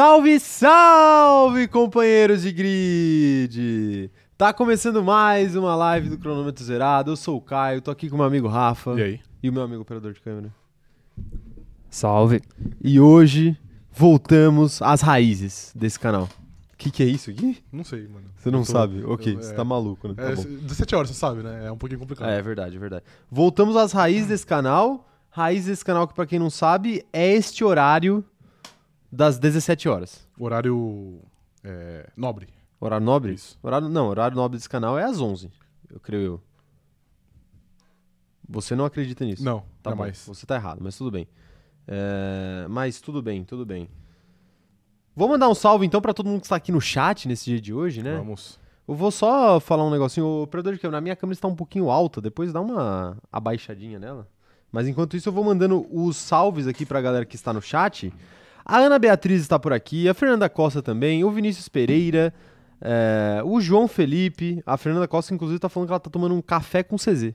Salve, 0.00 0.38
salve, 0.38 1.66
companheiros 1.68 2.42
de 2.42 2.52
grid! 2.52 4.10
Tá 4.36 4.52
começando 4.52 5.02
mais 5.02 5.56
uma 5.56 5.74
live 5.74 6.10
do 6.10 6.18
Cronômetro 6.18 6.62
Zerado. 6.62 7.12
Eu 7.12 7.16
sou 7.16 7.38
o 7.38 7.40
Caio, 7.40 7.80
tô 7.80 7.90
aqui 7.90 8.10
com 8.10 8.14
o 8.16 8.18
meu 8.18 8.26
amigo 8.26 8.46
Rafa 8.46 8.90
E 9.00 9.02
aí? 9.02 9.20
e 9.42 9.48
o 9.48 9.52
meu 9.54 9.62
amigo 9.62 9.80
operador 9.80 10.12
de 10.12 10.20
câmera. 10.20 10.54
Salve. 11.88 12.42
E 12.84 13.00
hoje 13.00 13.56
voltamos 13.90 14.82
às 14.82 15.00
raízes 15.00 15.72
desse 15.74 15.98
canal. 15.98 16.24
O 16.74 16.76
que, 16.76 16.90
que 16.90 17.02
é 17.02 17.06
isso 17.06 17.30
aqui? 17.30 17.64
Não 17.72 17.82
sei, 17.82 18.06
mano. 18.06 18.26
Você 18.36 18.50
não 18.50 18.58
Eu 18.60 18.66
tô- 18.66 18.72
sabe? 18.72 19.02
Ok, 19.02 19.32
eu- 19.32 19.40
você 19.40 19.52
é- 19.52 19.56
tá 19.56 19.64
maluco, 19.64 20.08
né? 20.08 20.14
Tá 20.14 20.24
É, 20.24 20.34
bom. 20.34 20.42
17 20.42 20.94
horas, 20.94 21.08
você 21.08 21.14
sabe, 21.16 21.42
né? 21.42 21.68
É 21.68 21.72
um 21.72 21.78
pouquinho 21.78 22.00
complicado. 22.00 22.28
É, 22.28 22.36
é 22.38 22.42
verdade, 22.42 22.76
é 22.76 22.78
verdade. 22.78 23.04
Voltamos 23.30 23.74
às 23.76 23.92
raízes 23.92 24.28
desse 24.28 24.44
canal. 24.44 25.08
Raiz 25.30 25.64
desse 25.64 25.82
canal, 25.82 26.06
que 26.06 26.12
pra 26.12 26.26
quem 26.26 26.38
não 26.38 26.50
sabe, 26.50 27.02
é 27.14 27.32
este 27.32 27.64
horário 27.64 28.22
das 29.16 29.38
17 29.38 29.88
horas. 29.88 30.28
Horário 30.38 31.20
é, 31.64 32.08
nobre. 32.16 32.48
Horário 32.78 33.04
nobre? 33.04 33.32
Isso. 33.32 33.58
Horário, 33.62 33.88
não, 33.88 34.08
horário 34.08 34.36
nobre 34.36 34.58
desse 34.58 34.68
canal 34.68 34.98
é 34.98 35.04
às 35.04 35.20
11, 35.20 35.50
eu 35.90 35.98
creio 35.98 36.22
eu. 36.22 36.40
Você 38.48 38.76
não 38.76 38.84
acredita 38.84 39.24
nisso? 39.24 39.42
Não, 39.42 39.60
tá 39.82 39.90
bom. 39.90 39.96
jamais. 39.96 40.24
Você 40.26 40.46
tá 40.46 40.54
errado, 40.54 40.78
mas 40.80 40.96
tudo 40.96 41.10
bem. 41.10 41.26
É, 41.88 42.66
Mas 42.68 43.00
tudo 43.00 43.22
bem, 43.22 43.44
tudo 43.44 43.64
bem. 43.64 43.88
Vou 45.14 45.28
mandar 45.28 45.48
um 45.48 45.54
salve 45.54 45.86
então 45.86 46.00
pra 46.00 46.12
todo 46.12 46.26
mundo 46.26 46.40
que 46.40 46.46
está 46.46 46.56
aqui 46.56 46.70
no 46.70 46.80
chat 46.80 47.26
nesse 47.26 47.44
dia 47.46 47.60
de 47.60 47.72
hoje, 47.72 48.02
né? 48.02 48.16
Vamos. 48.16 48.58
Eu 48.86 48.94
vou 48.94 49.10
só 49.10 49.58
falar 49.60 49.84
um 49.84 49.90
negocinho. 49.90 50.26
O 50.26 50.42
operador 50.42 50.74
de 50.74 50.78
câmera, 50.80 50.98
a 50.98 51.00
minha 51.00 51.16
câmera 51.16 51.34
está 51.34 51.48
um 51.48 51.54
pouquinho 51.54 51.90
alta, 51.90 52.20
depois 52.20 52.52
dá 52.52 52.60
uma 52.60 53.16
abaixadinha 53.32 53.98
nela. 53.98 54.28
Mas 54.70 54.86
enquanto 54.86 55.16
isso, 55.16 55.28
eu 55.28 55.32
vou 55.32 55.42
mandando 55.44 55.86
os 55.90 56.16
salves 56.16 56.66
aqui 56.66 56.84
pra 56.84 57.00
galera 57.00 57.24
que 57.24 57.36
está 57.36 57.52
no 57.52 57.62
chat. 57.62 58.12
A 58.68 58.78
Ana 58.78 58.98
Beatriz 58.98 59.42
está 59.42 59.60
por 59.60 59.72
aqui, 59.72 60.08
a 60.08 60.14
Fernanda 60.14 60.48
Costa 60.48 60.82
também, 60.82 61.22
o 61.22 61.30
Vinícius 61.30 61.68
Pereira, 61.68 62.34
é, 62.80 63.40
o 63.44 63.60
João 63.60 63.86
Felipe. 63.86 64.60
A 64.66 64.76
Fernanda 64.76 65.06
Costa, 65.06 65.32
inclusive, 65.32 65.60
tá 65.60 65.68
falando 65.68 65.86
que 65.86 65.92
ela 65.92 66.00
tá 66.00 66.10
tomando 66.10 66.34
um 66.34 66.42
café 66.42 66.82
com 66.82 66.96
CZ. 66.96 67.32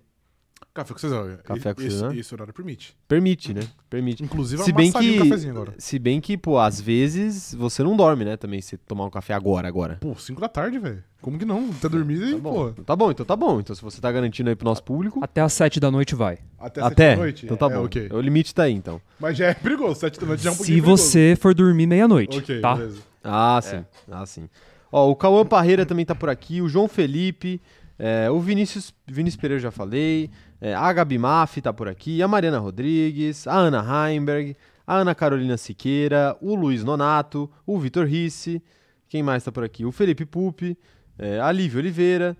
Café 0.74 0.94
com 0.94 1.00
César. 1.00 1.40
Café 1.44 1.74
com 1.74 1.82
esse, 1.82 1.92
César. 1.92 2.16
Esse 2.16 2.34
horário 2.34 2.54
permite. 2.54 2.96
Permite, 3.06 3.54
né? 3.54 3.62
Permite. 3.90 4.24
Inclusive, 4.24 4.64
Se 4.64 4.72
bem 4.72 4.90
que- 4.90 5.20
um 5.20 5.24
cafezinho 5.30 5.52
agora. 5.54 5.74
Se 5.78 6.00
bem 6.00 6.22
que, 6.22 6.38
pô, 6.38 6.58
às 6.58 6.80
vezes 6.80 7.54
você 7.54 7.84
não 7.84 7.98
dorme, 7.98 8.24
né? 8.24 8.38
Também 8.38 8.62
se 8.62 8.78
tomar 8.78 9.04
um 9.06 9.10
café 9.10 9.34
agora, 9.34 9.68
agora. 9.68 9.98
Pô, 10.00 10.16
5 10.16 10.40
da 10.40 10.48
tarde, 10.48 10.80
velho. 10.80 11.04
Como 11.22 11.38
que 11.38 11.44
não? 11.44 11.70
Até 11.78 11.90
dormir 11.90 12.20
Tá 12.22 12.26
e, 12.28 12.36
bom. 12.40 12.72
pô. 12.74 12.84
Tá 12.84 12.96
bom, 12.96 13.12
então 13.12 13.26
tá 13.26 13.36
bom. 13.36 13.60
Então 13.60 13.76
se 13.76 13.82
você 13.82 14.00
tá 14.00 14.10
garantindo 14.12 14.50
aí 14.50 14.56
pro 14.56 14.64
nosso 14.66 14.82
público. 14.82 15.20
Até 15.22 15.42
às 15.42 15.52
7 15.52 15.78
da 15.78 15.92
noite 15.92 16.16
vai. 16.16 16.40
Até 16.58 16.82
7 16.82 16.92
Até? 16.94 17.12
da 17.16 17.22
noite? 17.22 17.46
Então 17.46 17.58
tá 17.58 17.66
é, 17.66 17.76
bom. 17.76 17.84
ok. 17.86 18.10
O 18.14 18.22
limite 18.22 18.56
tá 18.56 18.64
aí, 18.64 18.74
então. 18.74 19.02
Mas 19.20 19.38
já 19.38 19.48
é 19.48 19.54
perigoso. 19.54 20.00
7 20.00 20.20
da 20.22 20.26
noite 20.26 20.42
já 20.42 20.50
é 20.50 20.52
um 20.52 20.54
Se 20.54 20.58
pouquinho 20.60 20.82
perigoso. 20.84 21.04
você 21.04 21.36
for 21.38 21.54
dormir 21.54 21.86
meia-noite, 21.86 22.38
Ok, 22.40 22.62
tá? 22.62 22.76
beleza. 22.76 23.02
Ah, 23.24 23.60
sim. 23.62 23.86
Ah, 24.10 24.26
sim. 24.26 24.50
Ó, 24.90 25.10
o 25.12 25.16
Cauã 25.18 25.46
Parreira 25.46 25.86
também 25.86 26.06
tá 26.06 26.16
por 26.16 26.30
aqui, 26.30 26.62
o 26.62 26.68
João 26.70 26.88
Felipe, 26.88 27.62
é, 28.00 28.32
o 28.32 28.40
Vinícius, 28.40 28.94
Vinícius 29.06 29.40
Pereira 29.40 29.60
eu 29.60 29.64
já 29.64 29.72
falei, 29.72 30.30
é, 30.62 30.76
a 30.76 30.94
Gabi 30.94 31.18
Maff 31.18 31.60
tá 31.60 31.74
por 31.74 31.88
aqui, 31.88 32.22
a 32.22 32.28
Mariana 32.28 32.60
Rodrigues, 32.60 33.48
a 33.48 33.56
Ana 33.58 33.84
Heimberg, 33.84 34.56
a 34.86 34.98
Ana 34.98 35.16
Carolina 35.16 35.58
Siqueira, 35.58 36.38
o 36.40 36.54
Luiz 36.54 36.84
Nonato, 36.84 37.50
o 37.66 37.80
Vitor 37.80 38.06
Risse, 38.06 38.62
quem 39.10 39.24
mais 39.24 39.44
tá 39.44 39.52
por 39.52 39.64
aqui? 39.64 39.84
O 39.84 39.92
Felipe 39.92 40.24
Pupi, 40.24 40.78
é, 41.18 41.40
a 41.40 41.52
Lívia 41.52 41.80
Oliveira, 41.80 42.38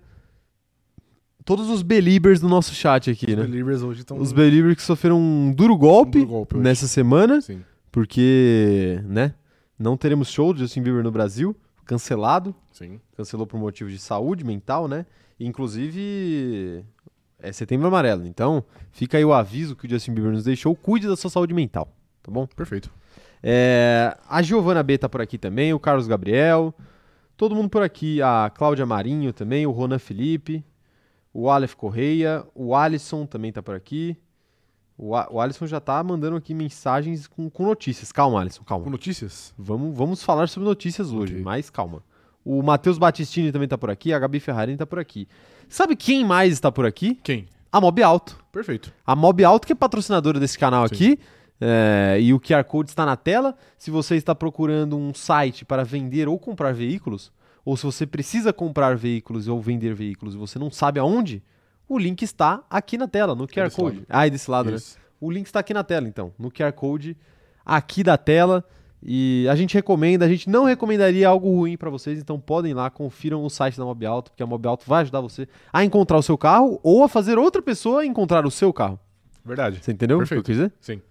todos 1.44 1.68
os 1.68 1.82
believers 1.82 2.40
do 2.40 2.48
nosso 2.48 2.72
chat 2.74 3.10
aqui, 3.10 3.26
Os 3.26 3.36
né? 3.36 3.42
Believers 3.42 3.82
hoje 3.82 4.00
estão... 4.00 4.16
Os 4.16 4.32
believers 4.32 4.76
que 4.76 4.82
sofreram 4.82 5.18
um 5.20 5.52
duro 5.52 5.76
golpe, 5.76 6.18
Um 6.18 6.20
duro 6.20 6.32
golpe 6.32 6.56
nessa 6.58 6.86
semana, 6.86 7.40
Sim. 7.40 7.60
porque, 7.90 9.00
né, 9.04 9.34
não 9.76 9.96
teremos 9.96 10.28
show 10.28 10.54
de 10.54 10.60
Justin 10.60 10.82
Bieber 10.82 11.02
no 11.02 11.10
Brasil, 11.10 11.56
cancelado, 11.84 12.54
Sim. 12.70 13.00
cancelou 13.16 13.46
por 13.46 13.58
motivos 13.58 13.92
de 13.92 13.98
saúde 13.98 14.44
mental, 14.44 14.86
né? 14.86 15.04
Inclusive, 15.40 16.84
é 17.42 17.52
setembro 17.52 17.86
amarelo, 17.88 18.26
então 18.26 18.64
fica 18.90 19.18
aí 19.18 19.24
o 19.24 19.32
aviso 19.32 19.76
que 19.76 19.86
o 19.86 19.90
Justin 19.90 20.14
Bieber 20.14 20.32
nos 20.32 20.44
deixou, 20.44 20.74
cuide 20.74 21.06
da 21.08 21.16
sua 21.16 21.30
saúde 21.30 21.52
mental, 21.52 21.88
tá 22.22 22.30
bom? 22.30 22.46
Perfeito. 22.46 22.90
É, 23.42 24.16
a 24.28 24.40
Giovana 24.42 24.82
B 24.82 24.96
tá 24.98 25.08
por 25.08 25.20
aqui 25.20 25.36
também, 25.36 25.72
o 25.74 25.78
Carlos 25.80 26.06
Gabriel, 26.06 26.72
todo 27.36 27.54
mundo 27.54 27.68
por 27.68 27.82
aqui, 27.82 28.22
a 28.22 28.50
Cláudia 28.54 28.86
Marinho 28.86 29.32
também, 29.32 29.66
o 29.66 29.70
Ronan 29.72 29.98
Felipe, 29.98 30.64
o 31.34 31.50
Aleph 31.50 31.74
Correia, 31.74 32.44
o 32.54 32.74
Alisson 32.74 33.26
também 33.26 33.50
tá 33.52 33.62
por 33.62 33.74
aqui. 33.74 34.16
O, 34.98 35.16
A- 35.16 35.26
o 35.30 35.40
Alisson 35.40 35.66
já 35.66 35.80
tá 35.80 36.00
mandando 36.04 36.36
aqui 36.36 36.54
mensagens 36.54 37.26
com, 37.26 37.48
com 37.50 37.64
notícias. 37.64 38.12
Calma, 38.12 38.40
Alisson, 38.40 38.62
calma. 38.62 38.84
Com 38.84 38.90
notícias? 38.90 39.52
Vamos, 39.58 39.96
vamos 39.96 40.22
falar 40.22 40.46
sobre 40.48 40.68
notícias 40.68 41.10
hoje, 41.10 41.32
Ok. 41.32 41.42
mas 41.42 41.70
calma. 41.70 42.04
O 42.44 42.62
Matheus 42.62 42.98
Battistini 42.98 43.52
também 43.52 43.68
tá 43.68 43.78
por 43.78 43.90
aqui, 43.90 44.12
a 44.12 44.18
Gabi 44.18 44.40
Ferrarini 44.40 44.76
tá 44.76 44.86
por 44.86 44.98
aqui. 44.98 45.28
Sabe 45.68 45.94
quem 45.94 46.24
mais 46.24 46.52
está 46.52 46.72
por 46.72 46.84
aqui? 46.84 47.18
Quem? 47.22 47.46
A 47.70 47.80
Mob 47.80 48.02
Alto. 48.02 48.38
Perfeito. 48.50 48.92
A 49.06 49.16
Mob 49.16 49.42
Alto, 49.44 49.66
que 49.66 49.72
é 49.72 49.76
patrocinadora 49.76 50.38
desse 50.38 50.58
canal 50.58 50.86
Sim. 50.88 50.94
aqui, 50.94 51.18
é, 51.60 52.18
e 52.20 52.34
o 52.34 52.40
QR 52.40 52.64
Code 52.64 52.90
está 52.90 53.06
na 53.06 53.16
tela. 53.16 53.56
Se 53.78 53.90
você 53.90 54.16
está 54.16 54.34
procurando 54.34 54.96
um 54.96 55.14
site 55.14 55.64
para 55.64 55.84
vender 55.84 56.28
ou 56.28 56.38
comprar 56.38 56.74
veículos, 56.74 57.32
ou 57.64 57.76
se 57.76 57.84
você 57.84 58.04
precisa 58.04 58.52
comprar 58.52 58.96
veículos 58.96 59.46
ou 59.46 59.60
vender 59.60 59.94
veículos 59.94 60.34
e 60.34 60.38
você 60.38 60.58
não 60.58 60.70
sabe 60.70 60.98
aonde, 60.98 61.42
o 61.88 61.98
link 61.98 62.22
está 62.22 62.62
aqui 62.68 62.98
na 62.98 63.06
tela, 63.06 63.34
no 63.34 63.46
QR 63.46 63.64
desse 63.64 63.76
Code. 63.76 63.96
lado. 63.98 64.06
Ah, 64.08 64.26
é 64.26 64.30
desse 64.30 64.50
lado, 64.50 64.70
né? 64.70 64.76
Isso. 64.76 64.98
O 65.20 65.30
link 65.30 65.46
está 65.46 65.60
aqui 65.60 65.72
na 65.72 65.84
tela, 65.84 66.08
então, 66.08 66.32
no 66.38 66.50
QR 66.50 66.72
Code 66.72 67.16
aqui 67.64 68.02
da 68.02 68.16
tela. 68.18 68.64
E 69.04 69.46
a 69.50 69.56
gente 69.56 69.74
recomenda, 69.74 70.24
a 70.24 70.28
gente 70.28 70.48
não 70.48 70.64
recomendaria 70.64 71.28
algo 71.28 71.50
ruim 71.54 71.76
para 71.76 71.90
vocês, 71.90 72.18
então 72.20 72.38
podem 72.38 72.70
ir 72.70 72.74
lá, 72.74 72.88
confiram 72.88 73.44
o 73.44 73.50
site 73.50 73.76
da 73.76 73.84
Mob 73.84 74.06
Alto, 74.06 74.30
porque 74.30 74.42
a 74.42 74.46
Mob 74.46 74.66
Alto 74.68 74.84
vai 74.86 75.02
ajudar 75.02 75.20
você 75.20 75.48
a 75.72 75.84
encontrar 75.84 76.18
o 76.18 76.22
seu 76.22 76.38
carro 76.38 76.78
ou 76.82 77.02
a 77.02 77.08
fazer 77.08 77.36
outra 77.38 77.60
pessoa 77.60 78.06
encontrar 78.06 78.46
o 78.46 78.50
seu 78.50 78.72
carro. 78.72 78.98
Verdade. 79.44 79.80
Você 79.82 79.90
entendeu 79.90 80.18
Perfeito. 80.18 80.40
o 80.40 80.44
que 80.44 80.50
eu 80.52 80.54
quis 80.54 80.62
dizer? 80.62 80.72
Sim. 80.80 81.02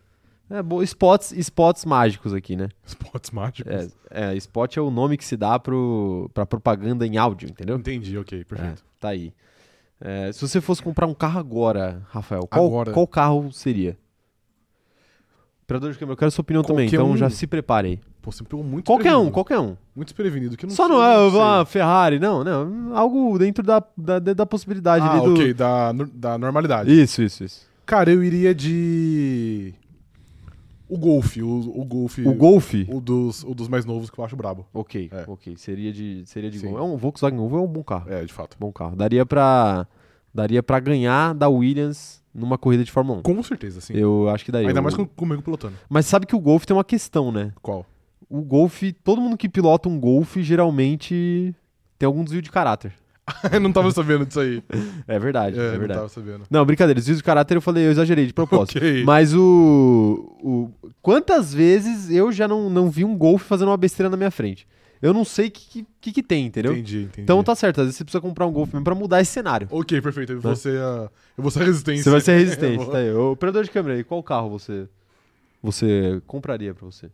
É, 0.50 0.62
bo- 0.62 0.82
spots, 0.84 1.32
spots 1.34 1.86
mágicos 1.86 2.34
aqui, 2.34 2.56
né? 2.56 2.70
Spots 2.86 3.32
mágicos. 3.32 3.72
É, 4.10 4.32
é, 4.32 4.36
spot 4.36 4.78
é 4.78 4.82
o 4.82 4.90
nome 4.92 5.18
que 5.18 5.26
se 5.26 5.36
dá 5.38 5.60
pro, 5.60 6.30
pra 6.34 6.46
propaganda 6.46 7.06
em 7.08 7.18
áudio, 7.18 7.50
entendeu? 7.50 7.78
Entendi, 7.78 8.18
ok. 8.18 8.44
Perfeito. 8.46 8.82
É, 8.82 9.00
tá 9.00 9.10
aí. 9.10 9.34
É, 10.00 10.32
se 10.32 10.42
você 10.42 10.60
fosse 10.60 10.82
comprar 10.82 11.08
um 11.08 11.14
carro 11.14 11.40
agora, 11.40 12.02
Rafael, 12.10 12.48
qual, 12.48 12.66
Agora. 12.66 12.92
qual 12.92 13.08
carro 13.08 13.52
seria? 13.52 13.98
Operador 15.72 15.92
de 15.94 15.98
câmera, 16.00 16.14
eu 16.14 16.18
quero 16.18 16.32
sua 16.32 16.42
opinião 16.42 16.64
também, 16.64 16.86
Qualquer 16.88 16.96
então 16.98 17.12
um. 17.12 17.18
já 17.18 17.30
se 17.30 17.48
prepare 17.48 17.88
aí. 17.88 18.00
Pô, 18.22 18.32
você 18.32 18.44
me 18.44 18.50
pegou 18.50 18.64
muito 18.64 18.86
Qualquer 18.86 19.16
um, 19.16 19.26
desprevenido. 19.26 19.32
qualquer 19.34 19.60
um. 19.60 19.76
Muito 19.96 20.08
desprevenido. 20.10 20.58
Que 20.58 20.66
não 20.68 20.76
Só 20.76 20.86
sei, 20.88 20.96
não 20.96 21.04
é 21.04 21.18
uma 21.28 21.66
Ferrari, 21.66 22.20
não, 22.20 22.44
não. 22.44 22.96
Algo 22.96 23.38
dentro 23.40 23.64
da, 23.64 23.84
da, 23.98 24.20
da 24.20 24.46
possibilidade 24.46 25.04
Ah, 25.06 25.12
ali 25.14 25.22
do. 25.26 25.34
ok. 25.34 25.54
Da, 25.54 25.92
da 26.14 26.38
normalidade. 26.38 26.92
Isso, 26.92 27.22
isso, 27.22 27.44
isso. 27.44 27.66
Cara, 27.86 28.12
eu 28.12 28.24
iria 28.24 28.54
de... 28.54 29.74
O 30.88 30.98
Golf. 30.98 31.38
O, 31.38 31.82
o 31.82 31.86
Golf... 31.86 32.18
O 32.20 32.34
Golf? 32.34 32.74
O 32.90 33.00
dos, 33.00 33.44
o 33.44 33.56
dos 33.56 33.68
mais 33.70 33.86
novos 33.86 34.10
que 34.10 34.20
eu 34.20 34.26
acho 34.26 34.36
brabo. 34.36 34.66
Ok, 34.74 35.10
É. 35.12 35.24
ok. 35.26 35.56
Seria 35.58 35.92
de, 35.92 36.24
seria 36.26 36.52
de 36.52 36.60
Sim. 36.60 36.68
Gol. 36.72 36.80
É 36.80 36.82
um 36.84 36.98
Volkswagen 36.98 37.38
Golf, 37.40 37.54
é 37.54 37.58
um 37.58 37.68
bom 37.68 37.84
carro. 37.84 38.12
É, 38.12 38.24
de 38.26 38.34
fato. 38.34 38.58
Bom 38.60 38.72
carro. 38.74 38.96
Daria 38.96 39.26
pra, 39.26 39.88
daria 40.34 40.62
pra 40.62 40.80
ganhar 40.80 41.34
da 41.34 41.48
Williams 41.48 42.21
numa 42.34 42.58
corrida 42.58 42.84
de 42.84 42.92
Fórmula 42.92 43.20
1. 43.20 43.22
Com 43.24 43.44
certeza, 43.44 43.82
sim. 43.82 43.94
Eu 43.96 44.30
acho 44.30 44.46
que 44.46 44.52
daria. 44.52 44.68
Ainda 44.68 44.82
mais 44.82 44.96
com, 44.96 45.06
comigo 45.06 45.42
pilotando. 45.42 45.76
Mas 45.90 46.06
sabe 46.06 46.26
que 46.26 46.36
o 46.36 46.40
Golf 46.40 46.66
tem 46.66 46.76
uma 46.76 46.84
questão, 46.84 47.32
né? 47.32 47.52
Qual? 47.62 47.86
O 48.30 48.42
Golf, 48.42 48.82
todo 49.04 49.20
mundo 49.22 49.38
que 49.38 49.50
pilota 49.50 49.90
um 49.90 50.00
Golf 50.00 50.38
geralmente 50.38 51.54
tem 52.00 52.08
algum 52.08 52.24
desvio 52.24 52.42
de 52.42 52.50
caráter. 52.52 52.94
eu 53.52 53.60
não 53.60 53.72
tava 53.72 53.92
sabendo 53.92 54.26
disso 54.26 54.40
aí. 54.40 54.64
É 55.08 55.20
verdade, 55.20 55.60
é, 55.60 55.62
É, 55.62 55.72
não 55.72 55.80
verdade. 55.80 56.00
tava 56.00 56.10
sabendo. 56.10 56.44
Não, 56.50 56.66
brincadeira, 56.66 57.00
desvio 57.00 57.16
de 57.18 57.24
caráter 57.24 57.56
eu 57.58 57.62
falei, 57.62 57.86
eu 57.86 57.92
exagerei 57.92 58.26
de 58.26 58.34
propósito. 58.34 58.78
Ok. 58.80 59.04
Mas 59.04 59.34
o, 59.34 60.38
o. 60.42 60.70
Quantas 61.02 61.54
vezes 61.54 62.10
eu 62.10 62.32
já 62.32 62.48
não, 62.48 62.70
não 62.70 62.90
vi 62.90 63.04
um 63.04 63.18
Golf 63.18 63.44
fazendo 63.44 63.70
uma 63.70 63.78
besteira 63.78 64.10
na 64.10 64.18
minha 64.18 64.32
frente? 64.32 64.68
Eu 65.02 65.14
não 65.14 65.26
sei 65.26 65.48
o 65.48 65.52
que, 65.52 65.86
que, 66.00 66.12
que 66.12 66.22
tem, 66.24 66.46
entendeu? 66.46 66.74
Entendi, 66.74 67.04
entendi. 67.04 67.22
Então 67.22 67.44
tá 67.44 67.56
certo, 67.56 67.80
às 67.82 67.86
vezes 67.88 67.98
você 67.98 68.04
precisa 68.04 68.22
comprar 68.22 68.46
um 68.46 68.52
Golf 68.52 68.72
mesmo 68.72 68.84
pra 68.84 68.94
mudar 68.94 69.20
esse 69.22 69.32
cenário. 69.32 69.68
Ok, 69.72 70.00
perfeito. 70.02 70.34
Eu 70.34 70.40
vou 70.42 70.56
ser 70.56 70.80
a... 70.80 71.10
Eu 71.38 71.42
vou 71.42 71.50
ser 71.50 71.62
a 71.62 71.66
resistência. 71.66 72.04
Você 72.04 72.10
vai 72.12 72.22
ser 72.22 72.38
resistente, 72.38 72.78
vou- 72.84 72.92
tá 72.94 73.00
aí. 73.00 73.12
Ô, 73.12 73.32
operador 73.32 73.64
de 73.64 73.72
câmera 73.72 73.96
aí, 73.96 74.04
qual 74.04 74.22
carro 74.22 74.50
você 74.50 74.88
você 75.64 76.22
compraria 76.26 76.74
pra 76.74 76.86
você? 76.86 77.10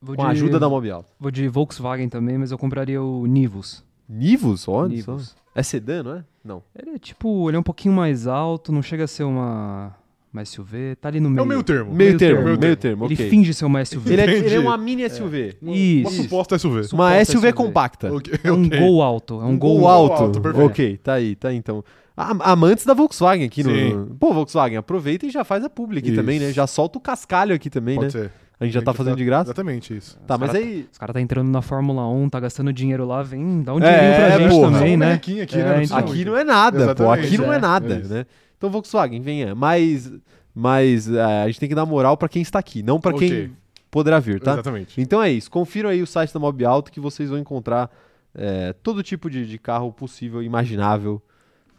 Vou 0.00 0.16
Com 0.16 0.22
a 0.22 0.28
ajuda 0.28 0.58
da 0.58 0.68
Mob 0.68 0.90
Alto. 0.90 1.08
Vou 1.18 1.30
de 1.30 1.48
Volkswagen 1.48 2.08
também, 2.08 2.36
mas 2.38 2.50
eu 2.50 2.58
compraria 2.58 3.02
o 3.02 3.26
Nivus. 3.26 3.84
Nivus? 4.08 4.68
Olha 4.68 4.88
Nivus. 4.88 5.28
só. 5.30 5.36
É 5.54 5.62
sedã, 5.62 6.02
não 6.02 6.16
é? 6.16 6.24
Não. 6.44 6.62
Ele 6.76 6.90
é 6.96 6.98
tipo, 6.98 7.48
ele 7.48 7.56
é 7.56 7.60
um 7.60 7.62
pouquinho 7.64 7.94
mais 7.94 8.26
alto, 8.26 8.70
não 8.72 8.82
chega 8.82 9.04
a 9.04 9.06
ser 9.06 9.22
uma, 9.24 9.94
uma 10.34 10.44
SUV, 10.44 10.96
tá 11.00 11.08
ali 11.08 11.20
no 11.20 11.28
É 11.28 11.30
meio. 11.30 11.44
o 11.44 11.46
meio 11.46 11.62
termo. 11.62 11.84
Meio, 11.94 11.96
Meio 11.96 12.18
termo, 12.18 12.42
termo. 12.44 12.60
meio 12.60 12.76
termo, 12.76 13.04
Ele 13.06 13.14
ok. 13.14 13.30
finge 13.30 13.54
ser 13.54 13.64
uma 13.64 13.82
SUV. 13.84 14.12
Ele 14.12 14.20
é, 14.22 14.30
ele 14.38 14.54
é 14.54 14.60
uma 14.60 14.76
mini 14.76 15.08
SUV. 15.08 15.56
Uma 15.62 15.72
Isso. 15.74 16.22
suposta 16.24 16.58
SUV. 16.58 16.76
Uma 16.80 16.82
Suposta 16.84 17.24
SUV 17.24 17.46
SUV. 17.48 17.52
compacta. 17.52 18.12
Ok, 18.12 18.34
É 18.42 18.52
um 18.52 18.66
ok. 18.66 18.78
gol 18.80 19.02
alto. 19.02 19.34
É 19.40 19.44
um, 19.44 19.48
Um 19.50 19.58
gol, 19.58 19.78
Gol 19.78 19.88
alto. 19.88 20.22
alto, 20.24 20.40
perfeito. 20.40 20.66
ok, 20.66 20.96
tá 20.98 21.14
aí, 21.14 21.34
tá 21.36 21.48
aí 21.48 21.56
então. 21.56 21.82
amantes 22.16 22.84
da 22.84 22.94
Volkswagen 22.94 23.46
aqui 23.46 23.62
Sim. 23.62 23.94
no. 23.94 24.06
Pô, 24.16 24.32
Volkswagen, 24.32 24.76
aproveita 24.78 25.26
e 25.26 25.30
já 25.30 25.44
faz 25.44 25.64
a 25.64 25.70
publi 25.70 25.98
aqui 25.98 26.08
Isso. 26.08 26.16
também, 26.16 26.38
né? 26.38 26.52
Já 26.52 26.66
solta 26.66 26.98
o 26.98 27.00
cascalho 27.00 27.54
aqui 27.54 27.70
também, 27.70 27.96
Pode 27.96 28.06
né? 28.16 28.22
ser. 28.24 28.30
A 28.60 28.64
gente 28.64 28.74
já 28.74 28.80
A 28.80 28.84
tá 28.84 28.94
fazendo 28.94 29.16
de 29.16 29.24
graça. 29.24 29.46
Exatamente 29.48 29.96
isso. 29.96 30.16
Tá, 30.26 30.34
Os 30.34 30.40
mas 30.40 30.52
cara 30.52 30.62
aí. 30.64 30.86
Os 30.90 30.96
caras 30.96 31.12
tá 31.14 31.20
entrando 31.20 31.48
na 31.50 31.60
Fórmula 31.60 32.08
1, 32.08 32.28
tá 32.30 32.38
gastando 32.38 32.72
dinheiro 32.72 33.04
lá, 33.04 33.20
vem, 33.20 33.62
dá 33.62 33.74
um 33.74 33.80
dinheirinho 33.80 34.14
pra 34.14 34.26
É, 34.26 34.38
gente 34.38 34.48
porra. 34.50 34.70
também, 34.72 34.94
um 34.94 34.98
né? 34.98 35.06
bonequinho 35.06 35.42
aqui, 35.42 35.54
É, 35.56 35.58
né? 35.58 35.64
Não 35.64 35.74
precisa 35.78 35.98
então. 35.98 36.12
Aqui 36.12 36.24
não 36.24 36.36
é 36.36 36.44
nada, 36.44 36.76
pô. 36.78 36.84
Exatamente, 36.84 37.26
Aqui 37.26 37.38
não 37.38 37.52
é 37.52 37.56
é, 37.56 37.58
nada, 37.60 37.94
é 37.94 37.98
isso. 37.98 38.14
né? 38.14 38.26
Então, 38.56 38.70
Volkswagen, 38.70 39.20
venha. 39.20 39.54
Mas, 39.54 40.12
mas 40.54 41.08
é, 41.10 41.42
a 41.42 41.46
gente 41.46 41.60
tem 41.60 41.68
que 41.68 41.74
dar 41.74 41.86
moral 41.86 42.16
pra 42.16 42.28
quem 42.28 42.42
está 42.42 42.58
aqui, 42.58 42.82
não 42.82 43.00
pra 43.00 43.14
Ok. 43.14 43.28
quem 43.28 43.56
poderá 43.90 44.18
vir, 44.18 44.40
tá? 44.40 44.52
Exatamente. 44.54 45.00
Então 45.00 45.22
é 45.22 45.30
isso. 45.30 45.50
Confiram 45.50 45.88
aí 45.90 46.02
o 46.02 46.06
site 46.06 46.32
da 46.32 46.40
Mob 46.40 46.64
Alto 46.64 46.90
que 46.90 47.00
vocês 47.00 47.30
vão 47.30 47.38
encontrar 47.38 47.90
é, 48.36 48.72
todo 48.72 49.00
tipo 49.02 49.30
de, 49.30 49.46
de 49.46 49.58
carro 49.58 49.92
possível, 49.92 50.42
imaginável, 50.42 51.22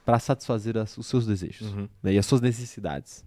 pra 0.05 0.19
satisfazer 0.19 0.77
as- 0.77 0.97
os 0.97 1.05
seus 1.07 1.25
desejos 1.25 1.67
Uhum. 1.73 1.89
né, 2.01 2.13
e 2.13 2.17
as 2.17 2.25
suas 2.25 2.39
necessidades. 2.39 3.25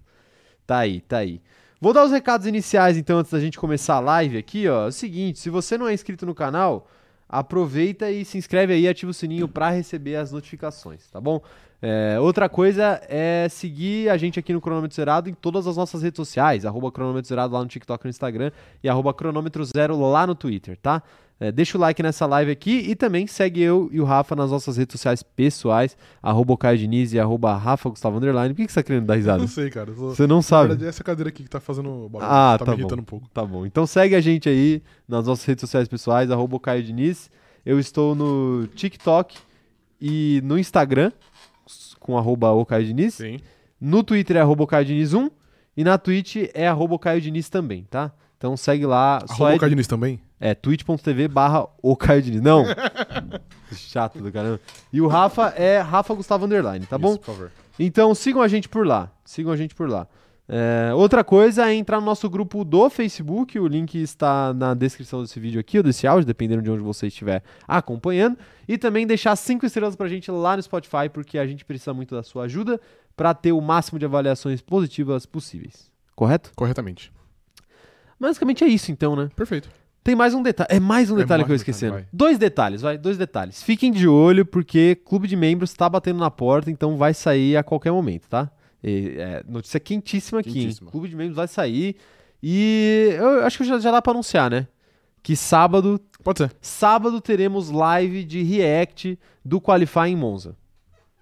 Tá 0.66 0.78
aí, 0.78 1.00
tá 1.02 1.18
aí. 1.18 1.42
Vou 1.80 1.92
dar 1.92 2.04
os 2.04 2.10
recados 2.10 2.46
iniciais 2.46 2.96
então 2.96 3.18
antes 3.18 3.30
da 3.30 3.38
gente 3.38 3.58
começar 3.58 3.96
a 3.96 4.00
live 4.00 4.38
aqui, 4.38 4.66
ó. 4.68 4.84
É 4.84 4.88
o 4.88 4.92
seguinte, 4.92 5.38
se 5.38 5.50
você 5.50 5.76
não 5.76 5.86
é 5.86 5.92
inscrito 5.92 6.24
no 6.24 6.34
canal, 6.34 6.88
aproveita 7.28 8.10
e 8.10 8.24
se 8.24 8.38
inscreve 8.38 8.72
aí, 8.72 8.88
ativa 8.88 9.10
o 9.10 9.14
sininho 9.14 9.46
pra 9.46 9.70
receber 9.70 10.16
as 10.16 10.32
notificações, 10.32 11.08
tá 11.10 11.20
bom? 11.20 11.42
É, 11.80 12.18
outra 12.20 12.48
coisa 12.48 13.00
é 13.08 13.46
seguir 13.48 14.08
a 14.08 14.16
gente 14.16 14.38
aqui 14.38 14.52
no 14.52 14.60
Cronômetro 14.60 14.96
Zerado 14.96 15.30
em 15.30 15.34
todas 15.34 15.66
as 15.66 15.76
nossas 15.76 16.02
redes 16.02 16.16
sociais, 16.16 16.66
arroba 16.66 16.90
Cronômetro 16.90 17.28
Zerado 17.28 17.54
lá 17.54 17.60
no 17.60 17.68
TikTok 17.68 18.04
e 18.04 18.06
no 18.06 18.10
Instagram 18.10 18.50
e 18.82 18.88
arroba 18.88 19.14
Cronômetro 19.14 19.64
Zero 19.64 19.98
lá 19.98 20.26
no 20.26 20.34
Twitter, 20.34 20.76
tá? 20.76 21.02
É, 21.40 21.52
deixa 21.52 21.78
o 21.78 21.80
like 21.80 22.02
nessa 22.02 22.26
live 22.26 22.50
aqui 22.50 22.84
e 22.88 22.96
também 22.96 23.24
segue 23.28 23.62
eu 23.62 23.88
e 23.92 24.00
o 24.00 24.04
Rafa 24.04 24.34
nas 24.34 24.50
nossas 24.50 24.76
redes 24.76 24.94
sociais 24.94 25.22
pessoais, 25.22 25.96
arroba 26.20 26.56
Caio 26.56 26.76
Diniz 26.78 27.12
e 27.12 27.20
arroba 27.20 27.56
Rafa 27.56 27.88
Gustavo 27.88 28.16
Underline. 28.16 28.52
Por 28.52 28.56
que, 28.56 28.66
que 28.66 28.72
você 28.72 28.82
tá 28.82 28.86
querendo 28.86 29.06
dar 29.06 29.14
risada? 29.14 29.38
Não 29.38 29.46
sei, 29.46 29.70
cara. 29.70 29.90
eu 29.90 29.94
Você 29.94 30.26
não 30.26 30.42
sabe? 30.42 30.70
verdade, 30.70 30.86
é 30.86 30.88
essa 30.88 31.04
cadeira 31.04 31.28
aqui 31.28 31.44
que 31.44 31.48
tá 31.48 31.60
fazendo 31.60 32.08
barulho. 32.08 32.28
Ah, 32.28 32.56
tá, 32.58 32.64
tá 32.64 32.72
me 32.72 32.78
bom. 32.78 32.80
irritando 32.80 33.02
um 33.02 33.04
pouco. 33.04 33.28
Tá 33.28 33.44
bom. 33.44 33.64
Então 33.64 33.86
segue 33.86 34.16
a 34.16 34.20
gente 34.20 34.48
aí 34.48 34.82
nas 35.06 35.28
nossas 35.28 35.44
redes 35.44 35.60
sociais 35.60 35.86
pessoais, 35.86 36.28
arroba 36.28 36.58
Caio 36.58 36.82
Diniz. 36.82 37.30
Eu 37.64 37.78
estou 37.78 38.16
no 38.16 38.66
TikTok 38.74 39.38
e 40.00 40.40
no 40.42 40.58
Instagram, 40.58 41.12
com 42.08 42.16
arroba 42.16 42.48
Diniz. 42.82 43.14
Sim. 43.14 43.38
No 43.78 44.02
Twitter 44.02 44.38
é 44.38 44.40
arroba 44.40 44.64
o 44.64 44.66
Caio 44.66 44.86
Diniz 44.86 45.12
1. 45.12 45.30
E 45.76 45.84
na 45.84 45.98
Twitch 45.98 46.36
é 46.54 46.66
arroba 46.66 46.98
Diniz 47.20 47.50
também, 47.50 47.86
tá? 47.90 48.10
Então 48.38 48.56
segue 48.56 48.86
lá. 48.86 49.18
Arroba 49.28 49.54
é, 49.54 49.58
Cadinês 49.58 49.86
também? 49.86 50.20
é 50.40 50.54
twitch.tv 50.54 51.28
barra 51.28 51.68
Diniz. 52.22 52.40
Não. 52.40 52.64
Chato 53.72 54.20
do 54.20 54.32
caramba. 54.32 54.58
E 54.90 55.02
o 55.02 55.06
Rafa 55.06 55.48
é 55.50 55.80
Rafa 55.80 56.14
Gustavo 56.14 56.46
Underline, 56.46 56.86
tá 56.86 56.96
bom? 56.96 57.10
Isso, 57.10 57.18
por 57.18 57.26
favor. 57.26 57.52
Então 57.78 58.14
sigam 58.14 58.40
a 58.40 58.48
gente 58.48 58.68
por 58.68 58.86
lá. 58.86 59.12
Sigam 59.24 59.52
a 59.52 59.56
gente 59.56 59.74
por 59.74 59.88
lá. 59.88 60.08
É, 60.50 60.94
outra 60.94 61.22
coisa 61.22 61.68
é 61.68 61.74
entrar 61.74 62.00
no 62.00 62.06
nosso 62.06 62.28
grupo 62.30 62.64
do 62.64 62.88
Facebook. 62.88 63.58
O 63.58 63.66
link 63.66 63.94
está 64.00 64.54
na 64.54 64.72
descrição 64.72 65.20
desse 65.20 65.38
vídeo 65.38 65.60
aqui 65.60 65.76
ou 65.76 65.82
desse 65.84 66.06
áudio, 66.06 66.26
dependendo 66.26 66.62
de 66.62 66.70
onde 66.70 66.82
você 66.82 67.08
estiver 67.08 67.42
acompanhando. 67.66 68.38
E 68.66 68.78
também 68.78 69.06
deixar 69.06 69.36
cinco 69.36 69.66
estrelas 69.66 69.94
pra 69.94 70.08
gente 70.08 70.30
lá 70.30 70.56
no 70.56 70.62
Spotify, 70.62 71.08
porque 71.12 71.38
a 71.38 71.46
gente 71.46 71.64
precisa 71.64 71.92
muito 71.92 72.14
da 72.14 72.22
sua 72.22 72.44
ajuda 72.44 72.80
para 73.14 73.34
ter 73.34 73.52
o 73.52 73.60
máximo 73.60 73.98
de 73.98 74.06
avaliações 74.06 74.62
positivas 74.62 75.26
possíveis. 75.26 75.90
Correto? 76.16 76.50
Corretamente. 76.56 77.12
Basicamente 78.18 78.64
é 78.64 78.68
isso 78.68 78.90
então, 78.90 79.14
né? 79.14 79.28
Perfeito. 79.36 79.68
Tem 80.02 80.14
mais 80.16 80.32
um 80.32 80.42
detalhe. 80.42 80.68
É 80.72 80.80
mais 80.80 81.10
um 81.10 81.16
É 81.16 81.18
detalhe 81.18 81.44
que 81.44 81.52
eu 81.52 81.56
esquecendo. 81.56 81.92
detalhe. 81.92 82.08
Dois 82.12 82.38
detalhes, 82.38 82.80
vai. 82.80 82.96
Dois 82.96 83.18
detalhes. 83.18 83.62
Fiquem 83.62 83.92
de 83.92 84.08
olho, 84.08 84.46
porque 84.46 84.94
clube 85.04 85.28
de 85.28 85.36
membros 85.36 85.74
tá 85.74 85.88
batendo 85.88 86.18
na 86.18 86.30
porta, 86.30 86.70
então 86.70 86.96
vai 86.96 87.12
sair 87.12 87.56
a 87.56 87.62
qualquer 87.62 87.92
momento, 87.92 88.26
tá? 88.28 88.50
E, 88.82 89.14
é, 89.18 89.42
notícia 89.48 89.80
quentíssima 89.80 90.40
aqui, 90.40 90.52
Quentíssima. 90.52 90.86
hein? 90.86 90.90
Clube 90.92 91.08
de 91.08 91.16
membros 91.16 91.36
vai 91.36 91.48
sair. 91.48 91.96
E 92.42 93.10
eu 93.16 93.44
acho 93.44 93.58
que 93.58 93.64
já, 93.64 93.78
já 93.78 93.90
dá 93.90 94.00
pra 94.00 94.12
anunciar, 94.12 94.50
né? 94.50 94.68
Que 95.22 95.34
sábado, 95.34 96.00
Pode 96.22 96.38
ser. 96.38 96.52
sábado 96.60 97.20
teremos 97.20 97.70
live 97.70 98.22
de 98.24 98.42
react 98.42 99.18
do 99.44 99.60
Qualify 99.60 100.08
em 100.08 100.16
Monza. 100.16 100.56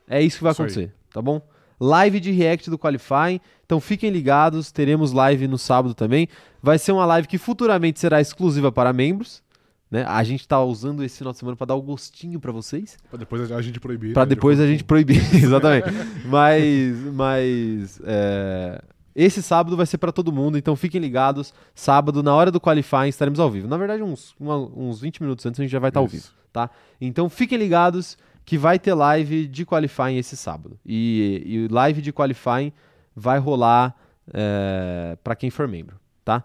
É 0.08 0.23
isso 0.23 0.37
que 0.38 0.43
vai 0.44 0.53
Isso 0.53 0.62
aí. 0.62 0.67
acontecer, 0.69 0.94
tá 1.12 1.23
bom? 1.23 1.41
Live 1.81 2.20
de 2.20 2.31
react 2.31 2.69
do 2.70 2.79
Qualify. 2.79 3.41
Então 3.64 3.81
fiquem 3.81 4.11
ligados, 4.11 4.70
teremos 4.70 5.12
live 5.12 5.49
no 5.49 5.59
sábado 5.59 5.94
também. 5.94 6.29
Vai 6.62 6.79
ser 6.79 6.93
uma 6.93 7.05
live 7.06 7.26
que 7.26 7.38
futuramente 7.38 7.99
será 7.99 8.20
exclusiva 8.20 8.70
para 8.70 8.93
membros. 8.93 9.43
Né? 9.91 10.05
A 10.06 10.23
gente 10.25 10.47
tá 10.49 10.61
usando 10.62 11.05
esse 11.05 11.19
final 11.19 11.33
de 11.33 11.38
semana 11.38 11.56
para 11.56 11.67
dar 11.69 11.75
o 11.77 11.83
gostinho 11.83 12.41
para 12.41 12.50
vocês. 12.50 12.97
Pra 13.09 13.19
depois 13.19 13.50
a 13.53 13.62
gente 13.62 13.79
proibir. 13.79 14.12
Pra 14.12 14.25
né, 14.25 14.31
depois 14.31 14.59
de 14.59 14.65
a 14.65 14.67
gente 14.67 14.83
proibir, 14.85 15.23
exatamente. 15.35 15.88
Mas, 16.27 16.97
mas 17.15 18.00
é, 18.05 18.83
esse 19.15 19.41
sábado 19.43 19.77
vai 19.77 19.87
ser 19.87 19.99
pra 19.99 20.11
todo 20.11 20.33
mundo, 20.33 20.59
então 20.59 20.75
fiquem 20.75 21.00
ligados. 21.00 21.55
Sábado, 21.75 22.21
na 22.23 22.35
hora 22.35 22.50
do 22.50 22.61
qualifying, 22.61 23.09
estaremos 23.09 23.38
ao 23.38 23.49
vivo. 23.50 23.69
Na 23.69 23.77
verdade, 23.77 24.03
uns, 24.03 24.35
uma- 24.41 24.59
uns 24.59 25.00
20 25.00 25.23
minutos 25.23 25.47
antes 25.47 25.61
a 25.61 25.62
gente 25.62 25.71
já 25.73 25.79
vai 25.79 25.91
estar 25.91 26.00
ao 26.00 26.06
Isso. 26.06 26.15
vivo, 26.17 26.29
tá? 26.53 26.69
Então 27.00 27.29
fiquem 27.31 27.56
ligados 27.56 28.19
que 28.44 28.59
vai 28.59 28.79
ter 28.81 28.93
live 28.93 29.47
de 29.47 29.65
qualifying 29.65 30.19
esse 30.19 30.37
sábado. 30.37 30.79
E, 30.85 31.43
e 31.47 31.69
live 31.73 32.03
de 32.03 32.12
qualifying 32.12 32.73
vai 33.15 33.38
rolar 33.38 33.94
é, 34.35 35.17
para 35.23 35.35
quem 35.37 35.49
for 35.49 35.67
membro, 35.69 35.97
tá? 36.25 36.44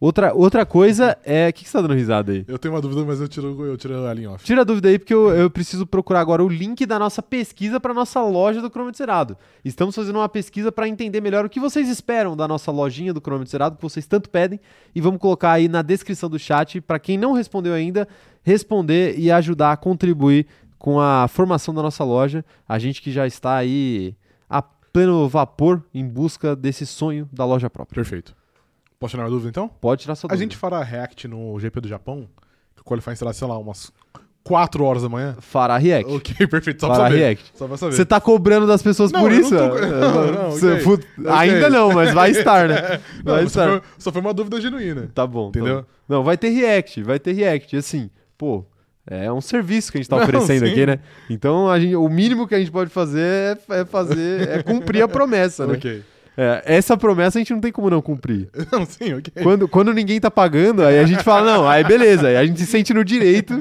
Outra, 0.00 0.32
outra 0.32 0.64
coisa 0.64 1.18
é. 1.24 1.48
O 1.48 1.52
que, 1.52 1.64
que 1.64 1.68
você 1.68 1.76
tá 1.76 1.82
dando 1.82 1.94
risada 1.94 2.30
aí? 2.30 2.44
Eu 2.46 2.58
tenho 2.58 2.72
uma 2.72 2.80
dúvida, 2.80 3.04
mas 3.04 3.20
eu 3.20 3.26
tiro, 3.26 3.64
eu 3.64 3.76
tiro 3.76 3.94
ela 3.94 4.14
em 4.14 4.28
off. 4.28 4.44
Tira 4.44 4.60
a 4.60 4.64
dúvida 4.64 4.88
aí, 4.88 4.98
porque 4.98 5.12
eu, 5.12 5.30
eu 5.30 5.50
preciso 5.50 5.84
procurar 5.84 6.20
agora 6.20 6.42
o 6.44 6.48
link 6.48 6.86
da 6.86 6.98
nossa 6.98 7.20
pesquisa 7.20 7.80
para 7.80 7.92
nossa 7.92 8.22
loja 8.22 8.62
do 8.62 8.70
cronômetro 8.70 8.98
zerado. 8.98 9.36
Estamos 9.64 9.96
fazendo 9.96 10.16
uma 10.16 10.28
pesquisa 10.28 10.70
para 10.70 10.88
entender 10.88 11.20
melhor 11.20 11.44
o 11.44 11.48
que 11.48 11.58
vocês 11.58 11.88
esperam 11.88 12.36
da 12.36 12.46
nossa 12.46 12.70
lojinha 12.70 13.12
do 13.12 13.20
cronômetro 13.20 13.50
zerado, 13.50 13.76
que 13.76 13.82
vocês 13.82 14.06
tanto 14.06 14.30
pedem, 14.30 14.60
e 14.94 15.00
vamos 15.00 15.20
colocar 15.20 15.52
aí 15.52 15.66
na 15.68 15.82
descrição 15.82 16.30
do 16.30 16.38
chat 16.38 16.80
para 16.80 17.00
quem 17.00 17.18
não 17.18 17.32
respondeu 17.32 17.74
ainda, 17.74 18.06
responder 18.44 19.18
e 19.18 19.32
ajudar 19.32 19.72
a 19.72 19.76
contribuir 19.76 20.46
com 20.78 21.00
a 21.00 21.26
formação 21.26 21.74
da 21.74 21.82
nossa 21.82 22.04
loja. 22.04 22.44
A 22.68 22.78
gente 22.78 23.02
que 23.02 23.10
já 23.10 23.26
está 23.26 23.56
aí 23.56 24.14
a 24.48 24.62
pleno 24.62 25.28
vapor 25.28 25.82
em 25.92 26.06
busca 26.06 26.54
desse 26.54 26.86
sonho 26.86 27.28
da 27.32 27.44
loja 27.44 27.68
própria. 27.68 27.96
Perfeito. 27.96 28.37
Posso 28.98 29.12
tirar 29.12 29.24
uma 29.24 29.30
dúvida 29.30 29.48
então? 29.48 29.68
Pode 29.80 30.02
tirar 30.02 30.16
sua 30.16 30.26
A 30.26 30.32
dúvida. 30.34 30.42
gente 30.44 30.56
fará 30.56 30.82
react 30.82 31.28
no 31.28 31.58
GP 31.60 31.80
do 31.82 31.88
Japão, 31.88 32.28
que 32.74 32.82
o 32.82 32.84
qualifying 32.84 33.14
será, 33.14 33.32
sei 33.32 33.46
lá, 33.46 33.56
umas 33.56 33.92
4 34.42 34.82
horas 34.82 35.02
da 35.04 35.08
manhã. 35.08 35.36
fará 35.40 35.76
react. 35.78 36.12
Ok, 36.12 36.34
perfeito. 36.48 36.80
Só 36.80 36.88
pra 36.88 36.96
fará 36.96 37.08
saber. 37.10 37.18
react. 37.20 37.52
Só 37.54 37.68
pra 37.68 37.76
saber. 37.76 37.94
Você 37.94 38.04
tá 38.04 38.20
cobrando 38.20 38.66
das 38.66 38.82
pessoas 38.82 39.12
Não, 39.12 39.20
por 39.20 39.30
isso? 39.30 39.54
não 39.54 39.68
tô- 39.70 39.78
Não, 39.86 40.32
não, 40.32 40.50
você- 40.50 40.72
ok. 40.72 40.80
fut- 40.82 41.06
Ok. 41.16 41.30
Ainda 41.32 41.70
não, 41.70 41.92
mas 41.92 42.12
vai 42.12 42.30
estar, 42.32 42.68
né? 42.68 43.00
Vai 43.22 43.42
só, 43.42 43.46
estar. 43.46 43.68
foi, 43.68 43.82
só 43.98 44.10
foi 44.12 44.20
uma 44.20 44.34
dúvida 44.34 44.60
genuína. 44.60 45.08
Tá 45.14 45.24
bom. 45.26 45.52
tá 45.52 45.60
Entendeu? 45.60 45.82
bom. 45.82 45.86
Não, 46.08 46.24
vai 46.24 46.36
ter 46.36 46.48
react, 46.48 47.00
vai 47.04 47.20
ter 47.20 47.32
react. 47.34 47.76
Assim, 47.76 48.10
pô, 48.36 48.64
é 49.06 49.30
um 49.30 49.40
serviço 49.40 49.92
que 49.92 49.98
a 49.98 50.00
gente 50.00 50.10
tá 50.10 50.16
oferecendo 50.16 50.64
aqui, 50.66 50.84
né? 50.86 50.98
Então 51.30 51.70
a 51.70 51.78
gente, 51.78 51.94
o 51.94 52.08
mínimo 52.08 52.48
que 52.48 52.54
a 52.54 52.58
gente 52.58 52.72
pode 52.72 52.90
fazer 52.90 53.20
é, 53.70 53.80
é 53.80 53.84
fazer, 53.84 54.48
é 54.48 54.62
cumprir 54.62 55.02
a 55.02 55.08
promessa, 55.08 55.66
né? 55.68 55.74
Ok. 55.74 56.02
É, 56.40 56.62
essa 56.76 56.96
promessa 56.96 57.36
a 57.36 57.40
gente 57.40 57.52
não 57.52 57.60
tem 57.60 57.72
como 57.72 57.90
não 57.90 58.00
cumprir. 58.00 58.48
Não, 58.70 58.86
sim, 58.86 59.12
ok. 59.12 59.42
Quando, 59.42 59.66
quando 59.66 59.92
ninguém 59.92 60.20
tá 60.20 60.30
pagando, 60.30 60.84
aí 60.84 60.96
a 61.00 61.04
gente 61.04 61.24
fala, 61.24 61.44
não, 61.52 61.68
aí 61.68 61.82
beleza, 61.82 62.28
aí 62.28 62.36
a 62.36 62.46
gente 62.46 62.60
se 62.60 62.66
sente 62.66 62.94
no 62.94 63.04
direito 63.04 63.54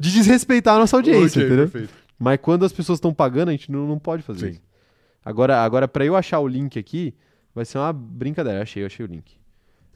de 0.00 0.10
desrespeitar 0.10 0.76
a 0.76 0.78
nossa 0.78 0.96
audiência, 0.96 1.40
Ok, 1.42 1.44
entendeu? 1.44 1.68
perfeito. 1.68 1.92
Mas 2.18 2.38
quando 2.40 2.64
as 2.64 2.72
pessoas 2.72 2.96
estão 2.96 3.12
pagando, 3.12 3.50
a 3.50 3.52
gente 3.52 3.70
não, 3.70 3.86
não 3.86 3.98
pode 3.98 4.22
fazer 4.22 4.46
Sim. 4.46 4.52
isso. 4.52 4.62
Agora, 5.22 5.62
agora 5.62 5.86
para 5.86 6.06
eu 6.06 6.16
achar 6.16 6.38
o 6.40 6.48
link 6.48 6.78
aqui, 6.78 7.14
vai 7.54 7.66
ser 7.66 7.76
uma 7.76 7.92
brincadeira. 7.92 8.62
Achei, 8.62 8.82
achei 8.86 9.04
o 9.04 9.08
link. 9.08 9.36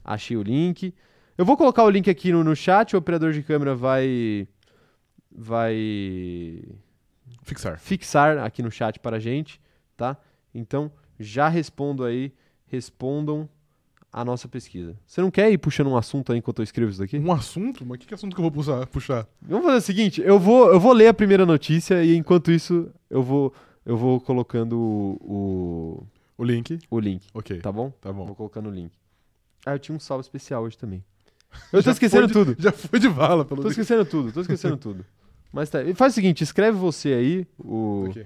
Achei 0.05 0.37
o 0.37 0.43
link. 0.43 0.93
Eu 1.35 1.45
vou 1.45 1.57
colocar 1.57 1.83
o 1.83 1.89
link 1.89 2.11
aqui 2.11 2.31
no, 2.31 2.43
no 2.43 2.55
chat, 2.55 2.95
o 2.95 2.99
operador 2.99 3.31
de 3.33 3.41
câmera 3.41 3.73
vai 3.73 4.47
vai 5.31 6.61
Fixar. 7.43 7.79
fixar 7.79 8.37
aqui 8.39 8.61
no 8.61 8.69
chat 8.69 8.99
para 8.99 9.17
a 9.17 9.19
gente, 9.19 9.59
tá? 9.97 10.15
Então, 10.53 10.91
já 11.19 11.47
respondo 11.49 12.03
aí, 12.03 12.31
respondam 12.67 13.47
a 14.11 14.23
nossa 14.25 14.47
pesquisa. 14.47 14.95
Você 15.05 15.21
não 15.21 15.29
quer 15.29 15.51
ir 15.51 15.57
puxando 15.57 15.87
um 15.87 15.97
assunto 15.97 16.31
aí 16.31 16.39
enquanto 16.39 16.59
eu 16.59 16.63
escrevo 16.63 16.89
isso 16.89 16.99
daqui? 16.99 17.19
Um 17.19 17.31
assunto? 17.31 17.85
Mas 17.85 17.99
que, 17.99 18.13
assunto 18.13 18.33
que 18.33 18.39
eu 18.39 18.43
vou 18.43 18.51
puxar? 18.51 18.87
puxar? 18.87 19.27
Vamos 19.41 19.65
fazer 19.65 19.77
o 19.77 19.81
seguinte, 19.81 20.21
eu 20.21 20.39
vou, 20.39 20.71
eu 20.71 20.79
vou 20.79 20.93
ler 20.93 21.07
a 21.09 21.13
primeira 21.13 21.45
notícia 21.45 22.03
e 22.03 22.15
enquanto 22.15 22.51
isso 22.51 22.89
eu 23.09 23.21
vou, 23.21 23.53
eu 23.85 23.95
vou 23.97 24.19
colocando 24.19 24.75
o, 24.79 26.03
O 26.37 26.43
link. 26.43 26.79
o, 26.89 26.95
o 26.95 26.99
link, 26.99 27.27
Ok. 27.33 27.59
tá 27.59 27.71
bom? 27.71 27.91
Tá 28.01 28.11
bom. 28.11 28.25
Vou 28.25 28.35
colocando 28.35 28.69
o 28.69 28.71
link. 28.71 28.91
Ah, 29.65 29.73
eu 29.75 29.79
tinha 29.79 29.95
um 29.95 29.99
salve 29.99 30.21
especial 30.23 30.63
hoje 30.63 30.77
também. 30.77 31.03
Eu 31.73 31.83
tô 31.83 31.89
esquecendo 31.89 32.27
de- 32.27 32.33
tudo. 32.33 32.55
Já 32.59 32.71
foi 32.71 32.99
de 32.99 33.07
vala, 33.07 33.43
pelo 33.43 33.57
Tô 33.61 33.67
menos. 33.67 33.71
esquecendo 33.71 34.05
tudo, 34.05 34.31
tô 34.31 34.41
esquecendo 34.41 34.77
tudo. 34.77 35.03
Mas 35.51 35.67
tá. 35.69 35.79
Faz 35.95 36.13
o 36.13 36.15
seguinte, 36.15 36.43
escreve 36.43 36.77
você 36.77 37.11
aí, 37.13 37.47
o, 37.57 38.05
Ok. 38.07 38.25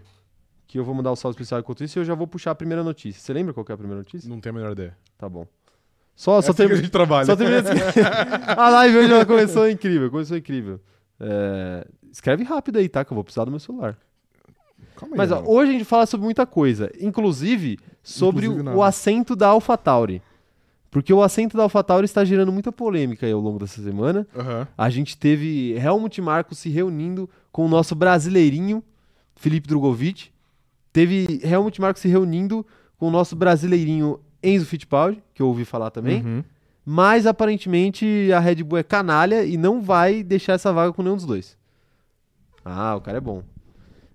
Que 0.73 0.79
eu 0.79 0.83
vou 0.83 0.95
mandar 0.95 1.11
o 1.11 1.15
salve 1.15 1.35
especial 1.35 1.59
enquanto 1.59 1.83
isso 1.83 1.99
e 1.99 2.01
eu 2.01 2.03
já 2.03 2.15
vou 2.15 2.25
puxar 2.25 2.49
a 2.49 2.55
primeira 2.55 2.83
notícia. 2.83 3.21
Você 3.21 3.31
lembra 3.31 3.53
qual 3.53 3.63
é 3.69 3.73
a 3.73 3.77
primeira 3.77 3.99
notícia? 3.99 4.27
Não 4.27 4.39
tenho 4.39 4.55
a 4.55 4.57
menor 4.57 4.71
ideia. 4.71 4.97
Tá 5.19 5.29
bom. 5.29 5.45
Só, 6.15 6.39
É 6.39 6.41
só 6.41 6.51
assim 6.51 6.63
que 6.63 6.67
tem. 6.67 6.71
a 6.71 6.81
gente 6.81 6.89
trabalha. 6.89 7.25
Só 7.27 7.35
termina 7.35 7.59
assim. 7.59 7.99
A 8.57 8.69
live 8.69 8.97
hoje 8.97 9.13
ela 9.13 9.23
começou 9.23 9.69
incrível, 9.69 10.09
começou 10.09 10.35
incrível. 10.35 10.79
É, 11.19 11.85
Escreve 12.11 12.43
rápido 12.43 12.79
aí, 12.79 12.89
tá? 12.89 13.05
Que 13.05 13.13
eu 13.13 13.15
vou 13.15 13.23
precisar 13.23 13.45
do 13.45 13.51
meu 13.51 13.59
celular. 13.59 13.95
Calma 14.95 15.13
aí, 15.13 15.17
Mas 15.19 15.31
ó, 15.31 15.35
mano. 15.35 15.49
hoje 15.51 15.69
a 15.69 15.73
gente 15.73 15.85
fala 15.85 16.07
sobre 16.07 16.23
muita 16.25 16.43
coisa, 16.47 16.91
inclusive 16.99 17.77
sobre 18.01 18.47
Inclusive 18.47 18.69
o, 18.75 18.81
assento 18.81 19.35
da 19.35 19.49
AlphaTauri. 19.49 20.23
Porque 20.89 21.13
o 21.13 21.21
assento 21.21 21.55
da 21.55 21.61
AlphaTauri 21.63 22.05
está 22.05 22.25
gerando 22.25 22.51
muita 22.51 22.71
polêmica 22.71 23.27
aí 23.27 23.31
ao 23.31 23.39
longo 23.39 23.59
dessa 23.59 23.79
semana. 23.79 24.27
Aham. 24.35 24.67
A 24.75 24.89
gente 24.89 25.15
teve 25.15 25.73
Helmut 25.77 26.19
Marko 26.19 26.55
se 26.55 26.69
reunindo 26.69 27.29
com 27.51 27.63
o 27.63 27.69
nosso 27.69 27.93
brasileirinho, 27.93 28.83
Felipe 29.35 29.67
Drogovic. 29.67 30.32
Teve 30.93 31.41
Helmut 31.43 31.81
Marko 31.81 31.99
se 31.99 32.07
reunindo 32.07 32.65
com 32.97 33.07
o 33.07 33.11
nosso 33.11 33.35
brasileirinho 33.35 34.19
Enzo 34.41 34.65
Fittipaldi, 34.65 35.21
que 35.33 35.41
eu 35.41 35.47
ouvi 35.47 35.65
falar 35.65 35.89
também. 35.89 36.21
Uhum. 36.23 36.43
Mas 36.85 37.25
aparentemente 37.25 38.29
a 38.33 38.39
Red 38.39 38.63
Bull 38.63 38.77
é 38.77 38.83
canalha 38.83 39.43
e 39.43 39.57
não 39.57 39.81
vai 39.81 40.21
deixar 40.21 40.53
essa 40.53 40.71
vaga 40.71 40.93
com 40.93 41.01
nenhum 41.01 41.15
dos 41.15 41.25
dois. 41.25 41.57
Ah, 42.63 42.95
o 42.95 43.01
cara 43.01 43.17
é 43.17 43.21
bom. 43.21 43.43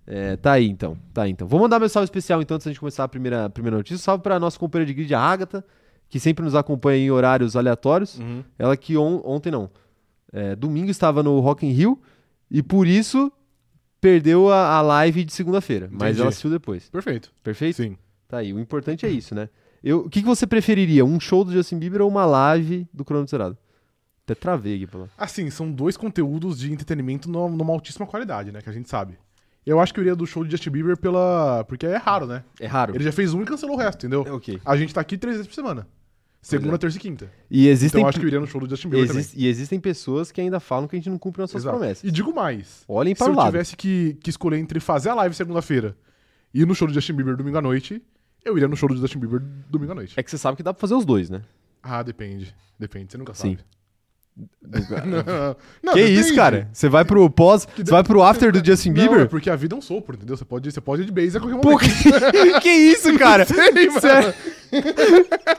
É, 0.07 0.37
tá 0.37 0.53
aí 0.53 0.67
então, 0.69 0.97
tá 1.13 1.23
aí 1.23 1.31
então. 1.31 1.47
Vou 1.47 1.61
mandar 1.61 1.79
meu 1.79 1.89
salve 1.89 2.05
especial 2.05 2.41
então 2.41 2.55
antes 2.55 2.65
da 2.67 2.71
gente 2.71 2.81
começar 2.81 3.05
a 3.05 3.09
primeira, 3.09 3.45
a 3.47 3.51
primeira 3.51 3.77
notícia. 3.77 3.99
Salve 4.03 4.23
pra 4.23 4.39
nossa 4.39 4.59
companheira 4.59 4.87
de 4.87 4.95
grid, 4.95 5.15
a 5.15 5.21
Agatha, 5.21 5.65
que 6.09 6.19
sempre 6.19 6.45
nos 6.45 6.55
acompanha 6.55 6.99
em 7.05 7.11
horários 7.11 7.57
aleatórios. 7.57 8.19
Uhum. 8.19 8.43
Ela 8.59 8.77
que 8.77 8.97
on- 8.97 9.21
ontem 9.25 9.51
não, 9.51 9.69
é, 10.33 10.57
domingo 10.57 10.91
estava 10.91 11.23
no 11.23 11.39
Rock 11.41 11.67
in 11.67 11.73
Rio 11.73 12.01
e 12.51 12.63
por 12.63 12.87
isso 12.87 13.31
perdeu 14.01 14.51
a, 14.51 14.77
a 14.77 14.81
live 14.81 15.25
de 15.25 15.33
segunda-feira. 15.33 15.89
Mas 15.91 16.19
ela 16.19 16.29
assistiu 16.29 16.51
depois. 16.51 16.89
Perfeito. 16.91 17.33
Perfeito? 17.43 17.77
Sim. 17.77 17.97
Tá 18.29 18.39
aí. 18.39 18.53
O 18.53 18.59
importante 18.61 19.05
é 19.07 19.09
isso, 19.09 19.35
né? 19.35 19.49
Eu, 19.83 20.01
o 20.01 20.11
que, 20.11 20.21
que 20.21 20.27
você 20.27 20.47
preferiria? 20.47 21.05
Um 21.05 21.19
show 21.21 21.45
do 21.45 21.53
Justin 21.53 21.79
Bieber 21.79 22.03
ou 22.03 22.09
uma 22.09 22.27
live 22.27 22.87
do 22.93 23.05
cronômetro 23.05 23.31
zerado? 23.31 23.57
Até 24.25 24.35
travei 24.35 24.77
aqui, 24.77 24.87
pô. 24.87 25.07
Assim, 25.17 25.49
são 25.51 25.71
dois 25.73 25.97
conteúdos 25.97 26.59
de 26.59 26.71
entretenimento 26.73 27.31
no- 27.31 27.49
numa 27.49 27.73
altíssima 27.73 28.07
qualidade, 28.07 28.53
né? 28.53 28.61
Que 28.61 28.69
a 28.69 28.73
gente 28.73 28.89
sabe. 28.89 29.17
Eu 29.65 29.81
acho 29.81 29.93
que 29.95 30.01
eu 30.01 30.03
iria 30.03 30.17
do 30.17 30.27
show 30.27 30.45
de 30.45 30.51
Justin 30.51 30.71
Bieber 30.71 30.97
pela. 30.97 31.65
Porque 31.65 31.87
é 31.87 31.97
raro, 31.97 32.27
né? 32.27 32.43
É 32.61 32.67
raro. 32.67 32.95
Ele 32.95 33.05
já 33.05 33.13
fez 33.13 33.33
um 33.35 33.43
e 33.43 33.45
cancelou 33.45 33.77
o 33.77 33.79
resto, 33.79 33.99
entendeu? 34.07 34.25
É 34.27 34.33
ok. 34.33 34.61
A 34.65 34.77
gente 34.77 34.93
tá 34.95 35.01
aqui 35.01 35.17
três 35.17 35.37
vezes 35.37 35.47
por 35.49 35.55
semana. 35.55 35.87
Segunda, 36.41 36.77
é. 36.77 36.79
terça 36.79 36.97
e 36.97 37.01
quinta. 37.01 37.31
E 37.51 37.67
existem, 37.69 37.99
Então 37.99 38.07
eu 38.07 38.09
acho 38.09 38.19
que 38.21 38.25
eu 38.25 38.29
iria 38.29 38.41
no 38.41 38.47
show 38.47 38.61
do 38.61 38.69
Justin 38.69 38.89
Bieber 38.89 39.11
exis- 39.11 39.35
e 39.37 39.47
existem 39.47 39.79
pessoas 39.81 40.31
que 40.31 40.41
ainda 40.41 40.61
falam 40.61 40.87
que 40.89 40.95
a 40.97 40.99
gente 40.99 41.11
não 41.11 41.19
cumpre 41.19 41.39
também. 41.39 41.43
nossas 41.45 41.63
Exato. 41.63 41.77
promessas. 41.77 42.05
E 42.05 42.11
digo 42.13 42.33
mais. 42.35 42.85
Olhem 42.89 43.15
Se 43.15 43.19
para 43.19 43.29
o 43.31 43.33
eu 43.33 43.37
lado. 43.37 43.47
tivesse 43.51 43.77
que, 43.77 44.17
que 44.23 44.31
escolher 44.31 44.59
entre 44.59 44.79
fazer 44.81 45.09
a 45.11 45.15
live 45.15 45.35
segunda-feira 45.35 45.97
e 46.55 46.63
ir 46.63 46.67
no 46.67 46.75
show 46.75 46.87
do 46.87 46.95
Justin 46.95 47.13
Bieber 47.15 47.37
domingo 47.37 47.59
à 47.59 47.61
noite, 47.63 48.01
eu 48.45 48.57
iria 48.57 48.69
no 48.69 48.77
show 48.77 48.89
do 48.89 48.97
Justin 48.97 49.19
Bieber 49.19 49.41
domingo 49.69 49.93
à 49.93 49.95
noite. 49.97 50.15
É 50.17 50.23
que 50.23 50.31
você 50.31 50.39
sabe 50.39 50.57
que 50.57 50.63
dá 50.63 50.73
pra 50.73 50.81
fazer 50.81 50.95
os 50.95 51.05
dois, 51.05 51.29
né? 51.29 51.43
Ah, 51.83 52.03
depende. 52.03 52.55
Depende, 52.79 53.11
você 53.13 53.19
nunca 53.19 53.35
Sim. 53.35 53.57
sabe. 53.57 53.65
Não, 54.69 55.57
não, 55.83 55.93
que 55.95 56.01
depende. 56.01 56.21
isso, 56.21 56.35
cara? 56.35 56.69
Você 56.73 56.91
vai 56.91 57.03
pro 57.03 57.29
pós, 57.31 57.67
você 57.75 57.91
vai 57.91 58.03
pro 58.05 58.23
after 58.23 58.53
do 58.53 58.63
Justin 58.65 58.91
Não, 58.93 59.03
é 59.03 59.09
Bieber? 59.09 59.29
porque 59.29 59.49
a 59.49 59.57
vida 59.57 59.75
é 59.75 59.79
um 59.79 59.81
sopro, 59.81 60.15
entendeu? 60.15 60.37
Você 60.37 60.45
pode, 60.45 60.71
você 60.71 60.81
pode 60.81 61.03
ir 61.03 61.05
de 61.07 61.13
base 61.13 61.39
a 61.39 61.41
qualquer 61.41 61.57
momento. 61.57 61.71
Pô, 61.71 61.79
que, 61.79 62.61
que 62.61 62.69
isso, 62.69 63.13
cara? 63.19 63.47
Sério? 63.47 63.91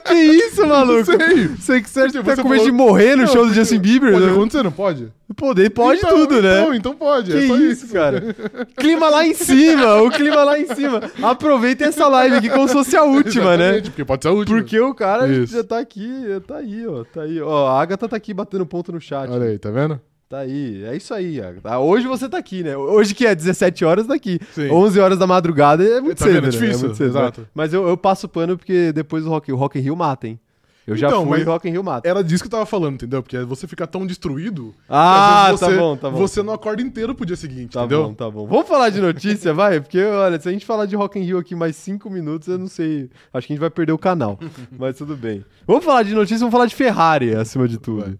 que 0.06 0.14
isso, 0.14 0.66
maluco? 0.66 1.04
sei. 1.06 1.48
Você 1.48 1.80
que 1.80 1.90
você 1.90 2.08
Você 2.08 2.22
tá 2.36 2.42
com 2.42 2.48
medo 2.48 2.64
de 2.64 2.70
morrer 2.72 3.16
no 3.16 3.24
Não, 3.24 3.32
show 3.32 3.46
do 3.46 3.52
Justin 3.52 3.78
Bieber? 3.80 4.12
Pode 4.12 4.26
né? 4.26 4.32
acontecer, 4.32 4.62
não 4.62 4.72
pode? 4.72 5.12
Poder, 5.36 5.70
pode 5.70 5.98
Então- 6.00 6.10
tudo, 6.26 6.42
né? 6.42 6.60
Então, 6.60 6.74
então 6.74 6.94
pode, 6.96 7.30
Que 7.30 7.38
é 7.38 7.46
só 7.46 7.56
isso, 7.56 7.84
isso. 7.86 7.94
cara? 7.94 8.34
Clima 8.76 9.08
lá 9.08 9.24
em 9.24 9.32
cima, 9.32 10.02
o 10.02 10.10
clima 10.10 10.42
lá 10.42 10.58
em 10.58 10.66
cima. 10.74 11.00
Aproveitem 11.22 11.86
essa 11.86 12.08
live 12.08 12.36
aqui 12.36 12.50
como 12.50 12.66
se 12.66 12.74
fosse 12.74 12.96
a 12.96 13.04
última, 13.04 13.56
né? 13.56 13.64
Exatamente, 13.64 13.90
Porque 13.90 14.04
pode 14.04 14.22
ser 14.22 14.28
a 14.28 14.32
última. 14.32 14.58
Porque 14.58 14.80
o 14.80 14.92
cara 14.92 15.28
Isso. 15.28 15.54
já 15.54 15.62
tá 15.62 15.78
aqui, 15.78 16.10
tá 16.48 16.56
aí, 16.56 16.84
ó. 16.86 17.04
Tá 17.04 17.22
aí, 17.22 17.40
ó. 17.40 17.68
A 17.68 17.80
Agatha 17.80 18.08
tá 18.08 18.16
aqui 18.16 18.34
batendo 18.34 18.66
ponto 18.70 18.92
no 18.92 19.00
chat. 19.00 19.28
Olha 19.30 19.46
aí, 19.46 19.58
tá 19.58 19.70
vendo? 19.70 20.00
Tá 20.28 20.38
aí. 20.38 20.84
É 20.84 20.96
isso 20.96 21.12
aí. 21.12 21.40
Ah, 21.64 21.80
Hoje 21.80 22.06
você 22.06 22.28
tá 22.28 22.38
aqui, 22.38 22.62
né? 22.62 22.76
Hoje 22.76 23.14
que 23.14 23.26
é 23.26 23.34
17 23.34 23.84
horas, 23.84 24.06
tá 24.06 24.14
aqui. 24.14 24.38
Sim. 24.54 24.70
11 24.70 25.00
horas 25.00 25.18
da 25.18 25.26
madrugada 25.26 25.82
é 25.84 26.00
muito 26.00 26.18
Tá 26.18 26.26
cedo, 26.26 26.34
vendo? 26.34 26.44
É 26.44 26.46
né? 26.46 26.50
difícil, 26.52 26.84
muito 26.86 26.96
cedo, 26.96 27.08
exato. 27.10 27.40
né? 27.40 27.46
Mas 27.52 27.74
eu, 27.74 27.86
eu 27.88 27.96
passo 27.96 28.28
pano 28.28 28.56
porque 28.56 28.92
depois 28.92 29.24
do 29.24 29.30
Rock, 29.30 29.52
o 29.52 29.56
Rock 29.56 29.78
in 29.78 29.82
Rio 29.82 29.96
mata, 29.96 30.28
hein? 30.28 30.38
Eu 30.86 30.96
já 30.96 31.08
Então, 31.08 31.26
fui 31.26 31.42
Rock 31.42 31.68
in 31.68 31.72
Rio 31.72 31.84
mata. 31.84 32.08
Era 32.08 32.22
disso 32.24 32.42
que 32.42 32.46
eu 32.48 32.50
tava 32.52 32.64
falando, 32.66 32.94
entendeu? 32.94 33.22
Porque 33.22 33.38
você 33.40 33.66
fica 33.66 33.86
tão 33.86 34.06
destruído. 34.06 34.72
Ah, 34.88 35.46
tá 35.50 35.56
você- 35.66 35.76
bom, 35.76 35.96
tá 35.96 36.10
bom. 36.10 36.18
Você 36.18 36.42
não 36.42 36.52
acorda 36.54 36.80
inteiro 36.82 37.14
pro 37.14 37.26
dia 37.26 37.36
seguinte, 37.36 37.72
Tá 37.74 37.80
entendeu? 37.80 38.04
bom, 38.04 38.14
tá 38.14 38.30
bom. 38.30 38.46
Vamos 38.46 38.66
falar 38.68 38.88
de 38.90 39.00
notícia, 39.00 39.52
vai? 39.54 39.80
Porque, 39.80 40.02
olha, 40.02 40.40
se 40.40 40.48
a 40.48 40.52
gente 40.52 40.64
falar 40.64 40.86
de 40.86 40.94
Rock 40.96 41.18
in 41.18 41.22
Rio 41.22 41.38
aqui 41.38 41.54
mais 41.54 41.74
cinco 41.76 42.08
minutos, 42.08 42.48
eu 42.48 42.58
não 42.58 42.66
sei. 42.68 43.10
Acho 43.32 43.46
que 43.46 43.52
a 43.52 43.54
gente 43.54 43.60
vai 43.60 43.70
perder 43.70 43.92
o 43.92 43.98
canal. 43.98 44.38
mas 44.78 44.96
tudo 44.96 45.16
bem. 45.16 45.44
Vamos 45.66 45.84
falar 45.84 46.02
de 46.04 46.14
notícia, 46.14 46.38
vamos 46.38 46.52
falar 46.52 46.66
de 46.66 46.74
Ferrari, 46.74 47.34
acima 47.34 47.66
de 47.68 47.78
tudo. 47.78 48.02
Vai. 48.02 48.14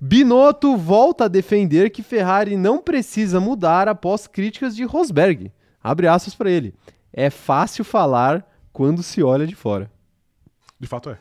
Binotto 0.00 0.76
volta 0.76 1.24
a 1.24 1.28
defender 1.28 1.90
que 1.90 2.02
Ferrari 2.02 2.56
não 2.56 2.80
precisa 2.80 3.40
mudar 3.40 3.88
após 3.88 4.26
críticas 4.26 4.74
de 4.74 4.84
Rosberg. 4.84 5.52
Abre 5.82 6.06
aspas 6.08 6.34
pra 6.34 6.50
ele. 6.50 6.74
É 7.12 7.30
fácil 7.30 7.84
falar 7.84 8.46
quando 8.72 9.02
se 9.02 9.22
olha 9.22 9.46
de 9.46 9.54
fora. 9.54 9.90
De 10.78 10.86
fato 10.86 11.10
é. 11.10 11.18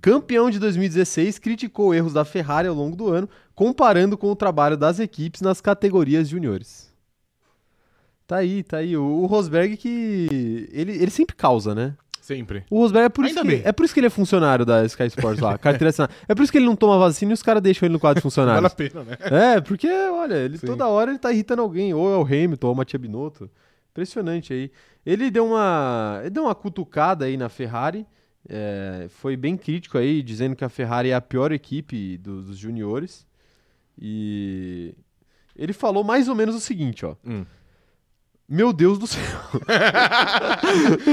Campeão 0.00 0.50
de 0.50 0.58
2016 0.58 1.38
criticou 1.38 1.94
erros 1.94 2.12
da 2.12 2.24
Ferrari 2.24 2.68
ao 2.68 2.74
longo 2.74 2.96
do 2.96 3.08
ano, 3.08 3.28
comparando 3.54 4.16
com 4.16 4.30
o 4.30 4.36
trabalho 4.36 4.76
das 4.76 4.98
equipes 4.98 5.40
nas 5.40 5.60
categorias 5.60 6.28
juniores. 6.28 6.94
Tá 8.26 8.36
aí, 8.36 8.62
tá 8.62 8.78
aí. 8.78 8.96
O, 8.96 9.04
o 9.04 9.26
Rosberg 9.26 9.76
que. 9.76 10.68
Ele, 10.72 10.92
ele 10.92 11.10
sempre 11.10 11.36
causa, 11.36 11.74
né? 11.74 11.96
Sempre. 12.26 12.64
O 12.68 12.80
Rosberg 12.80 13.06
é 13.06 13.08
por, 13.08 13.24
isso 13.24 13.40
que, 13.40 13.62
é 13.64 13.70
por 13.70 13.84
isso 13.84 13.94
que 13.94 14.00
ele 14.00 14.08
é 14.08 14.10
funcionário 14.10 14.64
da 14.66 14.84
Sky 14.84 15.04
Sports 15.04 15.40
lá, 15.40 15.56
carteira 15.56 15.90
assinada. 15.90 16.12
É 16.26 16.34
por 16.34 16.42
isso 16.42 16.50
que 16.50 16.58
ele 16.58 16.66
não 16.66 16.74
toma 16.74 16.98
vacina 16.98 17.30
e 17.30 17.34
os 17.34 17.40
caras 17.42 17.62
deixam 17.62 17.86
ele 17.86 17.92
no 17.92 18.00
quadro 18.00 18.20
de 18.20 18.34
Vale 18.34 18.50
a 18.66 18.68
funcionários. 18.68 18.74
pena, 18.74 19.04
né? 19.04 19.16
É, 19.54 19.60
porque, 19.60 19.86
olha, 19.88 20.34
ele 20.34 20.58
Sim. 20.58 20.66
toda 20.66 20.88
hora 20.88 21.12
ele 21.12 21.20
tá 21.20 21.30
irritando 21.30 21.62
alguém, 21.62 21.94
ou 21.94 22.12
é 22.12 22.16
o 22.16 22.22
Hamilton, 22.24 22.66
ou 22.66 22.72
o 22.72 22.76
Matia 22.76 22.98
Binotto. 22.98 23.48
Impressionante 23.92 24.52
aí. 24.52 24.72
Ele 25.06 25.30
deu 25.30 25.46
uma, 25.46 26.18
ele 26.22 26.30
deu 26.30 26.42
uma 26.42 26.54
cutucada 26.56 27.26
aí 27.26 27.36
na 27.36 27.48
Ferrari, 27.48 28.04
é, 28.48 29.06
foi 29.08 29.36
bem 29.36 29.56
crítico 29.56 29.96
aí, 29.96 30.20
dizendo 30.20 30.56
que 30.56 30.64
a 30.64 30.68
Ferrari 30.68 31.10
é 31.10 31.14
a 31.14 31.20
pior 31.20 31.52
equipe 31.52 32.18
do- 32.18 32.42
dos 32.42 32.58
juniores. 32.58 33.24
E 33.96 34.94
ele 35.54 35.72
falou 35.72 36.02
mais 36.04 36.28
ou 36.28 36.34
menos 36.34 36.54
o 36.56 36.60
seguinte, 36.60 37.06
ó. 37.06 37.14
Hum. 37.24 37.44
Meu 38.48 38.72
Deus 38.72 38.96
do 38.98 39.06
céu. 39.08 39.22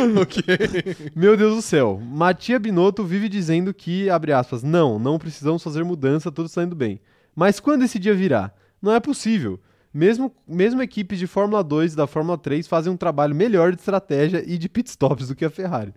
Meu 1.15 1.35
Deus 1.35 1.55
do 1.55 1.61
céu. 1.63 1.99
Matia 1.99 2.59
Binotto 2.59 3.03
vive 3.03 3.27
dizendo 3.27 3.73
que, 3.73 4.07
abre 4.07 4.31
aspas, 4.31 4.61
não, 4.61 4.99
não 4.99 5.17
precisamos 5.17 5.63
fazer 5.63 5.83
mudança, 5.83 6.31
tudo 6.31 6.45
está 6.45 6.61
indo 6.63 6.75
bem. 6.75 7.01
Mas 7.35 7.59
quando 7.59 7.83
esse 7.83 7.97
dia 7.97 8.13
virá? 8.13 8.51
Não 8.79 8.93
é 8.93 8.99
possível. 8.99 9.59
Mesmo, 9.91 10.31
mesmo 10.47 10.81
equipes 10.81 11.17
de 11.17 11.25
Fórmula 11.25 11.63
2 11.63 11.93
e 11.93 11.95
da 11.95 12.05
Fórmula 12.05 12.37
3 12.37 12.67
fazem 12.67 12.93
um 12.93 12.97
trabalho 12.97 13.33
melhor 13.33 13.71
de 13.71 13.79
estratégia 13.79 14.43
e 14.45 14.57
de 14.57 14.69
pitstops 14.69 15.27
do 15.27 15.35
que 15.35 15.45
a 15.45 15.49
Ferrari. 15.49 15.93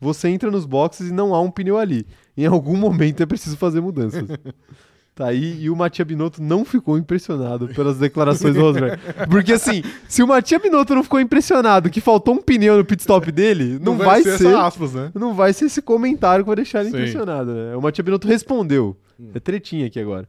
Você 0.00 0.28
entra 0.28 0.50
nos 0.50 0.64
boxes 0.64 1.10
e 1.10 1.12
não 1.12 1.34
há 1.34 1.40
um 1.42 1.50
pneu 1.50 1.76
ali. 1.76 2.06
Em 2.34 2.46
algum 2.46 2.76
momento 2.76 3.22
é 3.22 3.26
preciso 3.26 3.56
fazer 3.58 3.82
mudanças. 3.82 4.26
Tá 5.20 5.26
aí, 5.26 5.64
e 5.64 5.68
o 5.68 5.76
Matia 5.76 6.02
Binotto 6.02 6.42
não 6.42 6.64
ficou 6.64 6.96
impressionado 6.96 7.68
pelas 7.68 7.98
declarações 7.98 8.54
do 8.54 8.62
Rosberg. 8.62 8.98
Porque 9.30 9.52
assim, 9.52 9.82
se 10.08 10.22
o 10.22 10.26
Matia 10.26 10.58
Binotto 10.58 10.94
não 10.94 11.02
ficou 11.02 11.20
impressionado 11.20 11.90
que 11.90 12.00
faltou 12.00 12.36
um 12.36 12.40
pneu 12.40 12.78
no 12.78 12.84
pit 12.86 13.02
stop 13.02 13.30
dele, 13.30 13.78
não, 13.78 13.98
vai, 13.98 14.22
ser, 14.22 14.30
essa 14.30 14.66
aspas, 14.66 14.94
né? 14.94 15.10
não 15.14 15.34
vai 15.34 15.52
ser 15.52 15.66
esse 15.66 15.82
comentário 15.82 16.42
que 16.42 16.46
vai 16.46 16.56
deixar 16.56 16.80
ele 16.80 16.90
Sim. 16.90 16.96
impressionado, 16.96 17.52
né? 17.52 17.76
O 17.76 17.82
Matia 17.82 18.02
Binotto 18.02 18.26
respondeu. 18.26 18.96
É 19.34 19.38
tretinha 19.38 19.88
aqui 19.88 20.00
agora. 20.00 20.26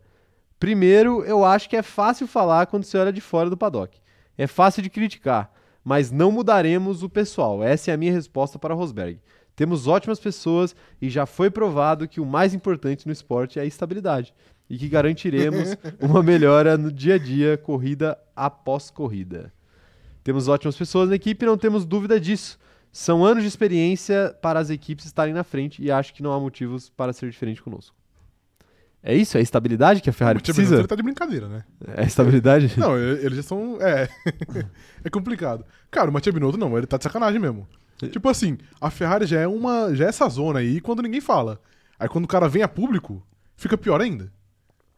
Primeiro, 0.59 1.23
eu 1.23 1.45
acho 1.45 1.69
que 1.69 1.77
é 1.77 1.81
fácil 1.81 2.27
falar 2.27 2.65
quando 2.65 2.83
você 2.83 2.97
olha 2.97 3.13
de 3.13 3.21
fora 3.21 3.49
do 3.49 3.55
paddock. 3.55 3.97
É 4.37 4.45
fácil 4.45 4.83
de 4.83 4.89
criticar, 4.89 5.53
mas 5.85 6.11
não 6.11 6.33
mudaremos 6.33 7.01
o 7.01 7.07
pessoal. 7.07 7.63
Essa 7.63 7.91
é 7.91 7.93
a 7.93 7.97
minha 7.97 8.11
resposta 8.11 8.59
para 8.59 8.73
Rosberg. 8.73 9.21
Temos 9.55 9.87
ótimas 9.87 10.19
pessoas 10.19 10.75
e 11.01 11.09
já 11.09 11.25
foi 11.25 11.49
provado 11.49 12.09
que 12.09 12.19
o 12.19 12.25
mais 12.25 12.53
importante 12.53 13.05
no 13.05 13.13
esporte 13.13 13.57
é 13.57 13.61
a 13.61 13.65
estabilidade 13.65 14.33
e 14.71 14.77
que 14.77 14.87
garantiremos 14.87 15.75
uma 15.99 16.23
melhora 16.23 16.77
no 16.77 16.89
dia 16.89 17.15
a 17.15 17.17
dia, 17.17 17.57
corrida 17.57 18.17
após 18.33 18.89
corrida. 18.89 19.51
Temos 20.23 20.47
ótimas 20.47 20.77
pessoas 20.77 21.09
na 21.09 21.15
equipe, 21.15 21.45
não 21.45 21.57
temos 21.57 21.83
dúvida 21.83 22.17
disso. 22.17 22.57
São 22.89 23.25
anos 23.25 23.43
de 23.43 23.49
experiência 23.49 24.33
para 24.41 24.61
as 24.61 24.69
equipes 24.69 25.05
estarem 25.05 25.33
na 25.33 25.43
frente 25.43 25.83
e 25.83 25.91
acho 25.91 26.13
que 26.13 26.23
não 26.23 26.31
há 26.31 26.39
motivos 26.39 26.89
para 26.89 27.11
ser 27.11 27.29
diferente 27.29 27.61
conosco. 27.61 27.93
É 29.03 29.13
isso? 29.13 29.35
É 29.35 29.41
a 29.41 29.43
estabilidade 29.43 29.99
que 29.99 30.09
a 30.09 30.13
Ferrari 30.13 30.37
O 30.37 30.41
Tia 30.41 30.53
precisa? 30.53 30.77
Ele 30.77 30.87
tá 30.87 30.95
de 30.95 31.03
brincadeira, 31.03 31.49
né? 31.49 31.63
É 31.97 32.03
a 32.03 32.05
estabilidade? 32.05 32.71
Não, 32.79 32.97
eles 32.97 33.35
já 33.35 33.43
são. 33.43 33.77
É. 33.81 34.07
é 35.03 35.09
complicado. 35.09 35.65
Cara, 35.89 36.09
o 36.09 36.13
Matia 36.13 36.31
Binotto 36.31 36.57
não, 36.57 36.77
ele 36.77 36.87
tá 36.87 36.97
de 36.97 37.03
sacanagem 37.03 37.41
mesmo. 37.41 37.67
Tipo 38.09 38.29
assim, 38.29 38.57
a 38.79 38.89
Ferrari 38.89 39.25
já 39.25 39.39
é 39.41 39.47
uma. 39.47 39.93
Já 39.93 40.05
é 40.05 40.07
essa 40.07 40.29
zona 40.29 40.59
aí 40.59 40.79
quando 40.79 41.01
ninguém 41.01 41.19
fala. 41.19 41.59
Aí 41.99 42.07
quando 42.07 42.25
o 42.25 42.27
cara 42.27 42.47
vem 42.47 42.63
a 42.63 42.67
público, 42.67 43.25
fica 43.57 43.77
pior 43.77 43.99
ainda. 43.99 44.31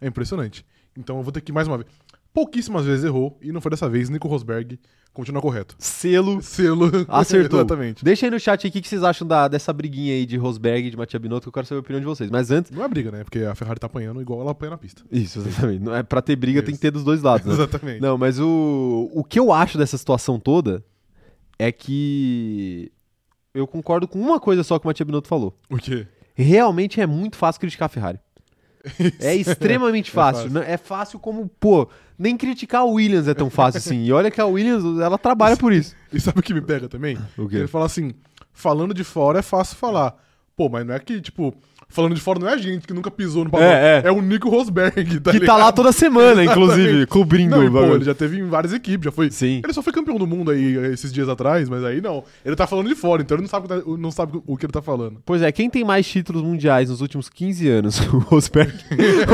É 0.04 0.08
impressionante. 0.08 0.66
Então 0.98 1.18
eu 1.18 1.24
vou 1.24 1.32
ter 1.32 1.42
que 1.42 1.52
mais 1.52 1.68
uma 1.68 1.78
vez. 1.78 1.90
Pouquíssimas 2.34 2.86
vezes 2.86 3.06
errou, 3.06 3.38
e 3.42 3.52
não 3.52 3.62
foi 3.62 3.70
dessa 3.70 3.88
vez, 3.88 4.10
Nico 4.10 4.28
Rosberg 4.28 4.80
continua 5.14 5.40
correto. 5.40 5.76
Selo. 5.78 6.42
Selo. 6.42 6.90
Acertou. 7.08 7.60
Exatamente. 7.60 8.04
Deixa 8.04 8.26
aí 8.26 8.32
no 8.32 8.40
chat 8.40 8.66
aí 8.66 8.70
o 8.70 8.74
que 8.74 8.82
que 8.82 8.88
vocês 8.88 9.04
acham 9.04 9.28
da- 9.28 9.48
dessa 9.48 9.72
briguinha 9.72 10.16
aí 10.16 10.26
de 10.26 10.36
Rosberg 10.36 10.88
e 10.88 10.90
de 10.90 10.98
Matia 10.98 11.20
Binotto, 11.20 11.44
que 11.44 11.50
eu 11.50 11.54
quero 11.54 11.68
saber 11.68 11.78
a 11.78 11.82
opinião 11.82 12.00
de 12.00 12.08
vocês. 12.08 12.32
Mas 12.32 12.50
antes. 12.50 12.72
Não 12.72 12.84
é 12.84 12.88
briga, 12.88 13.12
né? 13.12 13.24
Porque 13.24 13.40
a 13.40 13.54
Ferrari 13.54 13.80
tá 13.80 13.86
apanhando 13.86 14.20
igual 14.20 14.42
ela 14.42 14.50
apanha 14.50 14.72
na 14.72 14.78
pista. 14.80 15.04
Isso, 15.12 15.40
exatamente. 15.40 15.84
Não 15.84 15.96
é 15.96 16.02
pra 16.02 16.24
ter 16.24 16.36
briga, 16.36 16.64
tem 16.64 16.72
Isso. 16.72 16.80
que 16.80 16.88
ter 16.88 16.92
dos 16.92 17.04
dois 17.04 17.22
lados. 17.22 17.46
Né? 17.46 17.54
Exatamente. 17.54 18.02
Não, 18.02 18.18
mas 18.18 18.40
o, 18.40 19.12
o 19.14 19.24
que 19.24 19.40
eu 19.40 19.52
acho 19.54 19.78
dessa 19.78 19.96
situação 19.96 20.40
toda 20.40 20.84
é 21.60 21.72
que 21.72 22.92
eu 23.54 23.68
concordo 23.68 24.08
com 24.08 24.20
uma 24.20 24.40
coisa 24.40 24.64
só 24.64 24.80
que 24.80 24.86
o 24.86 24.90
Matia 24.90 25.06
Binotto 25.06 25.28
falou. 25.28 25.56
O 25.70 25.78
quê? 25.78 26.08
Realmente 26.34 27.00
é 27.00 27.06
muito 27.06 27.38
fácil 27.38 27.60
criticar 27.62 27.86
a 27.86 27.90
Ferrari. 27.90 28.20
É 29.20 29.34
extremamente 29.36 30.12
fácil. 30.12 30.44
fácil. 30.44 30.54
Não- 30.54 30.62
É 30.64 30.78
fácil 30.78 31.20
como, 31.20 31.48
pô, 31.60 31.88
nem 32.20 32.36
criticar 32.36 32.82
a 32.82 32.86
Williams 32.86 33.28
é 33.28 33.34
tão 33.34 33.50
fácil 33.50 33.78
assim. 33.78 34.04
E 34.04 34.12
olha 34.12 34.30
que 34.30 34.42
a 34.42 34.46
Williams, 34.46 35.00
ela 35.00 35.18
trabalha 35.18 35.56
por 35.56 35.72
isso. 35.72 35.96
E 36.12 36.20
sabe 36.20 36.40
o 36.40 36.44
que 36.44 36.54
me 36.54 36.62
pega 36.62 36.88
também? 36.90 37.18
Ele 37.60 37.68
fala 37.68 37.86
assim: 37.86 38.14
falando 38.52 38.94
de 38.94 39.04
fora 39.04 39.40
é 39.40 39.42
fácil 39.42 39.78
falar. 39.78 40.16
Pô, 40.56 40.70
mas 40.70 40.86
não 40.86 40.94
é 40.94 41.00
que, 41.00 41.20
tipo, 41.22 41.56
falando 41.94 42.16
de 42.16 42.22
fora 42.22 42.40
não 42.40 42.50
é 42.50 42.54
a 42.54 42.58
gente 42.58 42.86
que 42.88 42.94
nunca 42.94 43.10
pisou 43.12 43.44
no 43.46 43.50
balão. 43.52 43.66
É, 43.68 44.02
é. 44.06 44.12
o 44.12 44.22
Nico 44.22 44.50
Rosberg, 44.50 45.20
tá 45.20 45.32
Que 45.32 45.40
tá 45.40 45.44
ligado? 45.46 45.60
lá 45.60 45.72
toda 45.72 45.92
semana, 45.92 46.44
inclusive, 46.44 47.06
cobrindo 47.06 47.56
Não, 47.56 47.64
e, 47.64 47.68
o 47.68 47.72
pô, 47.72 47.80
bagulho. 47.80 47.96
ele 47.98 48.06
já 48.06 48.14
teve 48.16 48.40
em 48.40 48.48
várias 48.48 48.74
equipes, 48.74 49.06
já 49.06 49.12
foi. 49.12 49.30
Sim. 49.32 49.62
Ele 49.64 49.72
só 49.74 49.82
foi 49.82 49.94
campeão 49.94 50.18
do 50.18 50.26
mundo 50.28 50.52
aí 50.52 50.76
esses 50.92 51.14
dias 51.14 51.30
atrás, 51.30 51.70
mas 51.70 51.84
aí 51.84 52.02
não. 52.02 52.24
Ele 52.44 52.56
tá 52.56 52.66
falando 52.68 52.88
de 52.90 52.96
fora, 52.96 53.22
então 53.22 53.36
ele 53.36 53.44
não 53.44 53.50
sabe, 53.50 53.66
o 53.68 53.70
que 53.70 53.76
tá- 53.82 53.98
não 53.98 54.12
sabe 54.12 54.42
o 54.46 54.58
que 54.58 54.66
ele 54.66 54.74
tá 54.74 54.82
falando. 54.82 55.22
Pois 55.26 55.42
é, 55.42 55.52
quem 55.52 55.70
tem 55.70 55.84
mais 55.84 56.08
títulos 56.08 56.42
mundiais 56.44 56.90
nos 56.90 57.00
últimos 57.02 57.30
15 57.30 57.70
anos? 57.70 58.00
O 58.14 58.18
Rosberg 58.20 58.74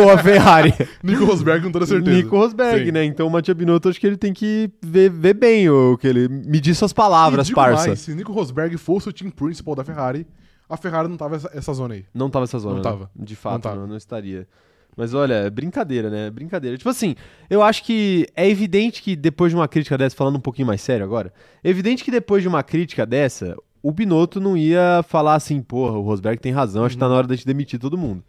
ou 0.01 0.09
a 0.09 0.17
Ferrari? 0.17 0.73
Nico 1.03 1.23
Rosberg 1.25 1.63
com 1.65 1.71
toda 1.71 1.85
certeza. 1.85 2.15
Nico 2.15 2.35
Rosberg, 2.37 2.85
Sim. 2.85 2.91
né? 2.91 3.03
Então 3.05 3.27
o 3.27 3.29
Matia 3.29 3.53
Binotto, 3.53 3.89
acho 3.89 3.99
que 3.99 4.07
ele 4.07 4.17
tem 4.17 4.33
que 4.33 4.69
ver, 4.81 5.09
ver 5.09 5.33
bem 5.33 5.69
o 5.69 5.97
que 5.97 6.07
ele 6.07 6.27
medir 6.27 6.75
suas 6.75 6.91
palavras, 6.93 7.49
parça. 7.49 7.87
mais, 7.87 7.99
se 7.99 8.13
Nico 8.13 8.31
Rosberg 8.33 8.77
fosse 8.77 9.09
o 9.09 9.13
team 9.13 9.29
principal 9.31 9.75
da 9.75 9.83
Ferrari, 9.83 10.25
a 10.69 10.77
Ferrari 10.77 11.07
não 11.07 11.17
tava 11.17 11.35
essa, 11.35 11.49
essa 11.53 11.73
zona 11.73 11.95
aí. 11.95 12.05
Não 12.13 12.29
tava 12.29 12.43
essa 12.45 12.59
zona. 12.59 12.75
Não 12.75 12.83
né? 12.83 12.89
tava. 12.89 13.11
De 13.15 13.35
fato, 13.35 13.53
Não 13.53 13.59
tava. 13.61 13.75
Não, 13.77 13.87
não 13.87 13.97
estaria. 13.97 14.47
Mas 14.95 15.13
olha, 15.13 15.33
é 15.33 15.49
brincadeira, 15.49 16.09
né? 16.09 16.29
Brincadeira. 16.29 16.77
Tipo 16.77 16.89
assim, 16.89 17.15
eu 17.49 17.61
acho 17.63 17.83
que 17.83 18.27
é 18.35 18.47
evidente 18.49 19.01
que 19.01 19.15
depois 19.15 19.51
de 19.51 19.55
uma 19.55 19.67
crítica 19.67 19.97
dessa, 19.97 20.15
falando 20.15 20.35
um 20.37 20.41
pouquinho 20.41 20.67
mais 20.67 20.81
sério 20.81 21.05
agora, 21.05 21.33
é 21.63 21.69
evidente 21.69 22.03
que 22.03 22.11
depois 22.11 22.41
de 22.41 22.47
uma 22.49 22.61
crítica 22.63 23.05
dessa, 23.05 23.55
o 23.81 23.91
Binotto 23.91 24.41
não 24.41 24.57
ia 24.57 25.01
falar 25.07 25.35
assim, 25.35 25.61
porra, 25.61 25.97
o 25.97 26.01
Rosberg 26.01 26.41
tem 26.41 26.51
razão, 26.51 26.83
acho 26.83 26.95
que 26.95 26.99
tá 26.99 27.05
Uhum. 27.05 27.11
na 27.13 27.17
hora 27.17 27.27
de 27.35 27.45
demitir 27.45 27.79
todo 27.79 27.97
mundo. 27.97 28.23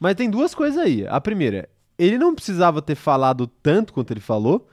Mas 0.00 0.14
tem 0.16 0.28
duas 0.28 0.54
coisas 0.54 0.78
aí. 0.78 1.06
A 1.06 1.20
primeira, 1.20 1.68
ele 1.96 2.18
não 2.18 2.34
precisava 2.34 2.82
ter 2.82 2.94
falado 2.96 3.46
tanto 3.62 3.92
quanto 3.92 4.12
ele 4.12 4.20
falou. 4.20 4.66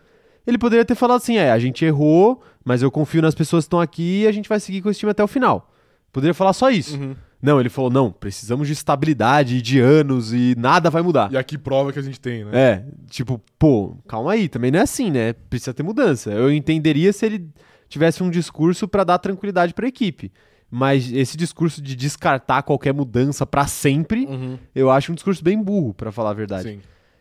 Ele 0.48 0.58
poderia 0.58 0.86
ter 0.86 0.96
falado 0.96 1.18
assim: 1.18 1.38
é, 1.38 1.52
a 1.52 1.60
gente 1.60 1.84
errou, 1.86 2.42
mas 2.64 2.82
eu 2.82 2.90
confio 2.90 3.22
nas 3.22 3.36
pessoas 3.36 3.66
que 3.66 3.68
estão 3.68 3.82
aqui 3.82 4.22
e 4.24 4.28
a 4.28 4.32
gente 4.32 4.50
vai 4.50 4.60
seguir 4.60 4.82
com 4.82 4.90
esse 4.90 5.00
time 5.00 5.12
até 5.12 5.24
o 5.24 5.28
final. 5.28 5.72
Poderia 6.16 6.34
falar 6.34 6.54
só 6.54 6.70
isso. 6.72 6.98
Uhum. 6.98 7.14
Não, 7.42 7.60
ele 7.60 7.68
falou: 7.68 7.92
não, 7.92 8.10
precisamos 8.10 8.68
de 8.68 8.72
estabilidade, 8.74 9.62
de 9.62 9.82
anos 9.82 10.32
e 10.32 10.56
nada 10.58 10.90
vai 10.90 11.02
mudar. 11.02 11.30
E 11.30 11.36
aqui 11.36 11.58
prova 11.58 11.92
que 11.92 12.00
a 12.00 12.02
gente 12.02 12.22
tem, 12.22 12.46
né? 12.46 12.52
É, 12.54 12.86
tipo, 13.10 13.42
pô, 13.60 13.98
calma 14.08 14.32
aí, 14.32 14.48
também 14.48 14.72
não 14.72 14.80
é 14.80 14.84
assim, 14.84 15.12
né? 15.12 15.34
Precisa 15.34 15.74
ter 15.74 15.84
mudança. 15.84 16.32
Eu 16.32 16.50
entenderia 16.54 17.12
se 17.12 17.26
ele 17.26 17.50
tivesse 17.90 18.24
um 18.24 18.30
discurso 18.30 18.88
pra 18.88 19.04
dar 19.04 19.18
tranquilidade 19.20 19.74
pra 19.74 19.90
equipe. 19.90 20.32
Mas 20.72 21.12
esse 21.12 21.36
discurso 21.36 21.82
de 21.82 21.98
descartar 21.98 22.64
qualquer 22.64 22.94
mudança 22.94 23.46
pra 23.46 23.68
sempre, 23.68 24.26
Uhum. 24.26 24.58
eu 24.74 24.90
acho 24.90 25.12
um 25.12 25.16
discurso 25.16 25.44
bem 25.44 25.62
burro, 25.62 25.94
pra 25.94 26.14
falar 26.14 26.30
a 26.30 26.34
verdade. 26.34 26.70
Sim. 26.70 26.80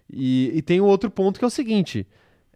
E, 0.09 0.53
e 0.55 0.63
tem 0.63 0.81
um 0.81 0.85
outro 0.85 1.11
ponto 1.11 1.41
que 1.41 1.45
é 1.45 1.49
o 1.49 1.51
seguinte: 1.51 2.07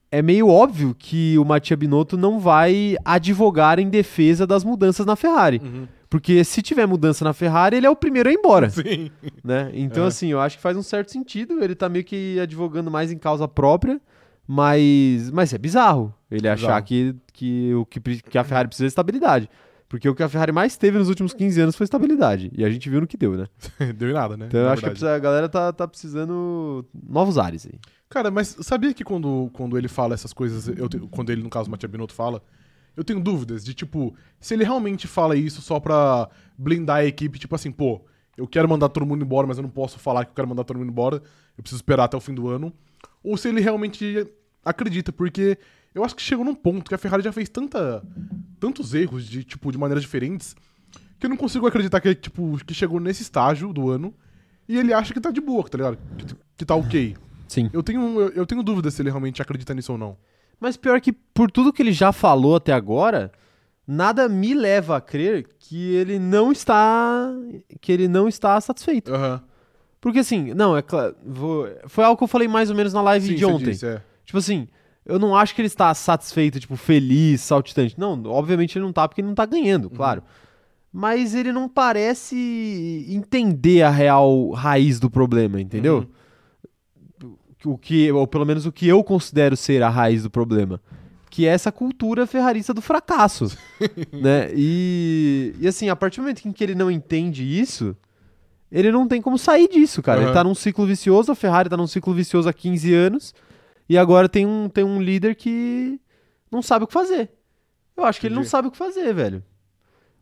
é 0.09 0.23
meio 0.23 0.47
óbvio 0.49 0.95
que 0.97 1.37
o 1.37 1.45
Mattia 1.45 1.77
Binotto 1.77 2.17
não 2.17 2.39
vai 2.39 2.97
advogar 3.05 3.81
em 3.81 3.91
defesa 3.91 4.47
das 4.47 4.63
mudanças 4.63 5.05
na 5.05 5.17
Ferrari. 5.17 5.61
Uhum. 5.65 5.89
Porque 6.11 6.43
se 6.43 6.63
tiver 6.63 6.87
mudança 6.87 7.25
na 7.25 7.33
Ferrari, 7.35 7.77
ele 7.77 7.87
é 7.87 7.91
o 7.91 7.97
primeiro 7.97 8.29
a 8.29 8.33
ir 8.33 8.37
embora, 8.37 8.71
Sim. 8.71 9.11
né? 9.45 9.71
Então, 9.75 10.05
É. 10.05 10.07
assim, 10.07 10.29
eu 10.29 10.41
acho 10.41 10.57
que 10.57 10.63
faz 10.63 10.77
um 10.77 10.83
certo 10.83 11.11
sentido. 11.13 11.63
Ele 11.63 11.75
tá 11.75 11.89
meio 11.89 12.05
que 12.05 12.39
advogando 12.41 12.91
mais 12.91 13.13
em 13.13 13.19
causa 13.19 13.47
própria, 13.47 14.01
mas, 14.47 15.31
mas 15.31 15.53
é 15.53 15.59
bizarro 15.59 16.15
ele 16.31 16.49
achar 16.49 16.81
Bizarro. 16.83 16.85
que, 16.85 17.15
que, 17.33 17.75
o 17.75 17.85
que, 17.87 18.01
que 18.23 18.39
a 18.39 18.45
Ferrari 18.45 18.69
precisa 18.69 18.87
de 18.87 18.91
estabilidade. 18.91 19.51
Porque 19.89 20.07
o 20.09 20.15
que 20.15 20.23
a 20.23 20.29
Ferrari 20.29 20.53
mais 20.53 20.77
teve 20.77 20.99
nos 20.99 21.09
últimos 21.09 21.33
15 21.33 21.61
anos 21.63 21.77
foi 21.77 21.85
estabilidade. 21.85 22.51
E 22.55 22.63
a 22.65 22.69
gente 22.71 22.89
viu 22.91 23.01
no 23.01 23.07
que 23.07 23.17
deu, 23.17 23.37
né? 23.37 23.47
Deu 23.97 24.11
em 24.11 24.13
nada, 24.13 24.37
né? 24.37 24.47
Então 24.49 24.61
eu 24.61 24.69
acho 24.69 24.81
que 24.83 24.87
a 24.87 24.89
verdade. 24.93 25.01
precisa- 25.01 25.15
a 25.15 25.19
galera 25.19 25.49
tá, 25.49 25.73
tá 25.73 25.89
precisando 25.89 26.85
novos 27.09 27.39
ares 27.39 27.67
aí. 27.67 27.79
Cara, 28.09 28.31
mas 28.31 28.57
sabia 28.61 28.93
que 28.93 29.03
quando, 29.05 29.51
quando 29.55 29.77
ele 29.79 29.89
fala 29.89 30.13
essas 30.15 30.33
coisas, 30.35 30.69
eu 30.69 30.89
quando 31.11 31.31
ele, 31.31 31.43
no 31.43 31.49
caso, 31.51 31.69
o 31.69 31.71
Matia 31.71 31.89
Binotto 31.89 32.13
fala, 32.15 32.43
eu 32.97 33.05
tenho 33.05 33.21
dúvidas 33.21 33.65
de, 33.65 33.75
tipo, 33.75 34.15
se 34.41 34.55
ele 34.55 34.65
realmente 34.65 35.07
fala 35.07 35.37
isso 35.37 35.63
só 35.63 35.79
pra 35.79 36.29
blindar 36.57 36.99
a 36.99 37.05
equipe, 37.05 37.39
tipo 37.39 37.55
assim, 37.55 37.71
pô, 37.71 38.05
eu 38.37 38.47
quero 38.47 38.69
mandar 38.69 38.89
todo 38.89 39.07
mundo 39.07 39.25
embora, 39.25 39.47
mas 39.47 39.57
eu 39.57 39.63
não 39.63 39.71
posso 39.71 39.99
falar 39.99 40.25
que 40.25 40.31
eu 40.31 40.35
quero 40.35 40.49
mandar 40.49 40.65
todo 40.65 40.79
mundo 40.79 40.91
embora, 40.91 41.17
eu 41.57 41.63
preciso 41.63 41.79
esperar 41.79 42.05
até 42.05 42.17
o 42.17 42.21
fim 42.21 42.35
do 42.35 42.49
ano, 42.49 42.73
ou 43.23 43.37
se 43.37 43.49
ele 43.49 43.61
realmente 43.61 44.27
acredita, 44.65 45.13
porque 45.13 45.59
eu 45.95 46.05
acho 46.05 46.15
que 46.15 46.23
chegou 46.23 46.45
num 46.45 46.55
ponto 46.55 46.89
que 46.89 46.95
a 46.95 46.99
Ferrari 46.99 47.23
já 47.23 47.33
fez 47.33 47.49
tanta, 47.49 48.03
tantos 48.61 48.95
erros 48.95 49.27
de, 49.27 49.43
tipo, 49.45 49.73
de 49.73 49.79
maneiras 49.79 50.03
diferentes, 50.03 50.55
que 51.19 51.27
eu 51.27 51.31
não 51.31 51.37
consigo 51.37 51.67
acreditar 51.67 52.01
que, 52.01 52.15
tipo, 52.15 52.59
que 52.65 52.75
chegou 52.75 53.01
nesse 53.01 53.23
estágio 53.23 53.73
do 53.73 53.91
ano 53.91 54.15
e 54.69 54.77
ele 54.77 54.93
acha 54.93 55.13
que 55.13 55.21
tá 55.21 55.31
de 55.31 55.41
boa, 55.41 55.69
tá 55.69 55.77
ligado? 55.77 55.99
Que, 56.17 56.35
que 56.59 56.65
tá 56.65 56.75
ok. 56.75 57.17
Sim. 57.49 57.71
Eu 57.73 57.83
tenho, 57.83 58.21
eu, 58.21 58.29
eu 58.29 58.47
tenho 58.47 58.63
dúvida 58.63 58.91
se 58.91 59.01
ele 59.03 59.09
realmente 59.09 59.41
acredita 59.41 59.75
nisso 59.75 59.93
ou 59.93 59.99
não. 59.99 60.17
Mas 60.61 60.77
pior 60.77 61.01
que 61.01 61.13
por 61.13 61.51
tudo 61.51 61.73
que 61.73 61.83
ele 61.83 61.93
já 61.93 62.13
falou 62.13 62.57
até 62.57 62.73
agora, 62.73 63.31
nada 63.87 64.29
me 64.29 64.55
leva 64.55 64.97
a 64.97 65.01
crer 65.01 65.47
que 65.59 65.95
ele 65.95 66.19
não 66.19 66.51
está 66.53 67.31
que 67.81 67.93
ele 67.93 68.09
não 68.09 68.29
está 68.29 68.61
satisfeito. 68.61 69.15
Aham. 69.15 69.43
Porque 70.01 70.21
assim, 70.21 70.55
não, 70.55 70.77
é 70.77 70.83
claro, 70.83 71.17
vou- 71.27 71.69
foi 71.87 72.05
algo 72.05 72.17
que 72.17 72.23
eu 72.25 72.29
falei 72.29 72.47
mais 72.49 72.71
ou 72.71 72.77
menos 72.77 72.93
na 72.93 73.03
live 73.03 73.27
Sim, 73.29 73.35
de 73.35 73.45
ontem. 73.45 73.71
disse, 73.73 73.87
é. 73.87 74.01
Tipo 74.25 74.39
assim, 74.39 74.69
eu 75.05 75.19
não 75.19 75.35
acho 75.35 75.55
que 75.55 75.61
ele 75.61 75.67
está 75.67 75.93
satisfeito, 75.95 76.61
tipo, 76.61 76.77
feliz, 76.77 77.41
saltitante. 77.41 77.99
Não, 77.99 78.23
obviamente 78.27 78.77
ele 78.79 78.85
não 78.85 78.93
tá 78.93 79.09
porque 79.09 79.21
ele 79.21 79.29
não 79.29 79.35
tá 79.35 79.45
ganhando, 79.47 79.89
claro. 79.91 80.23
Mas 80.93 81.35
ele 81.35 81.53
não 81.53 81.69
parece 81.69 83.07
entender 83.09 83.83
a 83.83 83.91
real 83.91 84.51
raiz 84.51 84.99
do 85.01 85.11
problema, 85.11 85.61
entendeu? 85.61 86.07
O 87.65 87.77
que, 87.77 88.11
ou 88.13 88.27
pelo 88.27 88.47
menos 88.47 88.67
o 88.67 88.73
que 88.73 88.87
eu 88.87 89.03
considero 89.03 89.57
ser 89.57 89.83
a 89.83 89.89
raiz 89.89 90.23
do 90.23 90.31
problema. 90.31 90.81
Que 91.31 91.47
é 91.47 91.51
essa 91.51 91.71
cultura 91.73 92.27
ferrarista 92.27 92.73
do 92.73 92.81
fracasso. 92.81 93.57
né? 94.13 94.51
E, 94.55 95.55
e 95.61 95.67
assim, 95.69 95.89
a 95.89 95.97
partir 95.97 96.17
do 96.17 96.23
momento 96.23 96.47
em 96.47 96.53
que 96.53 96.63
ele 96.65 96.75
não 96.75 96.91
entende 96.91 97.45
isso, 97.45 97.97
ele 98.71 98.93
não 98.93 99.09
tem 99.09 99.21
como 99.21 99.39
sair 99.39 99.69
disso, 99.69 100.03
cara. 100.03 100.21
Ele 100.21 100.27
Aham. 100.27 100.35
tá 100.35 100.45
num 100.45 100.55
ciclo 100.55 100.87
vicioso, 100.87 101.33
a 101.33 101.35
Ferrari 101.35 101.69
tá 101.69 101.77
num 101.77 101.87
ciclo 101.87 102.15
vicioso 102.15 102.49
há 102.49 102.53
15 102.53 102.95
anos, 102.95 103.35
e 103.89 103.97
agora 103.99 104.29
tem 104.29 104.47
um, 104.47 104.69
tem 104.69 104.85
um 104.85 105.01
líder 105.01 105.35
que 105.35 106.01
não 106.51 106.63
sabe 106.63 106.85
o 106.85 106.87
que 106.87 106.93
fazer. 106.93 107.31
Eu 107.97 108.05
acho 108.05 108.21
que 108.21 108.27
ele 108.27 108.35
não 108.35 108.43
Entendi. 108.43 108.51
sabe 108.51 108.69
o 108.69 108.71
que 108.71 108.77
fazer, 108.79 109.13
velho. 109.13 109.43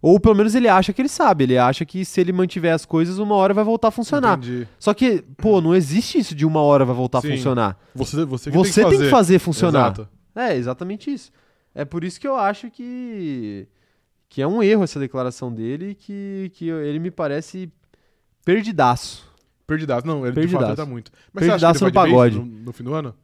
Ou 0.09 0.21
pelo 0.21 0.37
menos 0.37 0.55
ele 0.55 0.69
acha 0.69 0.92
que 0.92 1.03
ele 1.03 1.09
sabe. 1.09 1.42
Ele 1.42 1.59
acha 1.59 1.85
que 1.85 2.05
se 2.05 2.21
ele 2.21 2.31
mantiver 2.33 2.73
as 2.73 2.85
coisas, 2.87 3.19
uma 3.19 3.35
hora 3.35 3.53
vai 3.53 3.64
voltar 3.64 3.88
a 3.88 3.90
funcionar. 3.90 4.38
Entendi. 4.38 4.69
Só 4.79 4.95
que, 4.95 5.21
pô, 5.37 5.61
não 5.61 5.75
existe 5.75 6.16
isso 6.19 6.33
de 6.33 6.47
uma 6.47 6.61
hora 6.61 6.85
vai 6.85 6.95
voltar 6.95 7.21
Sim. 7.21 7.33
a 7.33 7.37
funcionar. 7.37 7.77
Você, 7.92 8.25
você 8.25 8.51
que 8.51 8.57
Você 8.57 8.85
tem 8.88 9.01
que 9.01 9.09
fazer. 9.11 9.40
funcionar. 9.40 9.87
Exato. 9.92 10.09
É, 10.37 10.55
exatamente 10.57 11.12
isso. 11.12 11.33
É 11.75 11.85
por 11.85 12.05
isso 12.05 12.21
que 12.21 12.29
eu 12.29 12.37
acho 12.37 12.71
que 12.71 13.66
que 14.29 14.40
é 14.40 14.47
um 14.47 14.62
erro 14.62 14.85
essa 14.85 15.01
declaração 15.01 15.53
dele 15.53 15.90
e 15.90 15.95
que, 15.97 16.53
que 16.55 16.69
ele 16.69 17.01
me 17.01 17.11
parece 17.11 17.69
perdidaço. 18.45 19.27
Perdidaço. 19.66 20.07
Não, 20.07 20.21
ele 20.25 20.31
de 20.31 20.35
Perdidaço. 20.35 20.61
fato 20.66 20.71
ele 20.71 20.77
tá 20.77 20.87
muito. 20.87 21.11
Mas 21.33 21.45
você 21.45 21.51
acha 21.51 21.66
Perdidaço 21.66 21.79
que 21.81 21.85
ele 21.85 21.90
no 21.90 21.95
vai 21.95 22.09
de 22.09 22.14
vez 22.14 22.35
pagode. 22.35 22.51
no, 22.59 22.64
no 22.66 22.73
fim 22.73 22.85
do 22.85 22.95
ano? 22.95 23.14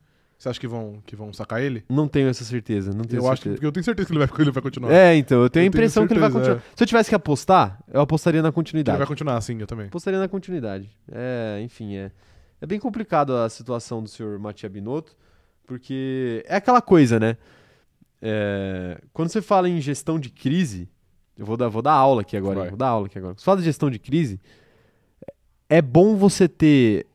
Você 0.42 0.48
acha 0.48 0.58
que 0.58 0.66
vão, 0.66 1.00
que 1.06 1.14
vão 1.14 1.32
sacar 1.32 1.62
ele? 1.62 1.84
Não 1.88 2.08
tenho 2.08 2.28
essa 2.28 2.42
certeza, 2.42 2.92
não 2.92 3.04
tenho 3.04 3.22
Eu 3.22 3.30
acho 3.30 3.42
que, 3.42 3.44
certeza. 3.44 3.54
porque 3.58 3.66
eu 3.66 3.70
tenho 3.70 3.84
certeza 3.84 4.06
que 4.08 4.12
ele 4.12 4.18
vai, 4.18 4.26
que 4.26 4.42
ele 4.42 4.50
vai 4.50 4.60
continuar. 4.60 4.92
É, 4.92 5.14
então, 5.14 5.40
eu 5.40 5.48
tenho 5.48 5.62
a 5.62 5.66
Eu 5.66 5.70
tenho 5.70 5.82
impressão 5.82 6.04
que 6.04 6.12
ele 6.12 6.18
vai 6.18 6.32
certeza, 6.32 6.54
continuar. 6.56 6.76
Se 6.76 6.82
eu 6.82 6.86
tivesse 6.88 7.08
que 7.08 7.14
apostar, 7.14 7.78
eu 7.86 8.00
apostaria 8.00 8.42
na 8.42 8.48
Que 8.48 8.50
ele 8.50 8.54
continuidade. 8.56 8.98
vai 8.98 9.06
continuar 9.06 9.36
assim, 9.36 9.56
eu 9.60 9.68
também. 9.68 9.86
Apostaria 9.86 10.18
na 10.18 10.26
continuidade. 10.26 10.90
É, 11.12 11.60
enfim, 11.62 11.94
é. 11.94 12.10
É 12.60 12.66
bem 12.66 12.80
complicado 12.80 13.36
a 13.36 13.48
situação 13.48 14.02
do 14.02 14.08
senhor 14.08 14.36
Matia 14.40 14.68
Binotto, 14.68 15.14
porque 15.64 16.44
é 16.48 16.56
aquela 16.56 16.82
coisa, 16.82 17.20
né? 17.20 17.36
É, 18.20 19.00
quando 19.12 19.28
você 19.28 19.40
fala 19.40 19.68
em 19.68 19.80
gestão 19.80 20.18
de 20.18 20.28
crise, 20.28 20.88
eu 21.38 21.46
vou 21.46 21.56
dar, 21.56 21.68
vou 21.68 21.82
dar 21.82 21.92
aula 21.92 22.22
aqui 22.22 22.36
agora, 22.36 22.58
Vai. 22.62 22.68
vou 22.70 22.76
dar 22.76 22.88
aula 22.88 23.06
aqui 23.06 23.16
agora. 23.16 23.34
Quando 23.34 23.38
você 23.38 23.44
fala 23.44 23.58
de 23.58 23.64
gestão 23.64 23.88
de 23.88 24.00
crise, 24.00 24.40
é 25.68 25.80
bom 25.80 26.16
você 26.16 26.48
ter 26.48 27.06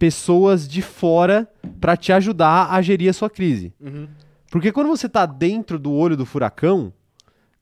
pessoas 0.00 0.66
de 0.66 0.80
fora 0.80 1.46
para 1.78 1.94
te 1.94 2.10
ajudar 2.10 2.72
a 2.72 2.80
gerir 2.80 3.10
a 3.10 3.12
sua 3.12 3.28
crise. 3.28 3.70
Uhum. 3.78 4.08
Porque 4.50 4.72
quando 4.72 4.88
você 4.88 5.10
tá 5.10 5.26
dentro 5.26 5.78
do 5.78 5.92
olho 5.92 6.16
do 6.16 6.24
furacão, 6.24 6.90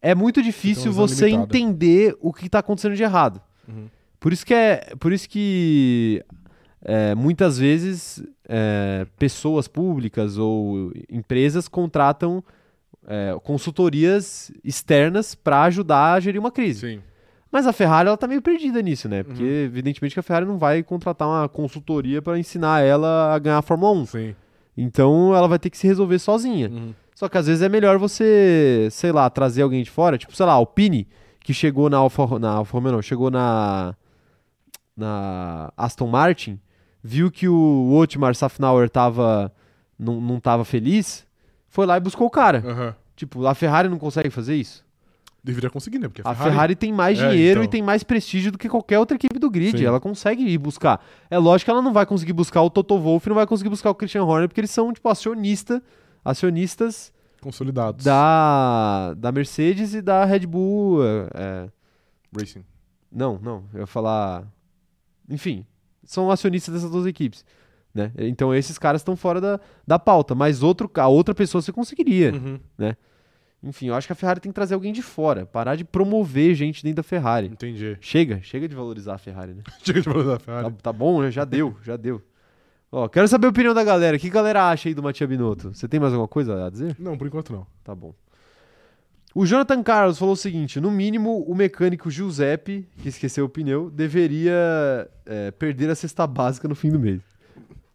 é 0.01 0.15
muito 0.15 0.41
difícil 0.41 0.93
visão 0.93 1.07
você 1.09 1.27
limitada. 1.27 1.59
entender 1.59 2.17
o 2.21 2.33
que 2.33 2.49
tá 2.49 2.61
acontecendo 2.61 2.95
de 2.95 3.03
errado. 3.03 3.43
Uhum. 3.67 3.89
Por 4.21 4.33
isso 4.33 4.47
que 4.47 4.55
é, 4.55 4.95
por 5.01 5.13
isso 5.13 5.29
que 5.29 6.25
é, 6.81 7.13
muitas 7.13 7.59
vezes 7.59 8.23
é, 8.49 9.05
pessoas 9.19 9.67
públicas 9.67 10.39
ou 10.39 10.93
empresas 11.11 11.67
contratam 11.67 12.43
é, 13.05 13.37
consultorias 13.43 14.53
externas 14.63 15.35
para 15.35 15.65
ajudar 15.65 16.13
a 16.13 16.21
gerir 16.21 16.39
uma 16.39 16.53
crise. 16.53 16.81
Sim. 16.81 17.03
Mas 17.51 17.67
a 17.67 17.73
Ferrari 17.73 18.09
ela 18.09 18.17
tá 18.17 18.27
meio 18.27 18.43
perdida 18.43 18.83
nisso, 18.83 19.09
né? 19.09 19.23
Porque 19.23 19.43
Uhum. 19.43 19.49
evidentemente 19.49 20.15
que 20.15 20.21
a 20.21 20.23
Ferrari 20.23 20.45
não 20.47 20.59
vai 20.59 20.83
contratar 20.83 21.27
uma 21.27 21.49
consultoria 21.49 22.21
para 22.21 22.39
ensinar 22.39 22.81
ela 22.85 23.35
a 23.35 23.39
ganhar 23.39 23.59
a 23.59 23.63
Fórmula 23.63 23.93
1. 24.01 24.07
Sim. 24.07 24.35
Então 24.77 25.35
ela 25.35 25.49
vai 25.49 25.59
ter 25.59 25.71
que 25.71 25.79
se 25.79 25.87
resolver 25.87 26.19
sozinha. 26.19 26.69
Uhum. 26.69 26.95
Só 27.15 27.29
que 27.29 27.37
às 27.39 27.47
vezes 27.47 27.63
é 27.63 27.69
melhor 27.69 27.99
você, 27.99 28.89
sei 28.91 29.11
lá, 29.13 29.29
trazer 29.31 29.63
alguém 29.63 29.83
de 29.83 29.91
fora, 29.91 30.17
tipo, 30.19 30.37
sei 30.37 30.47
lá, 30.47 30.59
o 30.59 30.67
Pini, 30.67 31.09
que 31.41 31.53
chegou 31.55 31.89
na 31.91 31.97
Alfa, 31.97 32.39
na 32.39 32.51
Alfa 32.51 32.73
Romeo, 32.75 32.93
não, 32.93 33.03
chegou 33.03 33.31
na 33.31 33.95
na 34.97 35.73
Aston 35.77 36.07
Martin, 36.09 36.59
viu 37.03 37.31
que 37.31 37.49
o 37.49 37.93
Otmar 37.95 38.35
Safnauer 38.35 38.91
tava 38.91 39.53
não, 39.99 40.21
não 40.21 40.41
tava 40.41 40.65
feliz, 40.65 41.27
foi 41.69 41.87
lá 41.87 41.97
e 41.97 42.01
buscou 42.01 42.27
o 42.27 42.31
cara. 42.31 42.63
Aham. 42.67 42.95
Tipo, 43.17 43.47
a 43.47 43.55
Ferrari 43.55 43.89
não 43.89 43.99
consegue 43.99 44.31
fazer 44.31 44.55
isso? 44.57 44.85
Deveria 45.43 45.71
conseguir, 45.71 45.99
né? 45.99 46.09
Porque 46.09 46.21
A 46.25 46.35
Ferrari 46.35 46.75
tem 46.75 46.93
mais 46.93 47.19
É, 47.19 47.29
dinheiro 47.31 47.61
então. 47.61 47.65
e 47.65 47.69
tem 47.69 47.81
mais 47.83 48.03
prestígio 48.03 48.51
do 48.53 48.59
que 48.59 48.69
qualquer 48.69 48.99
outra 48.99 49.15
equipe 49.17 49.39
do 49.39 49.49
grid. 49.49 49.79
Sim. 49.79 49.85
Ela 49.85 50.01
consegue 50.01 50.43
ir 50.45 50.59
buscar. 50.59 51.03
É 51.31 51.39
lógico 51.39 51.67
que 51.67 51.71
ela 51.71 51.81
não 51.81 51.93
vai 51.93 52.05
conseguir 52.05 52.33
buscar 52.33 52.61
o 52.63 52.69
Toto 52.69 52.99
Wolff, 52.99 53.29
não 53.29 53.37
vai 53.37 53.47
conseguir 53.47 53.71
buscar 53.71 53.89
o 53.91 53.95
Christian 53.95 54.25
Horner, 54.25 54.49
porque 54.49 54.61
eles 54.61 54.71
são, 54.71 54.93
tipo, 54.93 55.09
acionista, 55.09 55.83
acionistas 56.25 57.13
Consolidados. 57.41 58.05
da, 58.05 59.15
da 59.15 59.31
Mercedes 59.33 59.95
e 59.95 60.03
da 60.03 60.25
Red 60.25 60.41
Bull. 60.47 61.05
é, 61.05 61.29
é, 61.35 61.69
Racing. 62.39 62.65
não, 63.11 63.39
não, 63.43 63.65
eu 63.73 63.81
ia 63.81 63.87
falar. 63.87 64.45
Enfim, 65.31 65.65
são 66.05 66.31
acionistas 66.31 66.75
dessas 66.75 66.91
duas 66.91 67.07
equipes. 67.07 67.45
Né? 67.95 68.13
Então 68.19 68.55
esses 68.55 68.77
caras 68.79 69.01
estão 69.01 69.17
fora 69.17 69.41
da, 69.41 69.61
da 69.87 69.99
pauta, 69.99 70.35
mas 70.35 70.63
outro, 70.63 70.91
a 70.97 71.09
outra 71.09 71.35
pessoa 71.35 71.63
você 71.63 71.73
conseguiria. 71.73 72.33
Uhum. 72.35 72.59
Enfim, 73.63 73.87
eu 73.89 73.95
acho 73.95 74.07
que 74.07 74.13
a 74.13 74.17
Ferrari 74.17 74.39
tem 74.41 74.53
que 74.53 74.55
trazer 74.55 74.75
alguém 74.75 74.93
de 74.93 75.03
fora, 75.03 75.45
parar 75.45 75.75
de 75.75 75.85
promover 75.85 76.55
gente 76.55 76.83
dentro 76.83 76.97
da 76.99 77.03
Ferrari. 77.03 77.49
Entendi. 77.49 77.97
Chega, 78.01 78.41
chega 78.43 78.69
de 78.69 78.75
valorizar 78.77 79.15
a 79.15 79.19
Ferrari, 79.19 79.53
né? 79.55 79.63
Chega 79.83 80.01
de 80.01 80.09
da 80.09 80.39
Tá, 80.39 80.39
Ferrari. 80.39 80.75
tá 80.83 80.93
bom, 80.93 81.23
né? 81.23 81.31
Já 81.31 81.45
deu, 81.45 81.77
já 81.83 81.97
deu. 81.97 82.23
Ó, 82.91 83.09
quero 83.09 83.27
saber 83.29 83.47
a 83.49 83.51
opinião 83.51 83.75
da 83.75 83.83
galera. 83.85 84.17
O 84.17 84.21
que 84.21 84.29
a 84.29 84.31
galera 84.31 84.71
acha 84.71 84.89
aí 84.89 84.95
do 84.95 85.03
Matia 85.03 85.27
Binotto? 85.27 85.75
Você 85.75 85.89
tem 85.89 85.99
mais 85.99 86.13
alguma 86.13 86.29
coisa 86.29 86.67
a 86.67 86.71
dizer? 86.71 86.95
Não, 86.99 87.19
por 87.19 87.27
enquanto 87.27 87.53
não. 87.53 87.67
Tá 87.85 87.95
bom. 87.95 88.15
O 89.35 89.45
Jonathan 89.45 89.83
Carlos 89.83 90.19
falou 90.19 90.35
o 90.35 90.37
seguinte: 90.37 90.81
no 90.81 90.91
mínimo, 90.91 91.43
o 91.43 91.55
mecânico 91.55 92.11
Giuseppe, 92.11 92.89
que 93.03 93.09
esqueceu 93.09 93.45
o 93.45 93.49
pneu, 93.49 93.91
deveria 93.91 95.11
é, 95.27 95.51
perder 95.51 95.91
a 95.91 95.95
cesta 95.95 96.27
básica 96.27 96.67
no 96.67 96.75
fim 96.75 96.91
do 96.91 96.99
mês. 96.99 97.21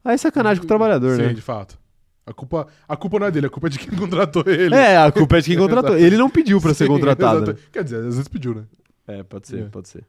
Aí 0.05 0.13
é 0.13 0.17
sacanagem 0.17 0.59
com 0.59 0.65
o 0.65 0.67
trabalhador, 0.67 1.15
Sim, 1.15 1.23
né? 1.23 1.33
de 1.33 1.41
fato. 1.41 1.79
A 2.25 2.33
culpa, 2.33 2.67
a 2.87 2.95
culpa 2.95 3.19
não 3.19 3.27
é 3.27 3.31
dele, 3.31 3.47
a 3.47 3.49
culpa 3.49 3.67
é 3.67 3.69
de 3.69 3.79
quem 3.79 3.89
contratou 3.99 4.43
ele. 4.47 4.73
É, 4.73 4.97
a 4.97 5.11
culpa 5.11 5.37
é 5.37 5.41
de 5.41 5.47
quem 5.49 5.57
contratou. 5.57 5.97
Ele 5.97 6.15
não 6.17 6.29
pediu 6.29 6.61
pra 6.61 6.73
ser 6.73 6.87
contratado. 6.87 7.53
né? 7.53 7.55
Quer 7.71 7.83
dizer, 7.83 7.97
às 7.97 8.03
vezes 8.15 8.27
pediu, 8.27 8.55
né? 8.55 8.63
É, 9.07 9.23
pode 9.23 9.47
ser, 9.47 9.63
É. 9.63 9.65
pode 9.65 9.89
ser. 9.89 10.03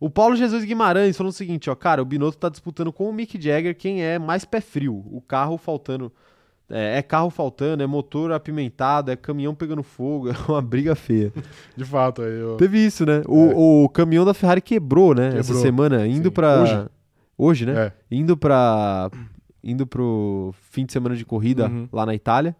O 0.00 0.08
Paulo 0.10 0.34
Jesus 0.34 0.64
Guimarães 0.64 1.16
falou 1.16 1.28
o 1.30 1.32
seguinte, 1.32 1.68
ó, 1.70 1.74
cara, 1.74 2.00
o 2.00 2.04
Binotto 2.04 2.38
tá 2.38 2.48
disputando 2.48 2.90
com 2.92 3.08
o 3.08 3.12
Mick 3.12 3.40
Jagger 3.40 3.76
quem 3.76 4.02
é 4.02 4.18
mais 4.18 4.44
pé 4.44 4.60
frio. 4.60 4.94
O 5.10 5.20
carro 5.20 5.56
faltando. 5.58 6.10
É, 6.72 6.98
é 6.98 7.02
carro 7.02 7.30
faltando, 7.30 7.82
é 7.82 7.86
motor 7.86 8.32
apimentado, 8.32 9.10
é 9.10 9.16
caminhão 9.16 9.54
pegando 9.54 9.82
fogo, 9.82 10.30
é 10.30 10.34
uma 10.48 10.62
briga 10.62 10.94
feia. 10.94 11.32
De 11.76 11.84
fato, 11.84 12.22
aí 12.22 12.32
eu... 12.32 12.56
Teve 12.56 12.78
isso, 12.78 13.04
né? 13.04 13.22
O, 13.26 13.84
o 13.84 13.88
caminhão 13.88 14.24
da 14.24 14.32
Ferrari 14.32 14.60
quebrou, 14.60 15.14
né? 15.14 15.28
Essa 15.36 15.48
Quebrou. 15.48 15.60
semana, 15.62 16.06
indo 16.06 16.30
pra. 16.32 16.62
Hoje? 16.62 16.86
Hoje, 17.36 17.66
né? 17.66 17.86
É. 17.86 17.92
Indo 18.10 18.36
pra. 18.36 19.10
Indo 19.62 19.86
pro 19.86 20.54
fim 20.70 20.84
de 20.86 20.92
semana 20.92 21.14
de 21.16 21.24
corrida 21.24 21.66
Uhum. 21.68 21.88
lá 21.92 22.06
na 22.06 22.14
Itália. 22.14 22.56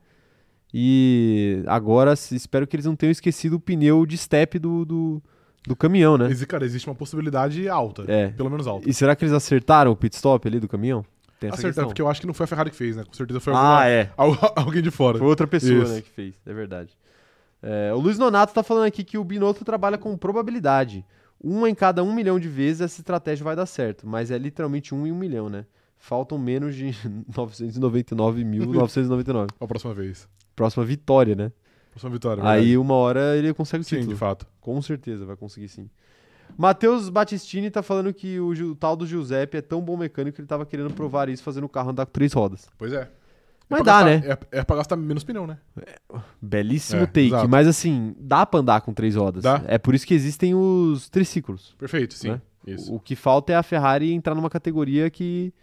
E 0.72 1.62
agora 1.66 2.12
espero 2.12 2.66
que 2.66 2.76
eles 2.76 2.86
não 2.86 2.94
tenham 2.94 3.10
esquecido 3.10 3.54
o 3.54 3.60
pneu 3.60 4.06
de 4.06 4.16
step 4.16 4.58
do, 4.58 4.84
do, 4.84 5.22
do 5.66 5.74
caminhão, 5.74 6.16
né? 6.16 6.28
Cara, 6.46 6.64
existe 6.64 6.88
uma 6.88 6.94
possibilidade 6.94 7.68
alta. 7.68 8.04
É. 8.06 8.28
Pelo 8.28 8.48
menos 8.50 8.66
alta. 8.66 8.88
E 8.88 8.94
será 8.94 9.16
que 9.16 9.24
eles 9.24 9.34
acertaram 9.34 9.90
o 9.90 9.96
pit 9.96 10.14
stop 10.14 10.46
ali 10.46 10.60
do 10.60 10.68
caminhão? 10.68 11.04
Tem 11.40 11.50
Acertaram, 11.50 11.88
porque 11.88 12.02
eu 12.02 12.08
acho 12.08 12.20
que 12.20 12.26
não 12.26 12.34
foi 12.34 12.44
a 12.44 12.46
Ferrari 12.46 12.70
que 12.70 12.76
fez, 12.76 12.96
né? 12.96 13.02
Com 13.04 13.14
certeza 13.14 13.40
foi 13.40 13.52
alguma- 13.54 13.80
Ah, 13.80 13.88
é. 13.88 14.10
al- 14.16 14.52
alguém 14.56 14.82
de 14.82 14.90
fora. 14.90 15.18
Foi 15.18 15.26
outra 15.26 15.46
pessoa, 15.46 15.84
né, 15.88 16.02
que 16.02 16.10
fez. 16.10 16.34
É 16.46 16.52
verdade. 16.52 16.90
É, 17.62 17.92
o 17.94 17.98
Luiz 17.98 18.18
Nonato 18.18 18.52
tá 18.54 18.62
falando 18.62 18.84
aqui 18.84 19.02
que 19.02 19.16
o 19.18 19.24
Binotto 19.24 19.64
trabalha 19.64 19.96
com 19.98 20.16
probabilidade. 20.18 21.04
Uma 21.42 21.68
em 21.70 21.74
cada 21.74 22.04
um 22.04 22.14
milhão 22.14 22.38
de 22.38 22.46
vezes 22.48 22.82
essa 22.82 23.00
estratégia 23.00 23.42
vai 23.42 23.56
dar 23.56 23.64
certo. 23.66 24.06
Mas 24.06 24.30
é 24.30 24.36
literalmente 24.38 24.94
um 24.94 25.06
em 25.06 25.12
um 25.12 25.16
milhão, 25.18 25.48
né? 25.48 25.64
Faltam 26.02 26.38
menos 26.38 26.74
de 26.74 26.86
999.999. 27.30 29.48
A 29.60 29.66
próxima 29.66 29.94
vez. 29.94 30.28
Próxima 30.56 30.84
vitória, 30.84 31.34
né? 31.34 31.52
Próxima 31.90 32.12
vitória. 32.12 32.42
Aí 32.44 32.58
verdade. 32.60 32.78
uma 32.78 32.94
hora 32.94 33.36
ele 33.36 33.52
consegue 33.54 33.82
o 33.82 33.84
Sim, 33.84 33.96
título. 33.96 34.14
de 34.14 34.18
fato. 34.18 34.46
Com 34.60 34.80
certeza 34.82 35.24
vai 35.24 35.36
conseguir 35.36 35.68
sim. 35.68 35.88
Matheus 36.56 37.08
Battistini 37.08 37.70
tá 37.70 37.82
falando 37.82 38.12
que 38.12 38.38
o, 38.40 38.48
o 38.50 38.74
tal 38.74 38.96
do 38.96 39.06
Giuseppe 39.06 39.58
é 39.58 39.62
tão 39.62 39.80
bom 39.80 39.96
mecânico 39.96 40.34
que 40.36 40.40
ele 40.40 40.48
tava 40.48 40.66
querendo 40.66 40.92
provar 40.92 41.28
isso 41.28 41.42
fazendo 41.42 41.64
o 41.64 41.68
carro 41.68 41.90
andar 41.90 42.06
com 42.06 42.12
três 42.12 42.32
rodas. 42.32 42.68
Pois 42.76 42.92
é. 42.92 43.08
Mas 43.68 43.80
É 43.80 43.84
dá, 43.84 44.02
gastar- 44.02 44.28
né? 44.28 44.38
É, 44.52 44.58
é 44.58 44.64
pra 44.64 44.76
gastar 44.76 44.96
menos 44.96 45.22
pneu, 45.22 45.46
né? 45.46 45.58
Belíssimo 46.42 47.02
É, 47.02 47.06
take. 47.06 47.28
exato. 47.28 47.48
Mas 47.48 47.68
assim, 47.68 48.14
dá 48.18 48.44
pra 48.44 48.60
andar 48.60 48.80
com 48.80 48.92
três 48.92 49.14
rodas. 49.14 49.44
Dá. 49.44 49.62
É 49.66 49.78
por 49.78 49.94
isso 49.94 50.04
que 50.06 50.12
existem 50.14 50.54
os 50.54 51.08
triciclos. 51.08 51.74
Perfeito, 51.78 52.14
sim. 52.14 52.30
Né? 52.30 52.40
Isso. 52.66 52.92
O, 52.92 52.96
o 52.96 53.00
que 53.00 53.14
falta 53.14 53.52
é 53.52 53.56
a 53.56 53.62
Ferrari 53.62 54.12
entrar 54.12 54.34
numa 54.34 54.50
categoria 54.50 55.08
que, 55.08 55.54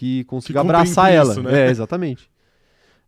que 0.00 0.24
consiga 0.24 0.62
Que 0.62 0.66
abraçar 0.66 1.12
ela. 1.12 1.30
isso, 1.30 1.42
né? 1.42 1.66
É, 1.66 1.70
exatamente. 1.70 2.30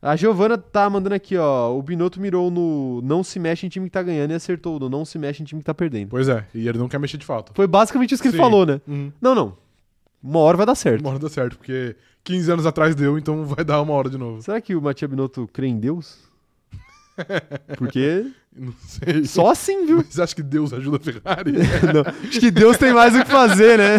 A 0.02 0.14
Giovana 0.14 0.58
tá 0.58 0.90
mandando 0.90 1.14
aqui, 1.14 1.38
ó. 1.38 1.74
O 1.74 1.80
Binotto 1.82 2.20
mirou 2.20 2.50
no 2.50 3.00
não 3.02 3.24
se 3.24 3.38
mexe 3.38 3.64
em 3.64 3.68
time 3.70 3.86
que 3.86 3.92
tá 3.92 4.02
ganhando 4.02 4.32
e 4.32 4.34
acertou 4.34 4.78
no 4.78 4.90
não 4.90 5.02
se 5.02 5.18
mexe 5.18 5.42
em 5.42 5.46
time 5.46 5.62
que 5.62 5.64
tá 5.64 5.72
perdendo. 5.72 6.08
Pois 6.10 6.28
é. 6.28 6.44
E 6.54 6.68
ele 6.68 6.76
não 6.76 6.88
quer 6.90 7.00
mexer 7.00 7.16
de 7.16 7.24
fato. 7.24 7.52
Foi 7.54 7.66
basicamente 7.66 8.12
isso 8.12 8.22
que 8.22 8.28
ele 8.28 8.36
Sim. 8.36 8.42
falou, 8.42 8.66
né? 8.66 8.78
Uhum. 8.86 9.10
Não, 9.22 9.34
não. 9.34 9.56
Uma 10.22 10.40
hora 10.40 10.56
vai 10.58 10.66
dar 10.66 10.74
certo. 10.74 11.00
Uma 11.00 11.10
hora 11.10 11.18
dá 11.18 11.30
certo, 11.30 11.56
porque 11.56 11.96
15 12.24 12.52
anos 12.52 12.66
atrás 12.66 12.94
deu, 12.94 13.16
então 13.16 13.46
vai 13.46 13.64
dar 13.64 13.80
uma 13.80 13.94
hora 13.94 14.10
de 14.10 14.18
novo. 14.18 14.42
Será 14.42 14.60
que 14.60 14.74
o 14.76 14.82
Matia 14.82 15.08
Binotto 15.08 15.48
crê 15.50 15.68
em 15.68 15.78
Deus? 15.78 16.18
Porque 17.76 18.26
Não 18.56 18.72
sei. 18.86 19.24
só 19.24 19.50
assim, 19.50 19.86
viu? 19.86 19.98
Mas 19.98 20.18
acha 20.18 20.34
que 20.34 20.42
Deus 20.42 20.72
ajuda 20.72 20.96
a 20.96 21.00
Ferrari? 21.00 21.52
Não, 21.92 22.28
acho 22.28 22.40
que 22.40 22.50
Deus 22.50 22.76
tem 22.78 22.92
mais 22.92 23.14
o 23.14 23.24
que 23.24 23.30
fazer, 23.30 23.78
né? 23.78 23.96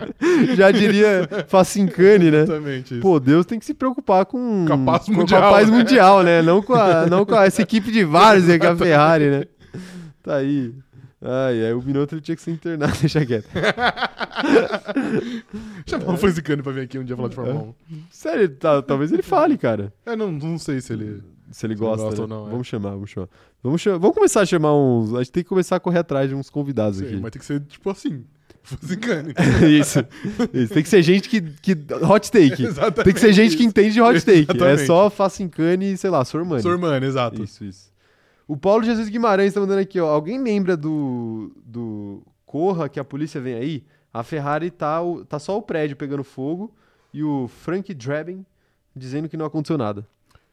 Já 0.56 0.70
diria 0.70 1.28
Facincani, 1.48 2.30
né? 2.30 2.42
Exatamente. 2.42 2.94
isso. 2.94 3.02
Pô, 3.02 3.20
Deus 3.20 3.44
tem 3.46 3.58
que 3.58 3.64
se 3.64 3.74
preocupar 3.74 4.24
com, 4.26 4.64
Com 4.66 4.72
a 4.72 4.78
paz 4.78 5.04
com 5.06 5.12
mundial, 5.12 5.42
a 5.44 5.50
paz 5.50 5.68
né? 5.70 5.76
mundial, 5.76 6.22
né? 6.22 6.42
Não 6.42 6.62
com, 6.62 6.74
a, 6.74 7.06
não 7.06 7.24
com 7.26 7.34
a- 7.34 7.44
essa 7.46 7.62
equipe 7.62 7.90
de 7.92 8.04
várzea 8.04 8.58
que 8.58 8.66
é 8.66 8.70
a 8.70 8.76
Ferrari, 8.76 9.28
né? 9.30 9.44
Tá 10.22 10.36
aí. 10.36 10.72
Ai, 11.26 11.66
ai, 11.66 11.72
o 11.72 11.80
Binotto 11.80 12.14
ele 12.14 12.20
tinha 12.20 12.36
que 12.36 12.42
ser 12.42 12.50
internado, 12.50 12.92
deixa 13.00 13.24
quieto. 13.24 13.48
Chamar 15.86 16.12
o 16.12 16.16
Franciscano 16.16 16.62
pra 16.62 16.72
vir 16.72 16.82
aqui 16.82 16.98
um 16.98 17.04
dia 17.04 17.16
falar 17.16 17.28
de 17.28 17.34
Fórmula 17.34 17.74
1. 17.90 17.96
Sério, 18.10 18.48
tá- 18.50 18.82
talvez 18.82 19.10
ele 19.12 19.22
fale, 19.22 19.56
cara. 19.56 19.92
É, 20.04 20.14
não, 20.16 20.30
não 20.30 20.58
sei 20.58 20.80
se 20.80 20.92
ele. 20.92 21.22
Se 21.54 21.64
ele 21.66 21.76
gosta, 21.76 22.04
gosta 22.04 22.22
né? 22.22 22.26
não, 22.26 22.48
é. 22.48 22.50
Vamos 22.50 22.66
chamar, 22.66 22.90
vamos 22.90 23.10
chamar. 23.10 23.28
Vamos, 23.62 23.80
chamar. 23.80 23.98
vamos 23.98 24.16
começar 24.16 24.40
a 24.40 24.46
chamar 24.46 24.74
uns... 24.74 25.14
A 25.14 25.18
gente 25.18 25.30
tem 25.30 25.42
que 25.44 25.48
começar 25.48 25.76
a 25.76 25.80
correr 25.80 26.00
atrás 26.00 26.28
de 26.28 26.34
uns 26.34 26.50
convidados 26.50 26.98
Sei, 26.98 27.06
aqui. 27.06 27.16
mas 27.16 27.30
tem 27.30 27.38
que 27.38 27.46
ser 27.46 27.60
tipo 27.60 27.88
assim. 27.90 28.24
Franciscano. 28.64 29.30
isso, 29.70 30.04
isso. 30.52 30.74
Tem 30.74 30.82
que 30.82 30.88
ser 30.88 31.00
gente 31.02 31.28
que... 31.28 31.40
que 31.40 31.76
hot 32.02 32.32
take. 32.32 32.58
Exatamente. 32.66 33.04
Tem 33.04 33.14
que 33.14 33.20
ser 33.20 33.32
gente 33.32 33.56
que 33.56 33.62
isso. 33.62 33.68
entende 33.68 33.92
de 33.92 34.00
hot 34.00 34.20
take. 34.24 34.38
É 34.38 34.42
Exatamente. 34.42 34.86
só 34.86 35.08
Facincani 35.08 35.92
e, 35.92 35.96
sei 35.96 36.10
lá, 36.10 36.24
Sormani. 36.24 36.62
Sormani, 36.62 37.06
exato. 37.06 37.44
Isso, 37.44 37.64
isso. 37.64 37.92
O 38.48 38.56
Paulo 38.56 38.82
Jesus 38.82 39.08
Guimarães 39.08 39.54
tá 39.54 39.60
mandando 39.60 39.80
aqui, 39.80 40.00
ó. 40.00 40.08
Alguém 40.08 40.42
lembra 40.42 40.76
do, 40.76 41.52
do 41.64 42.20
Corra 42.44 42.88
que 42.88 42.98
a 42.98 43.04
polícia 43.04 43.40
vem 43.40 43.54
aí? 43.54 43.84
A 44.12 44.24
Ferrari 44.24 44.72
tá, 44.72 44.98
tá 45.28 45.38
só 45.38 45.56
o 45.56 45.62
prédio 45.62 45.96
pegando 45.96 46.24
fogo 46.24 46.74
e 47.12 47.22
o 47.22 47.46
Frank 47.46 47.94
Draben 47.94 48.44
dizendo 48.94 49.28
que 49.28 49.36
não 49.36 49.46
aconteceu 49.46 49.78
nada. 49.78 50.04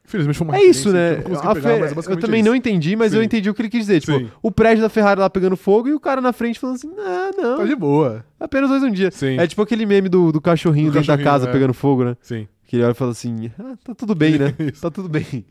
Infelizmente 0.06 0.38
foi 0.38 0.48
uma 0.48 0.58
É 0.58 0.64
isso, 0.64 0.92
né? 0.92 1.20
eu 1.20 1.54
pegar, 1.54 1.72
é 1.78 1.94
eu 2.10 2.20
também 2.20 2.44
não 2.44 2.56
entendi, 2.56 2.96
mas 2.96 3.14
eu 3.14 3.20
Sim. 3.20 3.26
entendi 3.26 3.50
o 3.50 3.54
que 3.54 3.62
ele 3.62 3.70
quis 3.70 3.82
dizer. 3.82 4.02
Tipo, 4.02 4.18
Sim. 4.18 4.30
o 4.42 4.52
prédio 4.52 4.82
da 4.82 4.90
Ferrari 4.90 5.20
lá 5.20 5.30
pegando 5.30 5.56
fogo 5.56 5.88
e 5.88 5.94
o 5.94 6.00
cara 6.00 6.20
na 6.20 6.34
frente 6.34 6.60
falando 6.60 6.76
assim: 6.76 6.92
ah, 6.98 7.32
não, 7.38 7.58
Tá 7.58 7.66
de 7.66 7.76
boa. 7.76 8.26
apenas 8.40 8.70
mais 8.70 8.84
um 8.84 8.92
dia. 8.92 9.12
Sim. 9.12 9.38
É 9.38 9.48
tipo 9.48 9.62
aquele 9.62 9.86
meme 9.86 10.10
do, 10.10 10.32
do 10.32 10.42
cachorrinho 10.42 10.88
Do 10.92 10.94
dentro 10.96 11.08
da 11.08 11.14
cachorrinho, 11.14 11.32
casa 11.32 11.50
é. 11.50 11.52
pegando 11.52 11.74
fogo, 11.74 12.04
né? 12.04 12.18
Sim. 12.22 12.48
Que 12.66 12.76
ele 12.78 12.84
olha 12.84 12.92
e 12.92 12.96
fala 12.96 13.12
assim: 13.12 13.52
ah, 13.60 13.76
tá 13.84 13.94
tudo 13.96 14.16
bem, 14.16 14.38
né? 14.38 14.54
Tá 14.82 14.90
tudo 14.90 15.08
bem. 15.08 15.46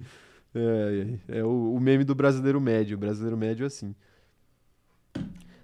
É, 0.54 1.06
é, 1.28 1.38
é 1.38 1.44
o, 1.44 1.74
o 1.74 1.80
meme 1.80 2.04
do 2.04 2.14
brasileiro 2.14 2.60
médio. 2.60 2.96
O 2.96 3.00
brasileiro 3.00 3.36
médio 3.36 3.64
é 3.64 3.66
assim. 3.68 3.94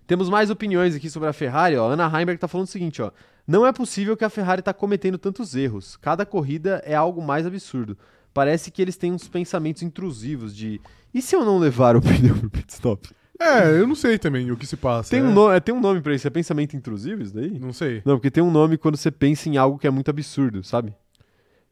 Temos 0.07 0.31
mais 0.31 0.51
opiniões 0.51 0.94
aqui 0.94 1.11
sobre 1.11 1.29
a 1.29 1.33
Ferrari. 1.33 1.77
Ó. 1.77 1.88
Ana 1.90 2.07
Heimberg 2.07 2.38
tá 2.38 2.49
falando 2.49 2.66
o 2.66 2.70
seguinte: 2.70 3.03
ó. 3.03 3.11
Não 3.46 3.64
é 3.66 3.72
possível 3.72 4.16
que 4.16 4.25
a 4.25 4.31
Ferrari 4.31 4.61
tá 4.62 4.72
cometendo 4.72 5.18
tantos 5.18 5.55
erros. 5.55 5.96
Cada 5.96 6.27
corrida 6.27 6.83
é 6.85 6.94
algo 6.94 7.22
mais 7.22 7.46
absurdo. 7.46 7.96
Parece 8.37 8.70
que 8.70 8.83
eles 8.83 8.96
têm 8.99 9.12
uns 9.12 9.27
pensamentos 9.27 9.83
intrusivos 9.83 10.55
de. 10.55 10.79
E 11.14 11.22
se 11.22 11.35
eu 11.35 11.42
não 11.42 11.59
levar 11.59 11.96
o 11.96 12.03
pneu 12.05 12.35
pro 12.37 12.51
pit 12.51 12.70
stop? 12.70 13.09
É, 13.40 13.68
eu 13.81 13.87
não 13.87 13.94
sei 13.94 14.18
também 14.18 14.51
o 14.51 14.57
que 14.59 14.66
se 14.66 14.77
passa. 14.77 15.09
Tem 15.11 15.20
é. 15.20 15.22
um, 15.22 15.33
no- 15.33 15.51
é, 15.51 15.59
tem 15.59 15.75
um 15.75 15.81
nome 15.81 16.03
pra 16.03 16.14
isso? 16.14 16.27
É 16.27 16.31
pensamento 16.31 16.77
intrusivo 16.77 17.22
isso 17.22 17.35
daí? 17.35 17.59
Não 17.59 17.72
sei. 17.72 18.03
Não, 18.05 18.16
porque 18.16 18.31
tem 18.31 18.42
um 18.44 18.51
nome 18.51 18.77
quando 18.77 18.96
você 18.99 19.11
pensa 19.11 19.49
em 19.49 19.57
algo 19.57 19.79
que 19.79 19.87
é 19.87 19.90
muito 19.90 20.11
absurdo, 20.11 20.62
sabe? 20.62 20.92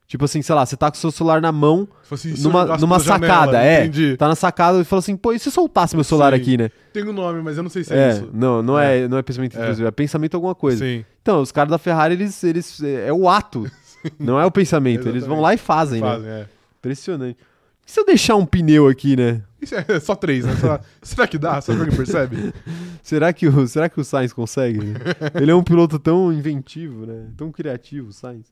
Tipo 0.06 0.26
assim, 0.26 0.42
sei 0.42 0.54
lá, 0.54 0.64
você 0.66 0.76
tá 0.76 0.90
com 0.90 0.96
o 0.96 1.00
seu 1.00 1.10
celular 1.10 1.40
na 1.40 1.50
mão, 1.50 1.88
Tipo 2.02 2.14
assim, 2.14 2.34
numa, 2.42 2.64
numa 2.78 2.98
janela, 2.98 3.26
sacada, 3.34 3.62
é. 3.62 3.80
Entendi. 3.86 4.16
Tá 4.18 4.28
na 4.28 4.34
sacada 4.34 4.78
e 4.80 4.84
fala 4.84 5.00
assim, 5.00 5.16
pô, 5.16 5.32
e 5.32 5.38
se 5.38 5.48
eu 5.48 5.52
soltasse 5.52 5.94
meu 5.96 6.04
celular 6.04 6.34
Sim. 6.34 6.40
aqui, 6.40 6.56
né? 6.58 6.70
Tem 6.92 7.02
um 7.08 7.12
nome, 7.12 7.40
mas 7.42 7.56
eu 7.56 7.62
não 7.62 7.70
sei 7.70 7.84
se 7.84 7.94
é, 7.94 7.96
É, 7.96 8.10
isso. 8.12 8.30
não, 8.32 8.62
não 8.62 8.78
é. 8.78 9.08
não 9.08 9.16
é 9.16 9.22
pensamento 9.22 9.56
É. 9.58 9.62
intrusivo, 9.62 9.88
é 9.88 9.90
pensamento 9.90 10.34
alguma 10.34 10.54
coisa. 10.54 10.84
Sim. 10.84 11.04
Então, 11.22 11.40
os 11.40 11.50
caras 11.50 11.70
da 11.70 11.78
Ferrari, 11.78 12.14
eles, 12.14 12.44
eles 12.44 12.82
é, 12.82 13.08
é 13.08 13.12
o 13.14 13.26
ato, 13.30 13.64
não 14.18 14.38
é 14.40 14.44
o 14.46 14.50
pensamento. 14.50 15.08
Eles 15.08 15.26
vão 15.26 15.40
lá 15.40 15.54
e 15.54 15.58
fazem, 15.58 16.00
né? 16.00 16.06
Fazem, 16.08 16.30
é. 16.30 16.46
Impressionante. 16.78 17.38
E 17.86 17.90
se 17.90 18.00
eu 18.00 18.06
deixar 18.06 18.36
um 18.36 18.46
pneu 18.46 18.88
aqui, 18.88 19.14
né? 19.16 19.42
Isso 19.60 19.74
é 19.74 20.00
só 20.00 20.14
três, 20.14 20.44
né? 20.44 20.54
Será, 20.56 20.80
será 21.02 21.26
que 21.26 21.38
dá? 21.38 21.60
Será 21.60 21.76
que 21.76 21.84
alguém 21.84 21.96
percebe? 21.96 22.52
Será 23.02 23.32
que 23.34 23.46
o, 23.46 23.68
será 23.68 23.86
que 23.90 24.00
o 24.00 24.04
Sainz 24.04 24.32
consegue? 24.32 24.78
né? 24.82 24.94
Ele 25.34 25.50
é 25.50 25.54
um 25.54 25.62
piloto 25.62 25.98
tão 25.98 26.32
inventivo, 26.32 27.04
né? 27.04 27.26
Tão 27.36 27.52
criativo, 27.52 28.08
o 28.08 28.12
Sainz. 28.14 28.46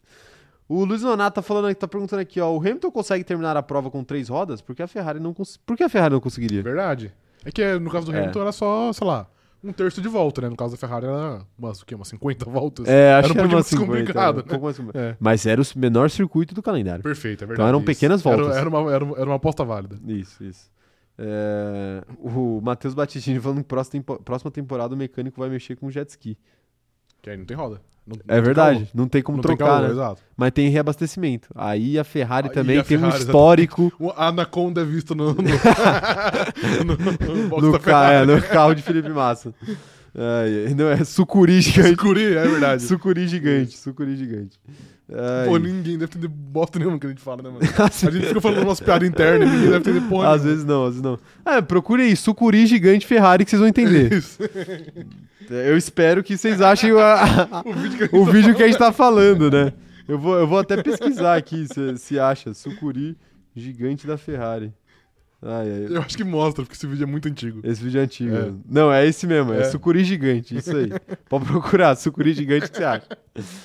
O 0.69 0.85
Luiz 0.85 1.03
Nonato 1.03 1.37
tá 1.37 1.43
falando, 1.43 1.75
tá 1.75 1.89
perguntando 1.89 2.21
aqui, 2.21 2.39
ó, 2.39 2.51
o 2.53 2.59
Hamilton 2.59 2.91
consegue 2.91 3.25
terminar 3.25 3.57
a 3.57 3.63
prova 3.63 3.91
com 3.91 4.05
três 4.05 4.29
rodas? 4.29 4.61
Por 4.61 4.75
que 4.77 4.83
a 4.83 4.87
Ferrari 4.87 5.19
não 5.21 5.33
cons... 5.33 5.57
Por 5.57 5.75
que 5.77 5.83
a 5.83 5.89
Ferrari 5.89 6.13
não 6.13 6.21
conseguiria? 6.21 6.63
Verdade. 6.63 7.13
É 7.45 7.51
que 7.51 7.79
no 7.79 7.91
caso 7.91 8.07
do 8.07 8.15
É. 8.15 8.19
Hamilton 8.21 8.41
era 8.43 8.53
só, 8.53 8.93
sei 8.93 9.07
lá, 9.07 9.27
um 9.65 9.73
terço 9.73 10.01
de 10.03 10.09
volta, 10.09 10.41
né? 10.43 10.49
No 10.49 10.57
caso 10.57 10.73
da 10.73 10.79
Ferrari 10.79 11.07
era 11.07 11.45
umas, 11.59 11.81
o 11.81 11.87
quê? 11.87 11.95
Umas 11.95 12.09
50 12.09 12.45
voltas? 12.51 12.87
É, 12.89 13.15
acho 13.15 13.27
Era 13.27 13.33
um 13.33 13.35
que 13.35 13.39
era 13.41 13.49
pouquinho 13.49 13.49
uma 13.49 13.55
mais 13.55 13.67
50, 13.67 13.87
complicado, 13.87 14.37
né? 14.37 14.43
pouco 14.43 14.65
mais. 14.65 14.79
É. 14.95 15.17
Mas 15.21 15.47
era 15.47 15.61
o 15.61 15.65
menor 15.77 16.11
circuito 16.11 16.55
do 16.55 16.63
calendário. 16.63 17.03
Perfeito, 17.03 17.45
é 17.45 17.47
verdade. 17.47 17.55
Então 17.55 17.69
eram 17.69 17.79
isso. 17.79 17.87
pequenas 17.87 18.25
Era- 18.27 18.37
voltas. 18.37 18.57
Era, 18.57 18.69
uma, 18.69 18.93
era, 18.93 19.05
uma, 19.05 19.17
era 19.17 19.27
uma 19.27 19.37
aposta 19.37 19.65
válida. 19.65 19.99
Isso, 20.07 20.43
isso. 20.45 20.71
É, 21.19 22.03
O 22.19 22.61
Matheus 22.63 22.95
Battistini 22.95 23.39
falando 23.39 23.59
que 23.59 23.69
próxima, 23.69 23.93
tempo- 24.03 24.23
próxima 24.23 24.51
temporada 24.51 24.95
o 24.95 24.97
mecânico 24.99 25.41
vai 25.41 25.49
mexer 25.51 25.77
com 25.77 25.91
jet 25.91 26.09
ski. 26.11 26.37
Que 27.23 27.31
aí 27.31 27.37
não 27.37 27.45
tem 27.45 27.57
roda. 27.57 27.81
Não- 28.05 28.17
não 28.17 28.23
É 28.27 28.35
tem 28.35 28.43
verdade, 28.43 28.77
calor. 28.79 28.91
não 28.95 29.07
tem 29.09 29.23
como 29.23 29.37
Não 29.39 29.43
tem 29.45 29.57
trocar, 29.57 29.81
calor, 29.81 29.95
né? 29.95 30.17
Mas 30.37 30.51
tem 30.51 30.69
reabastecimento. 30.69 31.49
Aí 31.55 31.97
a 31.97 32.03
Ferrari 32.03 32.49
Aí 32.49 32.55
também 32.55 32.79
a 32.79 32.83
tem 32.85 32.99
um 32.99 33.09
histórico 33.09 33.93
O 34.01 34.11
Anaconda 34.17 34.81
é 34.81 34.85
visto 34.85 35.15
no. 35.15 35.27
No, 35.33 35.35
no, 36.85 36.97
no 36.97 37.61
no, 37.61 37.73
da 37.73 37.79
ca- 37.79 38.13
é, 38.13 38.27
no 38.27 38.43
carro 38.43 38.75
de 38.75 38.83
Felipe 38.83 39.09
Massa. 39.11 39.55
Ai, 40.15 40.75
não 40.75 40.89
é 40.89 41.05
sucuri 41.05 41.61
gigante. 41.61 41.91
Sucuri, 41.91 42.35
é 42.37 42.47
verdade. 42.47 42.83
Sucuri 42.83 43.29
gigante, 43.29 43.79
sucuri 43.79 44.17
gigante. 44.17 44.59
Ai. 45.11 45.47
Pô, 45.49 45.57
ninguém 45.59 45.99
deve 45.99 46.05
entender 46.05 46.29
bosta 46.29 46.79
nenhuma 46.79 46.99
que 46.99 47.07
a 47.07 47.11
gente 47.11 47.21
fala, 47.21 47.43
né, 47.43 47.51
mano? 47.51 47.61
A 47.79 48.11
gente 48.11 48.27
fica 48.27 48.41
falando 48.41 48.63
umas 48.63 48.81
piadas 48.81 49.07
internas 49.09 49.49
e 49.49 49.53
ninguém 49.53 49.71
deve 49.71 49.91
entender 49.91 50.09
porra 50.09 50.31
Às 50.35 50.45
vezes 50.45 50.65
não, 50.65 50.83
às 50.85 50.91
vezes 50.91 51.03
não. 51.03 51.19
É, 51.45 51.61
procure 51.61 52.03
aí, 52.03 52.17
sucuri 52.17 52.67
gigante 52.67 53.07
Ferrari 53.07 53.45
que 53.45 53.51
vocês 53.51 53.61
vão 53.61 53.69
entender. 53.69 54.11
Isso. 54.15 54.39
Eu 55.51 55.77
espero 55.77 56.23
que 56.23 56.37
vocês 56.39 56.61
achem 56.61 56.93
a- 56.93 57.25
a- 57.51 57.63
O 57.67 57.75
vídeo 57.75 57.99
que 57.99 58.05
a 58.05 58.07
gente 58.07 58.17
o 58.17 58.25
tá 58.25 58.33
vídeo 58.33 58.55
que 58.55 58.63
a 58.63 58.67
gente 58.67 58.79
tá 58.79 58.93
falando, 58.93 59.51
né? 59.51 59.73
Eu 60.09 60.19
vou, 60.19 60.37
eu 60.37 60.47
vou 60.47 60.59
até 60.59 60.81
pesquisar 60.83 61.37
aqui 61.37 61.67
se, 61.67 61.97
se 61.99 62.19
acha. 62.19 62.55
Sucuri 62.55 63.17
gigante 63.55 64.07
da 64.07 64.17
Ferrari. 64.17 64.73
Ai, 65.45 65.69
ai. 65.73 65.87
Eu 65.97 66.01
acho 66.03 66.17
que 66.17 66.23
mostra, 66.23 66.63
porque 66.65 66.77
esse 66.77 66.87
vídeo 66.87 67.03
é 67.03 67.07
muito 67.07 67.27
antigo. 67.29 67.61
Esse 67.65 67.83
vídeo 67.83 68.01
é 68.01 68.05
antigo. 68.05 68.35
É. 68.35 68.53
Não, 68.65 68.93
é 68.93 69.05
esse 69.07 69.27
mesmo. 69.27 69.53
É, 69.53 69.63
É. 69.63 69.65
sucuri 69.65 70.05
gigante. 70.05 70.57
Isso 70.57 70.77
aí. 70.77 70.91
Pode 71.29 71.45
procurar. 71.47 71.97
Sucuri 71.97 72.33
gigante 72.33 72.71
que 72.71 72.77
você 72.77 72.85
acha. 72.85 73.07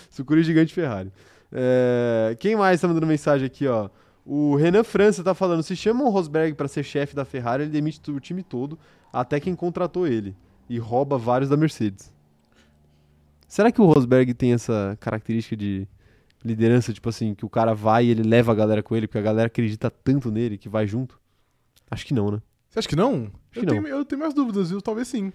Sucuri 0.09 0.41
gigante 0.43 0.73
Ferrari. 0.73 1.11
É, 1.51 2.35
Quem 2.39 2.55
mais 2.55 2.81
tá 2.81 2.87
mandando 2.87 3.05
mensagem 3.05 3.45
aqui, 3.45 3.67
ó? 3.67 3.89
O 4.25 4.55
Renan 4.55 4.83
França 4.83 5.23
tá 5.23 5.33
falando: 5.35 5.61
se 5.63 5.75
chama 5.75 6.03
o 6.03 6.09
Rosberg 6.09 6.55
pra 6.55 6.67
ser 6.67 6.83
chefe 6.83 7.15
da 7.15 7.23
Ferrari, 7.23 7.63
ele 7.63 7.71
demite 7.71 8.01
o 8.11 8.19
time 8.19 8.41
todo, 8.43 8.77
até 9.13 9.39
quem 9.39 9.55
contratou 9.55 10.07
ele. 10.07 10.35
E 10.69 10.77
rouba 10.79 11.17
vários 11.17 11.49
da 11.49 11.55
Mercedes. 11.55 12.11
Será 13.47 13.71
que 13.71 13.79
o 13.79 13.85
Rosberg 13.85 14.33
tem 14.33 14.51
essa 14.51 14.97
característica 14.99 15.55
de 15.55 15.87
liderança, 16.43 16.91
tipo 16.91 17.07
assim, 17.07 17.33
que 17.33 17.45
o 17.45 17.49
cara 17.49 17.73
vai 17.73 18.05
e 18.05 18.09
ele 18.09 18.23
leva 18.23 18.51
a 18.51 18.55
galera 18.55 18.83
com 18.83 18.95
ele, 18.95 19.07
porque 19.07 19.17
a 19.19 19.21
galera 19.21 19.47
acredita 19.47 19.89
tanto 19.89 20.29
nele 20.29 20.57
que 20.57 20.67
vai 20.67 20.85
junto? 20.85 21.17
Acho 21.89 22.05
que 22.05 22.13
não, 22.13 22.31
né? 22.31 22.41
Você 22.69 22.79
acha 22.79 22.87
que 22.87 22.95
não? 22.95 23.13
Acho 23.51 23.59
eu, 23.59 23.61
que 23.61 23.65
tenho, 23.67 23.87
eu 23.87 24.05
tenho 24.05 24.19
minhas 24.19 24.33
dúvidas, 24.33 24.69
viu? 24.69 24.81
Talvez 24.81 25.07
sim. 25.07 25.31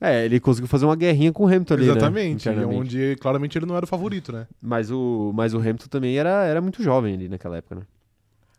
É, 0.00 0.24
ele 0.24 0.38
conseguiu 0.38 0.68
fazer 0.68 0.84
uma 0.84 0.96
guerrinha 0.96 1.32
com 1.32 1.44
o 1.44 1.46
Hamilton 1.46 1.74
ali, 1.74 1.84
né? 1.86 1.90
Exatamente. 1.92 2.48
Internamente. 2.48 2.80
onde 2.80 3.16
claramente 3.20 3.56
ele 3.56 3.64
não 3.66 3.76
era 3.76 3.84
o 3.84 3.88
favorito, 3.88 4.32
né? 4.32 4.46
Mas 4.60 4.90
o, 4.90 5.32
mas 5.34 5.54
o 5.54 5.58
Hamilton 5.58 5.86
também 5.88 6.18
era, 6.18 6.44
era 6.44 6.60
muito 6.60 6.82
jovem 6.82 7.14
ali 7.14 7.28
naquela 7.28 7.56
época, 7.56 7.76
né? 7.76 7.82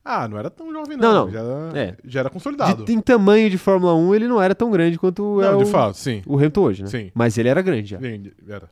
Ah, 0.03 0.27
não 0.27 0.37
era 0.37 0.49
tão 0.49 0.71
jovem, 0.71 0.97
não. 0.97 1.13
Não, 1.13 1.25
não. 1.25 1.31
Já, 1.31 1.39
era, 1.39 1.79
É. 1.79 1.97
já 2.05 2.19
era 2.21 2.29
consolidado. 2.29 2.85
De, 2.85 2.93
em 2.93 3.01
tamanho 3.01 3.49
de 3.49 3.57
Fórmula 3.57 3.95
1, 3.95 4.15
ele 4.15 4.27
não 4.27 4.41
era 4.41 4.53
tão 4.53 4.69
grande 4.69 4.99
quanto 4.99 5.41
é 5.41 5.45
Não, 5.51 5.59
o, 5.59 5.63
de 5.63 5.69
fato, 5.71 5.97
o 6.27 6.37
Hamilton 6.37 6.61
hoje, 6.61 6.83
né? 6.83 6.89
Sim. 6.89 7.11
Mas 7.13 7.37
ele 7.37 7.49
era 7.49 7.61
grande 7.61 7.89
já. 7.89 7.99
Sim, 7.99 8.31
Era. 8.47 8.69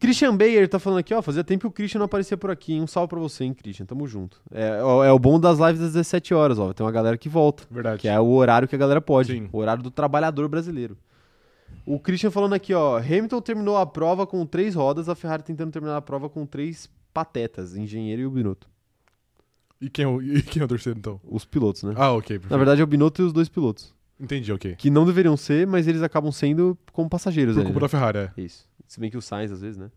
Christian 0.00 0.34
Bayer 0.34 0.66
tá 0.66 0.78
falando 0.78 0.98
aqui, 0.98 1.12
ó, 1.12 1.20
fazia 1.20 1.44
tempo 1.44 1.60
que 1.60 1.66
o 1.68 1.70
Christian 1.70 1.98
não 1.98 2.06
aparecia 2.06 2.36
por 2.36 2.50
aqui, 2.50 2.72
hein? 2.72 2.80
Um 2.82 2.86
salve 2.86 3.08
pra 3.10 3.20
você, 3.20 3.44
hein, 3.44 3.52
Christian, 3.54 3.84
tamo 3.84 4.06
junto. 4.06 4.40
É, 4.50 4.78
é 4.78 5.12
o 5.12 5.18
bom 5.18 5.38
das 5.38 5.58
lives 5.58 5.78
das 5.78 5.92
17 5.92 6.32
horas, 6.32 6.58
ó, 6.58 6.72
tem 6.72 6.84
uma 6.84 6.90
galera 6.90 7.18
que 7.18 7.28
volta, 7.28 7.64
Verdade. 7.70 8.00
que 8.00 8.08
é 8.08 8.18
o 8.18 8.26
horário 8.30 8.66
que 8.66 8.74
a 8.74 8.78
galera 8.78 9.00
pode, 9.00 9.32
Sim. 9.32 9.48
o 9.52 9.58
horário 9.58 9.82
do 9.82 9.90
trabalhador 9.90 10.48
brasileiro. 10.48 10.96
O 11.84 12.00
Christian 12.00 12.30
falando 12.30 12.54
aqui, 12.54 12.72
ó, 12.72 12.98
Hamilton 12.98 13.40
terminou 13.42 13.76
a 13.76 13.84
prova 13.84 14.26
com 14.26 14.44
três 14.46 14.74
rodas, 14.74 15.08
a 15.08 15.14
Ferrari 15.14 15.42
tentando 15.42 15.70
terminar 15.70 15.96
a 15.98 16.02
prova 16.02 16.28
com 16.30 16.46
três 16.46 16.88
patetas, 17.12 17.76
engenheiro 17.76 18.22
e 18.22 18.26
o 18.26 18.30
Binotto. 18.30 18.68
E 19.80 19.90
quem, 19.90 20.04
é 20.04 20.08
o, 20.08 20.22
e 20.22 20.42
quem 20.42 20.62
é 20.62 20.64
o 20.64 20.68
terceiro, 20.68 20.98
então? 20.98 21.20
Os 21.28 21.44
pilotos, 21.44 21.82
né? 21.82 21.94
Ah, 21.96 22.12
ok. 22.12 22.38
Perfeito. 22.38 22.50
Na 22.50 22.56
verdade 22.56 22.80
é 22.80 22.84
o 22.84 22.86
Binotto 22.86 23.22
e 23.22 23.24
os 23.24 23.32
dois 23.32 23.48
pilotos. 23.48 23.94
Entendi, 24.18 24.52
ok. 24.52 24.76
Que 24.76 24.90
não 24.90 25.06
deveriam 25.06 25.36
ser, 25.36 25.66
mas 25.66 25.86
eles 25.88 26.02
acabam 26.02 26.30
sendo 26.30 26.76
como 26.92 27.08
passageiros 27.08 27.54
Por 27.54 27.60
ali, 27.60 27.66
culpa 27.72 27.80
né? 27.80 27.84
da 27.84 27.88
Ferrari, 27.88 28.18
é. 28.18 28.30
Isso. 28.36 28.68
Se 28.90 28.98
bem 28.98 29.08
que 29.08 29.16
o 29.16 29.22
Sainz, 29.22 29.52
às 29.52 29.60
vezes, 29.60 29.78
né? 29.78 29.88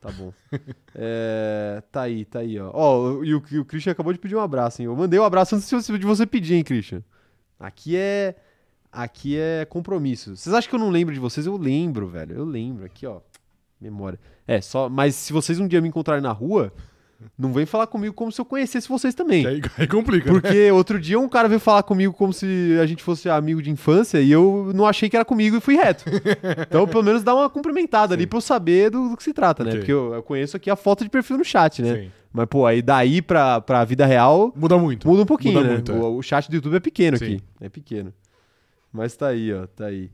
Tá 0.00 0.10
bom. 0.10 0.32
É, 0.96 1.82
tá 1.90 2.02
aí, 2.02 2.24
tá 2.24 2.38
aí, 2.38 2.58
ó. 2.58 2.70
Ó, 2.72 3.24
e 3.24 3.34
o, 3.34 3.38
o 3.38 3.64
Christian 3.64 3.90
acabou 3.90 4.12
de 4.12 4.18
pedir 4.18 4.36
um 4.36 4.40
abraço, 4.40 4.80
hein? 4.80 4.86
Eu 4.86 4.94
mandei 4.94 5.18
um 5.18 5.24
abraço 5.24 5.56
antes 5.56 5.68
de 5.68 6.06
você 6.06 6.24
pedir, 6.24 6.54
hein, 6.54 6.62
Christian? 6.62 7.02
Aqui 7.58 7.96
é. 7.96 8.36
Aqui 8.90 9.36
é 9.36 9.66
compromisso. 9.66 10.36
Vocês 10.36 10.54
acham 10.54 10.70
que 10.70 10.74
eu 10.74 10.78
não 10.78 10.88
lembro 10.88 11.12
de 11.12 11.20
vocês? 11.20 11.44
Eu 11.46 11.56
lembro, 11.56 12.06
velho. 12.06 12.34
Eu 12.34 12.44
lembro. 12.44 12.86
Aqui, 12.86 13.04
ó. 13.06 13.20
Memória. 13.78 14.18
É, 14.46 14.60
só. 14.60 14.88
Mas 14.88 15.16
se 15.16 15.32
vocês 15.32 15.58
um 15.58 15.66
dia 15.66 15.80
me 15.82 15.88
encontrarem 15.88 16.22
na 16.22 16.32
rua, 16.32 16.72
não 17.38 17.52
vem 17.52 17.66
falar 17.66 17.86
comigo 17.86 18.14
como 18.14 18.30
se 18.30 18.40
eu 18.40 18.44
conhecesse 18.44 18.88
vocês 18.88 19.14
também. 19.14 19.46
Aí, 19.46 19.62
aí 19.78 19.86
complica, 19.86 20.32
né? 20.32 20.40
Porque 20.40 20.70
outro 20.70 21.00
dia 21.00 21.18
um 21.18 21.28
cara 21.28 21.48
veio 21.48 21.60
falar 21.60 21.82
comigo 21.82 22.12
como 22.14 22.32
se 22.32 22.78
a 22.80 22.86
gente 22.86 23.02
fosse 23.02 23.28
amigo 23.28 23.60
de 23.62 23.70
infância 23.70 24.20
e 24.20 24.30
eu 24.30 24.70
não 24.74 24.86
achei 24.86 25.08
que 25.08 25.16
era 25.16 25.24
comigo 25.24 25.56
e 25.56 25.60
fui 25.60 25.76
reto. 25.76 26.04
Então, 26.66 26.86
pelo 26.86 27.02
menos 27.02 27.22
dá 27.22 27.34
uma 27.34 27.48
cumprimentada 27.48 28.14
ali 28.14 28.24
Sim. 28.24 28.28
pra 28.28 28.36
eu 28.36 28.40
saber 28.40 28.90
do, 28.90 29.10
do 29.10 29.16
que 29.16 29.22
se 29.22 29.32
trata, 29.32 29.62
né? 29.64 29.70
Ok. 29.70 29.80
Porque 29.80 29.92
eu, 29.92 30.14
eu 30.14 30.22
conheço 30.22 30.56
aqui 30.56 30.70
a 30.70 30.76
foto 30.76 31.04
de 31.04 31.10
perfil 31.10 31.38
no 31.38 31.44
chat, 31.44 31.82
né? 31.82 31.94
Sim. 31.94 32.10
Mas, 32.32 32.46
pô, 32.46 32.66
aí 32.66 32.82
daí 32.82 33.22
pra, 33.22 33.60
pra 33.60 33.84
vida 33.84 34.04
real 34.04 34.52
Muda 34.56 34.76
muito. 34.76 35.06
muda 35.06 35.22
um 35.22 35.26
pouquinho, 35.26 35.54
Muda 35.54 35.66
né? 35.66 35.72
muito, 35.74 35.92
é. 35.92 35.94
o, 35.94 36.16
o 36.16 36.22
chat 36.22 36.48
do 36.50 36.56
YouTube 36.56 36.76
é 36.76 36.80
pequeno 36.80 37.16
Sim. 37.16 37.24
aqui. 37.24 37.42
É 37.60 37.68
pequeno. 37.68 38.12
Mas 38.92 39.16
tá 39.16 39.28
aí, 39.28 39.52
ó. 39.52 39.66
Tá 39.66 39.86
aí. 39.86 40.10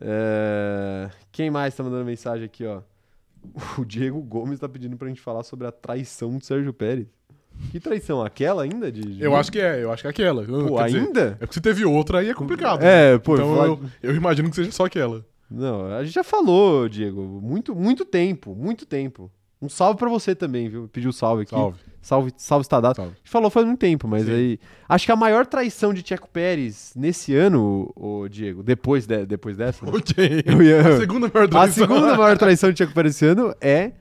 É, 0.00 1.08
Quem 1.30 1.50
mais 1.50 1.74
tá 1.74 1.82
mandando 1.82 2.04
mensagem 2.04 2.44
aqui, 2.44 2.64
ó? 2.64 2.80
O 3.78 3.84
Diego 3.84 4.20
Gomes 4.22 4.58
tá 4.60 4.68
pedindo 4.68 4.96
pra 4.96 5.08
gente 5.08 5.20
falar 5.20 5.42
sobre 5.42 5.66
a 5.66 5.72
traição 5.72 6.36
do 6.38 6.44
Sérgio 6.44 6.72
Pérez. 6.72 7.06
Que 7.70 7.78
traição? 7.78 8.22
Aquela 8.22 8.62
ainda? 8.62 8.90
De, 8.90 9.00
de- 9.02 9.22
Eu 9.22 9.36
acho 9.36 9.52
que 9.52 9.60
é, 9.60 9.82
eu 9.82 9.92
acho 9.92 10.02
que 10.02 10.06
é 10.06 10.10
aquela. 10.10 10.42
Pô, 10.44 10.76
Quer 10.76 10.86
dizer, 10.86 10.98
ainda? 11.00 11.20
é 11.40 11.46
porque 11.46 11.54
se 11.54 11.60
teve 11.60 11.84
outra 11.84 12.20
aí 12.20 12.30
é 12.30 12.34
complicado. 12.34 12.80
né? 12.80 13.12
É, 13.14 13.18
pô, 13.18 13.34
então 13.34 13.54
falar- 13.54 13.66
eu, 13.66 13.80
eu 14.02 14.14
imagino 14.16 14.48
que 14.48 14.56
seja 14.56 14.70
só 14.70 14.86
aquela. 14.86 15.24
Não, 15.50 15.84
a 15.94 16.02
gente 16.02 16.14
já 16.14 16.24
falou, 16.24 16.88
Diego. 16.88 17.20
Muito, 17.42 17.74
muito 17.74 18.04
tempo, 18.06 18.54
muito 18.54 18.86
tempo. 18.86 19.30
Um 19.62 19.68
salve 19.68 19.96
pra 19.98 20.08
você 20.08 20.34
também, 20.34 20.68
viu? 20.68 20.88
Pediu 20.92 21.12
salve 21.12 21.42
aqui. 21.44 21.50
Salve. 21.52 21.78
Salve, 22.02 22.32
salve 22.36 22.64
Stadato. 22.64 22.96
Salve. 22.96 23.12
A 23.12 23.16
gente 23.18 23.30
falou 23.30 23.48
faz 23.48 23.64
muito 23.64 23.78
tempo, 23.78 24.08
mas 24.08 24.24
Sim. 24.26 24.32
aí. 24.32 24.58
Acho 24.88 25.06
que 25.06 25.12
a 25.12 25.16
maior 25.16 25.46
traição 25.46 25.94
de 25.94 26.02
Tcheco 26.02 26.28
Pérez 26.28 26.92
nesse 26.96 27.32
ano, 27.36 27.92
o 27.94 28.26
Diego, 28.28 28.60
depois, 28.62 29.06
de- 29.06 29.24
depois 29.24 29.56
dessa. 29.56 29.86
né? 29.86 29.92
Ia- 30.66 30.96
A 30.96 30.98
segunda 30.98 31.30
maior 31.32 31.44
A 31.46 31.48
traição. 31.48 31.86
segunda 31.86 32.16
maior 32.16 32.36
traição 32.38 32.70
de 32.70 32.74
Tcheco 32.76 32.92
Pérez 32.92 33.14
esse 33.14 33.24
ano 33.24 33.54
é 33.60 33.92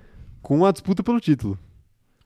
com 0.42 0.66
a 0.66 0.72
disputa 0.72 1.04
pelo 1.04 1.20
título. 1.20 1.60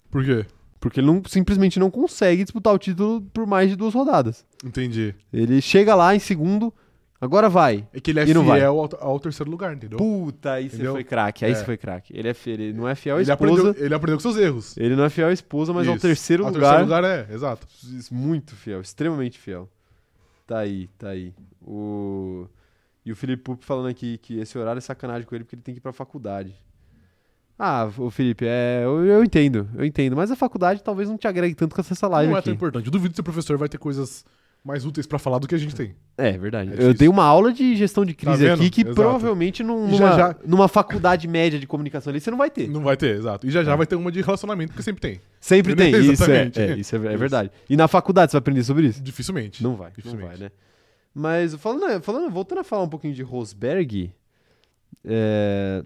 Por 0.09 0.23
quê? 0.23 0.45
Porque 0.79 1.01
ele 1.01 1.07
não, 1.07 1.21
simplesmente 1.27 1.77
não 1.79 1.91
consegue 1.91 2.43
disputar 2.43 2.73
o 2.73 2.77
título 2.79 3.21
por 3.33 3.45
mais 3.45 3.69
de 3.69 3.75
duas 3.75 3.93
rodadas. 3.93 4.45
Entendi. 4.63 5.13
Ele 5.33 5.59
chega 5.61 5.93
lá 5.93 6.15
em 6.15 6.19
segundo, 6.19 6.73
agora 7.19 7.49
vai. 7.49 7.87
É 7.93 7.99
que 7.99 8.11
ele 8.11 8.19
é 8.19 8.25
fiel 8.25 8.79
ao, 8.79 8.89
ao 8.99 9.19
terceiro 9.19 9.49
lugar, 9.49 9.73
entendeu? 9.75 9.97
Puta, 9.97 10.53
aí 10.53 10.69
você 10.69 10.83
foi 10.85 11.03
craque, 11.03 11.45
aí 11.45 11.51
É. 11.51 11.55
você 11.55 11.63
foi 11.65 11.77
craque. 11.77 12.13
Ele 12.17 12.27
é 12.27 12.33
fiel, 12.33 12.53
ele 12.55 12.73
não 12.73 12.87
é 12.87 12.95
fiel 12.95 13.15
à 13.17 13.21
Ele 13.21 13.31
esposa. 13.31 13.53
aprendeu, 13.61 13.85
ele 13.85 13.93
aprendeu 13.95 14.17
com 14.17 14.21
seus 14.21 14.37
erros. 14.37 14.77
Ele 14.77 14.95
não 14.95 15.03
é 15.05 15.09
fiel 15.09 15.27
à 15.27 15.33
esposa, 15.33 15.73
mas 15.73 15.87
ao 15.87 15.97
terceiro 15.97 16.45
Ao 16.45 16.51
lugar. 16.51 16.77
terceiro 16.77 16.85
lugar 16.85 17.03
é, 17.03 17.27
exato. 17.33 17.67
Muito 18.11 18.55
fiel, 18.55 18.81
extremamente 18.81 19.39
fiel. 19.39 19.69
Tá 20.47 20.59
aí, 20.59 20.87
tá 20.97 21.09
aí. 21.09 21.33
O... 21.61 22.47
E 23.05 23.11
o 23.11 23.15
Felipe 23.15 23.43
Pup 23.43 23.63
falando 23.63 23.87
aqui 23.87 24.17
que 24.17 24.39
esse 24.39 24.57
horário 24.57 24.79
é 24.79 24.81
sacanagem 24.81 25.27
com 25.27 25.35
ele 25.35 25.43
porque 25.43 25.55
ele 25.55 25.61
tem 25.61 25.73
que 25.75 25.79
ir 25.79 25.81
pra 25.81 25.93
faculdade. 25.93 26.55
Ah, 27.57 27.89
o 27.97 28.09
Felipe, 28.09 28.45
é, 28.45 28.81
eu, 28.83 29.05
eu 29.05 29.23
entendo, 29.23 29.69
eu 29.75 29.85
entendo. 29.85 30.15
Mas 30.15 30.29
a 30.29 30.35
faculdade 30.35 30.83
talvez 30.83 31.07
não 31.07 31.17
te 31.17 31.27
agregue 31.27 31.55
tanto 31.55 31.73
com 31.73 31.81
essa 31.81 32.07
live 32.07 32.29
Não 32.29 32.35
é 32.35 32.39
aqui. 32.39 32.45
tão 32.49 32.53
importante. 32.53 32.85
Eu 32.85 32.91
duvido 32.91 33.11
que 33.11 33.15
seu 33.15 33.23
professor 33.23 33.57
vai 33.57 33.69
ter 33.69 33.77
coisas 33.77 34.25
mais 34.65 34.83
úteis 34.83 35.05
pra 35.05 35.19
falar 35.19 35.37
do 35.37 35.47
que 35.47 35.53
a 35.53 35.57
gente 35.59 35.75
tem. 35.75 35.93
É 36.17 36.35
verdade. 36.37 36.71
É 36.75 36.83
eu 36.87 36.95
tenho 36.95 37.11
uma 37.11 37.23
aula 37.23 37.53
de 37.53 37.75
gestão 37.75 38.03
de 38.03 38.15
crise 38.15 38.47
Tá 38.47 38.53
aqui 38.55 38.71
que 38.71 38.81
Exato. 38.81 38.95
provavelmente 38.95 39.61
num- 39.61 39.85
numa, 39.87 39.97
já, 39.97 40.17
já- 40.17 40.35
numa 40.43 40.67
faculdade 40.67 41.27
média 41.27 41.59
de 41.59 41.67
comunicação 41.67 42.09
ali 42.09 42.19
você 42.19 42.31
não 42.31 42.37
vai 42.39 42.49
ter. 42.49 42.67
Não 42.67 42.81
vai 42.81 42.97
ter, 42.97 43.15
exato. 43.15 43.45
E 43.45 43.51
já 43.51 43.63
já 43.63 43.73
É. 43.73 43.77
vai 43.77 43.85
ter 43.85 43.95
uma 43.95 44.11
de 44.11 44.21
relacionamento, 44.21 44.71
porque 44.71 44.81
sempre 44.81 45.01
tem. 45.01 45.21
Sempre 45.39 45.75
tem, 45.75 45.93
isso 46.11 46.23
é, 46.31 46.51
é, 46.55 46.77
isso 46.77 46.95
é, 46.95 47.13
é 47.13 47.17
verdade. 47.17 47.51
E 47.69 47.77
na 47.77 47.87
faculdade 47.87 48.31
você 48.31 48.35
vai 48.37 48.39
aprender 48.39 48.63
sobre 48.63 48.87
isso? 48.87 49.03
Dificilmente. 49.03 49.61
Não 49.61 49.75
vai, 49.75 49.89
não 49.89 49.95
Dificilmente. 49.95 50.27
vai, 50.29 50.37
né? 50.39 50.51
Mas 51.13 51.53
falando, 51.55 52.01
falando, 52.01 52.31
voltando 52.31 52.59
a 52.59 52.63
falar 52.63 52.83
um 52.83 52.89
pouquinho 52.89 53.13
de 53.13 53.21
Rosberg, 53.21 54.11
é, 55.05 55.83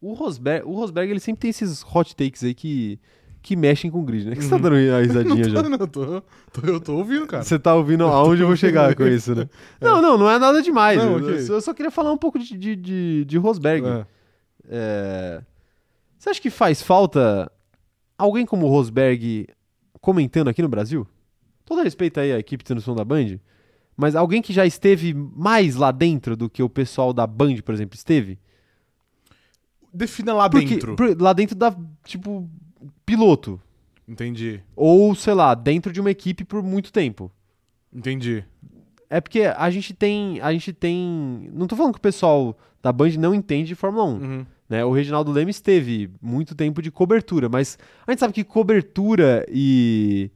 o 0.00 0.14
Rosberg, 0.14 0.66
o 0.66 0.72
Rosberg 0.74 1.10
ele 1.10 1.20
sempre 1.20 1.40
tem 1.40 1.50
esses 1.50 1.84
hot 1.84 2.16
takes 2.16 2.42
aí 2.44 2.54
que, 2.54 2.98
que 3.46 3.54
mexem 3.54 3.90
com 3.90 4.00
o 4.00 4.02
grid, 4.02 4.26
né? 4.28 4.34
Que 4.34 4.42
você 4.42 4.48
tá 4.50 4.56
Uhum. 4.56 4.62
dando 4.62 4.74
a 4.74 4.98
risadinha 5.00 5.34
Não 5.36 5.50
já? 5.50 5.62
tô, 5.62 5.68
não, 5.68 5.78
tô, 5.78 5.86
tô- 6.20 6.66
eu 6.66 6.80
tô 6.80 6.96
ouvindo, 6.96 7.26
cara. 7.28 7.44
Você 7.44 7.58
tá 7.58 7.74
ouvindo 7.76 8.04
aonde 8.04 8.42
eu 8.42 8.48
vou 8.48 8.56
chegar 8.56 8.92
com 8.96 9.06
isso, 9.06 9.34
né? 9.36 9.48
Não, 9.80 10.02
não, 10.02 10.18
não 10.18 10.28
é 10.28 10.36
nada 10.38 10.60
demais. 10.60 10.98
Não, 10.98 11.18
eu, 11.18 11.24
ok. 11.34 11.46
eu 11.50 11.60
só 11.60 11.72
queria 11.72 11.90
falar 11.92 12.10
um 12.10 12.18
pouco 12.18 12.38
de, 12.40 12.58
de, 12.58 12.74
de, 12.74 13.24
de 13.24 13.38
Rosberg. 13.38 13.86
É. 13.86 14.06
É, 14.68 15.42
Você 16.18 16.30
acha 16.30 16.40
que 16.40 16.50
faz 16.50 16.82
falta 16.82 17.48
alguém 18.18 18.44
como 18.44 18.66
o 18.66 18.68
Rosberg 18.68 19.46
comentando 20.00 20.48
aqui 20.48 20.60
no 20.60 20.68
Brasil? 20.68 21.06
Todo 21.64 21.82
respeito 21.84 22.18
aí 22.18 22.32
à 22.32 22.38
equipe 22.40 22.64
de 22.64 22.66
transmissão 22.66 22.96
da 22.96 23.04
Band, 23.04 23.38
mas 23.96 24.16
alguém 24.16 24.42
que 24.42 24.52
já 24.52 24.66
esteve 24.66 25.14
mais 25.14 25.76
lá 25.76 25.92
dentro 25.92 26.36
do 26.36 26.50
que 26.50 26.62
o 26.64 26.68
pessoal 26.68 27.12
da 27.12 27.26
Band, 27.28 27.58
por 27.64 27.72
exemplo, 27.74 27.94
esteve? 27.96 28.38
Defina 29.92 30.32
lá 30.34 30.50
Porque- 30.50 30.66
dentro. 30.66 30.96
por- 30.96 31.20
lá 31.20 31.32
dentro 31.32 31.54
da, 31.56 31.74
tipo, 32.04 32.50
piloto. 33.06 33.60
Entendi. 34.06 34.60
Ou, 34.74 35.14
sei 35.14 35.32
lá, 35.34 35.54
dentro 35.54 35.92
de 35.92 36.00
uma 36.00 36.10
equipe 36.10 36.44
por 36.44 36.62
muito 36.62 36.92
tempo. 36.92 37.30
Entendi. 37.92 38.44
É 39.08 39.20
porque 39.20 39.42
a 39.42 39.70
gente 39.70 39.94
tem. 39.94 40.40
A 40.40 40.52
gente 40.52 40.72
tem. 40.72 41.48
Não 41.52 41.66
tô 41.66 41.76
falando 41.76 41.92
que 41.92 41.98
o 41.98 42.02
pessoal 42.02 42.56
da 42.82 42.92
Band 42.92 43.10
não 43.18 43.34
entende 43.34 43.68
de 43.68 43.74
Fórmula 43.74 44.04
1. 44.04 44.08
Uhum. 44.08 44.46
né? 44.68 44.84
O 44.84 44.92
Reginaldo 44.92 45.30
Lemes 45.32 45.60
teve 45.60 46.10
muito 46.20 46.54
tempo 46.54 46.82
de 46.82 46.90
cobertura, 46.90 47.48
mas 47.48 47.78
a 48.06 48.10
gente 48.10 48.18
sabe 48.20 48.32
que 48.34 48.44
cobertura 48.44 49.46
e, 49.48 50.30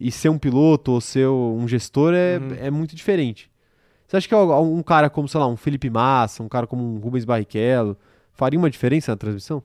e 0.00 0.10
ser 0.10 0.28
um 0.28 0.38
piloto 0.38 0.92
ou 0.92 1.00
ser 1.00 1.28
um 1.28 1.66
gestor 1.66 2.12
é, 2.14 2.38
Uhum. 2.38 2.54
é 2.60 2.70
muito 2.70 2.94
diferente. 2.94 3.50
Você 4.06 4.16
acha 4.16 4.28
que 4.28 4.34
um 4.34 4.82
cara 4.82 5.10
como, 5.10 5.28
sei 5.28 5.38
lá, 5.38 5.46
um 5.46 5.56
Felipe 5.56 5.90
Massa, 5.90 6.42
um 6.42 6.48
cara 6.48 6.66
como 6.66 6.82
um 6.82 6.98
Rubens 6.98 7.24
Barrichello, 7.24 7.96
faria 8.32 8.58
uma 8.58 8.70
diferença 8.70 9.12
na 9.12 9.16
transmissão? 9.16 9.62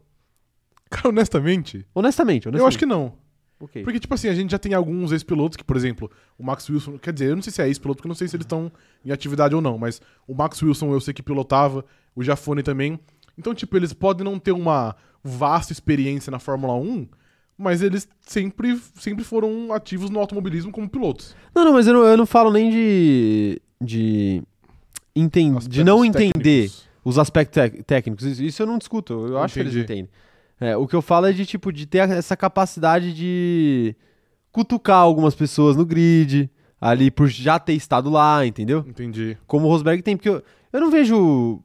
Cara, 0.95 1.09
honestamente, 1.09 1.85
Honestamente, 1.95 2.47
honestamente. 2.47 2.59
eu 2.61 2.67
acho 2.67 2.77
que 2.77 2.85
não. 2.85 3.13
Ok. 3.59 3.81
Porque, 3.83 3.99
tipo 3.99 4.13
assim, 4.13 4.27
a 4.27 4.33
gente 4.35 4.51
já 4.51 4.59
tem 4.59 4.73
alguns 4.73 5.11
ex-pilotos 5.11 5.55
que, 5.55 5.63
por 5.63 5.77
exemplo, 5.77 6.11
o 6.37 6.43
Max 6.43 6.69
Wilson. 6.69 6.97
Quer 6.97 7.13
dizer, 7.13 7.29
eu 7.29 7.35
não 7.35 7.41
sei 7.41 7.53
se 7.53 7.61
é 7.61 7.67
ex-piloto, 7.67 7.97
porque 7.97 8.07
eu 8.07 8.09
não 8.09 8.15
sei 8.15 8.27
se 8.27 8.35
eles 8.35 8.43
estão 8.45 8.71
em 9.05 9.11
atividade 9.11 9.55
ou 9.55 9.61
não, 9.61 9.77
mas 9.77 10.01
o 10.27 10.33
Max 10.33 10.61
Wilson 10.61 10.91
eu 10.91 10.99
sei 10.99 11.13
que 11.13 11.23
pilotava, 11.23 11.85
o 12.15 12.21
Jafone 12.23 12.61
também. 12.61 12.99
Então, 13.37 13.53
tipo, 13.53 13.75
eles 13.77 13.93
podem 13.93 14.25
não 14.25 14.37
ter 14.37 14.51
uma 14.51 14.95
vasta 15.23 15.71
experiência 15.71 16.29
na 16.29 16.39
Fórmula 16.39 16.73
1, 16.75 17.07
mas 17.57 17.81
eles 17.81 18.07
sempre, 18.21 18.77
sempre 18.95 19.23
foram 19.23 19.71
ativos 19.71 20.09
no 20.09 20.19
automobilismo 20.19 20.71
como 20.71 20.89
pilotos. 20.89 21.33
Não, 21.55 21.63
não, 21.63 21.73
mas 21.73 21.87
eu 21.87 21.93
não, 21.93 22.03
eu 22.03 22.17
não 22.17 22.25
falo 22.25 22.51
nem 22.51 22.69
de. 22.69 23.61
de. 23.81 24.43
enten- 25.15 25.57
de 25.59 25.83
não 25.83 26.03
entender 26.03 26.33
técnicos. 26.69 26.89
os 27.05 27.17
aspectos 27.17 27.61
técnicos. 27.87 28.25
Isso, 28.39 28.61
eu 28.61 28.67
não 28.67 28.77
discuto. 28.77 29.13
Eu 29.27 29.37
acho 29.37 29.53
que 29.53 29.59
eles 29.61 29.71
Entendi. 29.73 29.83
entendem. 30.01 30.09
É, 30.63 30.77
o 30.77 30.87
que 30.87 30.95
eu 30.95 31.01
falo 31.01 31.25
é 31.25 31.33
de 31.33 31.45
tipo 31.45 31.73
de 31.73 31.85
ter 31.85 32.09
essa 32.09 32.37
capacidade 32.37 33.13
de 33.13 33.93
cutucar 34.49 34.99
algumas 34.99 35.35
pessoas 35.35 35.75
no 35.75 35.85
grid, 35.85 36.49
ali 36.79 37.11
por 37.11 37.27
já 37.27 37.59
ter 37.59 37.73
estado 37.73 38.09
lá, 38.09 38.45
entendeu? 38.45 38.85
Entendi. 38.87 39.37
Como 39.45 39.67
o 39.67 39.69
Rosberg 39.69 40.01
tem, 40.01 40.15
porque 40.15 40.29
eu, 40.29 40.41
eu 40.71 40.79
não 40.79 40.89
vejo 40.89 41.61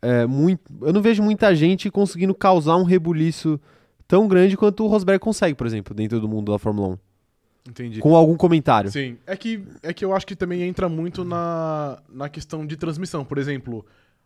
é, 0.00 0.24
muito, 0.24 0.62
eu 0.80 0.94
não 0.94 1.02
vejo 1.02 1.22
muita 1.22 1.54
gente 1.54 1.90
conseguindo 1.90 2.34
causar 2.34 2.76
um 2.76 2.84
rebuliço 2.84 3.60
tão 4.08 4.26
grande 4.26 4.56
quanto 4.56 4.82
o 4.82 4.86
Rosberg 4.86 5.20
consegue, 5.20 5.54
por 5.54 5.66
exemplo, 5.66 5.94
dentro 5.94 6.18
do 6.18 6.26
mundo 6.26 6.52
da 6.52 6.58
Fórmula 6.58 6.88
1, 6.88 6.98
Entendi. 7.68 8.00
com 8.00 8.16
algum 8.16 8.36
comentário. 8.36 8.90
Sim, 8.90 9.18
é 9.26 9.36
que, 9.36 9.62
é 9.82 9.92
que 9.92 10.06
eu 10.06 10.16
acho 10.16 10.26
que 10.26 10.34
também 10.34 10.62
entra 10.62 10.88
muito 10.88 11.22
na, 11.22 12.00
na 12.08 12.30
questão 12.30 12.64
de 12.66 12.78
transmissão. 12.78 13.26
Por 13.26 13.36
exemplo, 13.36 13.84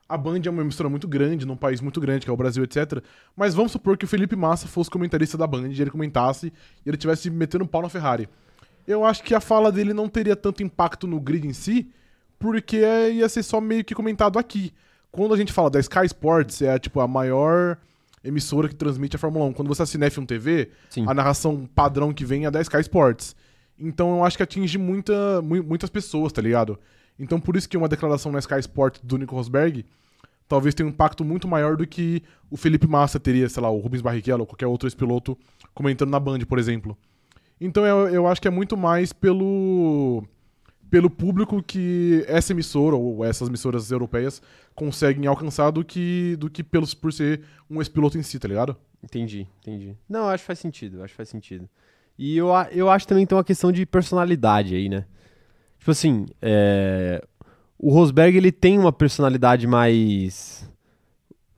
a 0.09 0.17
Band 0.17 0.41
é 0.45 0.51
uma 0.51 0.63
emissora 0.63 0.89
muito 0.89 1.09
grande, 1.09 1.45
num 1.47 1.57
país 1.57 1.81
muito 1.81 2.01
grande, 2.01 2.25
que 2.25 2.31
é 2.31 2.33
o 2.33 2.37
Brasil, 2.37 2.63
etc. 2.65 3.03
Mas 3.37 3.55
vamos 3.55 3.73
supor 3.73 3.97
que 3.97 4.05
o 4.05 4.09
Felipe 4.09 4.37
Massa 4.37 4.67
fosse 4.69 4.89
comentarista 4.91 5.37
da 5.37 5.47
Band 5.47 5.69
e 5.69 5.81
ele 5.83 5.91
comentasse 5.91 6.53
e 6.85 6.89
ele 6.89 6.97
tivesse 6.97 7.29
metendo 7.31 7.67
pau 7.67 7.83
na 7.83 7.89
Ferrari. 7.89 8.29
Eu 8.87 9.05
acho 9.05 9.23
que 9.25 9.35
a 9.35 9.41
fala 9.41 9.73
dele 9.73 9.93
não 9.93 10.09
teria 10.09 10.37
tanto 10.37 10.63
impacto 10.63 11.07
no 11.07 11.19
grid 11.19 11.47
em 11.47 11.53
si, 11.53 11.89
porque 12.39 12.77
é- 12.79 13.11
ia 13.13 13.29
ser 13.29 13.43
só 13.43 13.61
meio 13.61 13.85
que 13.85 13.95
comentado 13.95 14.39
aqui. 14.39 14.73
Quando 15.11 15.35
a 15.35 15.37
gente 15.37 15.53
fala 15.53 15.71
da 15.71 15.81
Sky 15.81 16.05
Sports, 16.07 16.63
é 16.63 16.79
tipo 16.79 17.01
a 17.01 17.09
maior 17.09 17.77
emissora 18.23 18.69
que 18.69 18.75
transmite 18.75 19.17
a 19.17 19.19
Fórmula 19.19 19.45
1. 19.47 19.53
Quando 19.55 19.69
você 19.69 19.83
assina 19.83 20.07
F1 20.07 20.27
TV, 20.27 20.71
Sim. 20.91 21.05
a 21.09 21.15
narração 21.15 21.69
padrão 21.75 22.13
que 22.13 22.25
vem 22.25 22.45
é 22.47 22.51
da 22.51 22.61
Sky 22.61 22.81
Sports. 22.81 23.35
Então 23.79 24.17
eu 24.19 24.25
acho 24.25 24.37
que 24.37 24.43
atinge 24.43 24.79
muita, 24.79 25.41
mu- 25.43 25.63
muitas 25.63 25.91
pessoas, 25.91 26.33
tá 26.33 26.41
ligado? 26.43 26.79
Então 27.19 27.41
por 27.41 27.57
isso 27.57 27.69
que 27.69 27.77
uma 27.77 27.89
declaração 27.89 28.31
na 28.31 28.39
Sky 28.39 28.61
Sports 28.61 29.01
do 29.03 29.17
Nico 29.17 29.35
Rosberg 29.35 29.85
talvez 30.49 30.75
tenha 30.75 30.87
um 30.87 30.91
impacto 30.91 31.25
muito 31.25 31.49
maior 31.49 31.77
do 31.77 31.87
que 31.87 32.23
o 32.51 32.57
Felipe 32.57 32.87
Massa 32.87 33.19
teria, 33.19 33.49
sei 33.49 33.63
lá, 33.63 33.71
o 33.71 33.79
Rubens 33.79 34.03
Barrichello 34.03 34.43
ou 34.43 34.47
qualquer 34.47 34.67
outro 34.67 34.87
ex-piloto 34.87 35.37
comentando 35.75 36.11
na 36.11 36.21
Band, 36.21 36.41
por 36.41 36.59
exemplo. 36.59 36.97
Então 37.61 37.85
eu, 37.85 38.09
eu 38.09 38.27
acho 38.27 38.41
que 38.41 38.49
é 38.49 38.51
muito 38.51 38.77
mais 38.77 39.13
pelo 39.13 40.23
pelo 40.89 41.11
público 41.11 41.63
que 41.63 42.25
essa 42.29 42.53
emissora 42.53 42.95
ou 42.95 43.25
essas 43.25 43.49
emissoras 43.49 43.91
europeias 43.91 44.41
conseguem 44.75 45.27
alcançar 45.27 45.71
do 45.71 45.85
que 45.85 46.37
do 46.37 46.49
que 46.49 46.63
pelos 46.63 46.95
por 46.95 47.13
ser 47.13 47.43
um 47.69 47.81
ex-piloto 47.81 48.17
em 48.19 48.23
si, 48.23 48.39
tá 48.39 48.47
ligado? 48.47 48.77
Entendi, 49.03 49.47
entendi. 49.61 49.97
Não, 50.09 50.29
acho 50.29 50.43
que 50.43 50.47
faz 50.47 50.59
sentido, 50.59 51.03
acho 51.03 51.13
que 51.13 51.17
faz 51.17 51.29
sentido. 51.29 51.69
E 52.19 52.37
eu, 52.37 52.49
eu 52.73 52.89
acho 52.89 53.07
também 53.07 53.25
que 53.25 53.29
tem 53.29 53.37
uma 53.37 53.45
questão 53.45 53.71
de 53.71 53.85
personalidade 53.85 54.75
aí, 54.75 54.89
né? 54.89 55.05
Tipo 55.87 55.93
assim, 55.93 56.27
é, 56.43 57.25
o 57.79 57.93
Rosberg 57.93 58.37
ele 58.37 58.51
tem 58.51 58.77
uma 58.77 58.93
personalidade 58.93 59.69
mais. 59.69 60.69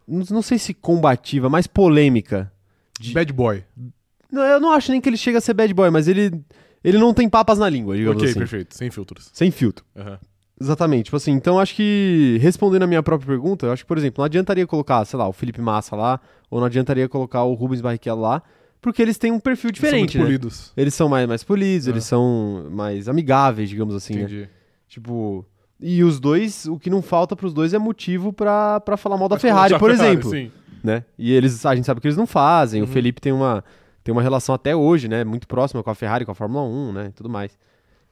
Não, 0.07 0.43
sei 0.43 0.59
se 0.59 0.75
combativa, 0.75 1.49
mais 1.49 1.67
polêmica. 1.67 2.53
De- 3.01 3.15
Bad 3.15 3.33
boy. 3.33 3.65
Não, 4.31 4.43
eu 4.43 4.61
não 4.61 4.71
acho 4.73 4.91
nem 4.93 5.01
que 5.01 5.09
ele 5.09 5.17
chega 5.17 5.39
a 5.39 5.41
ser 5.41 5.55
bad 5.55 5.73
boy, 5.73 5.89
mas 5.89 6.09
ele, 6.09 6.43
ele 6.85 6.99
não 6.99 7.15
tem 7.15 7.27
papas 7.27 7.59
na 7.59 7.71
língua, 7.71 7.97
digamos 7.97 8.19
ok, 8.21 8.29
assim. 8.29 8.39
perfeito, 8.39 8.75
sem 8.77 8.91
filtros. 8.91 9.31
Sem 9.33 9.51
filtro. 9.51 9.83
Aham. 9.97 10.19
Exatamente. 10.61 11.05
Tipo 11.05 11.17
assim, 11.17 11.33
então 11.33 11.59
acho 11.59 11.75
que, 11.75 12.37
respondendo 12.43 12.83
a 12.83 12.87
minha 12.87 13.03
própria 13.03 13.29
pergunta, 13.29 13.65
eu 13.65 13.73
acho 13.73 13.83
que, 13.85 13.89
por 13.89 13.97
exemplo, 13.97 14.21
não 14.21 14.27
adiantaria 14.27 14.67
colocar, 14.67 15.03
sei 15.07 15.19
lá, 15.19 15.27
o 15.27 15.33
Felipe 15.33 15.63
Massa 15.63 15.97
lá, 15.97 16.21
ou 16.51 16.61
não 16.61 16.67
adiantaria 16.67 17.09
colocar 17.09 17.45
o 17.45 17.55
Rubens 17.55 17.81
Barrichello 17.81 18.21
lá, 18.21 18.43
porque 18.81 19.03
eles 19.03 19.19
têm 19.19 19.33
um 19.33 19.41
perfil 19.41 19.71
Eles 19.71 19.81
são 19.81 19.89
diferente, 19.91 20.19
né? 20.19 20.51
Eles 20.77 20.95
são 20.95 21.09
mais, 21.09 21.27
mais 21.29 21.43
polidos, 21.45 21.89
É. 21.89 21.91
eles 21.91 22.05
são 22.05 22.69
mais 22.71 23.09
amigáveis, 23.09 23.69
digamos 23.69 23.95
assim, 23.95 24.15
né? 24.15 24.21
Entendi. 24.23 24.49
Tipo. 24.89 25.45
E 25.81 26.03
os 26.03 26.19
dois, 26.19 26.67
o 26.67 26.77
que 26.79 26.91
não 26.91 27.01
falta 27.01 27.37
pros 27.37 27.55
dois 27.55 27.73
é 27.73 27.79
motivo 27.79 28.33
pra 28.33 28.83
falar 28.97 29.17
mal 29.17 29.29
da 29.29 29.37
Mas 29.37 29.43
Ferrari, 29.43 29.79
por 29.79 29.91
Ferrari, 29.91 30.11
exemplo. 30.11 30.31
Sim. 30.31 30.51
Né? 30.83 31.05
E 31.17 31.33
eles, 31.33 31.65
a 31.65 31.75
gente 31.75 31.85
sabe 31.85 32.01
que 32.01 32.07
eles 32.09 32.17
não 32.17 32.27
fazem. 32.27 32.83
O 32.83 32.85
Uhum. 32.87 32.91
Felipe 32.93 33.21
tem 33.21 33.33
uma, 33.33 33.63
tem 34.03 34.13
uma 34.13 34.23
relação 34.23 34.55
até 34.55 34.75
hoje, 34.75 35.07
né? 35.09 35.23
Muito 35.25 35.47
próxima 35.47 35.83
com 35.83 35.91
a 35.91 35.95
Ferrari, 35.95 36.25
com 36.25 36.33
a 36.33 36.35
Fórmula 36.35 36.65
1, 36.65 36.93
né? 36.93 37.07
E 37.09 37.13
tudo 37.13 37.29
mais. 37.29 37.57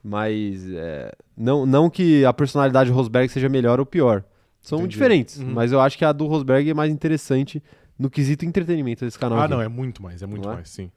Mas 0.03 0.65
é, 0.73 1.13
não, 1.37 1.67
não 1.67 1.91
que 1.91 2.25
a 2.25 2.33
personalidade 2.33 2.91
do 2.91 2.95
Rosberg 2.97 3.29
seja 3.33 3.49
melhor 3.49 3.81
ou 3.81 3.87
pior. 3.87 4.23
São 4.61 4.79
Entendi. 4.79 4.93
diferentes. 4.93 5.39
Uhum. 5.39 5.53
Mas 5.53 5.73
eu 5.73 5.81
acho 5.81 5.99
que 5.99 6.05
a 6.05 6.13
do 6.13 6.27
Rosberg 6.27 6.71
é 6.71 6.75
mais 6.75 6.93
interessante 6.93 7.63
no 7.99 8.11
quesito 8.11 8.45
entretenimento 8.45 9.05
desse 9.05 9.19
canal. 9.19 9.39
Ah, 9.39 9.45
aqui. 9.45 9.51
não, 9.55 9.61
é 9.63 9.69
muito 9.69 10.03
mais, 10.03 10.23
é 10.23 10.27
muito 10.27 10.45
Não 10.45 10.53
é? 10.53 10.57
mais, 10.57 10.69
sim. 10.71 10.91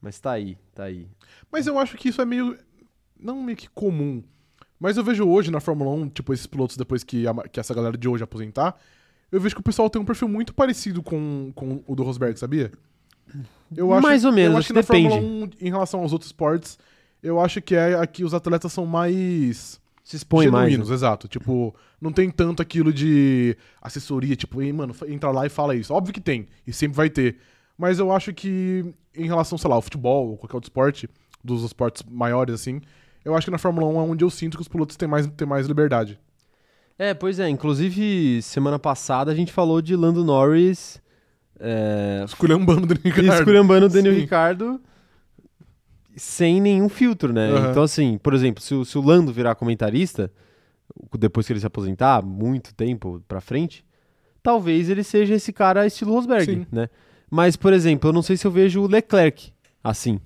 Mas 0.00 0.18
tá 0.18 0.32
aí, 0.32 0.58
tá 0.74 0.84
aí. 0.84 1.06
Mas 1.50 1.66
eu 1.66 1.78
acho 1.78 1.96
que 1.96 2.08
isso 2.08 2.20
é 2.20 2.24
meio. 2.24 2.58
Não 3.18 3.42
meio 3.42 3.56
que 3.56 3.68
comum. 3.70 4.22
Mas 4.80 4.96
eu 4.96 5.04
vejo 5.04 5.24
hoje 5.28 5.50
na 5.50 5.60
Fórmula 5.60 5.90
1, 5.92 6.08
tipo, 6.10 6.32
esses 6.34 6.46
pilotos 6.46 6.76
depois 6.76 7.04
que, 7.04 7.24
a- 7.26 7.34
que 7.48 7.60
essa 7.60 7.72
galera 7.72 7.96
de 7.96 8.08
hoje 8.08 8.24
aposentar, 8.24 8.76
eu 9.30 9.40
vejo 9.40 9.54
que 9.54 9.60
o 9.60 9.64
pessoal 9.64 9.88
tem 9.88 10.02
um 10.02 10.04
perfil 10.04 10.26
muito 10.28 10.52
parecido 10.52 11.02
com, 11.02 11.52
com 11.54 11.82
o 11.86 11.94
do 11.94 12.02
Rosberg, 12.02 12.36
sabia? 12.38 12.72
Eu 13.74 13.88
Mais 14.00 14.24
ou 14.24 14.32
menos, 14.32 14.52
eu 14.54 14.58
acho 14.58 14.58
acho 14.58 14.66
que 14.68 14.72
na 14.74 14.82
Fórmula 14.82 15.14
depende. 15.20 15.56
1, 15.62 15.66
em 15.66 15.70
relação 15.70 16.00
aos 16.00 16.12
outros 16.12 16.28
esportes, 16.28 16.78
eu 17.22 17.40
acho 17.40 17.62
que 17.62 17.74
é 17.76 17.94
aqui 17.94 18.24
os 18.24 18.34
atletas 18.34 18.72
são 18.72 18.84
mais 18.84 19.80
Se 20.04 20.16
expõe 20.16 20.48
mais. 20.48 20.76
né? 20.76 20.94
exato. 20.94 21.28
Tipo, 21.28 21.74
não 22.00 22.12
tem 22.12 22.30
tanto 22.30 22.60
aquilo 22.60 22.92
de 22.92 23.56
assessoria, 23.80 24.34
tipo, 24.34 24.60
Ei, 24.60 24.72
mano, 24.72 24.94
entra 25.06 25.30
lá 25.30 25.46
e 25.46 25.48
fala 25.48 25.74
isso. 25.76 25.94
Óbvio 25.94 26.12
que 26.12 26.20
tem, 26.20 26.48
e 26.66 26.72
sempre 26.72 26.96
vai 26.96 27.08
ter. 27.08 27.36
Mas 27.78 27.98
eu 27.98 28.10
acho 28.12 28.32
que 28.32 28.84
em 29.14 29.26
relação, 29.26 29.56
sei 29.56 29.68
lá, 29.70 29.76
ao 29.76 29.82
futebol 29.82 30.30
ou 30.30 30.36
qualquer 30.36 30.56
outro 30.56 30.68
esporte, 30.68 31.08
dos 31.42 31.64
esportes 31.64 32.02
maiores, 32.08 32.54
assim, 32.54 32.80
eu 33.24 33.34
acho 33.34 33.46
que 33.46 33.50
na 33.50 33.58
Fórmula 33.58 33.86
1 33.86 34.00
é 34.00 34.02
onde 34.10 34.24
eu 34.24 34.30
sinto 34.30 34.56
que 34.56 34.62
os 34.62 34.68
pilotos 34.68 34.96
têm 34.96 35.08
mais, 35.08 35.26
têm 35.26 35.46
mais 35.46 35.66
liberdade. 35.66 36.18
É, 36.98 37.14
pois 37.14 37.38
é. 37.38 37.48
Inclusive, 37.48 38.40
semana 38.42 38.78
passada 38.78 39.30
a 39.32 39.34
gente 39.34 39.52
falou 39.52 39.80
de 39.80 39.96
Lando 39.96 40.24
Norris. 40.24 41.00
É, 41.58 42.22
Esculhambando 42.24 42.82
o 42.82 42.86
Daniel 42.86 43.04
Ricciardo. 43.04 43.40
esculhambando 43.40 43.86
o 43.86 43.88
Daniel 43.88 44.14
Sim. 44.14 44.20
Ricardo 44.20 44.80
sem 46.16 46.60
nenhum 46.60 46.88
filtro, 46.88 47.32
né? 47.32 47.50
Aham. 47.50 47.70
Então, 47.70 47.82
assim, 47.82 48.18
por 48.18 48.34
exemplo, 48.34 48.62
se, 48.62 48.74
o- 48.74 48.84
se 48.84 48.96
o 48.98 49.02
Lando 49.02 49.32
virar 49.32 49.54
comentarista, 49.54 50.30
depois 51.18 51.46
que 51.46 51.52
ele 51.52 51.60
se 51.60 51.66
aposentar, 51.66 52.22
muito 52.24 52.74
tempo 52.74 53.22
pra 53.26 53.40
frente, 53.40 53.84
talvez 54.42 54.88
ele 54.88 55.02
seja 55.02 55.34
esse 55.34 55.52
cara 55.52 55.86
estilo 55.86 56.12
Rosberg, 56.12 56.44
Sim. 56.52 56.66
né? 56.70 56.88
Mas, 57.30 57.56
por 57.56 57.72
exemplo, 57.72 58.10
eu 58.10 58.12
não 58.12 58.22
sei 58.22 58.36
se 58.36 58.46
eu 58.46 58.50
vejo 58.50 58.82
o 58.82 58.86
Leclerc 58.86 59.52
assim. 59.82 60.20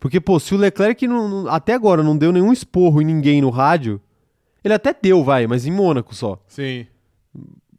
Porque, 0.00 0.20
pô, 0.20 0.38
se 0.40 0.54
o 0.54 0.58
Leclerc 0.58 1.06
não- 1.06 1.28
não- 1.28 1.48
até 1.48 1.74
agora 1.74 2.02
não 2.02 2.16
deu 2.16 2.32
nenhum 2.32 2.52
esporro 2.52 3.02
em 3.02 3.04
ninguém 3.04 3.40
no 3.42 3.50
rádio, 3.50 4.00
ele 4.64 4.72
até 4.74 4.94
deu, 4.94 5.22
vai, 5.24 5.46
mas 5.46 5.66
em 5.66 5.72
Mônaco 5.72 6.14
só. 6.14 6.42
Sim. 6.46 6.86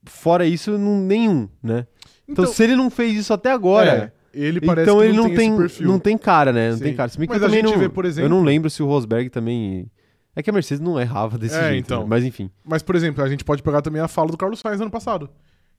Fora 0.05 0.45
isso, 0.45 0.77
não, 0.77 0.99
nenhum, 1.01 1.47
né? 1.63 1.87
Então, 2.27 2.43
Então, 2.43 2.53
se 2.53 2.63
ele 2.63 2.75
não 2.75 2.89
fez 2.89 3.15
isso 3.17 3.33
até 3.33 3.51
agora, 3.51 3.91
É. 3.91 4.18
Ele 4.33 4.61
parece 4.61 4.89
então 4.89 4.99
que 5.01 5.05
ele 5.07 5.17
não, 5.17 5.27
não 5.27 5.35
tem, 5.35 5.51
não 5.81 5.99
tem 5.99 6.17
cara, 6.17 6.51
né? 6.53 6.71
Não 6.71 6.77
Sim. 6.77 6.83
tem 6.83 6.95
cara. 6.95 7.09
Se 7.09 7.17
bem 7.17 7.27
que 7.27 7.33
Mas 7.33 7.41
eu 7.41 7.47
a 7.47 7.51
gente 7.51 7.65
não, 7.65 7.77
vê, 7.77 7.89
por 7.89 8.05
eu 8.05 8.09
exemplo- 8.09 8.29
não 8.29 8.43
lembro 8.43 8.69
se 8.69 8.81
o 8.83 8.85
Rosberg 8.85 9.29
também... 9.29 9.89
É 10.35 10.43
que 10.43 10.49
a 10.49 10.53
Mercedes 10.53 10.79
não 10.79 10.99
errava 10.99 11.37
desse 11.37 11.55
É, 11.57 11.69
jeito, 11.71 11.85
então. 11.87 12.01
né? 12.01 12.05
Mas 12.09 12.23
enfim. 12.23 12.49
Mas, 12.63 12.81
por 12.83 12.95
exemplo, 12.95 13.23
a 13.23 13.27
gente 13.27 13.43
pode 13.43 13.61
pegar 13.63 13.81
também 13.81 14.01
a 14.01 14.07
fala 14.07 14.29
do 14.29 14.37
Carlos 14.37 14.59
Sainz 14.59 14.79
ano 14.79 14.91
passado. 14.91 15.29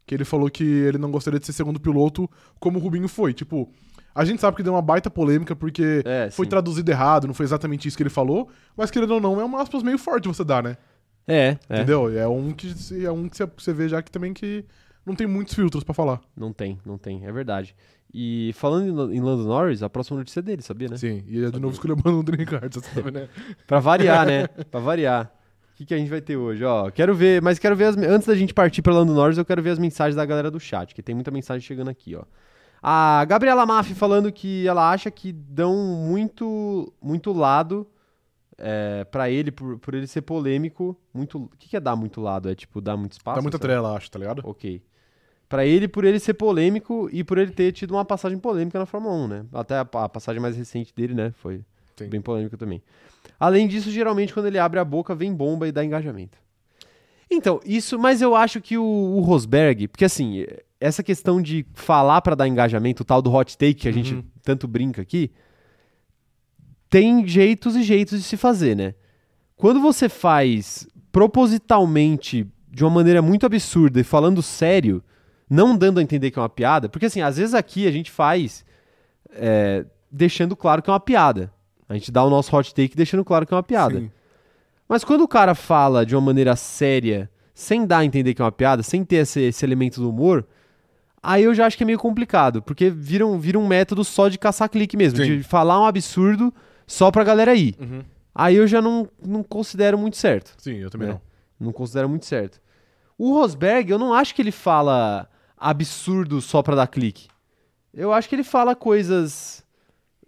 Que 0.06 0.14
ele 0.14 0.24
falou 0.24 0.50
que 0.50 0.64
ele 0.64 0.98
não 0.98 1.10
gostaria 1.10 1.38
de 1.38 1.46
ser 1.46 1.52
segundo 1.52 1.80
piloto 1.80 2.28
como 2.58 2.78
o 2.78 2.82
Rubinho 2.82 3.06
foi. 3.08 3.32
Tipo, 3.32 3.70
a 4.14 4.24
gente 4.24 4.40
sabe 4.40 4.56
que 4.56 4.62
deu 4.62 4.72
uma 4.74 4.82
baita 4.82 5.08
polêmica 5.08 5.54
porque 5.54 6.02
É, 6.04 6.28
foi 6.30 6.46
traduzido 6.46 6.90
errado, 6.90 7.26
não 7.28 7.32
foi 7.34 7.44
exatamente 7.44 7.86
isso 7.86 7.96
que 7.96 8.02
ele 8.02 8.10
falou. 8.10 8.48
Mas 8.76 8.90
querendo 8.90 9.12
ou 9.14 9.20
não, 9.20 9.40
é 9.40 9.44
uma 9.44 9.62
aspas 9.62 9.82
meio 9.82 9.96
forte 9.98 10.26
você 10.28 10.44
dar, 10.44 10.62
né? 10.64 10.76
É, 11.28 11.56
é. 11.68 11.76
Entendeu? 11.76 12.18
É 12.18 12.26
um 12.26 12.52
que, 12.52 12.74
é 13.04 13.10
um 13.12 13.28
que 13.28 13.36
você- 13.56 13.72
vê 13.72 13.88
já 13.88 14.02
que 14.02 14.10
também 14.10 14.34
que 14.34 14.64
não 15.06 15.14
tem 15.14 15.26
muitos 15.28 15.54
filtros 15.54 15.84
pra 15.84 15.94
falar. 15.94 16.20
Não 16.36 16.52
tem, 16.52 16.78
não 16.84 16.98
tem. 16.98 17.24
É 17.24 17.30
verdade. 17.32 17.74
E 18.12 18.52
falando 18.54 18.88
em 18.88 18.90
Lan- 18.90 19.14
em 19.14 19.20
Lando 19.20 19.44
Norris, 19.44 19.82
a 19.82 19.88
próxima 19.90 20.18
notícia 20.18 20.40
é 20.40 20.42
dele, 20.42 20.62
sabia, 20.62 20.88
né? 20.88 20.96
Sim, 20.96 21.22
e 21.28 21.44
é 21.44 21.50
de 21.50 21.60
novo 21.60 21.72
escolheu 21.74 21.96
o 22.04 22.20
Ricardo, 22.36 22.74
você 22.74 22.80
sabe, 22.94 23.10
né? 23.12 23.28
Pra 23.66 23.78
variar, 23.78 24.26
né? 24.26 24.48
Pra 24.48 24.80
variar. 24.80 25.32
O 25.72 25.76
que, 25.76 25.86
que 25.86 25.94
a 25.94 25.98
gente 25.98 26.10
vai 26.10 26.20
ter 26.20 26.36
hoje? 26.36 26.62
Ó, 26.64 26.90
quero 26.90 27.14
ver, 27.14 27.40
mas 27.40 27.58
quero 27.58 27.74
ver 27.76 27.84
as, 27.84 27.96
antes 27.96 28.26
da 28.26 28.34
gente 28.34 28.52
partir 28.52 28.82
pra 28.82 28.92
Lando 28.92 29.14
Norris, 29.14 29.38
eu 29.38 29.44
quero 29.44 29.62
ver 29.62 29.70
as 29.70 29.78
mensagens 29.78 30.16
da 30.16 30.26
galera 30.26 30.50
do 30.50 30.58
chat, 30.60 30.94
que 30.94 31.02
tem 31.02 31.14
muita 31.14 31.30
mensagem 31.30 31.66
chegando 31.66 31.88
aqui, 31.88 32.14
ó. 32.16 32.22
A 32.82 33.24
Gabriela 33.26 33.64
Maff 33.64 33.94
falando 33.94 34.32
que 34.32 34.66
ela 34.66 34.90
acha 34.90 35.10
que 35.10 35.32
dão 35.32 35.76
muito 35.76 36.92
muito 37.00 37.32
lado 37.32 37.86
é, 38.58 39.04
para 39.04 39.30
ele 39.30 39.50
por, 39.50 39.78
por 39.78 39.94
ele 39.94 40.06
ser 40.06 40.22
polêmico, 40.22 40.98
muito, 41.14 41.38
o 41.44 41.48
que, 41.58 41.68
que 41.68 41.76
é 41.76 41.80
dar 41.80 41.94
muito 41.96 42.20
lado? 42.20 42.50
É 42.50 42.54
tipo 42.54 42.80
dar 42.80 42.96
muito 42.96 43.12
espaço? 43.12 43.36
Tá 43.36 43.42
muita 43.42 43.58
trela, 43.58 43.94
acho, 43.96 44.10
tá 44.10 44.18
ligado? 44.18 44.42
Ok. 44.44 44.82
Pra 45.50 45.66
ele, 45.66 45.88
por 45.88 46.04
ele 46.04 46.20
ser 46.20 46.34
polêmico 46.34 47.10
e 47.12 47.24
por 47.24 47.36
ele 47.36 47.50
ter 47.50 47.72
tido 47.72 47.90
uma 47.90 48.04
passagem 48.04 48.38
polêmica 48.38 48.78
na 48.78 48.86
Fórmula 48.86 49.14
1, 49.16 49.26
né? 49.28 49.44
Até 49.52 49.74
a, 49.74 49.80
a 49.80 50.08
passagem 50.08 50.40
mais 50.40 50.56
recente 50.56 50.94
dele, 50.94 51.12
né? 51.12 51.32
Foi 51.42 51.60
Sim. 51.98 52.08
bem 52.08 52.20
polêmica 52.20 52.56
também. 52.56 52.80
Além 53.38 53.66
disso, 53.66 53.90
geralmente 53.90 54.32
quando 54.32 54.46
ele 54.46 54.58
abre 54.60 54.78
a 54.78 54.84
boca, 54.84 55.12
vem 55.12 55.34
bomba 55.34 55.66
e 55.66 55.72
dá 55.72 55.84
engajamento. 55.84 56.38
Então, 57.28 57.58
isso, 57.64 57.98
mas 57.98 58.22
eu 58.22 58.36
acho 58.36 58.60
que 58.60 58.78
o, 58.78 58.84
o 58.84 59.20
Rosberg, 59.22 59.88
porque 59.88 60.04
assim, 60.04 60.46
essa 60.80 61.02
questão 61.02 61.42
de 61.42 61.66
falar 61.74 62.20
pra 62.22 62.36
dar 62.36 62.46
engajamento, 62.46 63.02
o 63.02 63.04
tal 63.04 63.20
do 63.20 63.32
hot 63.34 63.58
take 63.58 63.74
que 63.74 63.88
a 63.88 63.92
gente 63.92 64.14
Uhum. 64.14 64.24
tanto 64.44 64.68
brinca 64.68 65.02
aqui, 65.02 65.32
tem 66.88 67.26
jeitos 67.26 67.74
e 67.74 67.82
jeitos 67.82 68.18
de 68.18 68.24
se 68.24 68.36
fazer, 68.36 68.76
né? 68.76 68.94
Quando 69.56 69.80
você 69.80 70.08
faz 70.08 70.86
propositalmente 71.10 72.46
de 72.70 72.84
uma 72.84 72.90
maneira 72.90 73.20
muito 73.20 73.46
absurda 73.46 74.00
e 74.00 74.04
falando 74.04 74.42
sério, 74.42 75.02
não 75.50 75.76
dando 75.76 75.98
a 75.98 76.02
entender 76.02 76.30
que 76.30 76.38
é 76.38 76.42
uma 76.42 76.48
piada, 76.48 76.88
porque 76.88 77.06
assim, 77.06 77.20
às 77.20 77.36
vezes 77.36 77.54
aqui 77.54 77.86
a 77.86 77.90
gente 77.90 78.10
faz 78.10 78.64
é, 79.32 79.84
deixando 80.10 80.54
claro 80.56 80.80
que 80.80 80.88
é 80.88 80.92
uma 80.92 81.00
piada. 81.00 81.52
A 81.88 81.94
gente 81.94 82.12
dá 82.12 82.22
o 82.24 82.30
nosso 82.30 82.56
hot 82.56 82.72
take 82.72 82.96
deixando 82.96 83.24
claro 83.24 83.44
que 83.44 83.52
é 83.52 83.56
uma 83.56 83.62
piada. 83.62 83.98
Sim. 83.98 84.10
Mas 84.88 85.02
quando 85.04 85.22
o 85.22 85.28
cara 85.28 85.54
fala 85.56 86.06
de 86.06 86.14
uma 86.14 86.20
maneira 86.22 86.54
séria, 86.54 87.28
sem 87.52 87.84
dar 87.84 87.98
a 87.98 88.04
entender 88.04 88.32
que 88.32 88.40
é 88.40 88.44
uma 88.44 88.52
piada, 88.52 88.82
sem 88.82 89.04
ter 89.04 89.16
esse, 89.16 89.40
esse 89.40 89.64
elemento 89.64 90.00
do 90.00 90.08
humor, 90.08 90.46
aí 91.22 91.42
eu 91.44 91.52
já 91.54 91.66
acho 91.66 91.76
que 91.76 91.82
é 91.82 91.86
meio 91.86 91.98
complicado, 91.98 92.62
porque 92.62 92.88
vira 92.90 93.26
um, 93.26 93.38
vira 93.38 93.58
um 93.58 93.66
método 93.66 94.04
só 94.04 94.28
de 94.28 94.38
caçar 94.38 94.68
clique 94.70 94.96
mesmo, 94.96 95.18
Sim. 95.18 95.38
de 95.38 95.42
falar 95.42 95.80
um 95.80 95.84
absurdo 95.84 96.54
só 96.86 97.10
pra 97.10 97.24
galera 97.24 97.54
ir. 97.54 97.74
Uhum. 97.80 98.02
Aí 98.34 98.54
eu 98.56 98.66
já 98.66 98.80
não, 98.80 99.08
não 99.24 99.42
considero 99.42 99.98
muito 99.98 100.16
certo. 100.16 100.54
Sim, 100.58 100.76
eu 100.76 100.90
também 100.90 101.08
É. 101.08 101.12
não. 101.12 101.20
Não 101.58 101.72
considero 101.72 102.08
muito 102.08 102.24
certo. 102.24 102.60
O 103.18 103.34
Rosberg, 103.34 103.90
eu 103.90 103.98
não 103.98 104.14
acho 104.14 104.34
que 104.34 104.40
ele 104.40 104.50
fala 104.52 105.28
absurdo 105.60 106.40
só 106.40 106.62
pra 106.62 106.74
dar 106.74 106.86
clique. 106.86 107.28
Eu 107.92 108.12
acho 108.12 108.28
que 108.28 108.34
ele 108.34 108.44
fala 108.44 108.74
coisas 108.74 109.62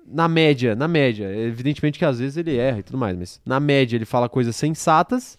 na 0.06 0.28
média, 0.28 0.74
na 0.76 0.86
média. 0.88 1.24
Evidentemente 1.34 1.98
que 1.98 2.04
às 2.04 2.18
vezes 2.18 2.36
ele 2.36 2.56
erra 2.56 2.80
e 2.80 2.82
tudo 2.82 2.98
mais, 2.98 3.16
mas 3.16 3.40
na 3.46 3.58
média 3.60 3.96
ele 3.96 4.04
fala 4.04 4.28
coisas 4.28 4.54
sensatas, 4.56 5.38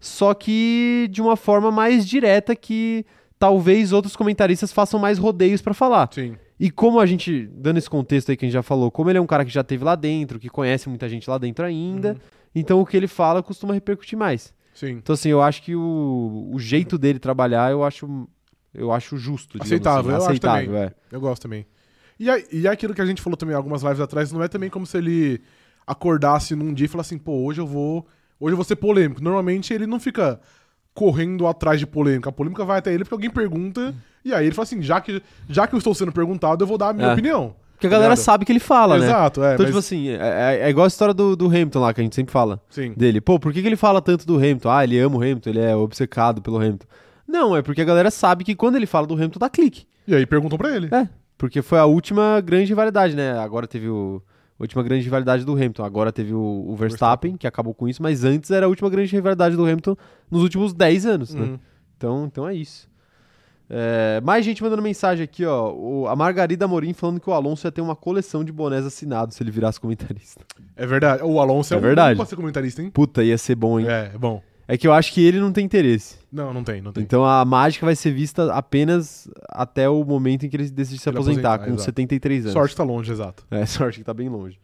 só 0.00 0.32
que 0.32 1.08
de 1.10 1.20
uma 1.20 1.36
forma 1.36 1.70
mais 1.70 2.06
direta 2.06 2.54
que 2.56 3.04
talvez 3.38 3.92
outros 3.92 4.16
comentaristas 4.16 4.72
façam 4.72 4.98
mais 4.98 5.18
rodeios 5.18 5.60
pra 5.60 5.74
falar. 5.74 6.08
Sim. 6.12 6.36
E 6.58 6.70
como 6.70 6.98
a 7.00 7.04
gente, 7.04 7.46
dando 7.52 7.76
esse 7.76 7.90
contexto 7.90 8.30
aí 8.30 8.36
que 8.36 8.44
a 8.44 8.48
gente 8.48 8.54
já 8.54 8.62
falou, 8.62 8.90
como 8.90 9.10
ele 9.10 9.18
é 9.18 9.20
um 9.20 9.26
cara 9.26 9.44
que 9.44 9.50
já 9.52 9.62
teve 9.62 9.84
lá 9.84 9.94
dentro, 9.94 10.38
que 10.38 10.48
conhece 10.48 10.88
muita 10.88 11.06
gente 11.08 11.28
lá 11.28 11.36
dentro 11.36 11.64
ainda, 11.66 12.12
Uhum. 12.12 12.18
então 12.54 12.80
o 12.80 12.86
que 12.86 12.96
ele 12.96 13.06
fala 13.08 13.42
costuma 13.42 13.74
repercutir 13.74 14.18
mais. 14.18 14.54
Sim. 14.72 14.92
Então, 14.92 15.12
assim, 15.14 15.28
eu 15.30 15.42
acho 15.42 15.62
que 15.62 15.74
o, 15.74 16.48
o 16.52 16.58
jeito 16.58 16.96
dele 16.96 17.18
trabalhar, 17.18 17.70
eu 17.70 17.82
acho, 17.84 18.26
eu 18.76 18.92
acho 18.92 19.16
justo. 19.16 19.56
Aceitável, 19.60 20.00
assim. 20.02 20.10
eu 20.10 20.16
acho 20.16 20.26
Aceitável, 20.26 20.66
também. 20.66 20.82
é. 20.82 20.92
Eu 21.10 21.20
gosto 21.20 21.42
também. 21.42 21.66
E, 22.18 22.30
a- 22.30 22.42
e 22.52 22.66
aquilo 22.68 22.94
que 22.94 23.00
a 23.00 23.06
gente 23.06 23.20
falou 23.22 23.36
também 23.36 23.54
algumas 23.54 23.82
lives 23.82 24.00
atrás, 24.00 24.30
não 24.32 24.42
é 24.42 24.48
também 24.48 24.70
como 24.70 24.86
se 24.86 24.96
ele 24.98 25.40
acordasse 25.86 26.54
num 26.54 26.72
dia 26.72 26.86
e 26.86 26.88
falasse 26.88 27.14
assim, 27.14 27.22
pô, 27.22 27.44
hoje 27.44 27.60
eu 27.60 27.66
vou. 27.66 28.06
Hoje 28.40 28.52
eu 28.52 28.56
vou 28.56 28.64
ser 28.64 28.76
polêmico. 28.76 29.22
Normalmente 29.22 29.72
ele 29.72 29.86
não 29.86 29.98
fica 30.00 30.40
correndo 30.94 31.46
atrás 31.46 31.78
de 31.78 31.86
polêmica. 31.86 32.28
A 32.28 32.32
polêmica 32.32 32.64
vai 32.64 32.78
até 32.78 32.92
ele 32.92 33.04
porque 33.04 33.14
alguém 33.14 33.30
pergunta. 33.30 33.94
E 34.24 34.32
aí 34.34 34.46
ele 34.46 34.54
fala 34.54 34.64
assim: 34.64 34.82
já 34.82 35.00
que, 35.00 35.22
já 35.48 35.66
que 35.66 35.74
eu 35.74 35.78
estou 35.78 35.94
sendo 35.94 36.12
perguntado, 36.12 36.62
eu 36.62 36.66
vou 36.66 36.78
dar 36.78 36.88
a 36.88 36.92
minha 36.92 37.08
É. 37.08 37.12
opinião. 37.12 37.54
Porque 37.72 37.86
a 37.88 37.90
galera 37.90 38.14
Ligado? 38.14 38.24
sabe 38.24 38.44
que 38.46 38.52
ele 38.52 38.58
fala, 38.58 38.98
né? 38.98 39.04
Exato, 39.04 39.42
é. 39.44 39.52
Então, 39.52 39.64
mas- 39.64 39.66
tipo 39.66 39.78
assim, 39.78 40.08
é, 40.08 40.14
é- 40.16 40.60
é 40.62 40.70
igual 40.70 40.86
a 40.86 40.88
história 40.88 41.12
do, 41.12 41.36
do 41.36 41.46
Hamilton 41.46 41.80
lá, 41.80 41.92
que 41.92 42.00
a 42.00 42.04
gente 42.04 42.14
sempre 42.16 42.32
fala 42.32 42.58
Sim. 42.70 42.94
dele. 42.96 43.20
Pô, 43.20 43.38
por 43.38 43.52
que, 43.52 43.60
que 43.60 43.68
ele 43.68 43.76
fala 43.76 44.00
tanto 44.00 44.26
do 44.26 44.36
Hamilton? 44.36 44.70
Ah, 44.70 44.82
ele 44.82 44.98
ama 44.98 45.16
o 45.16 45.20
Hamilton, 45.20 45.50
ele 45.50 45.60
é 45.60 45.76
obcecado 45.76 46.40
pelo 46.40 46.56
Hamilton. 46.56 46.86
Não, 47.26 47.56
é 47.56 47.62
porque 47.62 47.80
a 47.80 47.84
galera 47.84 48.10
sabe 48.10 48.44
que 48.44 48.54
quando 48.54 48.76
ele 48.76 48.86
fala 48.86 49.06
do 49.06 49.14
Hamilton, 49.14 49.38
dá 49.38 49.48
clique. 49.50 49.86
E 50.06 50.14
aí 50.14 50.24
perguntam 50.26 50.56
pra 50.56 50.74
ele. 50.74 50.88
É, 50.94 51.08
porque 51.36 51.60
foi 51.62 51.78
a 51.78 51.84
última 51.84 52.40
grande 52.40 52.66
rivalidade, 52.68 53.14
né? 53.16 53.38
Agora 53.38 53.66
teve 53.66 53.88
o, 53.88 54.22
a 54.58 54.62
última 54.62 54.82
grande 54.82 55.02
rivalidade 55.04 55.44
do 55.44 55.52
Hamilton. 55.52 55.84
Agora 55.84 56.12
teve 56.12 56.32
o, 56.32 56.64
o 56.68 56.76
Verstappen, 56.76 57.36
que 57.36 57.46
acabou 57.46 57.74
com 57.74 57.88
isso, 57.88 58.02
mas 58.02 58.24
antes 58.24 58.50
era 58.50 58.66
a 58.66 58.68
última 58.68 58.88
grande 58.88 59.10
rivalidade 59.12 59.56
do 59.56 59.62
Hamilton 59.64 59.96
nos 60.30 60.42
últimos 60.42 60.72
10 60.72 61.06
anos, 61.06 61.34
né? 61.34 61.42
Uhum. 61.42 61.58
Então, 61.96 62.24
então 62.26 62.48
é 62.48 62.54
isso. 62.54 62.88
É, 63.68 64.20
mais 64.22 64.44
gente 64.44 64.62
mandando 64.62 64.80
mensagem 64.80 65.24
aqui, 65.24 65.44
ó. 65.44 65.72
O- 65.72 66.06
a 66.06 66.14
Margarida 66.14 66.68
Morim 66.68 66.92
falando 66.92 67.18
que 67.18 67.28
o 67.28 67.32
Alonso 67.32 67.66
ia 67.66 67.72
ter 67.72 67.80
uma 67.80 67.96
coleção 67.96 68.44
de 68.44 68.52
bonés 68.52 68.86
assinados 68.86 69.34
se 69.36 69.42
ele 69.42 69.50
virasse 69.50 69.80
comentarista. 69.80 70.40
É 70.76 70.86
verdade. 70.86 71.24
O 71.24 71.40
Alonso 71.40 71.74
é, 71.74 71.76
É 71.76 71.78
um 71.78 71.82
verdade. 71.82 72.14
bom 72.14 72.22
pra 72.22 72.26
ser 72.30 72.36
comentarista, 72.36 72.80
hein? 72.80 72.90
Puta, 72.90 73.24
ia 73.24 73.36
ser 73.36 73.56
bom, 73.56 73.80
hein? 73.80 73.86
É 73.88 74.16
bom. 74.16 74.40
É 74.68 74.76
que 74.76 74.86
eu 74.86 74.92
acho 74.92 75.12
que 75.12 75.24
ele 75.24 75.38
não 75.38 75.52
tem 75.52 75.64
interesse. 75.64 76.18
Não, 76.30 76.52
não 76.52 76.64
tem, 76.64 76.82
não 76.82 76.92
tem. 76.92 77.02
Então 77.02 77.24
a 77.24 77.44
mágica 77.44 77.86
vai 77.86 77.94
ser 77.94 78.10
vista 78.10 78.52
apenas 78.52 79.28
até 79.48 79.88
o 79.88 80.02
momento 80.04 80.44
em 80.44 80.48
que 80.48 80.56
ele 80.56 80.68
decide 80.68 81.00
se 81.00 81.08
Ele 81.08 81.16
aposentar, 81.16 81.54
aposentar, 81.54 81.58
com 81.58 81.74
exato. 81.74 81.84
73 81.84 82.44
anos. 82.44 82.52
Sorte 82.52 82.76
tá 82.76 82.82
longe, 82.82 83.12
exato. 83.12 83.46
É, 83.50 83.64
sorte 83.66 83.98
que 83.98 84.04
tá 84.04 84.12
bem 84.12 84.28
longe. 84.28 84.58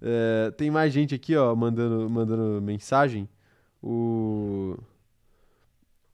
É, 0.00 0.50
tem 0.52 0.70
mais 0.70 0.92
gente 0.92 1.14
aqui, 1.14 1.36
ó, 1.36 1.54
mandando, 1.54 2.08
mandando 2.08 2.60
mensagem. 2.62 3.28
O. 3.82 4.78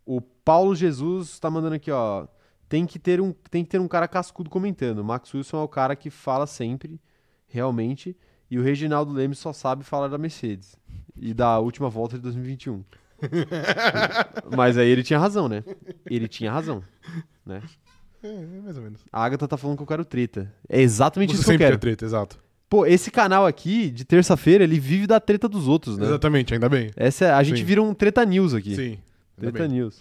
O 0.04 0.20
Paulo 0.20 0.74
Jesus 0.74 1.38
tá 1.38 1.48
mandando 1.48 1.76
aqui, 1.76 1.90
ó. 1.90 2.26
Tem 2.68 2.84
que 2.84 2.98
ter 2.98 3.20
um, 3.20 3.32
tem 3.48 3.62
que 3.62 3.70
ter 3.70 3.80
um 3.80 3.86
cara 3.86 4.08
cascudo 4.08 4.50
comentando. 4.50 4.98
O 5.00 5.04
Max 5.04 5.32
Wilson 5.32 5.58
é 5.58 5.62
o 5.62 5.68
cara 5.68 5.94
que 5.94 6.10
fala 6.10 6.48
sempre, 6.48 7.00
realmente. 7.46 8.16
E 8.50 8.58
o 8.58 8.62
Reginaldo 8.62 9.12
Leme 9.12 9.36
só 9.36 9.52
sabe 9.52 9.84
falar 9.84 10.08
da 10.08 10.18
Mercedes. 10.18 10.76
E 11.16 11.32
da 11.32 11.60
última 11.60 11.88
volta 11.88 12.16
de 12.16 12.22
2021. 12.22 12.82
Mas 14.56 14.76
aí 14.76 14.88
ele 14.88 15.02
tinha 15.02 15.18
razão, 15.18 15.48
né? 15.48 15.62
Ele 16.06 16.28
tinha 16.28 16.50
razão. 16.52 16.82
Né? 17.44 17.60
É, 18.22 18.28
é 18.28 18.60
mais 18.62 18.76
ou 18.76 18.82
menos. 18.82 19.00
A 19.12 19.24
Agatha 19.24 19.48
tá 19.48 19.56
falando 19.56 19.76
que 19.76 19.82
eu 19.82 19.86
quero 19.86 20.04
treta. 20.04 20.52
É 20.68 20.80
exatamente 20.80 21.30
Você 21.30 21.34
isso 21.36 21.44
que 21.44 21.48
eu 21.50 21.52
sempre 21.54 21.66
quero. 21.66 21.76
quer 21.78 21.80
treta, 21.80 22.04
exato. 22.04 22.38
Pô, 22.68 22.86
esse 22.86 23.10
canal 23.10 23.46
aqui, 23.46 23.90
de 23.90 24.04
terça-feira, 24.04 24.62
ele 24.62 24.78
vive 24.78 25.06
da 25.06 25.18
treta 25.18 25.48
dos 25.48 25.66
outros, 25.66 25.96
né? 25.98 26.06
Exatamente, 26.06 26.54
ainda 26.54 26.68
bem. 26.68 26.90
Essa 26.96 27.24
é- 27.26 27.32
a 27.32 27.42
gente 27.42 27.58
Sim. 27.60 27.64
vira 27.64 27.82
um 27.82 27.92
treta 27.92 28.24
news 28.24 28.54
aqui. 28.54 28.76
Sim. 28.76 28.98
Treta 29.36 29.58
bem. 29.60 29.68
news. 29.68 29.98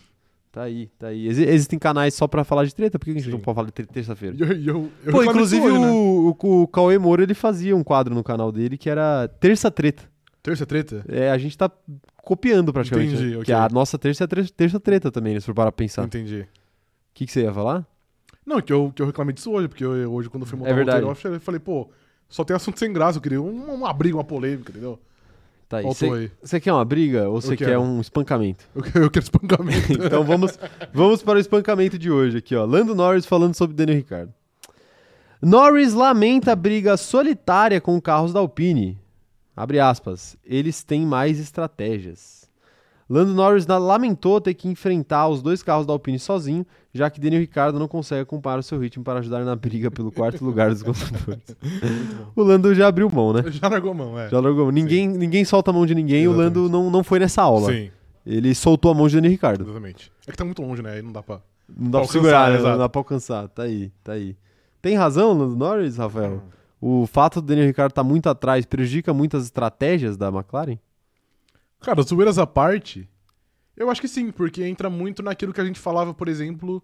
Tá 0.51 0.63
aí, 0.63 0.87
tá 0.99 1.07
aí. 1.07 1.27
Exi- 1.27 1.45
existem 1.45 1.79
canais 1.79 2.13
só 2.13 2.27
pra 2.27 2.43
falar 2.43 2.65
de 2.65 2.73
treta? 2.75 2.97
Por 2.99 3.05
que 3.05 3.11
a 3.11 3.13
gente 3.13 3.25
Sim. 3.25 3.31
não 3.31 3.39
pode 3.39 3.55
falar 3.55 3.67
de 3.67 3.73
treta 3.73 3.93
terça-feira? 3.93 4.35
Pô, 5.11 5.23
inclusive 5.23 5.65
né? 5.67 5.89
o, 5.89 6.35
o, 6.41 6.61
o 6.63 6.67
Cauê 6.67 6.97
Moura, 6.97 7.23
ele 7.23 7.33
fazia 7.35 7.75
um 7.75 7.83
quadro 7.83 8.13
no 8.13 8.23
canal 8.23 8.51
dele 8.51 8.77
que 8.77 8.89
era 8.89 9.27
Terça 9.39 9.71
Treta. 9.71 10.03
Terça 10.49 10.65
treta? 10.65 11.05
É, 11.07 11.29
a 11.31 11.37
gente 11.37 11.57
tá 11.57 11.69
copiando 12.23 12.73
praticamente. 12.73 13.13
Entendi, 13.13 13.29
né? 13.31 13.35
ok. 13.37 13.45
Que 13.45 13.53
a 13.53 13.67
nossa 13.69 13.97
terça 13.97 14.23
é 14.23 14.25
a 14.25 14.27
terça 14.55 14.79
treta 14.79 15.11
também, 15.11 15.33
né? 15.35 15.39
Se 15.39 15.45
for 15.45 15.53
parar 15.53 15.71
pra 15.71 15.77
pensar. 15.77 16.03
O 16.03 16.05
Entendi. 16.05 16.47
que, 17.13 17.25
que 17.25 17.31
você 17.31 17.41
ia 17.43 17.53
falar? 17.53 17.85
Não, 18.45 18.59
que 18.61 18.73
eu, 18.73 18.91
que 18.95 19.01
eu 19.01 19.05
reclamei 19.05 19.33
disso 19.33 19.51
hoje, 19.51 19.67
porque 19.67 19.85
eu- 19.85 20.11
hoje 20.11 20.27
quando 20.29 20.41
eu 20.43 20.47
fui 20.47 20.57
montar 20.57 20.71
É 20.71 20.73
o 20.73 20.75
verdade. 20.75 21.05
roteiro, 21.05 21.35
eu 21.35 21.39
falei, 21.41 21.59
pô, 21.59 21.87
só 22.27 22.43
tem 22.43 22.55
assunto 22.55 22.79
sem 22.79 22.91
graça, 22.91 23.17
eu 23.17 23.21
queria 23.21 23.39
um- 23.41 23.73
uma 23.73 23.93
briga, 23.93 24.15
uma 24.17 24.23
polêmica, 24.23 24.71
entendeu? 24.71 24.99
Tá 25.67 25.77
aí. 25.77 25.85
Você 26.41 26.59
quer 26.59 26.73
uma 26.73 26.83
briga 26.83 27.29
ou 27.29 27.39
você 27.39 27.55
quer 27.55 27.77
um 27.77 28.01
espancamento? 28.01 28.65
Eu, 28.75 28.81
quero- 28.81 29.05
eu 29.05 29.11
quero 29.11 29.23
espancamento. 29.23 29.93
Então 30.03 30.23
vamos, 30.23 30.57
vamos 30.91 31.21
para 31.21 31.37
o 31.37 31.39
espancamento 31.39 31.99
de 31.99 32.09
hoje 32.09 32.37
aqui, 32.39 32.55
ó. 32.55 32.65
Lando 32.65 32.95
Norris 32.95 33.25
falando 33.27 33.53
sobre 33.53 33.75
Daniel 33.75 33.97
Ricciardo. 33.99 34.33
Norris 35.41 35.93
lamenta 35.93 36.51
a 36.51 36.55
briga 36.55 36.97
solitária 36.97 37.79
com 37.79 38.01
carros 38.01 38.33
da 38.33 38.39
Alpine. 38.39 38.97
Abre 39.59 39.77
aspas. 39.77 40.37
Eles 40.45 40.83
têm 40.85 41.05
mais 41.05 41.37
estratégias. 41.37 42.47
Lando 43.09 43.33
Norris 43.33 43.67
lamentou 43.67 44.39
ter 44.39 44.53
que 44.53 44.69
enfrentar 44.69 45.27
os 45.27 45.41
dois 45.41 45.61
carros 45.61 45.85
da 45.85 45.91
Alpine 45.91 46.17
sozinho, 46.17 46.65
já 46.93 47.09
que 47.09 47.19
Daniel 47.19 47.41
Ricciardo 47.41 47.77
não 47.77 47.85
consegue 47.87 48.21
acompanhar 48.21 48.59
o 48.59 48.63
seu 48.63 48.79
ritmo 48.79 49.03
para 49.03 49.19
ajudar 49.19 49.43
na 49.43 49.57
briga 49.57 49.91
pelo 49.91 50.13
quarto 50.13 50.45
lugar 50.45 50.69
dos 50.69 50.81
construtores. 50.81 51.43
o 52.33 52.41
Lando 52.41 52.73
já 52.73 52.87
abriu 52.87 53.09
mão, 53.09 53.33
né? 53.33 53.43
Já 53.51 53.67
largou 53.67 53.91
a 53.91 53.93
mão, 53.93 54.17
é. 54.17 54.29
Já 54.29 54.39
largou. 54.39 54.71
Ninguém, 54.71 55.09
ninguém 55.09 55.43
solta 55.43 55.71
a 55.71 55.73
mão 55.73 55.85
de 55.85 55.93
ninguém, 55.93 56.25
o 56.25 56.31
Exatamente. 56.31 56.55
Lando 56.57 56.69
não, 56.69 56.89
não 56.89 57.03
foi 57.03 57.19
nessa 57.19 57.41
aula. 57.41 57.69
Sim, 57.69 57.91
Ele 58.25 58.55
soltou 58.55 58.91
a 58.91 58.93
mão 58.93 59.09
de 59.09 59.15
Daniel 59.15 59.31
Ricciardo. 59.31 59.65
exatamente. 59.65 60.09
É 60.25 60.31
que 60.31 60.37
tá 60.37 60.45
muito 60.45 60.61
longe, 60.61 60.81
né? 60.81 60.93
Aí 60.93 61.01
não 61.01 61.11
dá 61.11 61.21
pra. 61.21 61.41
Não 61.67 61.91
dá 61.91 61.99
pra, 61.99 62.07
Pra 62.07 62.13
segurar, 62.13 62.37
alcançar, 62.37 62.49
né? 62.53 62.59
exato. 62.59 62.71
Não 62.71 62.77
dá 62.77 62.89
pra 62.89 62.99
alcançar. 63.01 63.47
Tá 63.49 63.63
aí, 63.63 63.91
tá 64.05 64.11
aí. 64.13 64.37
Tem 64.81 64.95
razão, 64.95 65.33
Lando 65.37 65.57
Norris, 65.57 65.97
Rafael? 65.97 66.41
O 66.81 67.05
fato 67.05 67.41
do 67.41 67.47
Daniel 67.47 67.67
Ricciardo 67.67 67.91
estar 67.91 68.03
muito 68.03 68.29
atrás 68.29 68.65
prejudica 68.65 69.13
muitas 69.13 69.43
estratégias 69.45 70.15
da 70.15 70.29
McLaren? 70.29 70.77
Cara, 71.81 72.01
zoeiras 72.01 72.37
à 72.37 72.47
parte, 72.47 73.09
eu 73.75 73.89
acho 73.89 74.01
que 74.01 74.07
sim, 74.07 74.31
porque 74.31 74.63
entra 74.63 74.89
muito 74.89 75.23
naquilo 75.23 75.53
que 75.53 75.61
a 75.61 75.65
gente 75.65 75.79
falava, 75.79 76.13
por 76.13 76.27
exemplo, 76.27 76.83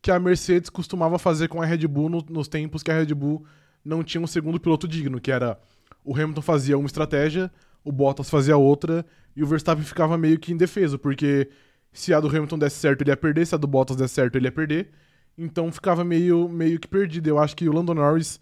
que 0.00 0.10
a 0.10 0.18
Mercedes 0.18 0.70
costumava 0.70 1.18
fazer 1.18 1.48
com 1.48 1.62
a 1.62 1.66
Red 1.66 1.86
Bull 1.86 2.08
no- 2.08 2.26
nos 2.28 2.48
tempos 2.48 2.82
que 2.82 2.90
a 2.90 2.94
Red 2.94 3.14
Bull 3.14 3.44
não 3.84 4.02
tinha 4.02 4.20
um 4.20 4.26
segundo 4.26 4.60
piloto 4.60 4.88
digno, 4.88 5.20
que 5.20 5.30
era 5.30 5.58
o 6.04 6.14
Hamilton 6.14 6.42
fazia 6.42 6.78
uma 6.78 6.86
estratégia, 6.86 7.50
o 7.84 7.92
Bottas 7.92 8.30
fazia 8.30 8.56
outra, 8.56 9.04
e 9.36 9.42
o 9.42 9.46
Verstappen 9.46 9.84
ficava 9.84 10.16
meio 10.18 10.38
que 10.38 10.52
indefeso, 10.52 10.98
porque 10.98 11.48
se 11.92 12.12
a 12.14 12.20
do 12.20 12.28
Hamilton 12.28 12.58
desse 12.58 12.76
certo 12.76 13.02
ele 13.02 13.10
ia 13.10 13.16
perder, 13.16 13.46
se 13.46 13.54
a 13.54 13.58
do 13.58 13.66
Bottas 13.66 13.96
desse 13.96 14.14
certo 14.14 14.36
ele 14.36 14.46
ia 14.46 14.52
perder, 14.52 14.90
então 15.36 15.70
ficava 15.70 16.04
meio, 16.04 16.48
meio 16.48 16.78
que 16.78 16.88
perdido. 16.88 17.28
Eu 17.28 17.38
acho 17.38 17.56
que 17.56 17.68
o 17.68 17.72
Lando 17.72 17.94
Norris 17.94 18.40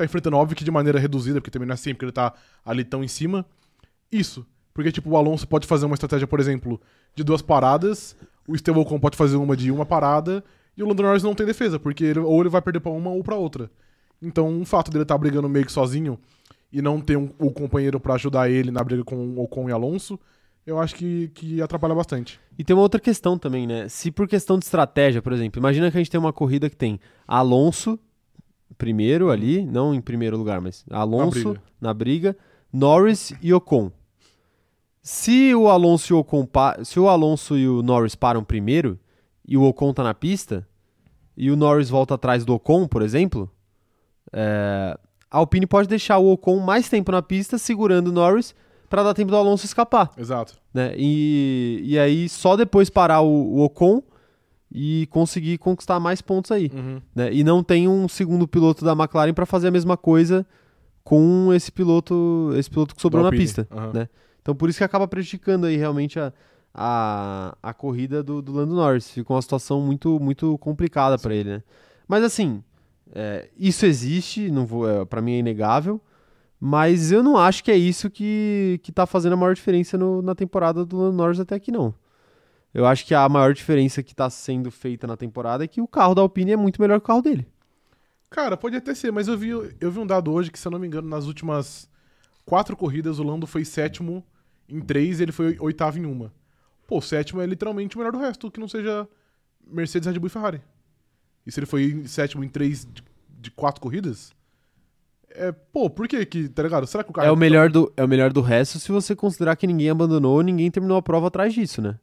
tá 0.00 0.04
enfrentando, 0.04 0.36
óbvio 0.36 0.56
que 0.56 0.64
de 0.64 0.70
maneira 0.70 0.98
reduzida, 0.98 1.40
porque 1.40 1.50
também 1.50 1.68
não 1.68 1.74
é 1.74 1.76
sempre 1.76 1.98
que 2.00 2.04
ele 2.06 2.12
tá 2.12 2.32
ali 2.64 2.84
tão 2.84 3.04
em 3.04 3.08
cima, 3.08 3.44
isso. 4.10 4.46
Porque, 4.72 4.90
tipo, 4.92 5.10
o 5.10 5.16
Alonso 5.16 5.46
pode 5.46 5.66
fazer 5.66 5.84
uma 5.86 5.94
estratégia, 5.94 6.26
por 6.26 6.40
exemplo, 6.40 6.80
de 7.14 7.22
duas 7.24 7.42
paradas, 7.42 8.16
o 8.46 8.54
Esteban 8.54 8.80
Ocon 8.80 8.98
pode 8.98 9.16
fazer 9.16 9.36
uma 9.36 9.56
de 9.56 9.70
uma 9.70 9.84
parada, 9.84 10.42
e 10.76 10.82
o 10.82 10.86
Lando 10.86 11.02
Norris 11.02 11.22
não 11.22 11.34
tem 11.34 11.44
defesa, 11.46 11.78
porque 11.78 12.04
ele- 12.04 12.20
ou 12.20 12.40
ele 12.40 12.48
vai 12.48 12.62
perder 12.62 12.80
pra 12.80 12.90
uma 12.92 13.10
ou 13.10 13.22
pra 13.22 13.36
outra. 13.36 13.70
Então, 14.22 14.60
o 14.60 14.64
fato 14.64 14.90
dele 14.90 15.02
estar 15.02 15.18
brigando 15.18 15.48
meio 15.48 15.66
que 15.66 15.72
sozinho 15.72 16.18
e 16.72 16.80
não 16.80 17.00
ter 17.00 17.16
um, 17.16 17.30
o 17.38 17.50
companheiro 17.50 17.98
pra 17.98 18.14
ajudar 18.14 18.48
ele 18.50 18.70
na 18.70 18.82
briga 18.82 19.02
com 19.04 19.16
o 19.16 19.42
Ocon 19.42 19.68
e 19.68 19.72
Alonso, 19.72 20.18
eu 20.66 20.78
acho 20.78 20.94
que, 20.94 21.28
que 21.34 21.60
atrapalha 21.60 21.94
bastante. 21.94 22.38
E 22.58 22.62
tem 22.62 22.76
uma 22.76 22.82
outra 22.82 23.00
questão 23.00 23.36
também, 23.38 23.66
né? 23.66 23.88
Se 23.88 24.10
por 24.10 24.28
questão 24.28 24.58
de 24.58 24.64
estratégia, 24.66 25.20
por 25.20 25.32
exemplo, 25.32 25.58
imagina 25.58 25.90
que 25.90 25.96
a 25.96 26.00
gente 26.00 26.10
tem 26.10 26.20
uma 26.20 26.32
corrida 26.32 26.70
que 26.70 26.76
tem 26.76 27.00
Alonso 27.26 27.98
primeiro 28.76 29.30
ali, 29.30 29.64
não 29.64 29.94
em 29.94 30.00
primeiro 30.00 30.36
lugar, 30.36 30.60
mas 30.60 30.84
Alonso 30.90 31.50
briga. 31.50 31.62
na 31.80 31.94
briga, 31.94 32.36
Norris 32.72 33.32
e 33.42 33.52
Ocon. 33.52 33.90
Se 35.02 35.54
o 35.54 35.68
Alonso 35.68 36.12
e 36.12 36.14
o 36.14 36.18
Ocon, 36.18 36.46
se 36.84 37.00
o 37.00 37.08
Alonso 37.08 37.56
e 37.56 37.68
o 37.68 37.82
Norris 37.82 38.14
param 38.14 38.44
primeiro 38.44 38.98
e 39.46 39.56
o 39.56 39.62
Ocon 39.64 39.92
tá 39.92 40.02
na 40.02 40.14
pista 40.14 40.66
e 41.36 41.50
o 41.50 41.56
Norris 41.56 41.88
volta 41.88 42.14
atrás 42.14 42.44
do 42.44 42.54
Ocon, 42.54 42.86
por 42.86 43.02
exemplo, 43.02 43.50
é, 44.32 44.98
a 45.30 45.38
Alpine 45.38 45.66
pode 45.66 45.88
deixar 45.88 46.18
o 46.18 46.30
Ocon 46.32 46.58
mais 46.60 46.88
tempo 46.88 47.10
na 47.12 47.22
pista 47.22 47.56
segurando 47.56 48.08
o 48.08 48.12
Norris 48.12 48.54
para 48.88 49.02
dar 49.02 49.14
tempo 49.14 49.30
do 49.30 49.36
Alonso 49.36 49.64
escapar 49.64 50.10
Exato. 50.18 50.54
né? 50.74 50.92
E, 50.96 51.80
e 51.84 51.98
aí 51.98 52.28
só 52.28 52.56
depois 52.56 52.90
parar 52.90 53.20
o, 53.20 53.28
o 53.28 53.64
Ocon 53.64 54.02
e 54.72 55.06
conseguir 55.10 55.58
conquistar 55.58 55.98
mais 55.98 56.20
pontos 56.22 56.50
aí, 56.52 56.70
Uhum. 56.74 57.00
né? 57.14 57.32
E 57.32 57.42
não 57.42 57.62
tem 57.62 57.88
um 57.88 58.06
segundo 58.08 58.46
piloto 58.46 58.84
da 58.84 58.92
McLaren 58.92 59.32
para 59.34 59.44
fazer 59.46 59.68
a 59.68 59.70
mesma 59.70 59.96
coisa 59.96 60.46
com 61.02 61.52
esse 61.52 61.72
piloto, 61.72 62.52
esse 62.56 62.70
piloto 62.70 62.94
que 62.94 63.02
sobrou 63.02 63.22
na 63.24 63.30
pista, 63.30 63.66
Aham. 63.70 63.92
né? 63.92 64.08
Então 64.40 64.54
por 64.54 64.68
isso 64.68 64.78
que 64.78 64.84
acaba 64.84 65.08
prejudicando 65.08 65.64
aí 65.66 65.76
realmente 65.76 66.18
a, 66.20 66.32
a, 66.74 67.56
a 67.62 67.74
corrida 67.74 68.22
do, 68.22 68.40
do 68.40 68.52
Lando 68.52 68.74
Norris. 68.74 69.10
Fica 69.10 69.32
uma 69.32 69.42
situação 69.42 69.80
muito 69.80 70.18
muito 70.20 70.56
complicada 70.58 71.18
para 71.18 71.34
ele, 71.34 71.50
né? 71.50 71.62
Mas 72.06 72.22
assim, 72.24 72.62
é, 73.12 73.48
isso 73.58 73.84
existe, 73.86 74.50
não 74.50 74.64
vou, 74.66 74.88
é, 74.88 75.04
para 75.04 75.20
mim 75.20 75.32
é 75.32 75.38
inegável. 75.38 76.00
Mas 76.62 77.10
eu 77.10 77.22
não 77.22 77.38
acho 77.38 77.64
que 77.64 77.70
é 77.70 77.76
isso 77.76 78.10
que, 78.10 78.78
que 78.82 78.92
tá 78.92 79.06
fazendo 79.06 79.32
a 79.32 79.36
maior 79.36 79.54
diferença 79.54 79.96
no- 79.96 80.20
na 80.20 80.34
temporada 80.34 80.84
do 80.84 80.98
Lando 80.98 81.16
Norris 81.16 81.40
até 81.40 81.54
aqui, 81.54 81.72
não. 81.72 81.94
Eu 82.72 82.86
acho 82.86 83.04
que 83.04 83.14
a 83.14 83.28
maior 83.28 83.52
diferença 83.52 84.02
que 84.02 84.14
tá 84.14 84.30
sendo 84.30 84.70
feita 84.70 85.06
na 85.06 85.16
temporada 85.16 85.64
é 85.64 85.68
que 85.68 85.80
o 85.80 85.88
carro 85.88 86.14
da 86.14 86.22
Alpine 86.22 86.52
é 86.52 86.56
muito 86.56 86.80
melhor 86.80 87.00
que 87.00 87.04
o 87.04 87.06
carro 87.06 87.22
dele. 87.22 87.46
Cara, 88.30 88.56
pode 88.56 88.76
até 88.76 88.94
ser, 88.94 89.10
mas 89.10 89.26
eu 89.26 89.36
vi, 89.36 89.48
eu 89.48 89.90
vi 89.90 89.98
um 89.98 90.06
dado 90.06 90.32
hoje 90.32 90.52
que, 90.52 90.58
se 90.58 90.66
eu 90.66 90.70
não 90.70 90.78
me 90.78 90.86
engano, 90.86 91.08
nas 91.08 91.26
últimas 91.26 91.90
quatro 92.44 92.76
corridas, 92.76 93.18
o 93.18 93.24
Lando 93.24 93.46
foi 93.46 93.64
sétimo 93.64 94.24
em 94.68 94.80
três 94.80 95.18
e 95.18 95.24
ele 95.24 95.32
foi 95.32 95.56
oitavo 95.58 95.98
em 95.98 96.06
uma. 96.06 96.32
Pô, 96.86 96.98
o 96.98 97.02
sétimo 97.02 97.40
é 97.40 97.46
literalmente 97.46 97.96
o 97.96 97.98
melhor 97.98 98.12
do 98.12 98.18
resto, 98.18 98.50
que 98.50 98.60
não 98.60 98.68
seja 98.68 99.08
Mercedes, 99.66 100.06
Red 100.06 100.18
Bull 100.18 100.28
e 100.28 100.30
Ferrari. 100.30 100.62
E 101.44 101.50
se 101.50 101.58
ele 101.58 101.66
foi 101.66 102.04
sétimo 102.06 102.44
em 102.44 102.48
três 102.48 102.84
de, 102.84 103.02
de 103.28 103.50
quatro 103.50 103.80
corridas? 103.80 104.32
É, 105.30 105.50
pô, 105.52 105.88
por 105.90 106.06
que 106.06 106.24
que, 106.24 106.48
tá 106.48 106.62
ligado? 106.62 106.86
Será 106.86 107.02
que 107.02 107.10
o 107.10 107.12
cara... 107.12 107.26
É 107.26 107.30
o, 107.32 107.36
melhor 107.36 107.68
do, 107.68 107.92
é 107.96 108.04
o 108.04 108.08
melhor 108.08 108.32
do 108.32 108.40
resto 108.40 108.78
se 108.78 108.92
você 108.92 109.14
considerar 109.16 109.56
que 109.56 109.66
ninguém 109.66 109.90
abandonou, 109.90 110.40
ninguém 110.42 110.70
terminou 110.70 110.96
a 110.96 111.02
prova 111.02 111.28
atrás 111.28 111.52
disso, 111.52 111.82
né? 111.82 111.98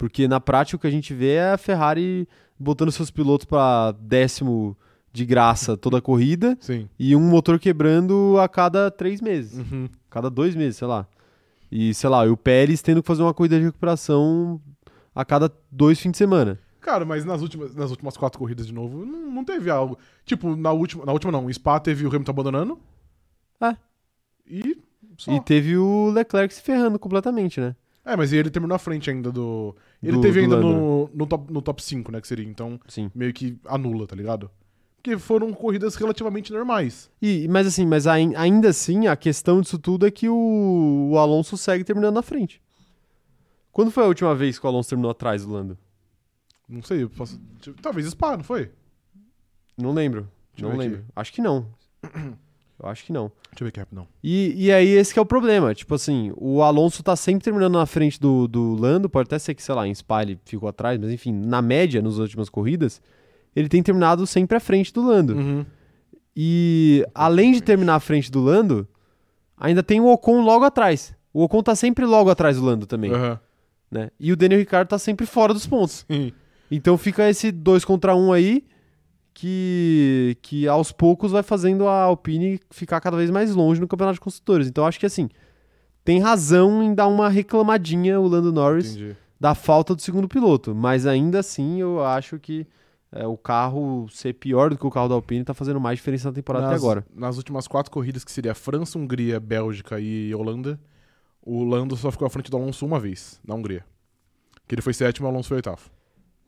Porque 0.00 0.26
na 0.26 0.40
prática 0.40 0.78
o 0.78 0.80
que 0.80 0.86
a 0.86 0.90
gente 0.90 1.12
vê 1.12 1.34
é 1.34 1.50
a 1.50 1.58
Ferrari 1.58 2.26
botando 2.58 2.90
seus 2.90 3.10
pilotos 3.10 3.44
para 3.44 3.92
décimo 3.92 4.74
de 5.12 5.26
graça 5.26 5.76
toda 5.76 5.98
a 5.98 6.00
corrida 6.00 6.56
Sim. 6.58 6.88
e 6.98 7.14
um 7.14 7.20
motor 7.20 7.58
quebrando 7.58 8.38
a 8.40 8.48
cada 8.48 8.90
três 8.90 9.20
meses. 9.20 9.58
Uhum. 9.58 9.90
cada 10.08 10.30
dois 10.30 10.56
meses, 10.56 10.78
sei 10.78 10.88
lá. 10.88 11.06
E, 11.70 11.92
sei 11.92 12.08
lá, 12.08 12.24
e 12.24 12.30
o 12.30 12.36
Pérez 12.36 12.80
tendo 12.80 13.02
que 13.02 13.06
fazer 13.06 13.22
uma 13.22 13.34
corrida 13.34 13.58
de 13.58 13.66
recuperação 13.66 14.58
a 15.14 15.22
cada 15.22 15.52
dois 15.70 16.00
fins 16.00 16.12
de 16.12 16.16
semana. 16.16 16.58
Cara, 16.80 17.04
mas 17.04 17.26
nas 17.26 17.42
últimas, 17.42 17.74
nas 17.74 17.90
últimas 17.90 18.16
quatro 18.16 18.38
corridas 18.38 18.66
de 18.66 18.72
novo, 18.72 19.04
não, 19.04 19.30
não 19.30 19.44
teve 19.44 19.68
algo. 19.68 19.98
Tipo, 20.24 20.56
na 20.56 20.72
última, 20.72 21.04
na 21.04 21.12
última 21.12 21.30
não, 21.30 21.50
em 21.50 21.52
Spa 21.52 21.78
teve 21.78 22.06
o 22.06 22.08
Hamilton 22.08 22.32
abandonando. 22.32 22.78
É. 23.60 23.76
E 24.46 24.78
só. 25.18 25.30
E 25.30 25.40
teve 25.42 25.76
o 25.76 26.08
Leclerc 26.10 26.54
se 26.54 26.62
ferrando 26.62 26.98
completamente, 26.98 27.60
né? 27.60 27.76
É, 28.04 28.16
mas 28.16 28.32
ele 28.32 28.50
terminou 28.50 28.74
à 28.74 28.78
frente 28.78 29.10
ainda 29.10 29.30
do. 29.30 29.76
Ele 30.02 30.12
Do- 30.16 30.20
teve 30.22 30.40
do 30.40 30.44
ainda 30.54 30.56
no, 30.60 31.10
no, 31.14 31.26
top, 31.26 31.52
no 31.52 31.60
top 31.62 31.82
5, 31.82 32.10
né? 32.10 32.20
Que 32.20 32.26
seria. 32.28 32.46
Então, 32.46 32.80
Sim. 32.88 33.10
meio 33.14 33.32
que 33.32 33.58
anula, 33.66 34.06
tá 34.06 34.16
ligado? 34.16 34.50
Porque 34.96 35.16
foram 35.18 35.52
corridas 35.52 35.94
relativamente 35.94 36.52
normais. 36.52 37.10
E, 37.22 37.46
mas 37.48 37.66
assim, 37.66 37.86
mas 37.86 38.06
ai- 38.06 38.34
ainda 38.36 38.68
assim, 38.70 39.06
a 39.06 39.16
questão 39.16 39.60
disso 39.60 39.78
tudo 39.78 40.06
é 40.06 40.10
que 40.10 40.28
o, 40.28 41.08
o 41.12 41.18
Alonso 41.18 41.56
segue 41.56 41.84
terminando 41.84 42.14
na 42.14 42.22
frente. 42.22 42.60
Quando 43.72 43.90
foi 43.90 44.04
a 44.04 44.08
última 44.08 44.34
vez 44.34 44.58
que 44.58 44.66
o 44.66 44.68
Alonso 44.68 44.88
terminou 44.88 45.10
atrás 45.10 45.44
do 45.44 45.52
Lando? 45.52 45.78
Não 46.68 46.82
sei, 46.82 47.02
eu 47.02 47.10
posso. 47.10 47.40
tipo, 47.60 47.80
Talvez 47.80 48.06
Spa, 48.08 48.36
não 48.36 48.44
foi? 48.44 48.70
Não 49.76 49.92
lembro. 49.92 50.28
Deixa 50.54 50.68
não 50.70 50.76
lembro. 50.78 50.98
aqui. 50.98 51.06
Acho 51.16 51.32
que 51.32 51.40
não. 51.42 51.66
Eu 52.82 52.88
acho 52.88 53.04
que 53.04 53.12
não. 53.12 53.30
Deixa 53.50 53.62
eu 53.62 53.64
ver 53.66 53.68
aqui 53.68 53.80
rapidão. 53.80 54.06
E, 54.22 54.54
e 54.56 54.72
aí 54.72 54.88
esse 54.88 55.12
que 55.12 55.18
é 55.18 55.22
o 55.22 55.26
problema. 55.26 55.74
Tipo 55.74 55.94
assim, 55.94 56.32
o 56.36 56.62
Alonso 56.62 57.02
tá 57.02 57.14
sempre 57.14 57.44
terminando 57.44 57.74
na 57.74 57.86
frente 57.86 58.18
do, 58.18 58.48
do 58.48 58.74
Lando. 58.74 59.08
Pode 59.08 59.26
até 59.26 59.38
ser 59.38 59.54
que, 59.54 59.62
sei 59.62 59.74
lá, 59.74 59.86
em 59.86 59.94
Spa 59.94 60.22
ele 60.22 60.38
ficou 60.44 60.68
atrás. 60.68 60.98
Mas 60.98 61.10
enfim, 61.10 61.32
na 61.32 61.60
média, 61.60 62.00
nas 62.00 62.16
últimas 62.16 62.48
corridas, 62.48 63.02
ele 63.54 63.68
tem 63.68 63.82
terminado 63.82 64.26
sempre 64.26 64.56
à 64.56 64.60
frente 64.60 64.92
do 64.92 65.02
Lando. 65.02 65.34
Uhum. 65.34 65.66
E 66.34 67.04
além 67.14 67.52
de 67.52 67.60
terminar 67.60 67.96
à 67.96 68.00
frente 68.00 68.30
do 68.30 68.40
Lando, 68.40 68.88
ainda 69.56 69.82
tem 69.82 70.00
o 70.00 70.06
Ocon 70.06 70.40
logo 70.42 70.64
atrás. 70.64 71.14
O 71.34 71.42
Ocon 71.44 71.62
tá 71.62 71.74
sempre 71.74 72.06
logo 72.06 72.30
atrás 72.30 72.56
do 72.56 72.64
Lando 72.64 72.86
também, 72.86 73.12
Aham. 73.12 73.38
né? 73.90 74.10
E 74.18 74.32
o 74.32 74.36
Daniel 74.36 74.60
Ricciardo 74.60 74.88
tá 74.88 74.98
sempre 74.98 75.26
fora 75.26 75.52
dos 75.52 75.66
pontos. 75.66 76.04
Sim. 76.10 76.32
Então 76.70 76.96
fica 76.96 77.28
esse 77.28 77.52
dois 77.52 77.84
contra 77.84 78.14
um 78.14 78.32
aí 78.32 78.64
que, 79.34 80.36
que 80.42 80.68
aos 80.68 80.92
poucos 80.92 81.32
vai 81.32 81.42
fazendo 81.42 81.86
a 81.86 82.02
Alpine 82.02 82.60
ficar 82.70 83.00
cada 83.00 83.16
vez 83.16 83.30
mais 83.30 83.54
longe 83.54 83.80
no 83.80 83.88
campeonato 83.88 84.14
de 84.14 84.20
construtores. 84.20 84.66
Então 84.66 84.86
acho 84.86 84.98
que 84.98 85.06
assim, 85.06 85.28
tem 86.04 86.20
razão 86.20 86.82
em 86.82 86.94
dar 86.94 87.06
uma 87.06 87.28
reclamadinha 87.28 88.20
o 88.20 88.26
Lando 88.26 88.52
Norris 88.52 88.92
Entendi. 88.94 89.16
da 89.38 89.54
falta 89.54 89.94
do 89.94 90.02
segundo 90.02 90.28
piloto, 90.28 90.74
mas 90.74 91.06
ainda 91.06 91.40
assim 91.40 91.80
eu 91.80 92.04
acho 92.04 92.38
que 92.38 92.66
é, 93.12 93.26
o 93.26 93.36
carro 93.36 94.08
ser 94.10 94.34
pior 94.34 94.70
do 94.70 94.78
que 94.78 94.86
o 94.86 94.90
carro 94.90 95.08
da 95.08 95.14
Alpine 95.14 95.44
tá 95.44 95.52
fazendo 95.52 95.80
mais 95.80 95.98
diferença 95.98 96.28
na 96.28 96.34
temporada 96.34 96.66
nas, 96.66 96.74
até 96.74 96.80
agora. 96.80 97.04
Nas 97.14 97.36
últimas 97.36 97.66
quatro 97.66 97.90
corridas, 97.90 98.24
que 98.24 98.30
seria 98.30 98.54
França, 98.54 98.98
Hungria, 98.98 99.40
Bélgica 99.40 99.98
e 99.98 100.34
Holanda, 100.34 100.78
o 101.42 101.64
Lando 101.64 101.96
só 101.96 102.10
ficou 102.10 102.26
à 102.26 102.30
frente 102.30 102.50
do 102.50 102.56
Alonso 102.56 102.86
uma 102.86 103.00
vez, 103.00 103.40
na 103.44 103.54
Hungria. 103.54 103.84
Que 104.68 104.74
ele 104.74 104.82
foi 104.82 104.94
sétimo 104.94 105.26
e 105.26 105.28
o 105.28 105.32
Alonso 105.32 105.48
foi 105.48 105.56
oitavo. 105.56 105.90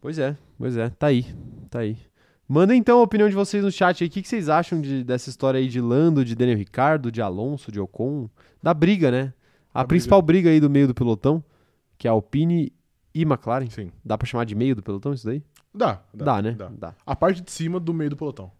Pois 0.01 0.19
é, 0.19 0.37
pois 0.59 0.77
é, 0.77 0.91
tá 0.91 1.09
aí, 1.09 1.27
tá 1.71 1.81
aí. 1.81 1.97
Manda 2.49 2.75
então 2.75 2.99
a 2.99 3.03
opinião 3.03 3.29
de 3.29 3.35
vocês 3.35 3.63
no 3.65 3.71
chat 3.71 4.03
aí. 4.03 4.09
O 4.09 4.11
que, 4.11 4.21
que 4.23 4.29
vocês 4.29 4.49
acham 4.49 4.81
de- 4.81 5.05
dessa 5.05 5.31
história 5.31 5.59
aí 5.59 5.69
de 5.69 5.81
Lando, 5.81 6.25
de 6.25 6.35
Daniel 6.35 6.59
Ricardo, 6.59 7.11
de 7.11 7.23
Alonso, 7.23 7.73
de 7.73 7.81
Ocon? 7.81 8.29
Da 8.63 8.75
briga, 8.75 9.11
né? 9.11 9.33
A 9.73 9.83
Da 9.83 9.89
principal 9.89 10.21
briga. 10.21 10.51
aí 10.51 10.61
do 10.61 10.69
meio 10.69 10.87
do 10.87 10.95
pelotão, 10.95 11.43
que 11.97 12.07
é 12.07 12.11
a 12.11 12.13
Alpine 12.13 12.73
e 13.15 13.23
McLaren. 13.23 13.71
Sim. 13.71 13.91
Dá 14.05 14.19
pra 14.19 14.27
chamar 14.27 14.45
de 14.45 14.55
meio 14.55 14.75
do 14.77 14.83
pelotão 14.83 15.15
isso 15.15 15.25
daí? 15.25 15.43
Dá, 15.75 16.03
Dá, 16.13 16.43
né? 16.43 16.53
Dá. 16.53 16.69
Dá. 16.77 16.95
A 17.07 17.17
parte 17.17 17.41
de 17.41 17.51
cima 17.51 17.81
do 17.81 17.95
meio 17.95 18.11
do 18.11 18.17
pelotão. 18.17 18.51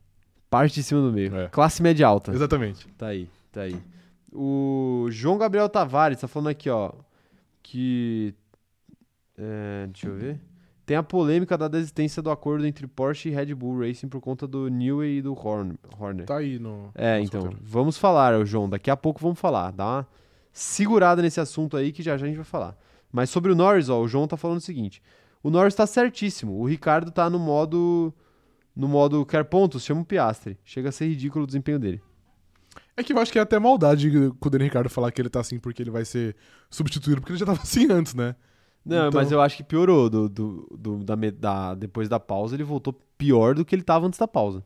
Parte 0.49 0.75
de 0.77 0.83
cima 0.83 1.01
do 1.03 1.13
meio. 1.13 1.35
É. 1.37 1.49
Classe 1.49 1.83
média 1.83 2.07
alta. 2.07 2.33
Exatamente. 2.33 2.87
Tá 2.97 3.09
aí, 3.09 3.29
tá 3.51 3.63
aí. 3.63 3.77
O 4.33 5.09
João 5.11 5.37
Gabriel 5.37 5.69
Tavares 5.69 6.19
tá 6.21 6.27
falando 6.29 6.49
aqui, 6.49 6.71
ó, 6.71 6.93
que 7.63 8.35
É, 9.37 9.87
deixa 9.89 10.09
eu 10.09 10.15
ver. 10.15 10.41
Tem 10.85 10.97
a 10.97 11.03
polêmica 11.03 11.57
da 11.57 11.69
desistência 11.69 12.21
do 12.21 12.31
acordo 12.31 12.67
entre 12.67 12.87
Porsche 12.89 13.29
e 13.29 13.33
Red 13.33 13.55
Bull 13.55 13.81
Racing 13.81 14.09
por 14.09 14.21
conta 14.21 14.47
do 14.49 14.69
Newey 14.69 15.19
e 15.19 15.23
do 15.23 15.33
Horn, 15.33 15.79
Horner. 15.99 16.27
Tá 16.27 16.39
aí 16.39 16.59
no. 16.59 16.91
É, 16.95 17.19
no 17.19 17.25
então, 17.25 17.41
roteiro. 17.43 17.63
vamos 17.65 17.97
falar, 17.97 18.45
João. 18.45 18.69
Daqui 18.69 18.91
a 18.91 18.97
pouco 18.97 19.21
vamos 19.21 19.39
falar. 19.39 19.71
Dá 19.71 19.85
uma 19.87 20.09
segurada 20.53 21.23
nesse 21.23 21.41
assunto 21.41 21.77
aí 21.77 21.93
que 21.93 22.03
já 22.03 22.17
já 22.17 22.25
a 22.25 22.29
gente 22.29 22.37
vai 22.37 22.45
falar. 22.45 22.77
Mas 23.13 23.31
sobre 23.31 23.53
o 23.53 23.55
Norris, 23.55 23.89
ó, 23.89 24.01
o 24.01 24.09
João 24.09 24.27
tá 24.27 24.37
falando 24.37 24.59
o 24.59 24.63
seguinte: 24.63 25.01
o 25.43 25.51
Norris 25.51 25.75
tá 25.75 25.87
certíssimo. 25.87 26.59
O 26.59 26.67
Ricardo 26.67 27.11
tá 27.11 27.31
no 27.31 27.39
modo. 27.39 28.13
No 28.75 28.89
modo 28.89 29.25
quer 29.25 29.45
pontos, 29.45 29.85
chama 29.85 30.01
o 30.01 30.05
Piastre. 30.05 30.59
Chega 30.65 30.89
a 30.89 30.93
ser 30.93 31.07
ridículo 31.07 31.45
o 31.45 31.47
desempenho 31.47 31.79
dele. 31.79 32.03
É 32.97 33.03
que 33.03 33.13
eu 33.13 33.19
acho 33.19 33.31
que 33.31 33.39
é 33.39 33.43
até 33.43 33.59
maldade 33.59 34.11
com 34.39 34.49
o 34.49 34.51
Daniel 34.51 34.69
Ricardo 34.69 34.91
falar 34.91 35.13
que 35.13 35.21
ele 35.21 35.29
tá 35.29 35.41
assim 35.41 35.59
porque 35.59 35.83
ele 35.83 35.91
vai 35.91 36.05
ser 36.05 36.35
substituído, 36.71 37.21
porque 37.21 37.33
ele 37.33 37.39
já 37.39 37.47
tava 37.47 37.63
assim 37.63 37.87
antes, 37.91 38.15
né? 38.15 38.35
Não, 38.85 39.09
Então- 39.09 39.21
mas 39.21 39.31
eu 39.31 39.41
acho 39.41 39.57
que 39.57 39.63
piorou. 39.63 40.11
Do, 40.11 40.29
do, 40.29 40.69
do- 40.77 41.05
da, 41.05 41.15
da- 41.15 41.75
depois 41.75 42.09
da 42.09 42.19
pausa, 42.19 42.55
ele 42.57 42.65
voltou 42.65 42.93
pior 43.17 43.55
do 43.55 43.65
que 43.65 43.75
ele 43.75 43.83
tava 43.83 44.07
antes 44.07 44.19
da 44.19 44.27
pausa. 44.27 44.63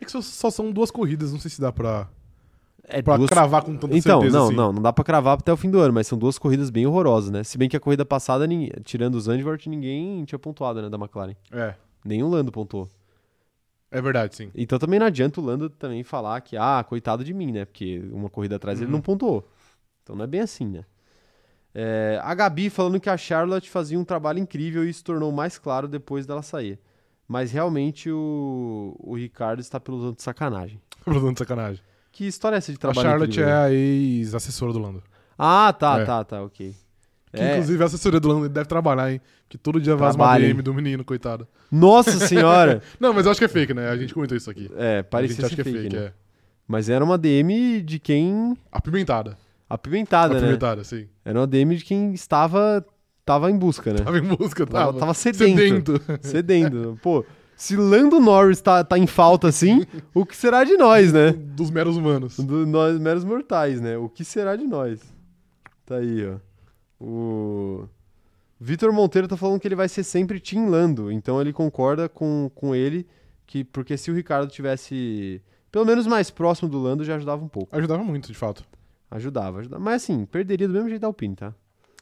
É 0.00 0.04
que 0.04 0.12
só, 0.12 0.20
só 0.22 0.50
são 0.50 0.70
duas 0.70 0.90
corridas, 0.92 1.32
não 1.32 1.40
sei 1.40 1.50
se 1.50 1.60
dá 1.60 1.72
pra, 1.72 2.08
É 2.84 3.02
pra 3.02 3.16
duas- 3.16 3.28
cravar 3.28 3.62
com 3.62 3.76
tanta 3.76 3.96
Então, 3.96 4.20
certeza 4.20 4.38
não, 4.38 4.46
assim. 4.46 4.54
não, 4.56 4.72
não 4.72 4.80
dá 4.82 4.92
pra 4.92 5.02
cravar 5.04 5.36
até 5.36 5.52
o 5.52 5.56
fim 5.56 5.70
do 5.70 5.80
ano, 5.80 5.92
mas 5.92 6.06
são 6.06 6.16
duas 6.16 6.38
corridas 6.38 6.70
bem 6.70 6.86
horrorosas, 6.86 7.30
né? 7.30 7.42
Se 7.42 7.58
bem 7.58 7.68
que 7.68 7.76
a 7.76 7.80
corrida 7.80 8.04
passada, 8.04 8.46
ninguém- 8.46 8.70
tirando 8.84 9.16
o 9.16 9.20
Zandvoort, 9.20 9.68
ninguém 9.68 10.24
tinha 10.24 10.38
pontuado, 10.38 10.80
né, 10.80 10.88
da 10.88 10.96
McLaren. 10.96 11.34
É, 11.50 11.74
Nem 12.04 12.22
o 12.22 12.28
Lando 12.28 12.52
pontuou. 12.52 12.88
é 13.90 14.00
verdade, 14.00 14.36
sim. 14.36 14.50
Então 14.54 14.78
também 14.78 15.00
não 15.00 15.06
adianta 15.06 15.40
o 15.40 15.44
Lando 15.44 15.68
também 15.68 16.04
falar 16.04 16.40
que, 16.42 16.56
ah, 16.56 16.84
coitado 16.88 17.24
de 17.24 17.34
mim, 17.34 17.50
né? 17.50 17.64
Porque 17.64 18.00
uma 18.12 18.30
corrida 18.30 18.54
atrás 18.54 18.78
ele 18.78 18.86
Uhum. 18.86 18.92
não 18.92 19.00
pontuou. 19.00 19.44
Então 20.04 20.14
não 20.14 20.22
é 20.24 20.28
bem 20.28 20.40
assim, 20.42 20.64
né? 20.66 20.84
É, 21.74 22.18
a 22.22 22.34
Gabi 22.34 22.70
falando 22.70 22.98
que 22.98 23.10
a 23.10 23.16
Charlotte 23.16 23.68
fazia 23.70 23.98
um 23.98 24.04
trabalho 24.04 24.38
incrível 24.38 24.84
e 24.84 24.90
isso 24.90 25.04
tornou 25.04 25.30
mais 25.30 25.58
claro 25.58 25.86
depois 25.86 26.26
dela 26.26 26.42
sair. 26.42 26.78
Mas 27.26 27.52
realmente 27.52 28.10
o, 28.10 28.96
o 28.98 29.14
Ricardo 29.16 29.60
está 29.60 29.78
pelo 29.78 29.98
lado 29.98 30.16
de 30.16 30.22
sacanagem. 30.22 30.80
Falando 31.04 31.32
de 31.34 31.38
sacanagem. 31.38 31.80
Que 32.10 32.26
história 32.26 32.56
é 32.56 32.58
essa 32.58 32.72
de 32.72 32.78
A 32.78 32.80
trabalho 32.80 33.06
Charlotte 33.08 33.30
incrível? 33.32 33.50
é 33.50 33.56
a 33.66 33.70
ex-assessora 33.72 34.72
do 34.72 34.78
Lando. 34.78 35.02
Ah, 35.38 35.72
tá, 35.78 36.00
É. 36.00 36.04
tá, 36.04 36.24
tá, 36.24 36.42
ok. 36.42 36.74
Que, 37.30 37.40
É, 37.40 37.52
inclusive, 37.52 37.82
a 37.82 37.86
assessoria 37.86 38.18
do 38.18 38.28
Lando 38.28 38.48
deve 38.48 38.66
trabalhar, 38.66 39.12
hein? 39.12 39.20
Que 39.48 39.58
todo 39.58 39.78
dia 39.80 39.94
vaza 39.94 40.16
uma 40.16 40.38
DM 40.38 40.62
do 40.62 40.72
menino, 40.72 41.04
coitado. 41.04 41.46
Nossa 41.70 42.12
senhora! 42.26 42.82
Não, 42.98 43.12
mas 43.12 43.26
eu 43.26 43.30
acho 43.30 43.38
que 43.38 43.44
é 43.44 43.48
fake, 43.48 43.74
né? 43.74 43.90
A 43.90 43.96
gente 43.96 44.14
comentou 44.14 44.36
isso 44.36 44.50
aqui. 44.50 44.70
É, 44.76 45.00
a 45.00 45.04
parecia 45.04 45.46
ser 45.48 45.54
que 45.54 45.60
é 45.60 45.64
fake, 45.64 45.78
fake, 45.82 45.94
né? 45.96 46.02
é. 46.06 46.12
Mas 46.66 46.88
era 46.88 47.04
uma 47.04 47.18
DM 47.18 47.82
de 47.82 47.98
quem... 47.98 48.56
Apimentada. 48.72 49.36
Apimentada, 49.68 50.34
né? 50.34 50.40
Apimentada, 50.40 50.84
sim. 50.84 51.08
Era 51.24 51.40
uma 51.40 51.46
DM 51.46 51.76
de 51.76 51.84
quem 51.84 52.12
estava, 52.14 52.84
estava 53.20 53.50
em 53.50 53.56
busca, 53.58 53.92
né? 53.92 54.00
Tava 54.00 54.18
em 54.18 54.22
música, 54.22 54.66
Tava, 54.66 54.86
tava. 54.86 54.98
tava 54.98 55.14
sedento. 55.14 56.00
Sedento. 56.22 56.98
Pô, 57.02 57.24
se 57.56 57.76
Lando 57.76 58.20
Norris 58.20 58.60
tá, 58.60 58.82
tá 58.84 58.98
em 58.98 59.06
falta 59.06 59.48
assim, 59.48 59.84
o 60.14 60.24
que 60.24 60.36
será 60.36 60.64
de 60.64 60.76
nós, 60.76 61.12
né? 61.12 61.32
Dos 61.32 61.70
meros 61.70 61.96
humanos. 61.96 62.38
Do, 62.38 62.64
nós 62.66 62.98
meros 62.98 63.24
mortais, 63.24 63.80
né? 63.80 63.98
O 63.98 64.08
que 64.08 64.24
será 64.24 64.56
de 64.56 64.64
nós? 64.64 65.00
Tá 65.84 65.96
aí, 65.96 66.26
ó. 66.26 66.36
O 67.00 67.88
Vitor 68.60 68.92
Monteiro 68.92 69.28
tá 69.28 69.36
falando 69.36 69.60
que 69.60 69.68
ele 69.68 69.74
vai 69.74 69.88
ser 69.88 70.02
sempre 70.02 70.40
Team 70.40 70.68
Lando, 70.68 71.12
então 71.12 71.40
ele 71.40 71.52
concorda 71.52 72.08
com, 72.08 72.50
com 72.54 72.74
ele 72.74 73.06
que 73.46 73.64
porque 73.64 73.96
se 73.96 74.10
o 74.10 74.14
Ricardo 74.14 74.50
tivesse 74.50 75.40
pelo 75.70 75.84
menos 75.84 76.06
mais 76.06 76.30
próximo 76.30 76.68
do 76.68 76.78
Lando 76.78 77.04
já 77.04 77.16
ajudava 77.16 77.44
um 77.44 77.48
pouco. 77.48 77.74
Ajudava 77.76 78.02
muito, 78.04 78.28
de 78.28 78.34
fato. 78.34 78.64
Ajudava, 79.10 79.60
ajudava. 79.60 79.82
Mas 79.82 80.02
assim, 80.02 80.24
perderia 80.26 80.66
do 80.68 80.74
mesmo 80.74 80.88
jeito 80.88 81.00
da 81.00 81.06
Alpine, 81.06 81.34
tá? 81.34 81.54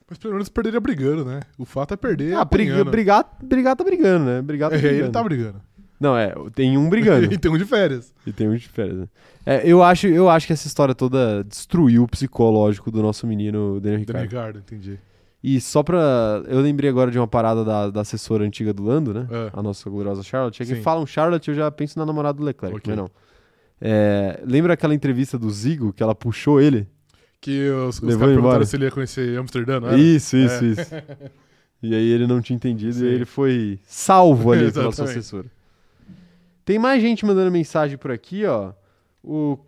Mas 0.09 0.19
pelo 0.19 0.35
menos 0.35 0.49
perderia 0.49 0.81
brigando, 0.81 1.25
né? 1.25 1.41
O 1.59 1.65
fato 1.65 1.95
é 1.95 1.97
perder. 1.97 2.35
Ah, 2.37 2.45
briga, 2.45 2.85
brigar, 2.85 3.29
brigar 3.43 3.75
tá 3.77 3.83
brigando, 3.85 4.25
né? 4.25 4.43
Brigar 4.43 4.71
tá 4.71 4.77
É, 4.77 4.79
brigando. 4.81 5.03
ele 5.05 5.11
tá 5.11 5.23
brigando. 5.23 5.61
Não, 5.99 6.17
é, 6.17 6.35
tem 6.55 6.77
um 6.77 6.89
brigando. 6.89 7.25
e 7.33 7.39
tem 7.39 7.51
um 7.51 7.57
de 7.57 7.65
férias. 7.65 8.15
e 8.27 8.33
tem 8.33 8.49
um 8.49 8.55
de 8.55 8.69
férias. 8.69 8.99
né? 8.99 9.09
É, 9.45 9.63
eu, 9.65 9.83
acho, 9.83 10.07
eu 10.07 10.29
acho 10.29 10.47
que 10.47 10.53
essa 10.53 10.67
história 10.67 10.95
toda 10.95 11.43
destruiu 11.45 12.03
o 12.05 12.09
psicológico 12.09 12.91
do 12.91 13.03
nosso 13.03 13.27
menino 13.27 13.81
Daniel 13.81 13.81
Daniel 13.81 13.99
Ricciardo. 14.01 14.29
Ricardo, 14.29 14.59
entendi. 14.59 14.99
E 15.43 15.61
só 15.61 15.83
pra. 15.83 16.43
Eu 16.49 16.61
lembrei 16.61 16.91
agora 16.91 17.11
de 17.11 17.19
uma 17.19 17.27
parada 17.29 17.65
da, 17.65 17.89
da 17.91 18.01
assessora 18.01 18.45
antiga 18.45 18.73
do 18.73 18.83
Lando, 18.85 19.15
né? 19.15 19.27
É. 19.31 19.51
A 19.53 19.63
nossa 19.63 19.89
gloriosa 19.89 20.23
Charlotte. 20.23 20.61
É 20.63 20.67
que 20.67 20.75
Sim. 20.77 20.83
falam 20.83 21.07
Charlotte, 21.07 21.49
eu 21.49 21.55
já 21.55 21.71
penso 21.71 21.99
na 21.99 22.05
namorada 22.07 22.37
do 22.39 22.45
Leclerc, 22.45 22.77
Ok. 22.77 22.93
mas 22.93 22.97
não. 22.97 23.09
É, 23.81 24.41
lembra 24.45 24.73
aquela 24.75 24.95
entrevista 24.95 25.39
do 25.39 25.51
Zigo 25.51 25.93
que 25.93 26.03
ela 26.03 26.15
puxou 26.15 26.61
ele? 26.61 26.89
Que 27.47 27.68
os, 27.70 27.97
os 27.97 28.01
caras 28.01 28.18
perguntaram 28.34 28.64
se 28.64 28.76
ele 28.76 28.84
ia 28.86 28.90
conhecer 28.90 29.38
Amsterdã, 29.38 29.78
não 29.78 29.88
era? 29.88 29.99
Isso, 29.99 30.36
isso, 30.36 30.64
É. 30.64 30.68
isso. 30.68 30.90
E 31.80 31.94
aí 31.94 32.09
ele 32.11 32.26
não 32.26 32.40
tinha 32.40 32.57
entendido 32.57 32.94
Sim. 32.94 33.05
e 33.05 33.09
aí 33.09 33.14
ele 33.14 33.24
foi 33.24 33.78
salvo 33.86 34.51
ali 34.51 34.70
pela 34.72 34.90
sua 34.90 35.05
assessora. 35.05 35.47
Tem 36.64 36.76
mais 36.78 37.01
gente 37.01 37.24
mandando 37.24 37.51
mensagem 37.51 37.97
por 37.97 38.11
aqui, 38.11 38.44
ó. 38.44 38.72
O 39.22 39.59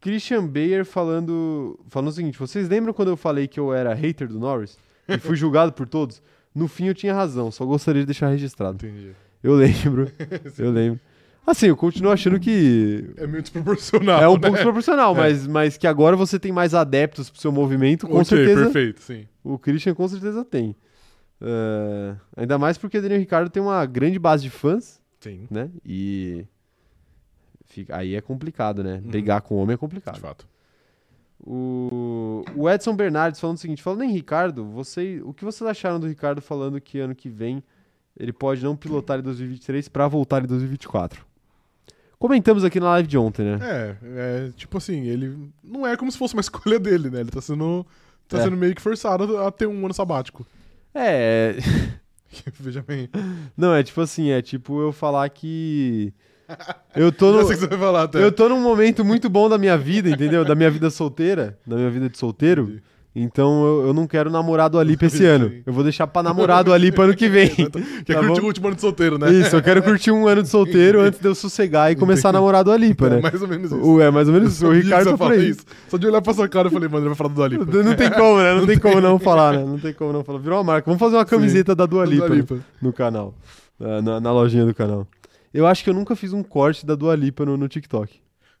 Christian 0.00 0.46
Bayer 0.46 0.84
falando, 0.86 1.78
falando 1.88 2.08
o 2.08 2.12
seguinte: 2.12 2.38
vocês 2.38 2.68
lembram 2.68 2.94
quando 2.94 3.08
eu 3.08 3.16
falei 3.18 3.46
que 3.46 3.60
eu 3.60 3.74
era 3.74 3.92
hater 3.92 4.28
do 4.28 4.38
Norris? 4.38 4.78
E 5.06 5.18
fui 5.18 5.34
julgado 5.36 5.72
por 5.72 5.86
todos? 5.86 6.22
No 6.54 6.68
fim 6.68 6.86
eu 6.86 6.94
tinha 6.94 7.12
razão, 7.12 7.50
só 7.50 7.66
gostaria 7.66 8.00
de 8.00 8.06
deixar 8.06 8.28
registrado. 8.30 8.76
Entendi. 8.76 9.10
Eu 9.42 9.54
lembro, 9.54 10.10
eu 10.56 10.70
lembro. 10.70 11.00
Assim, 11.46 11.66
eu 11.66 11.76
continuo 11.76 12.10
achando 12.10 12.40
que 12.40 13.08
É 13.16 13.26
meio 13.26 13.40
desproporcional. 13.42 14.20
é 14.20 14.28
um 14.28 14.34
né? 14.34 14.40
pouco 14.40 14.56
desproporcional, 14.56 15.14
É. 15.14 15.18
mas, 15.18 15.46
mas 15.46 15.76
que 15.76 15.86
agora 15.86 16.16
você 16.16 16.38
tem 16.40 16.50
mais 16.50 16.74
adeptos 16.74 17.30
pro 17.30 17.40
seu 17.40 17.52
movimento, 17.52 18.06
com 18.08 18.14
Ok, 18.14 18.24
certeza. 18.24 18.62
perfeito, 18.64 19.00
sim. 19.00 19.26
O 19.44 19.56
Christian 19.58 19.94
com 19.94 20.08
certeza 20.08 20.44
tem. 20.44 20.74
É, 21.40 22.16
ainda 22.36 22.58
mais 22.58 22.76
porque 22.78 22.98
o 22.98 23.02
Daniel 23.02 23.20
Ricardo 23.20 23.48
tem 23.48 23.62
uma 23.62 23.84
grande 23.86 24.18
base 24.18 24.42
de 24.42 24.50
fãs, 24.50 25.00
Sim, 25.20 25.46
né? 25.50 25.70
E 25.84 26.44
fica- 27.66 27.96
aí 27.96 28.14
é 28.14 28.20
complicado, 28.20 28.82
né? 28.82 28.94
Uhum. 29.04 29.10
Brigar 29.10 29.40
com 29.42 29.54
o 29.54 29.58
homem 29.58 29.74
é 29.74 29.76
de 29.76 29.80
complicado. 29.80 30.18
fato. 30.18 30.46
O, 31.38 32.42
o 32.56 32.68
Edson 32.68 32.96
Bernardes 32.96 33.38
falando 33.38 33.56
o 33.56 33.60
seguinte: 33.60 33.82
falando 33.82 34.02
em 34.02 34.10
Ricardo, 34.12 34.64
você, 34.64 35.20
o 35.24 35.32
que 35.34 35.44
vocês 35.44 35.68
acharam 35.68 36.00
do 36.00 36.06
Ricardo 36.08 36.40
falando 36.40 36.80
que 36.80 36.98
ano 36.98 37.14
que 37.14 37.28
vem 37.28 37.62
ele 38.18 38.32
pode 38.32 38.64
não 38.64 38.74
pilotar 38.74 39.18
em 39.18 39.22
2023 39.22 39.88
para 39.88 40.08
voltar 40.08 40.42
em 40.42 40.46
2024? 40.46 41.24
Comentamos 42.18 42.64
aqui 42.64 42.80
na 42.80 42.90
live 42.90 43.08
de 43.08 43.18
ontem, 43.18 43.44
né? 43.44 43.58
É, 43.62 43.96
é, 44.02 44.50
tipo 44.56 44.78
assim, 44.78 45.02
ele 45.06 45.36
não 45.62 45.86
é 45.86 45.96
como 45.96 46.10
se 46.10 46.16
fosse 46.18 46.34
uma 46.34 46.40
escolha 46.42 46.78
dele, 46.78 47.10
né? 47.10 47.20
Ele 47.20 47.30
tá 47.30 47.40
sendo, 47.40 47.86
tá 48.28 48.38
É. 48.38 48.42
sendo 48.44 48.56
meio 48.56 48.74
que 48.74 48.80
forçado 48.82 49.38
a 49.38 49.50
ter 49.50 49.66
um 49.66 49.84
ano 49.84 49.92
sabático. 49.94 50.46
É, 50.94 51.56
Veja 52.58 52.82
bem. 52.86 53.08
não, 53.56 53.74
é 53.74 53.82
tipo 53.82 54.00
assim, 54.00 54.30
é 54.30 54.40
tipo 54.42 54.80
eu 54.80 54.92
falar 54.92 55.28
que 55.28 56.12
eu 56.94 57.10
tô 57.12 57.32
no, 57.42 57.78
falar. 57.78 58.08
Eu 58.14 58.32
tô 58.32 58.48
num 58.48 58.60
momento 58.62 59.04
muito 59.04 59.28
bom 59.28 59.48
da 59.48 59.58
minha 59.58 59.76
vida, 59.76 60.08
entendeu? 60.08 60.44
Da 60.44 60.54
minha 60.54 60.70
vida 60.70 60.88
solteira, 60.90 61.58
da 61.66 61.76
minha 61.76 61.90
vida 61.90 62.08
de 62.08 62.16
solteiro. 62.18 62.62
Entendi. 62.64 62.82
Então 63.18 63.64
eu, 63.64 63.86
eu 63.86 63.94
não 63.94 64.06
quero 64.06 64.28
namorar 64.28 64.68
do 64.68 64.78
Alipa 64.78 65.06
esse 65.06 65.18
Sim. 65.18 65.24
ano. 65.24 65.52
Eu 65.64 65.72
vou 65.72 65.82
deixar 65.82 66.06
pra 66.06 66.22
namorar 66.22 66.62
do 66.62 66.70
Alipa 66.70 67.04
ano 67.04 67.16
que 67.16 67.30
vem. 67.30 67.48
Quer 68.04 68.14
Tá 68.14 68.20
curtir 68.20 68.40
bom? 68.40 68.42
o 68.42 68.46
último 68.48 68.66
ano 68.66 68.76
de 68.76 68.82
solteiro, 68.82 69.18
né? 69.18 69.30
Isso, 69.32 69.56
eu 69.56 69.62
quero 69.62 69.82
curtir 69.82 70.10
um 70.10 70.28
ano 70.28 70.42
de 70.42 70.48
solteiro 70.50 71.00
antes 71.00 71.18
de 71.18 71.26
eu 71.26 71.34
sossegar 71.34 71.90
e 71.90 71.96
começar 71.96 72.28
a 72.28 72.32
namorar 72.32 72.62
do 72.62 72.70
Alipa, 72.70 73.06
É 73.06 73.10
né? 73.10 73.20
mais 73.22 73.40
ou 73.40 73.48
menos 73.48 73.72
isso. 73.72 73.80
O, 73.80 74.00
é 74.02 74.10
mais 74.10 74.28
ou 74.28 74.34
menos 74.34 74.52
isso. 74.54 74.66
O 74.66 74.72
Ricardo 74.72 75.16
aí. 75.24 75.48
isso. 75.48 75.64
Só 75.88 75.96
de 75.96 76.06
olhar 76.06 76.20
pra 76.20 76.34
sua 76.34 76.46
cara 76.46 76.68
eu 76.68 76.72
falei, 76.72 76.88
mano, 76.90 77.00
ele 77.04 77.08
vai 77.08 77.16
falar 77.16 77.28
do 77.30 77.34
Dua 77.36 77.48
Lipa. 77.48 77.64
Não 77.64 77.94
tem 77.94 78.10
como, 78.10 78.36
né? 78.36 78.54
Não, 78.54 78.66
tem 78.66 78.78
como 78.78 79.00
não 79.00 79.18
falar, 79.18 79.52
né? 79.54 79.64
Não 79.64 79.78
tem 79.78 79.94
como 79.94 80.12
não 80.12 80.22
falar. 80.22 80.38
Virou 80.38 80.58
uma 80.58 80.64
marca. 80.64 80.84
Vamos 80.84 81.00
fazer 81.00 81.16
uma 81.16 81.24
camiseta 81.24 81.74
da 81.74 81.86
Dua 81.86 82.04
Do 82.04 82.10
Lipa, 82.10 82.28
Dua 82.28 82.56
né? 82.58 82.62
No 82.82 82.92
canal. 82.92 83.34
Na, 83.80 84.02
na- 84.02 84.20
na 84.20 84.32
lojinha 84.32 84.66
do 84.66 84.74
canal. 84.74 85.06
Eu 85.54 85.66
acho 85.66 85.82
que 85.82 85.88
eu 85.88 85.94
nunca 85.94 86.14
fiz 86.14 86.34
um 86.34 86.42
corte 86.42 86.84
da 86.84 86.94
Dua 86.94 87.14
Lipa 87.16 87.46
no, 87.46 87.56
no 87.56 87.66
TikTok. 87.66 88.12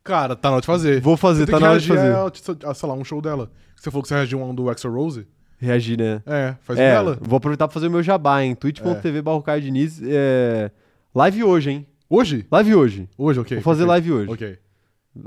Cara, 0.06 0.36
tá 0.36 0.48
na 0.48 0.54
hora 0.54 0.60
de 0.60 0.66
fazer. 0.66 1.00
Vou 1.00 1.16
fazer, 1.16 1.46
tá 1.46 1.58
na 1.58 1.70
hora 1.70 1.80
de 1.80 1.88
fazer. 1.88 2.14
a, 2.14 2.70
a, 2.70 2.74
sei 2.74 2.88
lá, 2.88 2.94
um 2.94 3.04
show 3.04 3.20
dela. 3.20 3.50
Você 3.74 3.90
falou 3.90 4.02
que 4.02 4.08
você 4.08 4.14
reagiu 4.14 4.40
a 4.40 4.44
um 4.46 4.54
do 4.54 4.70
Axel 4.70 4.92
Rose? 4.92 5.26
Reagir, 5.58 5.98
né? 5.98 6.22
É, 6.26 6.54
faz 6.60 6.78
é, 6.78 6.90
dela. 6.92 7.18
vou 7.20 7.38
aproveitar 7.38 7.66
pra 7.66 7.74
fazer 7.74 7.88
o 7.88 7.90
meu 7.90 8.02
jabá, 8.02 8.42
hein? 8.42 8.54
twitch.tv 8.54 9.22
Caio 9.44 9.62
Diniz. 9.62 10.00
É... 10.04 10.70
Live 11.14 11.42
hoje, 11.42 11.70
hein? 11.70 11.86
Hoje? 12.08 12.46
Live 12.50 12.74
hoje. 12.74 13.08
Hoje, 13.18 13.40
ok. 13.40 13.56
vou 13.56 13.64
fazer 13.64 13.84
live 13.84 14.12
hoje. 14.12 14.30
Ok. 14.30 14.58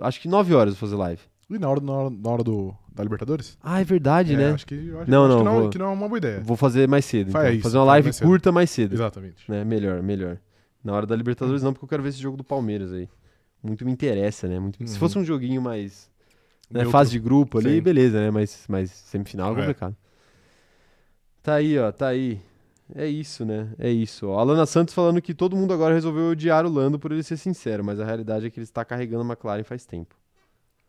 Acho 0.01 0.21
que 0.21 0.27
9 0.27 0.53
horas 0.53 0.75
vou 0.75 0.79
fazer 0.79 0.95
live. 0.95 1.21
E 1.49 1.57
na 1.57 1.67
hora, 1.67 1.81
na 1.81 1.91
hora, 1.91 2.09
na 2.11 2.29
hora 2.29 2.43
do, 2.43 2.75
da 2.93 3.03
Libertadores? 3.03 3.57
Ah, 3.61 3.81
é 3.81 3.83
verdade, 3.83 4.35
É, 4.35 4.37
né? 4.37 4.51
Acho 4.51 4.67
que, 4.67 4.75
acho, 4.75 5.09
Não, 5.09 5.25
acho 5.25 5.33
não, 5.33 5.37
que, 5.37 5.43
não, 5.43 5.59
vou- 5.59 5.69
que 5.71 5.77
não 5.79 5.85
é 5.87 5.89
uma 5.89 6.07
boa 6.07 6.17
ideia. 6.17 6.41
Vou 6.41 6.55
fazer 6.55 6.87
mais 6.87 7.05
cedo. 7.05 7.29
Então. 7.29 7.49
isso, 7.49 7.63
fazer 7.63 7.77
uma 7.79 7.85
live 7.85 8.05
mais 8.05 8.19
curta 8.19 8.51
mais 8.51 8.69
cedo. 8.69 8.93
Exatamente. 8.93 9.49
Né? 9.49 9.63
Melhor, 9.63 10.01
melhor. 10.03 10.37
Na 10.83 10.93
hora 10.93 11.05
da 11.05 11.15
Libertadores 11.15 11.63
não, 11.63 11.73
porque 11.73 11.85
eu 11.85 11.89
quero 11.89 12.03
ver 12.03 12.09
esse 12.09 12.21
jogo 12.21 12.37
do 12.37 12.43
Palmeiras 12.43 12.93
aí. 12.93 13.09
Muito 13.61 13.85
me 13.85 13.91
interessa, 13.91 14.47
né? 14.47 14.59
Muito... 14.59 14.77
Se 14.87 14.93
Uhum. 14.93 14.99
fosse 14.99 15.17
um 15.19 15.23
joguinho 15.25 15.61
mais... 15.61 16.09
Né? 16.69 16.79
Neutro. 16.81 16.91
Fase 16.91 17.11
de 17.11 17.19
grupo 17.19 17.57
ali, 17.57 17.75
Sim. 17.77 17.81
beleza, 17.81 18.19
né? 18.21 18.29
Mas, 18.31 18.63
mas 18.69 18.91
semifinal 18.91 19.49
é 19.49 19.51
É. 19.53 19.55
complicado. 19.55 19.95
Tá 21.41 21.55
aí, 21.55 21.77
ó, 21.79 21.91
tá 21.91 22.07
aí. 22.09 22.39
É 22.95 23.07
isso, 23.07 23.45
né? 23.45 23.69
É 23.77 23.89
isso. 23.89 24.27
Ó. 24.27 24.39
Alana 24.39 24.65
Santos 24.65 24.93
falando 24.93 25.21
que 25.21 25.33
todo 25.33 25.55
mundo 25.55 25.73
agora 25.73 25.93
resolveu 25.93 26.31
odiar 26.31 26.65
o 26.65 26.69
Lando 26.69 26.97
por 26.99 27.11
ele 27.11 27.23
ser 27.23 27.37
sincero, 27.37 27.83
mas 27.83 27.99
a 27.99 28.05
realidade 28.05 28.45
é 28.47 28.49
que 28.49 28.59
ele 28.59 28.63
está 28.65 28.83
carregando 28.85 29.23
a 29.23 29.25
McLaren 29.25 29.63
faz 29.63 29.85
tempo. 29.85 30.15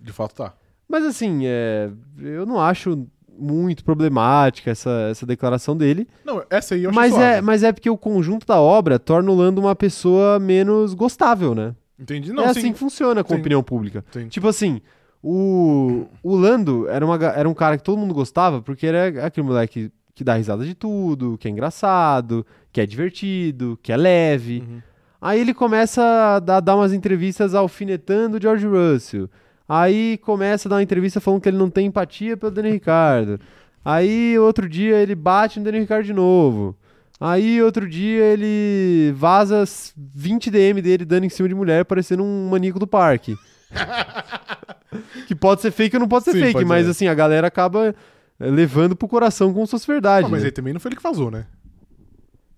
De 0.01 0.13
fato 0.13 0.35
tá. 0.35 0.55
Mas 0.89 1.05
assim, 1.05 1.43
é, 1.45 1.91
eu 2.19 2.45
não 2.47 2.61
acho 2.61 3.07
muito 3.39 3.85
problemática 3.85 4.71
essa, 4.71 5.09
essa 5.11 5.25
declaração 5.25 5.77
dele. 5.77 6.07
Não, 6.25 6.43
essa 6.51 6.75
aí 6.75 6.85
eu 6.85 6.91
achei 6.91 7.01
Mas 7.01 7.13
suave. 7.13 7.25
é, 7.27 7.41
mas 7.41 7.63
é 7.63 7.73
porque 7.73 7.89
o 7.89 7.97
conjunto 7.97 8.47
da 8.47 8.61
obra 8.61 8.99
torna 8.99 9.31
o 9.31 9.35
Lando 9.35 9.61
uma 9.61 9.77
pessoa 9.77 10.39
menos 10.39 10.93
gostável, 10.95 11.55
né? 11.55 11.75
Entendi? 12.01 12.33
Não, 12.33 12.45
é 12.45 12.55
sim. 12.55 12.61
assim 12.61 12.73
que 12.73 12.79
funciona 12.79 13.23
com 13.23 13.33
a 13.33 13.37
Sim. 13.37 13.41
opinião 13.41 13.63
pública. 13.63 14.05
Sim. 14.11 14.29
Tipo 14.29 14.49
assim, 14.49 14.81
o, 15.23 16.07
o 16.23 16.35
Lando 16.35 16.89
era, 16.89 17.05
uma, 17.05 17.17
era 17.17 17.49
um 17.49 17.55
cara 17.55 17.77
que 17.77 17.85
todo 17.85 17.99
mundo 17.99 18.15
gostava 18.15 18.63
porque 18.63 18.87
era 18.87 19.27
aquele 19.27 19.47
moleque 19.47 19.93
que 20.15 20.25
dá 20.25 20.35
risada 20.35 20.65
de 20.65 20.75
tudo, 20.75 21.37
que 21.39 21.47
é 21.47 21.51
engraçado, 21.51 22.47
que 22.73 22.81
é 22.81 22.87
divertido, 22.87 23.79
que 23.83 23.93
é 23.93 23.97
leve. 23.97 24.65
Uhum. 24.67 24.81
Aí 25.21 25.41
ele 25.41 25.53
começa 25.53 26.03
a 26.03 26.39
dar, 26.39 26.61
dar 26.61 26.77
umas 26.77 26.93
entrevistas 26.93 27.55
alfinetando 27.55 28.39
o 28.39 28.41
George 28.41 28.67
Russell. 28.67 29.29
Aí 29.69 30.19
começa 30.19 30.67
a 30.67 30.71
dar 30.71 30.77
uma 30.77 30.83
entrevista 30.83 31.21
falando 31.21 31.43
que 31.43 31.49
ele 31.49 31.59
não 31.59 31.71
tem 31.71 31.87
empatia 31.87 32.37
pelo 32.37 32.51
Daniel 32.51 32.75
Ricardo. 32.75 33.39
Aí 33.85 34.39
outro 34.39 34.69
dia 34.69 34.97
ele 34.97 35.15
bate 35.15 35.59
no 35.59 35.65
Daniel 35.65 35.83
Ricardo 35.83 36.07
de 36.07 36.13
novo. 36.13 36.77
Aí 37.21 37.63
outro 37.63 37.87
dia 37.89 38.25
ele 38.25 39.13
vaza 39.15 39.59
s- 39.63 39.93
20 39.97 40.51
DM 40.51 40.81
dele 40.81 41.05
dando 41.05 41.25
em 41.25 41.29
cima 41.29 41.47
de 41.49 41.55
mulher 41.55 41.85
parecendo 41.85 42.23
um 42.25 42.49
maníaco 42.49 42.79
do 42.79 42.87
parque. 42.87 43.37
que 45.27 45.35
pode 45.35 45.61
ser 45.61 45.71
fake 45.71 45.97
ou 45.97 46.01
não 46.01 46.09
pode 46.09 46.25
ser 46.25 46.33
Sim, 46.33 46.41
fake, 46.41 46.53
pode 46.55 46.65
mas 46.65 46.85
ser. 46.87 46.91
assim, 46.93 47.09
a 47.09 47.15
galera 47.15 47.47
acaba 47.47 47.95
eh, 48.41 48.51
levando 48.51 48.97
pro 48.97 49.07
coração 49.07 49.53
como 49.53 49.67
se 49.67 49.71
fosse 49.73 49.87
verdade. 49.87 50.27
Ah, 50.27 50.31
mas 50.31 50.41
né? 50.43 50.47
aí 50.49 50.53
também 50.53 50.73
não 50.73 50.81
foi 50.81 50.89
ele 50.91 50.97
que 50.97 51.03
vazou, 51.03 51.31
né? 51.31 51.47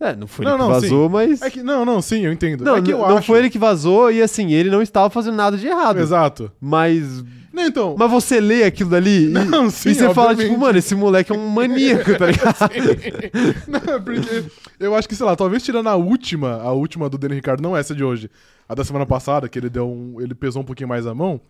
É, 0.02 0.16
não 0.16 0.26
foi 0.26 0.44
Não, 0.44 0.52
ele 0.52 0.58
que 0.58 0.64
não, 0.64 0.80
vazou, 0.80 1.08
mas... 1.08 1.42
É 1.42 1.48
que, 1.48 1.62
não, 1.62 1.84
não, 1.84 2.02
sim, 2.02 2.26
eu 2.26 2.32
entendo. 2.32 2.64
Não, 2.64 2.76
é 2.76 2.82
que 2.82 2.92
eu 2.92 2.98
não 2.98 3.18
acho... 3.18 3.26
foi 3.28 3.38
ele 3.38 3.48
que 3.48 3.58
vazou 3.58 4.10
e 4.10 4.20
assim, 4.20 4.52
ele 4.52 4.68
não 4.68 4.82
estava 4.82 5.08
fazendo 5.08 5.36
nada 5.36 5.56
de 5.56 5.66
errado. 5.68 6.00
Exato. 6.00 6.50
Mas. 6.60 7.22
Não, 7.52 7.66
então... 7.66 7.94
Mas 7.96 8.10
você 8.10 8.40
lê 8.40 8.64
aquilo 8.64 8.90
dali 8.90 9.26
e, 9.26 9.28
Não, 9.28 9.70
sim, 9.70 9.90
e 9.90 9.94
você 9.94 10.12
fala, 10.12 10.30
obviamente. 10.30 10.52
tipo, 10.54 10.60
mano, 10.60 10.78
esse 10.78 10.94
moleque 10.96 11.30
é 11.30 11.34
um 11.36 11.46
maníaco, 11.50 12.18
tá 12.18 12.26
ligado? 12.26 12.56
não, 13.68 14.02
porque 14.02 14.44
eu 14.80 14.94
acho 14.96 15.08
que, 15.08 15.14
sei 15.14 15.24
lá, 15.24 15.36
talvez 15.36 15.62
tirando 15.62 15.86
a 15.88 15.94
última, 15.94 16.54
a 16.60 16.72
última 16.72 17.08
do 17.08 17.16
Daniel 17.16 17.36
Ricardo, 17.36 17.62
não 17.62 17.76
essa 17.76 17.94
de 17.94 18.02
hoje, 18.02 18.28
a 18.68 18.74
da 18.74 18.84
semana 18.84 19.06
passada, 19.06 19.48
que 19.48 19.58
ele 19.58 19.70
deu 19.70 19.86
um, 19.88 20.20
ele 20.20 20.34
pesou 20.34 20.62
um 20.62 20.64
pouquinho 20.64 20.88
mais 20.88 21.06
a 21.06 21.14
mão, 21.14 21.40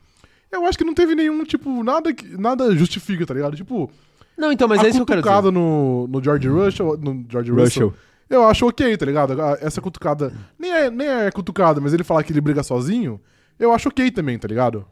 eu 0.50 0.66
acho 0.66 0.76
que 0.76 0.84
não 0.84 0.92
teve 0.92 1.14
nenhum, 1.14 1.42
tipo, 1.44 1.82
nada, 1.82 2.12
que- 2.12 2.36
nada 2.36 2.74
justifica, 2.76 3.24
tá 3.24 3.32
ligado? 3.32 3.56
Tipo, 3.56 3.90
Não, 4.36 4.52
então, 4.52 4.68
mas 4.68 4.82
é 4.82 4.88
isso 4.88 4.96
que 4.98 5.02
eu 5.02 5.06
quero 5.06 5.22
dizer. 5.22 5.50
no, 5.52 6.06
no 6.08 6.22
George 6.22 6.48
Russell, 6.48 6.98
no 6.98 7.24
George 7.30 7.50
Russell, 7.50 7.88
Russell. 7.88 7.94
Eu 8.30 8.44
acho 8.46 8.66
ok, 8.66 8.96
tá 8.96 9.04
ligado? 9.06 9.34
Essa 9.60 9.80
cutucada, 9.80 10.32
nem 10.58 10.70
é, 10.72 10.90
nem 10.90 11.06
é 11.08 11.30
cutucada, 11.30 11.80
mas 11.80 11.92
ele 11.92 12.04
falar 12.04 12.22
que 12.22 12.32
ele 12.32 12.40
briga 12.40 12.62
sozinho, 12.62 13.20
eu 13.58 13.72
acho 13.72 13.88
ok 13.88 14.10
também, 14.10 14.38
tá 14.38 14.48
ligado? 14.48 14.84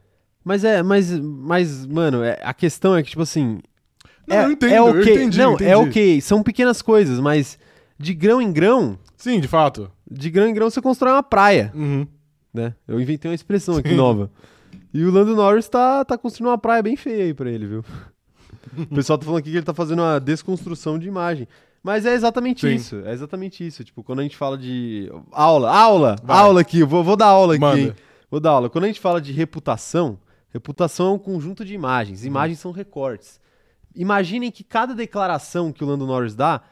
Mas 0.45 0.64
é, 0.64 0.83
mas, 0.83 1.11
mas 1.18 1.87
mano, 1.87 2.22
é- 2.22 2.39
a 2.43 2.55
questão 2.55 2.97
é 2.97 3.03
que, 3.03 3.11
tipo 3.11 3.22
assim. 3.22 3.59
Não, 4.26 4.37
é, 4.37 4.45
eu 4.47 4.51
entendo, 4.53 4.72
é 4.72 4.78
eu 4.78 4.85
ok. 4.87 5.01
entendi, 5.14 5.39
não, 5.39 5.51
eu 5.51 5.55
entendi. 5.55 5.70
é 5.70 5.76
ok. 5.76 6.20
São 6.20 6.43
pequenas 6.43 6.81
coisas, 6.81 7.18
mas 7.20 7.59
de 7.99 8.14
grão 8.14 8.41
em 8.41 8.51
grão, 8.53 8.99
Sim, 9.16 9.41
de 9.41 9.49
fato. 9.49 9.91
de 10.11 10.31
grão 10.31 10.47
em 10.47 10.55
grão 10.55 10.70
você 10.70 10.81
constrói 10.81 11.12
uma 11.12 11.22
praia, 11.22 11.70
Uhum. 11.74 12.07
né? 12.55 12.74
Eu 12.89 13.01
inventei 13.01 13.31
uma 13.31 13.35
expressão 13.35 13.76
aqui 13.76 13.91
Sim. 13.91 13.97
nova. 13.97 14.31
E 14.95 15.05
o 15.05 15.11
Lando 15.11 15.35
Norris 15.37 15.68
tá, 15.68 16.05
tá 16.05 16.16
construindo 16.16 16.49
uma 16.51 16.59
praia 16.59 16.83
bem 16.83 16.97
feia 16.97 17.24
aí 17.24 17.35
pra 17.35 17.51
ele, 17.51 17.66
viu? 17.66 17.85
O 18.91 18.95
pessoal 18.95 19.18
tá 19.18 19.24
falando 19.24 19.41
aqui 19.41 19.51
que 19.51 19.57
ele 19.57 19.64
tá 19.66 19.74
fazendo 19.74 20.01
uma 20.03 20.18
desconstrução 20.20 20.99
de 20.99 21.09
imagem. 21.09 21.49
Mas 21.83 22.05
é 22.05 22.12
exatamente 22.14 22.66
Sim. 22.66 22.74
isso. 22.74 23.03
É 23.05 23.12
exatamente 23.12 23.66
isso. 23.66 23.83
Tipo, 23.83 24.03
quando 24.03 24.20
a 24.20 24.22
gente 24.22 24.37
fala 24.37 24.57
de. 24.59 25.11
Aula, 25.33 25.70
aula, 25.74 26.16
Vai. 26.22 26.39
aula 26.39 26.61
aqui. 26.61 26.81
eu 26.81 26.87
Vou, 26.87 27.03
vou 27.03 27.16
dar 27.16 27.26
aula 27.26 27.55
aqui, 27.55 27.61
Manda. 27.61 27.97
Vou 28.31 28.39
dar 28.39 28.51
aula. 28.51 28.70
Quando 28.70 28.85
a 28.85 28.87
gente 28.87 29.01
fala 29.01 29.20
de 29.20 29.33
reputação, 29.33 30.18
reputação 30.53 31.09
é 31.09 31.12
um 31.12 31.18
conjunto 31.18 31.64
de 31.64 31.74
imagens. 31.74 32.24
Imagens 32.24 32.59
são 32.59 32.70
recortes. 32.70 33.41
Imaginem 33.95 34.51
que 34.51 34.62
cada 34.62 34.95
declaração 34.95 35.72
que 35.72 35.83
o 35.83 35.87
Lando 35.87 36.07
Norris 36.07 36.35
dá 36.35 36.62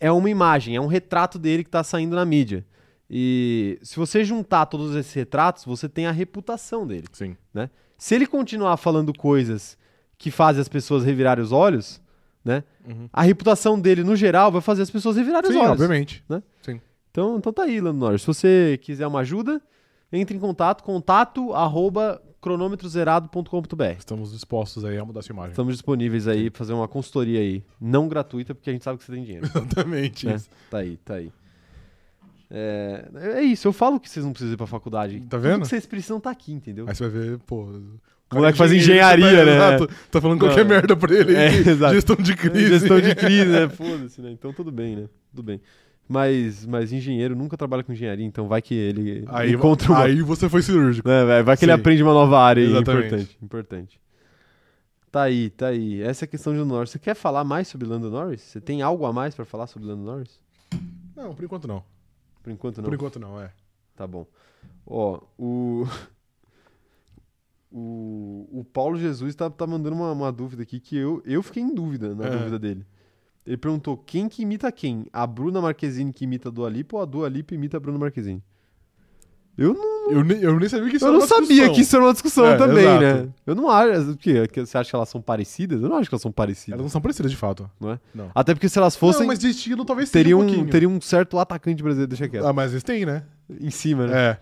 é 0.00 0.10
uma 0.10 0.30
imagem, 0.30 0.76
é 0.76 0.80
um 0.80 0.86
retrato 0.86 1.38
dele 1.38 1.64
que 1.64 1.70
tá 1.70 1.82
saindo 1.82 2.16
na 2.16 2.24
mídia. 2.24 2.64
E 3.10 3.78
se 3.82 3.96
você 3.96 4.24
juntar 4.24 4.66
todos 4.66 4.94
esses 4.94 5.12
retratos, 5.12 5.64
você 5.64 5.88
tem 5.88 6.06
a 6.06 6.12
reputação 6.12 6.86
dele. 6.86 7.06
Sim. 7.12 7.36
Se 7.96 8.14
ele 8.14 8.26
continuar 8.26 8.76
falando 8.76 9.12
coisas 9.12 9.76
que 10.16 10.30
fazem 10.30 10.60
as 10.60 10.68
pessoas 10.68 11.04
revirarem 11.04 11.42
os 11.42 11.52
olhos, 11.52 12.00
né? 12.48 12.64
Uhum. 12.88 13.08
A 13.12 13.22
reputação 13.22 13.78
dele, 13.78 14.02
no 14.02 14.16
geral, 14.16 14.50
vai 14.50 14.62
fazer 14.62 14.82
as 14.82 14.90
pessoas 14.90 15.16
revirarem 15.16 15.50
Sim, 15.50 15.56
os 15.56 15.62
olhos. 15.62 15.72
obviamente. 15.72 16.24
Então, 17.10 17.36
então 17.36 17.52
tá 17.52 17.64
aí, 17.64 17.80
Lando 17.80 17.98
Norris. 17.98 18.22
Se 18.22 18.26
você 18.26 18.78
quiser 18.82 19.06
uma 19.06 19.20
ajuda, 19.20 19.60
entre 20.12 20.36
em 20.36 20.40
contato, 20.40 20.84
contato 20.84 21.52
arroba 21.52 22.22
cronômetrozerado.com.br. 22.40 23.82
Estamos 23.98 24.32
dispostos 24.32 24.84
aí 24.84 24.96
a 24.96 25.04
mudar 25.04 25.20
essa 25.20 25.32
imagem. 25.32 25.50
Estamos 25.50 25.74
disponíveis 25.74 26.28
aí 26.28 26.48
pra 26.48 26.58
fazer 26.58 26.72
uma 26.72 26.86
consultoria 26.86 27.40
aí. 27.40 27.64
Não 27.80 28.08
gratuita, 28.08 28.54
porque 28.54 28.70
a 28.70 28.72
gente 28.72 28.84
sabe 28.84 28.98
que 28.98 29.04
você 29.04 29.12
tem 29.12 29.24
dinheiro. 29.24 29.46
Exatamente 29.52 30.26
né? 30.26 30.36
isso. 30.36 30.48
Tá 30.70 30.78
aí, 30.78 30.96
tá 30.98 31.14
aí. 31.14 31.32
É, 32.50 33.08
é 33.34 33.42
isso, 33.42 33.68
eu 33.68 33.72
falo 33.72 34.00
que 34.00 34.08
vocês 34.08 34.24
não 34.24 34.32
precisam 34.32 34.54
ir 34.54 34.56
pra 34.56 34.66
faculdade. 34.66 35.20
Tá 35.20 35.36
Tudo 35.36 35.40
vendo? 35.40 35.62
que 35.62 35.68
vocês 35.68 35.84
precisam 35.84 36.18
tá 36.20 36.30
aqui, 36.30 36.52
entendeu? 36.52 36.86
Aí 36.88 36.94
você 36.94 37.08
vai 37.08 37.20
ver, 37.20 37.38
pô. 37.40 37.68
O 38.30 38.34
moleque 38.36 38.58
faz 38.58 38.72
engenharia, 38.72 39.44
né? 39.44 39.54
Exato. 39.56 39.88
Tá 40.10 40.20
falando 40.20 40.38
qualquer 40.40 40.64
Não. 40.64 40.70
merda 40.70 40.94
pra 40.96 41.14
ele. 41.14 41.34
É, 41.34 41.46
exato. 41.56 41.94
Gestão 41.94 42.16
de 42.16 42.36
crise. 42.36 42.68
Gestão 42.68 43.00
de 43.00 43.14
crise, 43.14 43.46
né? 43.46 43.68
Foda-se, 43.74 44.20
né? 44.20 44.30
Então 44.30 44.52
tudo 44.52 44.70
bem, 44.70 44.96
né? 44.96 45.08
Tudo 45.30 45.42
bem. 45.42 45.60
Mas, 46.06 46.64
mas 46.66 46.90
engenheiro 46.92 47.36
nunca 47.36 47.56
trabalha 47.56 47.82
com 47.84 47.92
engenharia, 47.92 48.24
então 48.24 48.48
vai 48.48 48.62
que 48.62 48.74
ele 48.74 49.24
Aí, 49.28 49.52
encontra 49.52 49.92
uma... 49.92 50.04
aí 50.04 50.22
você 50.22 50.48
foi 50.48 50.62
cirúrgico. 50.62 51.06
né, 51.06 51.42
vai- 51.42 51.54
que 51.56 51.64
ele 51.66 51.72
Sim. 51.72 51.78
aprende 51.78 52.02
uma 52.02 52.14
nova 52.14 52.38
área 52.40 52.62
aí, 52.62 52.70
Exatamente. 52.70 53.04
importante, 53.06 53.38
importante. 53.42 54.00
Tá 55.12 55.22
aí, 55.22 55.50
tá 55.50 55.66
aí. 55.68 56.00
Essa 56.02 56.24
é 56.24 56.26
a 56.26 56.28
questão 56.28 56.52
de 56.54 56.58
Lando 56.60 56.72
Norris. 56.74 56.90
Você 56.90 56.98
quer 56.98 57.14
falar 57.14 57.44
mais 57.44 57.68
sobre 57.68 57.86
Lando 57.86 58.10
Norris? 58.10 58.40
Você 58.42 58.60
tem 58.60 58.80
algo 58.82 59.04
a 59.06 59.12
mais 59.12 59.34
pra 59.34 59.44
falar 59.44 59.66
sobre 59.66 59.86
Lando 59.88 60.02
Norris? 60.02 60.38
Não, 61.16 61.34
por 61.34 61.44
enquanto 61.44 61.68
não. 61.68 61.82
Por 62.42 62.50
enquanto 62.52 62.78
não. 62.78 62.84
Por 62.84 62.94
enquanto 62.94 63.18
não, 63.18 63.40
é. 63.40 63.50
Tá 63.96 64.06
bom. 64.06 64.26
Ó, 64.86 65.20
o. 65.38 65.86
O, 67.70 68.48
o 68.50 68.64
Paulo 68.64 68.96
Jesus 68.96 69.34
tá, 69.34 69.50
tá 69.50 69.66
mandando 69.66 69.94
uma, 69.96 70.10
uma 70.12 70.32
dúvida 70.32 70.62
aqui 70.62 70.80
que 70.80 70.96
eu, 70.96 71.22
eu 71.26 71.42
fiquei 71.42 71.62
em 71.62 71.74
dúvida 71.74 72.14
na 72.14 72.26
É. 72.26 72.30
dúvida 72.30 72.58
dele. 72.58 72.86
Ele 73.46 73.56
perguntou 73.56 73.96
quem 73.96 74.28
que 74.28 74.42
imita 74.42 74.70
quem? 74.72 75.06
A 75.12 75.26
Bruna 75.26 75.60
Marquezine 75.60 76.12
que 76.12 76.24
imita 76.24 76.48
a 76.48 76.52
Dua 76.52 76.68
Lipa 76.68 76.96
ou 76.96 77.02
a 77.02 77.04
Dua 77.04 77.28
Lipa 77.28 77.54
imita 77.54 77.76
a 77.76 77.80
Bruna 77.80 77.98
Marquezine? 77.98 78.42
Eu 79.56 79.74
não, 79.74 80.10
Eu 80.12 80.22
nem, 80.22 80.38
eu 80.40 80.56
nem 80.58 80.68
sabia 80.68 80.88
que 80.88 80.96
isso 80.96 81.04
eu 81.04 81.08
era 81.08 81.18
não 81.18 81.20
uma 81.24 81.26
sabia 81.26 81.46
discussão. 81.48 81.74
que 81.74 81.80
isso 81.80 81.96
era 81.96 82.04
uma 82.04 82.12
discussão 82.12 82.46
É, 82.46 82.56
também, 82.56 82.84
exato. 82.84 83.00
né? 83.02 83.28
Eu 83.44 83.54
não 83.56 83.68
acho. 83.68 84.10
O 84.12 84.16
quê? 84.16 84.46
Que 84.46 84.64
Você 84.64 84.78
acha 84.78 84.88
que 84.88 84.94
elas 84.94 85.08
são 85.08 85.20
parecidas? 85.20 85.82
Eu 85.82 85.88
não 85.88 85.96
acho 85.96 86.08
que 86.08 86.14
elas 86.14 86.22
são 86.22 86.30
parecidas. 86.30 86.74
Elas 86.74 86.84
não 86.84 86.88
são 86.90 87.00
parecidas 87.00 87.30
de 87.30 87.36
fato. 87.36 87.68
Não 87.80 87.90
é? 87.90 88.00
Não. 88.14 88.30
Até 88.34 88.54
porque 88.54 88.68
se 88.68 88.78
elas 88.78 88.94
fossem, 88.94 89.22
Não, 89.22 89.26
mas 89.28 89.38
de 89.40 89.48
estilo 89.48 89.84
talvez 89.84 90.10
teria, 90.10 90.36
um 90.38 90.60
um, 90.60 90.66
teria 90.66 90.88
um 90.88 91.00
certo 91.00 91.38
atacante 91.40 91.82
brasileiro, 91.82 92.08
deixa 92.08 92.28
quieto. 92.28 92.46
Ah, 92.46 92.52
mas 92.52 92.70
eles 92.70 92.84
têm, 92.84 93.04
né? 93.04 93.24
Em 93.60 93.70
cima, 93.70 94.06
né? 94.06 94.16
É. 94.16 94.38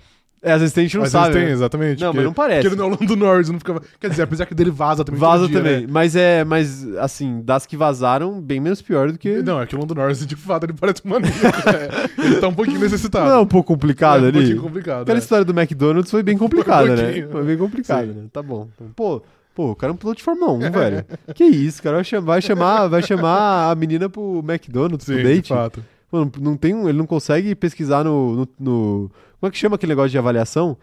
É, 0.46 0.52
às 0.52 0.60
vezes 0.60 0.78
a 0.78 0.80
gente 0.80 0.94
não 0.94 1.02
mas 1.02 1.10
sabe. 1.10 1.26
eles 1.26 1.36
têm, 1.36 1.44
né? 1.46 1.52
exatamente. 1.52 2.00
Não, 2.00 2.06
porque- 2.08 2.16
mas 2.18 2.24
não 2.24 2.32
parece. 2.32 2.60
Porque 2.62 2.74
ele 2.74 2.76
não 2.76 2.84
é 2.84 2.96
o 2.96 2.98
Lando 3.00 3.16
Norris, 3.16 3.48
não 3.50 3.58
ficava... 3.58 3.82
Quer 3.98 4.10
dizer, 4.10 4.22
apesar 4.22 4.46
que 4.46 4.54
dele 4.54 4.70
vaza 4.70 5.04
também 5.04 5.20
Vaza 5.20 5.48
dia, 5.48 5.58
também. 5.58 5.80
né? 5.82 5.86
Mas 5.90 6.14
é, 6.14 6.44
mas 6.44 6.86
assim, 6.98 7.42
das 7.42 7.66
que 7.66 7.76
vazaram, 7.76 8.40
bem 8.40 8.60
menos 8.60 8.80
pior 8.80 9.10
do 9.10 9.18
que. 9.18 9.42
Não, 9.42 9.60
é 9.60 9.66
que 9.66 9.74
o 9.74 9.80
Lando 9.80 9.94
Norris, 9.94 10.24
de 10.24 10.36
fato, 10.36 10.64
ele 10.64 10.72
parece 10.72 11.02
um 11.04 11.10
maníaco. 11.10 11.36
é. 11.68 12.06
Ele 12.26 12.36
tá 12.36 12.48
um 12.48 12.54
pouquinho 12.54 12.80
necessitado. 12.80 13.26
Não 13.28 13.34
é 13.36 13.38
um 13.40 13.46
pouco 13.46 13.72
complicado 13.74 14.20
é 14.20 14.26
um 14.26 14.28
ali. 14.28 14.32
pouquinho 14.38 14.62
complicado. 14.62 15.02
Aquela 15.02 15.18
é. 15.18 15.20
história 15.20 15.44
do 15.44 15.52
McDonald's 15.58 16.10
foi 16.10 16.22
bem 16.22 16.38
complicada, 16.38 16.94
né? 16.96 17.02
pouquinho. 17.04 17.30
Foi 17.30 17.42
bem 17.44 17.56
complicada, 17.58 18.06
Sim. 18.06 18.12
né? 18.12 18.24
Tá 18.32 18.42
bom. 18.42 18.68
Então, 18.74 18.86
pô, 18.94 19.22
pô, 19.54 19.70
o 19.72 19.76
cara 19.76 19.92
é 19.92 19.94
um 19.94 19.96
piloto 19.96 20.18
de 20.18 20.22
Fórmula 20.24 20.52
1, 20.52 20.70
velho. 20.72 21.04
Que 21.34 21.44
isso, 21.44 21.82
cara? 21.82 21.96
Vai 21.96 22.04
chamar, 22.04 22.24
vai 22.26 22.40
chamar, 22.42 22.86
vai 22.88 23.02
chamar 23.02 23.70
a 23.70 23.74
menina 23.74 24.08
pro 24.08 24.44
McDonald's, 24.46 25.04
Sim, 25.06 25.14
pro 25.14 25.22
de 25.22 25.28
date. 25.28 25.48
fato. 25.48 25.82
Mano, 26.10 26.30
não 26.40 26.56
tem 26.56 26.72
um, 26.74 26.88
ele 26.88 26.96
não 26.98 27.06
consegue 27.06 27.54
pesquisar 27.56 28.04
no, 28.04 28.36
no, 28.36 28.48
no- 28.60 29.10
Como 29.46 29.48
é 29.48 29.52
que 29.52 29.58
chama 29.58 29.76
aquele 29.76 29.90
negócio 29.92 30.10
de 30.10 30.18
avaliação? 30.18 30.76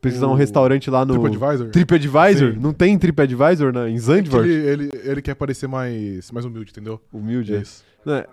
Pesquisar 0.00 0.26
um 0.28 0.34
restaurante 0.34 0.90
lá 0.90 1.04
no. 1.04 1.14
TripAdvisor? 1.20 1.68
TripAdvisor? 1.70 2.52
Sim. 2.54 2.58
Não 2.58 2.72
tem 2.72 2.98
TripAdvisor 2.98 3.72
na, 3.72 3.88
em 3.88 3.92
É 3.92 3.94
que 3.94 4.00
Zandvoort? 4.00 4.48
ele, 4.48 4.68
ele, 4.68 4.90
ele 5.02 5.22
quer 5.22 5.34
parecer 5.34 5.66
mais, 5.66 6.30
mais 6.30 6.46
humilde, 6.46 6.70
entendeu? 6.70 7.00
Humilde. 7.12 7.54
é. 7.54 7.58
Isso. 7.60 7.84
Né? 8.04 8.24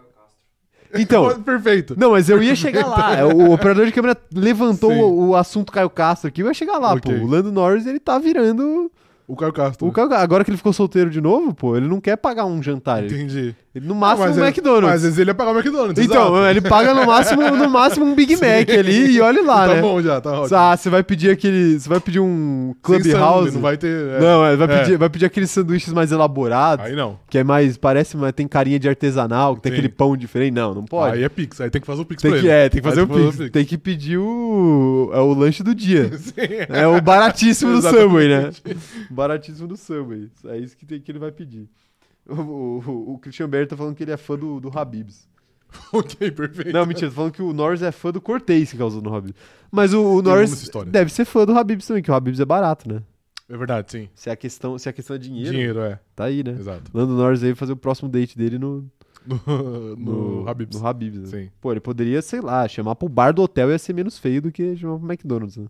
Então, 0.93 1.39
Perfeito. 1.43 1.95
Não, 1.97 2.11
mas 2.11 2.29
eu 2.29 2.41
ia 2.41 2.55
chegar 2.55 2.85
lá. 2.85 3.25
O 3.33 3.51
operador 3.51 3.85
de 3.85 3.91
câmera 3.91 4.17
levantou 4.33 4.91
Sim. 4.91 4.99
o, 5.01 5.35
assunto 5.35 5.71
Caio 5.71 5.89
Castro 5.89 6.27
aqui, 6.29 6.41
eu 6.41 6.47
ia 6.47 6.53
chegar 6.53 6.77
lá, 6.77 6.93
Ok. 6.93 7.13
pô. 7.13 7.25
O 7.25 7.27
Lando 7.27 7.51
Norris, 7.51 7.85
ele 7.85 7.99
tá 7.99 8.17
virando 8.19 8.89
O 9.31 9.35
Caio 9.37 9.53
Castro. 9.53 9.87
o 9.87 9.91
Caio 9.93 10.09
Castro. 10.09 10.23
Agora 10.23 10.43
que 10.43 10.49
ele 10.49 10.57
ficou 10.57 10.73
solteiro 10.73 11.09
de 11.09 11.21
novo, 11.21 11.53
pô, 11.53 11.77
ele 11.77 11.87
não 11.87 12.01
quer 12.01 12.17
pagar 12.17 12.45
um 12.45 12.61
jantar. 12.61 13.03
Entendi. 13.05 13.55
ele 13.73 13.87
no 13.87 13.95
máximo 13.95 14.27
mas 14.27 14.37
um 14.37 14.43
é- 14.43 14.47
McDonald's. 14.47 14.85
Mas 14.89 14.95
às 14.95 15.01
vezes 15.03 15.19
ele 15.19 15.29
ia 15.29 15.33
pagar 15.33 15.51
o 15.51 15.57
McDonald's. 15.57 16.03
então, 16.03 16.35
exato. 16.35 16.49
ele 16.49 16.61
paga 16.61 16.93
no 16.93 17.05
máximo, 17.05 17.41
no 17.51 17.69
máximo 17.69 18.05
um 18.05 18.13
Big 18.13 18.33
Mac 18.41 18.69
ali 18.69 19.11
e 19.15 19.21
olha 19.21 19.41
lá, 19.43 19.67
tá 19.69 19.75
né? 19.75 19.81
bom 19.81 20.01
já, 20.01 20.19
tá 20.19 20.31
ótimo. 20.41 20.57
Ah, 20.57 20.75
você 20.75 20.89
vai 20.89 21.01
pedir 21.01 21.29
aquele. 21.29 21.79
Você 21.79 21.87
vai 21.87 21.99
pedir 22.01 22.19
um 22.19 22.75
Clubhouse. 22.81 23.53
Não 23.53 23.61
vai 23.61 23.77
ter... 23.77 23.87
é. 23.87 24.19
Não, 24.19 24.45
é, 24.45 24.55
vai, 24.57 24.67
É. 24.75 24.79
pedir, 24.81 24.97
vai 24.97 25.09
pedir 25.09 25.25
aqueles 25.25 25.49
sanduíches 25.49 25.93
mais 25.93 26.11
elaborados, 26.11 26.85
Aí 26.85 26.93
não. 26.95 27.17
que 27.29 27.37
é 27.37 27.43
mais. 27.43 27.77
Parece, 27.77 28.17
mas 28.17 28.33
tem 28.33 28.47
carinha 28.49 28.77
de 28.77 28.89
artesanal, 28.89 29.55
que 29.55 29.61
tem 29.61 29.71
aquele 29.71 29.87
pão 29.89 30.17
diferente. 30.17 30.53
Não, 30.53 30.73
não 30.73 30.83
pode. 30.83 31.15
Aí 31.15 31.23
é 31.23 31.29
Pix. 31.29 31.61
Aí 31.61 31.69
tem 31.69 31.79
que 31.79 31.87
fazer 31.87 32.01
o 32.01 32.05
Pix 32.05 32.21
Tem 32.21 32.31
pra 32.31 32.39
que, 32.41 32.47
ele. 32.47 32.53
é, 32.53 32.67
tem 32.69 32.81
que 32.81 32.87
fazer 32.89 33.01
o 33.01 33.07
Pix. 33.07 33.49
Tem 33.49 33.63
que 33.63 33.77
pedir 33.77 34.17
o, 34.17 35.09
é 35.13 35.19
o 35.19 35.33
lanche 35.33 35.63
do 35.63 35.73
dia. 35.73 36.11
Sim. 36.19 36.33
É 36.67 36.85
o 36.85 36.99
baratíssimo 37.01 37.71
do. 37.75 37.81
Subway, 37.81 38.27
né? 38.27 38.49
Baratíssimo 39.21 39.67
do 39.67 39.77
Subway. 39.77 40.31
É 40.45 40.57
isso 40.57 40.75
que, 40.75 40.85
tem, 40.85 40.99
que 40.99 41.11
ele 41.11 41.19
vai 41.19 41.31
pedir. 41.31 41.69
O, 42.27 42.33
o, 42.33 43.13
o 43.13 43.19
Christian 43.19 43.47
Berger 43.47 43.67
tá 43.67 43.77
falando 43.77 43.95
que 43.95 44.03
ele 44.03 44.11
é 44.11 44.17
fã 44.17 44.35
do, 44.35 44.59
do 44.59 44.77
Habibs. 44.77 45.29
ok, 45.93 46.31
perfeito. 46.31 46.73
Não, 46.73 46.85
mentira, 46.85 47.09
tô 47.09 47.15
falando 47.15 47.31
que 47.31 47.41
o 47.41 47.53
Norris 47.53 47.81
é 47.81 47.91
fã 47.91 48.11
do 48.11 48.19
Cortez 48.19 48.71
que 48.71 48.77
causou 48.77 49.01
no 49.01 49.13
Habibs. 49.13 49.39
Mas 49.71 49.93
o, 49.93 50.03
o 50.03 50.21
Norris 50.21 50.69
deve 50.87 51.11
ser 51.11 51.25
fã 51.25 51.45
do 51.45 51.57
Habibs 51.57 51.85
também, 51.85 52.01
que 52.01 52.11
o 52.11 52.13
Habibs 52.13 52.39
é 52.39 52.45
barato, 52.45 52.91
né? 52.91 53.03
É 53.47 53.55
verdade, 53.55 53.91
sim. 53.91 54.09
Se 54.15 54.29
a 54.29 54.35
questão, 54.35 54.77
se 54.77 54.87
a 54.89 54.93
questão 54.93 55.15
é 55.15 55.19
dinheiro, 55.19 55.51
Dinheiro, 55.51 55.79
é. 55.81 55.99
tá 56.15 56.25
aí, 56.25 56.43
né? 56.43 56.51
Exato. 56.51 56.89
Lando 56.93 57.13
Norris 57.13 57.43
aí 57.43 57.53
fazer 57.53 57.73
o 57.73 57.77
próximo 57.77 58.09
date 58.09 58.37
dele 58.37 58.57
no, 58.59 58.89
No, 59.25 59.95
no, 59.97 60.49
Habib's. 60.49 60.79
No 60.79 60.87
Habibs, 60.87 61.19
né? 61.19 61.27
Sim. 61.27 61.51
Pô, 61.59 61.71
ele 61.71 61.81
poderia, 61.81 62.21
sei 62.21 62.41
lá, 62.41 62.67
chamar 62.67 62.95
pro 62.95 63.07
bar 63.09 63.33
do 63.33 63.41
hotel 63.41 63.69
ia 63.69 63.77
ser 63.77 63.93
menos 63.93 64.17
feio 64.17 64.41
do 64.41 64.51
que 64.51 64.75
chamar 64.77 64.97
pro 64.97 65.11
McDonald's, 65.11 65.57
né? 65.57 65.67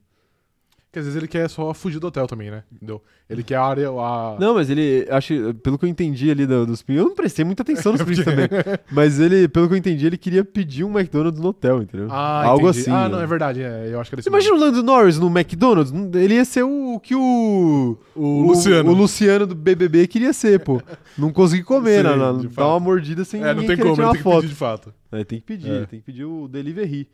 Que 0.92 1.00
às 1.00 1.06
vezes 1.06 1.18
ele 1.18 1.28
quer 1.30 1.50
só 1.50 1.74
fugir 1.74 2.00
do 2.00 2.08
hotel 2.08 2.28
também, 2.28 2.52
né? 2.52 2.64
Entendeu? 2.70 3.02
Ele 3.30 3.44
quer 3.44 3.56
a 3.56 3.64
área. 3.64 3.88
A... 3.92 4.36
Não, 4.38 4.56
mas 4.56 4.70
ele, 4.70 5.08
acho, 5.10 5.54
pelo 5.64 5.78
que 5.80 5.86
eu 5.86 5.90
entendi 5.90 6.30
ali 6.30 6.46
do- 6.46 6.66
dos 6.66 6.82
prints, 6.84 7.02
eu 7.02 7.08
não 7.08 7.16
prestei 7.16 7.46
muita 7.46 7.64
atenção 7.64 7.94
nos 7.94 8.02
prints 8.04 8.26
também. 8.26 8.50
Mas 8.92 9.18
ele, 9.18 9.48
pelo 9.48 9.70
que 9.70 9.74
eu 9.74 9.78
entendi, 9.78 10.06
ele 10.06 10.18
queria 10.18 10.44
pedir 10.44 10.84
um 10.84 10.90
McDonald's 10.92 11.40
no 11.40 11.48
hotel, 11.48 11.82
entendeu? 11.82 12.08
Ah, 12.12 12.44
Algo 12.44 12.68
entendi. 12.68 12.82
assim. 12.82 12.92
Ah, 12.92 13.08
não, 13.08 13.22
é 13.22 13.26
verdade. 13.26 13.62
É, 13.64 13.88
eu 13.94 14.02
acho 14.02 14.10
que 14.10 14.16
ele 14.16 14.22
Você 14.22 14.28
imagina 14.28 14.54
o 14.54 14.60
Lando 14.60 14.84
Norris 14.84 15.18
no 15.18 15.28
McDonald's? 15.28 15.94
Ele 16.14 16.34
ia 16.34 16.44
ser 16.44 16.64
o, 16.64 16.96
o 16.96 17.00
que 17.00 17.16
o. 17.16 17.98
O 18.14 18.42
Luciano. 18.48 18.92
O, 18.92 18.94
Luciano 18.94 19.48
do 19.48 19.56
BBB 19.56 20.08
queria 20.08 20.34
ser, 20.34 20.60
pô. 20.60 20.82
Não 21.18 21.32
consegui 21.32 21.64
comer, 21.64 22.04
Sim, 22.04 22.18
né? 22.18 22.50
Dá 22.54 22.68
uma 22.68 22.80
mordida 22.82 23.24
sem 23.24 23.42
É, 23.42 23.54
não 23.54 23.66
tem 23.66 23.78
como, 23.78 23.94
ele 23.94 23.96
tem 24.04 24.12
que 24.12 24.24
foto. 24.24 24.36
pedir 24.42 24.50
de 24.50 24.56
fato. 24.56 24.94
É, 25.10 25.24
tem 25.24 25.40
que 25.40 25.46
pedir, 25.46 25.72
É. 25.72 25.86
tem 25.86 26.00
que 26.02 26.06
pedir 26.06 26.26
o 26.26 26.50
delivery. 26.50 27.08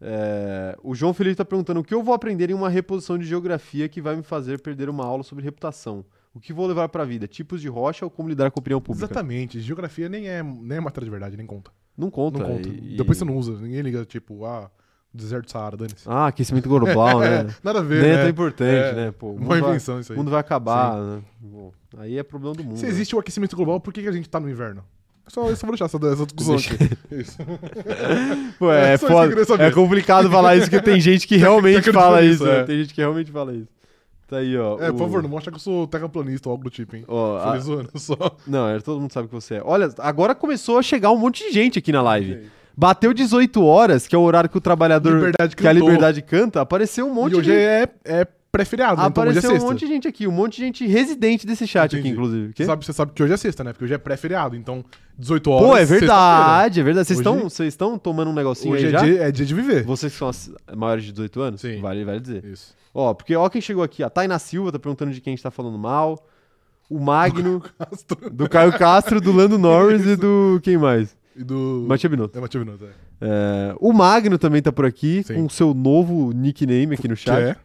É, 0.00 0.76
o 0.82 0.94
João 0.94 1.12
Felipe 1.12 1.36
tá 1.36 1.44
perguntando 1.44 1.80
o 1.80 1.84
que 1.84 1.92
eu 1.94 2.02
vou 2.02 2.14
aprender 2.14 2.50
em 2.50 2.54
uma 2.54 2.68
reposição 2.68 3.18
de 3.18 3.26
geografia 3.26 3.88
que 3.88 4.00
vai 4.00 4.14
me 4.16 4.22
fazer 4.22 4.60
perder 4.60 4.88
uma 4.88 5.04
aula 5.04 5.22
sobre 5.22 5.42
reputação. 5.44 6.04
O 6.34 6.40
que 6.40 6.52
vou 6.52 6.66
levar 6.66 6.88
pra 6.88 7.04
vida? 7.04 7.26
Tipos 7.26 7.60
de 7.60 7.68
rocha 7.68 8.04
ou 8.04 8.10
como 8.10 8.28
lidar 8.28 8.50
com 8.50 8.60
a 8.60 8.62
opinião 8.62 8.80
pública? 8.80 9.06
Exatamente. 9.06 9.60
Geografia 9.60 10.08
nem 10.08 10.28
é, 10.28 10.42
nem 10.42 10.78
é 10.78 10.80
matéria 10.80 11.04
de 11.06 11.10
verdade, 11.10 11.36
nem 11.36 11.46
conta. 11.46 11.70
Não 11.96 12.10
conta. 12.10 12.38
Não 12.38 12.46
conta. 12.46 12.68
e- 12.68 12.96
Depois 12.96 13.18
você 13.18 13.24
não 13.24 13.36
usa. 13.36 13.52
Ninguém 13.60 13.80
liga, 13.80 14.04
tipo, 14.04 14.44
ah, 14.44 14.70
deserto 15.12 15.46
do 15.46 15.50
Saara, 15.50 15.76
dane-se. 15.76 16.04
Ah, 16.06 16.28
aquecimento 16.28 16.68
global, 16.68 17.18
né? 17.20 17.52
Nada 17.64 17.80
a 17.80 17.82
ver, 17.82 18.02
Nem 18.02 18.10
é 18.12 18.14
né? 18.16 18.20
tão 18.22 18.30
importante, 18.30 18.70
É, 18.70 18.94
né? 18.94 19.10
Pô, 19.10 19.28
o 19.28 19.30
Uma 19.32 19.40
mundo 19.40 19.48
vai, 19.62 19.70
invenção 19.70 19.98
isso 19.98 20.12
o 20.12 20.14
aí. 20.14 20.18
mundo 20.18 20.30
vai 20.30 20.38
acabar, 20.40 21.00
né? 21.02 21.22
Bom, 21.40 21.72
aí 21.96 22.16
é 22.18 22.22
problema 22.22 22.54
do 22.54 22.62
mundo. 22.62 22.76
Se 22.76 22.84
né? 22.84 22.90
existe 22.90 23.16
o 23.16 23.18
aquecimento 23.18 23.56
global, 23.56 23.80
por 23.80 23.92
que, 23.92 24.02
que 24.02 24.08
a 24.08 24.12
gente 24.12 24.28
tá 24.28 24.38
no 24.38 24.48
inverno? 24.48 24.84
Só, 25.28 25.42
vou 25.42 25.52
deixar 25.52 25.84
essa, 25.84 25.96
essa 26.06 26.26
discussão 26.26 26.54
aqui. 26.56 26.96
Isso. 27.10 27.36
Pô, 28.58 28.72
é, 28.72 28.94
É 28.94 28.98
que 28.98 29.06
foda. 29.06 29.44
saber. 29.44 29.64
É 29.64 29.70
complicado 29.70 30.30
falar 30.30 30.56
isso, 30.56 30.70
porque 30.70 30.82
tem 30.84 31.00
gente 31.00 31.26
que 31.26 31.36
realmente 31.36 31.78
acredita 31.78 32.02
fala 32.02 32.22
isso. 32.22 32.44
né? 32.44 32.60
é. 32.60 32.64
Tem 32.64 32.78
gente 32.78 32.94
que 32.94 33.00
realmente 33.00 33.30
fala 33.30 33.52
isso. 33.54 33.68
Tá 34.26 34.38
aí, 34.38 34.56
ó. 34.58 34.78
É, 34.78 34.90
o- 34.90 34.92
por 34.94 34.98
favor, 35.00 35.22
não 35.22 35.30
mostra 35.30 35.50
que 35.50 35.56
eu 35.56 35.60
sou 35.60 35.86
terraplanista 35.86 36.48
ou 36.48 36.52
algo 36.52 36.64
do 36.64 36.70
tipo, 36.70 36.94
hein? 36.96 37.04
Ó, 37.08 37.36
a- 37.38 37.58
zoando 37.58 37.90
só. 37.96 38.14
Não, 38.46 38.68
é, 38.68 38.78
todo 38.80 39.00
mundo 39.00 39.12
sabe 39.12 39.28
que 39.28 39.34
você 39.34 39.54
é. 39.56 39.62
Olha, 39.64 39.88
agora 39.98 40.34
começou 40.34 40.78
a 40.78 40.82
chegar 40.82 41.10
um 41.10 41.16
monte 41.16 41.44
de 41.44 41.52
gente 41.52 41.78
aqui 41.78 41.90
na 41.92 42.02
live. 42.02 42.46
Bateu 42.76 43.12
18 43.12 43.64
horas, 43.64 44.06
que 44.06 44.14
é 44.14 44.18
o 44.18 44.22
horário 44.22 44.48
que 44.48 44.56
o 44.56 44.60
trabalhador. 44.60 45.14
Liberdade 45.14 45.56
que 45.56 45.66
a. 45.66 45.72
Liberdade 45.72 46.22
canta, 46.22 46.60
apareceu 46.60 47.06
um 47.06 47.12
monte 47.14 47.32
e 47.32 47.36
hoje 47.36 47.50
de. 47.50 47.56
é, 47.56 47.88
é 48.04 48.26
pré-feriado, 48.50 49.00
né? 49.00 49.08
então 49.08 49.24
hoje 49.24 49.36
é 49.36 49.38
Apareceu 49.40 49.62
um 49.66 49.68
monte 49.70 49.80
de 49.80 49.86
gente 49.86 50.08
aqui, 50.08 50.26
um 50.26 50.32
monte 50.32 50.56
de 50.56 50.62
gente 50.62 50.86
residente 50.86 51.46
desse 51.46 51.66
chat 51.66 51.84
aqui, 51.86 51.96
Entendi. 51.98 52.14
inclusive. 52.14 52.52
Quê? 52.52 52.62
Você 52.62 52.66
sabe, 52.66 52.84
você 52.86 52.92
sabe 52.92 53.12
que 53.12 53.22
hoje 53.22 53.32
é 53.32 53.36
sexta, 53.36 53.62
né? 53.64 53.72
Porque 53.72 53.84
hoje 53.84 53.94
é 53.94 53.98
pré-feriado, 53.98 54.56
então 54.56 54.84
18 55.18 55.50
horas. 55.50 55.68
Pô, 55.68 55.76
é 55.76 55.84
verdade, 55.84 56.80
é 56.80 56.82
verdade. 56.82 57.06
Vocês 57.08 57.18
Hoje- 57.20 57.28
estão 57.28 57.48
vocês 57.48 57.68
estão 57.68 57.98
tomando 57.98 58.30
um 58.30 58.34
negocinho 58.34 58.74
Hoje 58.74 58.86
aí 58.86 58.94
é 58.94 58.98
já? 58.98 59.04
dia, 59.04 59.22
é 59.24 59.30
dia 59.32 59.46
de 59.46 59.54
viver. 59.54 59.84
Vocês 59.84 60.12
que 60.12 60.18
são 60.18 60.30
maiores 60.76 61.04
de 61.04 61.12
18 61.12 61.40
anos? 61.40 61.60
Sim. 61.60 61.80
Vale, 61.80 62.04
vale 62.04 62.20
dizer. 62.20 62.44
Isso. 62.44 62.74
Ó, 62.94 63.12
porque 63.14 63.36
ó 63.36 63.48
quem 63.48 63.60
chegou 63.60 63.82
aqui. 63.82 64.02
A 64.02 64.10
Taina 64.10 64.38
Silva 64.38 64.72
tá 64.72 64.78
perguntando 64.78 65.12
de 65.12 65.20
quem 65.20 65.32
a 65.32 65.36
gente 65.36 65.42
tá 65.42 65.50
falando 65.50 65.78
mal. 65.78 66.18
O 66.90 66.98
Magno, 66.98 67.62
do 68.32 68.48
Caio 68.48 68.72
Castro, 68.78 69.20
do 69.20 69.30
Lando 69.30 69.58
Norris 69.58 70.06
e 70.06 70.16
do. 70.16 70.58
Quem 70.62 70.78
mais? 70.78 71.14
E 71.36 71.44
do. 71.44 71.84
Matia 71.86 72.08
Binotto. 72.08 72.38
É 72.38 72.40
Matia 72.40 72.58
Binotto, 72.58 72.84
é. 72.86 72.88
É, 73.20 73.74
o 73.78 73.92
Magno 73.92 74.38
também 74.38 74.62
tá 74.62 74.72
por 74.72 74.86
aqui, 74.86 75.22
Sim. 75.24 75.34
com 75.34 75.44
o 75.46 75.50
seu 75.50 75.74
novo 75.74 76.32
nickname 76.32 76.94
aqui 76.94 77.06
no 77.08 77.14
Que 77.16 77.22
chat. 77.22 77.38
é? 77.42 77.56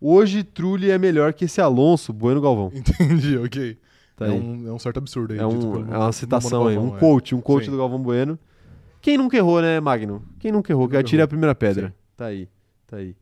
Hoje 0.00 0.42
Trulli 0.42 0.90
é 0.90 0.98
melhor 0.98 1.32
que 1.34 1.44
esse 1.44 1.60
Alonso, 1.60 2.12
Bueno 2.12 2.40
Galvão. 2.40 2.70
Entendi, 2.74 3.36
ok. 3.36 3.76
Tá 4.16 4.26
é, 4.26 4.30
um, 4.30 4.68
é 4.68 4.72
um 4.72 4.78
certo 4.78 4.98
absurdo 4.98 5.32
aí. 5.34 5.38
É, 5.40 5.46
um- 5.46 5.58
pelo- 5.58 5.92
é 5.94 5.98
uma 5.98 6.12
citação 6.12 6.66
aí, 6.66 6.78
um 6.78 6.96
é. 6.96 6.98
coach, 6.98 7.34
um 7.34 7.40
coach 7.40 7.64
Sim. 7.66 7.70
do 7.70 7.76
Galvão 7.78 8.00
Bueno. 8.00 8.38
Quem 9.00 9.16
nunca 9.16 9.36
errou, 9.36 9.60
né, 9.62 9.80
Magno? 9.80 10.22
Quem 10.38 10.52
nunca 10.52 10.72
errou, 10.72 10.88
que 10.88 10.96
atire 10.96 11.22
a 11.22 11.28
primeira 11.28 11.54
pedra. 11.54 11.88
Sim. 11.88 11.94
Tá 12.16 12.26
aí, 12.26 12.48
tá 12.86 12.96
aí. 12.98 13.16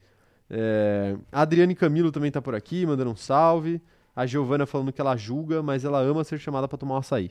É, 0.51 1.14
a 1.31 1.43
Adriane 1.43 1.74
Camilo 1.74 2.11
também 2.11 2.31
tá 2.31 2.41
por 2.43 2.55
aqui, 2.55 2.85
mandando 2.87 3.11
um 3.11 3.16
salve. 3.16 3.81
A 4.16 4.26
Giovana 4.26 4.66
falando 4.66 4.93
que 4.93 5.01
ela 5.01 5.16
julga, 5.16 5.62
mas 5.62 5.85
ela 5.85 6.01
ama 6.01 6.24
ser 6.24 6.39
chamada 6.41 6.66
pra 6.66 6.76
tomar 6.76 6.95
um 6.97 6.99
açaí. 6.99 7.31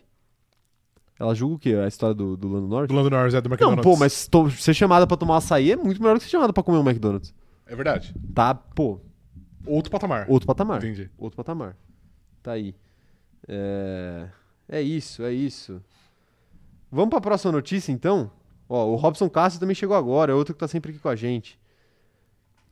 Ela 1.19 1.33
julga 1.33 1.55
o 1.55 1.59
quê? 1.59 1.73
A 1.83 1.87
história 1.87 2.13
do, 2.15 2.37
do 2.37 2.47
Lando 2.47 2.67
Norris? 2.67 2.87
Do 2.87 2.93
Lando 2.93 3.09
Norris, 3.09 3.33
é 3.33 3.41
do 3.41 3.49
Não, 3.49 3.55
McDonald's. 3.55 3.83
pô, 3.83 3.97
mas 3.97 4.27
to- 4.27 4.51
ser 4.51 4.73
chamada 4.73 5.05
pra 5.07 5.17
tomar 5.17 5.33
um 5.33 5.37
açaí 5.37 5.71
é 5.71 5.75
muito 5.75 5.99
melhor 6.01 6.13
do 6.13 6.19
que 6.19 6.25
ser 6.25 6.31
chamada 6.31 6.53
pra 6.53 6.63
comer 6.63 6.77
um 6.77 6.87
McDonald's. 6.87 7.33
É 7.65 7.75
verdade. 7.75 8.13
Tá, 8.33 8.53
pô, 8.53 9.01
Outro 9.67 9.91
patamar. 9.91 10.25
outro 10.29 10.47
patamar. 10.47 10.77
Entendi. 10.77 11.09
Outro 11.17 11.37
patamar. 11.37 11.75
Tá 12.41 12.53
aí. 12.53 12.75
É... 13.47 14.27
é 14.69 14.81
isso, 14.81 15.23
é 15.23 15.33
isso. 15.33 15.81
Vamos 16.91 17.09
pra 17.09 17.21
próxima 17.21 17.51
notícia, 17.51 17.91
então? 17.91 18.31
Ó, 18.69 18.87
o 18.87 18.95
Robson 18.95 19.29
Castro 19.29 19.59
também 19.59 19.75
chegou 19.75 19.95
agora, 19.95 20.31
é 20.31 20.35
outro 20.35 20.53
que 20.53 20.59
tá 20.59 20.67
sempre 20.67 20.91
aqui 20.91 20.99
com 20.99 21.09
a 21.09 21.15
gente. 21.15 21.59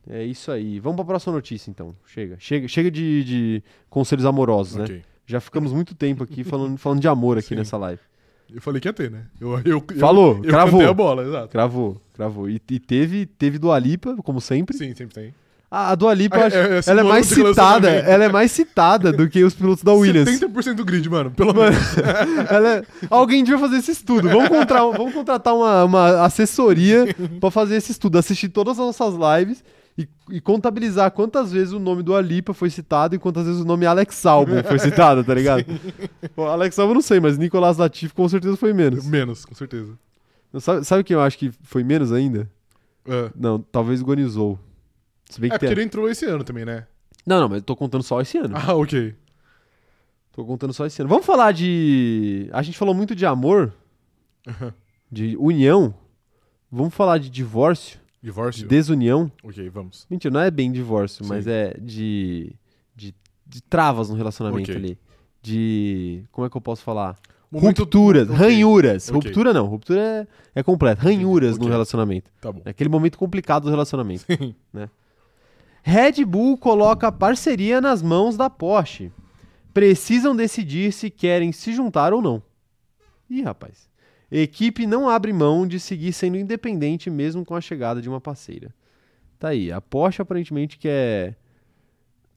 É 0.08 0.22
isso 0.22 0.50
aí. 0.52 0.78
Vamos 0.78 0.96
pra 0.96 1.04
próxima 1.04 1.34
notícia, 1.34 1.70
então. 1.70 1.94
Chega. 2.06 2.36
Chega, 2.38 2.68
chega 2.68 2.90
de, 2.90 3.24
de 3.24 3.62
conselhos 3.90 4.24
amorosos, 4.24 4.76
né? 4.76 4.84
Ok. 4.84 5.02
Já 5.26 5.40
ficamos 5.40 5.72
muito 5.72 5.94
tempo 5.94 6.22
aqui 6.22 6.44
falando, 6.44 6.76
falando 6.78 7.00
de 7.00 7.08
amor 7.08 7.38
aqui 7.38 7.48
Sim. 7.48 7.56
nessa 7.56 7.76
live. 7.76 8.00
Eu 8.48 8.62
falei 8.62 8.80
que 8.80 8.86
ia 8.86 8.92
ter, 8.92 9.10
né? 9.10 9.26
Eu, 9.40 9.58
eu, 9.64 9.84
Falou, 9.98 10.36
eu, 10.36 10.42
cravou. 10.42 10.88
a 10.88 10.94
bola, 10.94 11.24
exato. 11.24 11.48
Cravou, 11.48 12.00
cravou. 12.14 12.48
E, 12.48 12.62
e 12.70 12.78
teve, 12.78 13.26
teve 13.26 13.58
Dua 13.58 13.76
Lipa, 13.76 14.16
como 14.22 14.40
sempre. 14.40 14.76
Sim, 14.76 14.94
sempre 14.94 15.14
tem. 15.14 15.34
A, 15.70 15.90
a 15.90 15.94
Dua 15.96 16.14
Lipa, 16.14 16.36
É, 16.38 16.46
acho- 16.46 16.56
é, 16.56 16.80
ela 16.92 17.00
é 17.00 17.04
mais 17.04 17.26
citada, 17.26 17.90
ela 17.90 18.24
é 18.24 18.28
mais 18.28 18.52
citada 18.52 19.12
do 19.12 19.28
que 19.28 19.42
os 19.42 19.52
pilotos 19.54 19.82
da 19.82 19.92
Williams. 19.92 20.28
70% 20.40 20.74
do 20.74 20.84
grid, 20.84 21.08
mano. 21.10 21.30
Pelo 21.32 21.52
menos. 21.52 21.76
Ela 22.48 22.68
é- 22.76 22.82
Alguém 23.10 23.42
devia 23.42 23.58
fazer 23.58 23.76
esse 23.78 23.90
estudo. 23.90 24.28
Vamos 24.28 24.48
contratar, 24.48 24.82
vamos 24.92 25.12
contratar 25.12 25.54
uma, 25.54 25.84
uma 25.84 26.24
assessoria 26.24 27.06
pra 27.40 27.50
fazer 27.50 27.76
esse 27.76 27.90
estudo, 27.92 28.16
assistir 28.16 28.48
todas 28.48 28.78
as 28.78 28.86
nossas 28.86 29.14
lives 29.38 29.64
e, 29.98 30.08
e 30.30 30.40
contabilizar 30.40 31.10
quantas 31.10 31.50
vezes 31.50 31.72
o 31.72 31.80
nome 31.80 32.02
do 32.02 32.14
Alipa 32.14 32.54
foi 32.54 32.70
citado 32.70 33.16
e 33.16 33.18
quantas 33.18 33.46
vezes 33.46 33.60
o 33.60 33.64
nome 33.64 33.86
Alex 33.86 34.24
Albon 34.24 34.62
foi 34.62 34.78
citado, 34.78 35.24
tá 35.24 35.34
ligado? 35.34 35.64
Alex 36.38 36.78
Albon 36.78 36.94
não 36.94 37.02
sei, 37.02 37.18
mas 37.18 37.36
Nicolas 37.36 37.76
Latifi 37.76 38.14
com 38.14 38.28
certeza 38.28 38.56
foi 38.56 38.72
menos. 38.72 39.04
menos, 39.04 39.44
com 39.44 39.54
certeza. 39.54 39.94
Sabe, 40.60 40.84
sabe 40.84 41.02
quem 41.04 41.14
eu 41.14 41.20
acho 41.22 41.36
que 41.36 41.50
foi 41.64 41.82
menos 41.82 42.12
ainda? 42.12 42.48
É, 43.08 43.30
Não, 43.34 43.58
talvez 43.60 44.00
o 44.00 44.04
Guanizou. 44.04 44.58
Se 45.28 45.40
bem 45.40 45.48
é 45.48 45.50
que 45.52 45.58
porque 45.58 45.66
tem... 45.66 45.72
ele 45.72 45.82
entrou 45.82 46.08
esse 46.08 46.24
ano 46.24 46.44
também, 46.44 46.64
né? 46.64 46.86
Não, 47.26 47.40
não, 47.40 47.48
mas 47.48 47.58
eu 47.58 47.62
tô 47.64 47.74
contando 47.76 48.02
só 48.02 48.20
esse 48.20 48.38
ano. 48.38 48.54
Ah, 48.56 48.74
ok. 48.74 49.14
Tô 50.32 50.44
contando 50.44 50.72
só 50.72 50.84
esse 50.86 51.00
ano. 51.00 51.08
Vamos 51.08 51.24
falar 51.26 51.52
de. 51.52 52.48
A 52.52 52.62
gente 52.62 52.76
falou 52.78 52.94
muito 52.94 53.14
de 53.14 53.24
amor, 53.26 53.72
de 55.10 55.36
união. 55.38 55.94
Vamos 56.70 56.94
falar 56.94 57.18
de 57.18 57.30
divórcio, 57.30 57.98
de 58.20 58.26
Divórcio? 58.26 58.68
desunião. 58.68 59.30
Ok, 59.42 59.68
vamos. 59.70 60.06
Mentira, 60.10 60.32
não 60.32 60.40
é 60.40 60.50
bem 60.50 60.70
divórcio, 60.70 61.24
Sim. 61.24 61.28
mas 61.30 61.46
é 61.46 61.74
de, 61.80 62.52
de, 62.94 63.14
de 63.46 63.62
travas 63.62 64.08
no 64.10 64.14
relacionamento 64.16 64.70
Ok. 64.70 64.76
ali. 64.76 64.98
De. 65.42 66.22
Como 66.32 66.46
é 66.46 66.50
que 66.50 66.56
eu 66.56 66.60
posso 66.60 66.82
falar? 66.82 67.16
Momento- 67.50 67.78
Rupturas, 67.82 68.28
ok, 68.28 68.36
ranhuras. 68.36 69.08
ok. 69.08 69.20
Ruptura 69.22 69.52
não, 69.54 69.66
ruptura 69.66 70.00
é, 70.54 70.60
é 70.60 70.62
completa. 70.62 71.00
Ranhuras 71.02 71.56
no 71.56 71.66
relacionamento. 71.68 72.30
Tá 72.40 72.50
bom. 72.52 72.60
É 72.64 72.70
aquele 72.70 72.90
momento 72.90 73.16
complicado 73.16 73.62
do 73.64 73.70
relacionamento. 73.70 74.24
Sim. 74.26 74.54
Red 75.88 76.24
Bull 76.24 76.58
coloca 76.58 77.12
parceria 77.12 77.80
nas 77.80 78.02
mãos 78.02 78.36
da 78.36 78.50
Porsche. 78.50 79.12
Precisam 79.72 80.34
decidir 80.34 80.90
se 80.90 81.08
querem 81.08 81.52
se 81.52 81.72
juntar 81.72 82.12
ou 82.12 82.20
não. 82.20 82.42
Ih, 83.30 83.42
rapaz. 83.42 83.88
Equipe 84.28 84.84
não 84.84 85.08
abre 85.08 85.32
mão 85.32 85.64
de 85.64 85.78
seguir 85.78 86.12
sendo 86.12 86.36
independente 86.36 87.08
mesmo 87.08 87.44
com 87.44 87.54
a 87.54 87.60
chegada 87.60 88.02
de 88.02 88.08
uma 88.08 88.20
parceira. 88.20 88.74
Tá 89.38 89.50
aí. 89.50 89.70
A 89.70 89.80
Porsche 89.80 90.20
aparentemente 90.20 90.76
quer. 90.76 91.36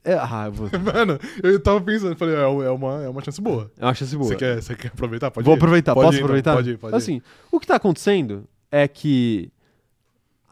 É, 0.03 0.13
ah, 0.13 0.43
eu 0.45 0.51
vou... 0.51 0.69
Mano, 0.79 1.17
eu 1.41 1.59
tava 1.59 1.81
pensando, 1.81 2.15
falei, 2.15 2.35
é, 2.35 2.41
é 2.41 2.69
uma, 2.69 3.03
é 3.03 3.09
uma 3.09 3.23
chance 3.23 3.41
boa. 3.41 3.71
é 3.79 3.83
uma 3.83 3.95
chance 3.95 4.15
boa. 4.15 4.27
Você 4.29 4.35
quer, 4.35 4.61
você 4.61 4.75
quer 4.75 4.89
aproveitar? 4.89 5.31
Pode 5.31 5.45
Vou 5.45 5.55
ir. 5.55 5.57
aproveitar. 5.57 5.95
Pode 5.95 6.05
Posso 6.05 6.17
ir, 6.17 6.19
então. 6.19 6.25
aproveitar? 6.25 6.53
Pode 6.53 6.69
ir, 6.69 6.77
pode 6.77 6.93
ir. 6.93 6.97
assim, 6.97 7.19
o 7.51 7.59
que 7.59 7.65
tá 7.65 7.77
acontecendo 7.77 8.47
é 8.71 8.87
que 8.87 9.51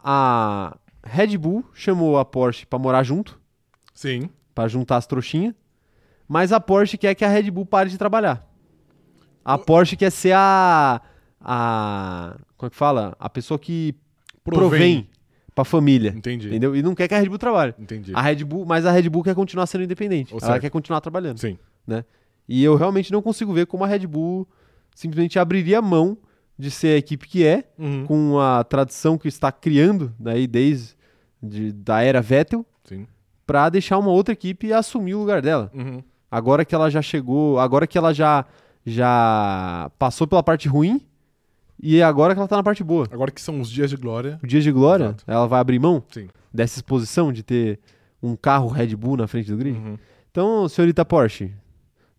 a 0.04 0.76
Red 1.10 1.38
Bull 1.38 1.64
chamou 1.74 2.18
a 2.18 2.26
Porsche 2.26 2.66
pra 2.66 2.78
morar 2.80 3.04
junto. 3.04 3.40
Sim. 3.94 4.30
Pra 4.54 4.68
juntar 4.68 4.98
as 4.98 5.08
trouxinhas. 5.08 5.54
Mas 6.28 6.52
a 6.52 6.60
Porsche 6.60 6.98
quer 6.98 7.16
que 7.16 7.24
a 7.24 7.30
Red 7.30 7.50
Bull 7.52 7.66
pare 7.66 7.90
de 7.90 7.98
trabalhar. 7.98 8.46
A 9.46 9.58
Porsche 9.58 9.96
quer 9.96 10.12
ser 10.12 10.34
a. 10.36 11.02
a 11.42 12.36
como 12.58 12.68
é 12.68 12.70
que 12.70 12.76
fala? 12.76 13.16
A 13.20 13.30
pessoa 13.30 13.58
que 13.58 13.96
provém, 14.44 15.10
pra 15.56 15.64
família. 15.64 16.14
Entendi. 16.16 16.48
Entendeu? 16.48 16.76
E 16.76 16.82
não 16.82 16.94
quer 16.94 17.08
que 17.08 17.14
a 17.16 17.20
Red 17.20 17.30
Bull 17.30 17.38
trabalhe. 17.38 17.74
Entendi. 17.80 18.12
A 18.14 18.22
Red 18.22 18.44
Bull, 18.44 18.66
mas 18.66 18.86
a 18.86 18.92
Red 18.92 19.10
Bull 19.10 19.24
quer 19.24 19.36
continuar 19.36 19.66
sendo 19.68 19.84
independente. 19.84 20.34
Ou 20.34 20.40
Ela 20.40 20.48
certo. 20.52 20.62
quer 20.62 20.70
continuar 20.70 21.02
trabalhando. 21.02 21.38
Sim. 21.40 21.58
E 22.50 22.64
eu 22.64 22.76
realmente 22.76 23.12
não 23.12 23.22
consigo 23.22 23.52
ver 23.54 23.66
como 23.68 23.84
a 23.84 23.88
Red 23.88 24.08
Bull 24.08 24.48
simplesmente 24.96 25.38
abriria 25.38 25.82
mão 25.82 26.18
de 26.58 26.72
ser 26.72 26.96
a 26.96 26.98
equipe 26.98 27.28
que 27.28 27.46
é, 27.46 27.66
Uhum. 27.78 28.06
com 28.06 28.40
a 28.40 28.64
tradição 28.64 29.18
que 29.18 29.28
está 29.28 29.52
criando 29.52 30.14
daí 30.18 30.48
desde 30.48 30.96
de- 31.42 31.72
da 31.72 32.02
era 32.02 32.22
Vettel, 32.22 32.66
para 33.46 33.70
deixar 33.70 33.98
uma 33.98 34.10
outra 34.10 34.34
equipe 34.34 34.74
assumir 34.74 35.16
o 35.16 35.20
lugar 35.20 35.42
dela. 35.42 35.72
Uhum. 35.74 36.04
Agora 36.30 36.66
que 36.66 36.76
ela 36.76 36.90
já 36.90 37.02
chegou, 37.02 37.58
agora 37.60 37.88
que 37.88 37.98
ela 37.98 38.14
já 38.14 38.46
já 38.86 39.92
passou 40.00 40.26
pela 40.28 40.42
parte 40.44 40.68
ruim 40.68 41.02
e 41.82 42.02
agora 42.02 42.34
que 42.34 42.40
ela 42.40 42.48
tá 42.48 42.56
na 42.58 42.64
parte 42.64 42.84
boa. 42.84 43.08
Agora 43.12 43.32
que 43.32 43.42
são 43.42 43.60
os 43.62 43.70
dias 43.70 43.90
de 43.90 43.98
glória. 43.98 44.40
Dias 44.44 44.64
de 44.64 44.72
Glória, 44.72 45.06
Exato. 45.06 45.24
ela 45.28 45.46
vai 45.48 45.60
abrir 45.60 45.80
mão 45.80 46.04
Sim. 46.10 46.28
dessa 46.54 46.78
exposição 46.80 47.32
de 47.32 47.44
ter 47.44 47.80
um 48.24 48.36
carro 48.36 48.68
Red 48.70 48.96
Bull 48.96 49.18
na 49.18 49.28
frente 49.28 49.50
do 49.52 49.58
grid. 49.58 49.78
Uhum. 49.78 49.98
Então, 50.32 50.68
senhorita 50.70 51.04
Porsche, 51.06 51.54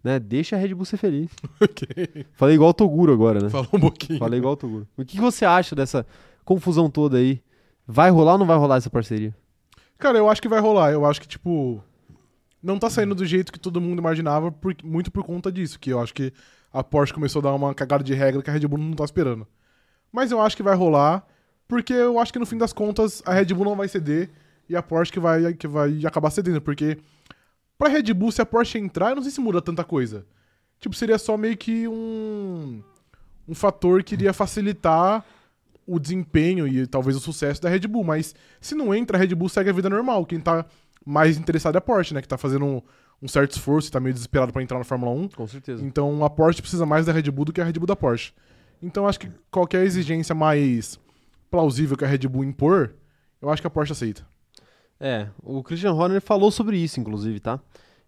né, 0.05 0.19
deixa 0.19 0.57
a 0.57 0.59
Red 0.59 0.75
Bull 0.75 0.85
ser 0.85 0.97
feliz. 0.99 1.31
ok. 1.61 2.25
Falei 2.35 2.55
igual 2.55 2.71
o 2.71 2.75
Toguro 2.75 3.13
agora, 3.13 3.41
né? 3.41 3.49
Falou 3.49 3.69
um 3.73 3.81
pouquinho. 3.81 4.19
Falei 4.19 4.39
igual 4.39 4.55
o 4.55 4.57
Toguro. 4.57 4.87
O 4.97 5.05
que 5.05 5.19
você 5.21 5.45
acha 5.45 5.75
dessa 5.75 6.07
confusão 6.45 6.89
toda 6.91 7.17
aí? 7.19 7.41
Vai 7.91 8.11
rolar 8.11 8.33
ou 8.33 8.39
não 8.39 8.47
vai 8.47 8.57
rolar 8.59 8.77
essa 8.77 8.91
parceria? 8.91 9.35
Cara, 9.99 10.19
eu 10.19 10.29
acho 10.29 10.43
que 10.43 10.49
vai 10.49 10.61
rolar. 10.61 10.93
Eu 10.93 11.07
acho 11.07 11.21
que, 11.21 11.27
tipo. 11.27 11.83
Não 12.63 12.79
tá 12.79 12.91
saindo 12.91 13.15
do 13.15 13.25
jeito 13.25 13.51
que 13.53 13.59
todo 13.59 13.81
mundo 13.81 13.99
imaginava, 14.01 14.51
por- 14.53 14.77
muito 14.85 15.11
por 15.11 15.25
conta 15.25 15.51
disso. 15.51 15.79
Que 15.79 15.91
eu 15.91 16.01
acho 16.01 16.13
que 16.13 16.33
a 16.73 16.85
Porsche 16.85 17.15
começou 17.15 17.41
a 17.41 17.45
dar 17.45 17.55
uma 17.55 17.73
cagada 17.75 18.05
de 18.05 18.13
regra 18.13 18.43
que 18.43 18.51
a 18.51 18.53
Red 18.53 18.67
Bull 18.67 18.79
não 18.79 18.93
tá 18.93 19.05
esperando. 19.05 19.47
Mas 20.13 20.31
eu 20.31 20.41
acho 20.41 20.57
que 20.57 20.63
vai 20.63 20.75
rolar, 20.75 21.27
porque 21.67 21.93
eu 21.93 22.19
acho 22.19 22.33
que 22.33 22.39
no 22.39 22.45
fim 22.47 22.59
das 22.59 22.73
contas 22.73 23.23
a 23.25 23.33
Red 23.33 23.47
Bull 23.55 23.65
não 23.65 23.77
vai 23.77 23.89
ceder 23.89 24.29
e 24.69 24.77
a 24.77 24.83
Porsche 24.83 25.13
que 25.13 25.21
vai, 25.21 25.55
que 25.55 25.67
vai 25.69 26.05
acabar 26.05 26.31
cedendo. 26.31 26.61
Porque 26.61 26.99
pra 27.79 27.89
Red 27.89 28.13
Bull, 28.13 28.33
se 28.33 28.43
a 28.43 28.47
Porsche 28.47 28.77
entrar, 28.79 29.11
eu 29.11 29.17
não 29.17 29.23
sei 29.23 29.31
se 29.33 29.41
muda 29.41 29.63
tanta 29.63 29.85
coisa. 29.85 30.27
Tipo, 30.81 30.95
seria 30.95 31.17
só 31.19 31.37
meio 31.37 31.57
que 31.57 31.87
um, 31.89 32.83
um 33.49 33.55
fator 33.55 34.03
que 34.03 34.15
iria 34.15 34.33
facilitar 34.33 35.25
o 35.89 35.99
desempenho 35.99 36.69
e 36.69 36.87
talvez 36.87 37.17
o 37.17 37.21
sucesso 37.21 37.63
da 37.63 37.71
Red 37.71 37.81
Bull. 37.89 38.05
Mas 38.05 38.35
se 38.61 38.75
não 38.75 38.95
entra, 38.95 39.17
a 39.17 39.21
Red 39.21 39.35
Bull 39.35 39.49
segue 39.49 39.71
a 39.71 39.73
vida 39.73 39.89
normal. 39.89 40.27
Quem 40.27 40.39
tá 40.39 40.67
mais 41.05 41.39
interessado 41.39 41.77
é 41.77 41.79
a 41.79 41.81
Porsche, 41.81 42.13
né? 42.13 42.21
Que 42.21 42.29
tá 42.29 42.37
fazendo 42.37 42.67
um, 42.67 42.83
um 43.23 43.27
certo 43.27 43.53
esforço 43.53 43.89
e 43.89 43.91
tá 43.91 43.99
meio 43.99 44.13
desesperado 44.13 44.53
pra 44.53 44.63
entrar 44.63 44.77
na 44.77 44.85
Fórmula 44.85 45.11
1. 45.13 45.29
Com 45.31 45.47
certeza. 45.47 45.83
Então 45.83 46.23
a 46.23 46.29
Porsche 46.29 46.61
precisa 46.61 46.85
mais 46.85 47.07
da 47.07 47.13
Red 47.13 47.31
Bull 47.31 47.47
do 47.47 47.53
que 47.53 47.61
a 47.61 47.65
Red 47.65 47.73
Bull 47.73 47.87
da 47.87 47.97
Porsche. 47.97 48.33
Então 48.83 49.09
acho 49.09 49.19
que 49.19 49.31
qualquer 49.51 49.83
exigência 49.85 50.35
mais 50.35 51.01
plausível 51.51 51.97
que 51.97 52.05
a 52.05 52.09
Red 52.09 52.29
Bull 52.29 52.45
impor, 52.45 52.95
eu 53.41 53.49
acho 53.49 53.63
que 53.63 53.67
a 53.67 53.71
Porsche 53.71 53.93
aceita. 53.93 54.27
É, 55.01 55.29
o 55.43 55.63
Christian 55.63 55.93
Horner 55.93 56.21
falou 56.21 56.51
sobre 56.51 56.77
isso, 56.77 57.01
inclusive, 57.01 57.41
tá? 57.41 57.59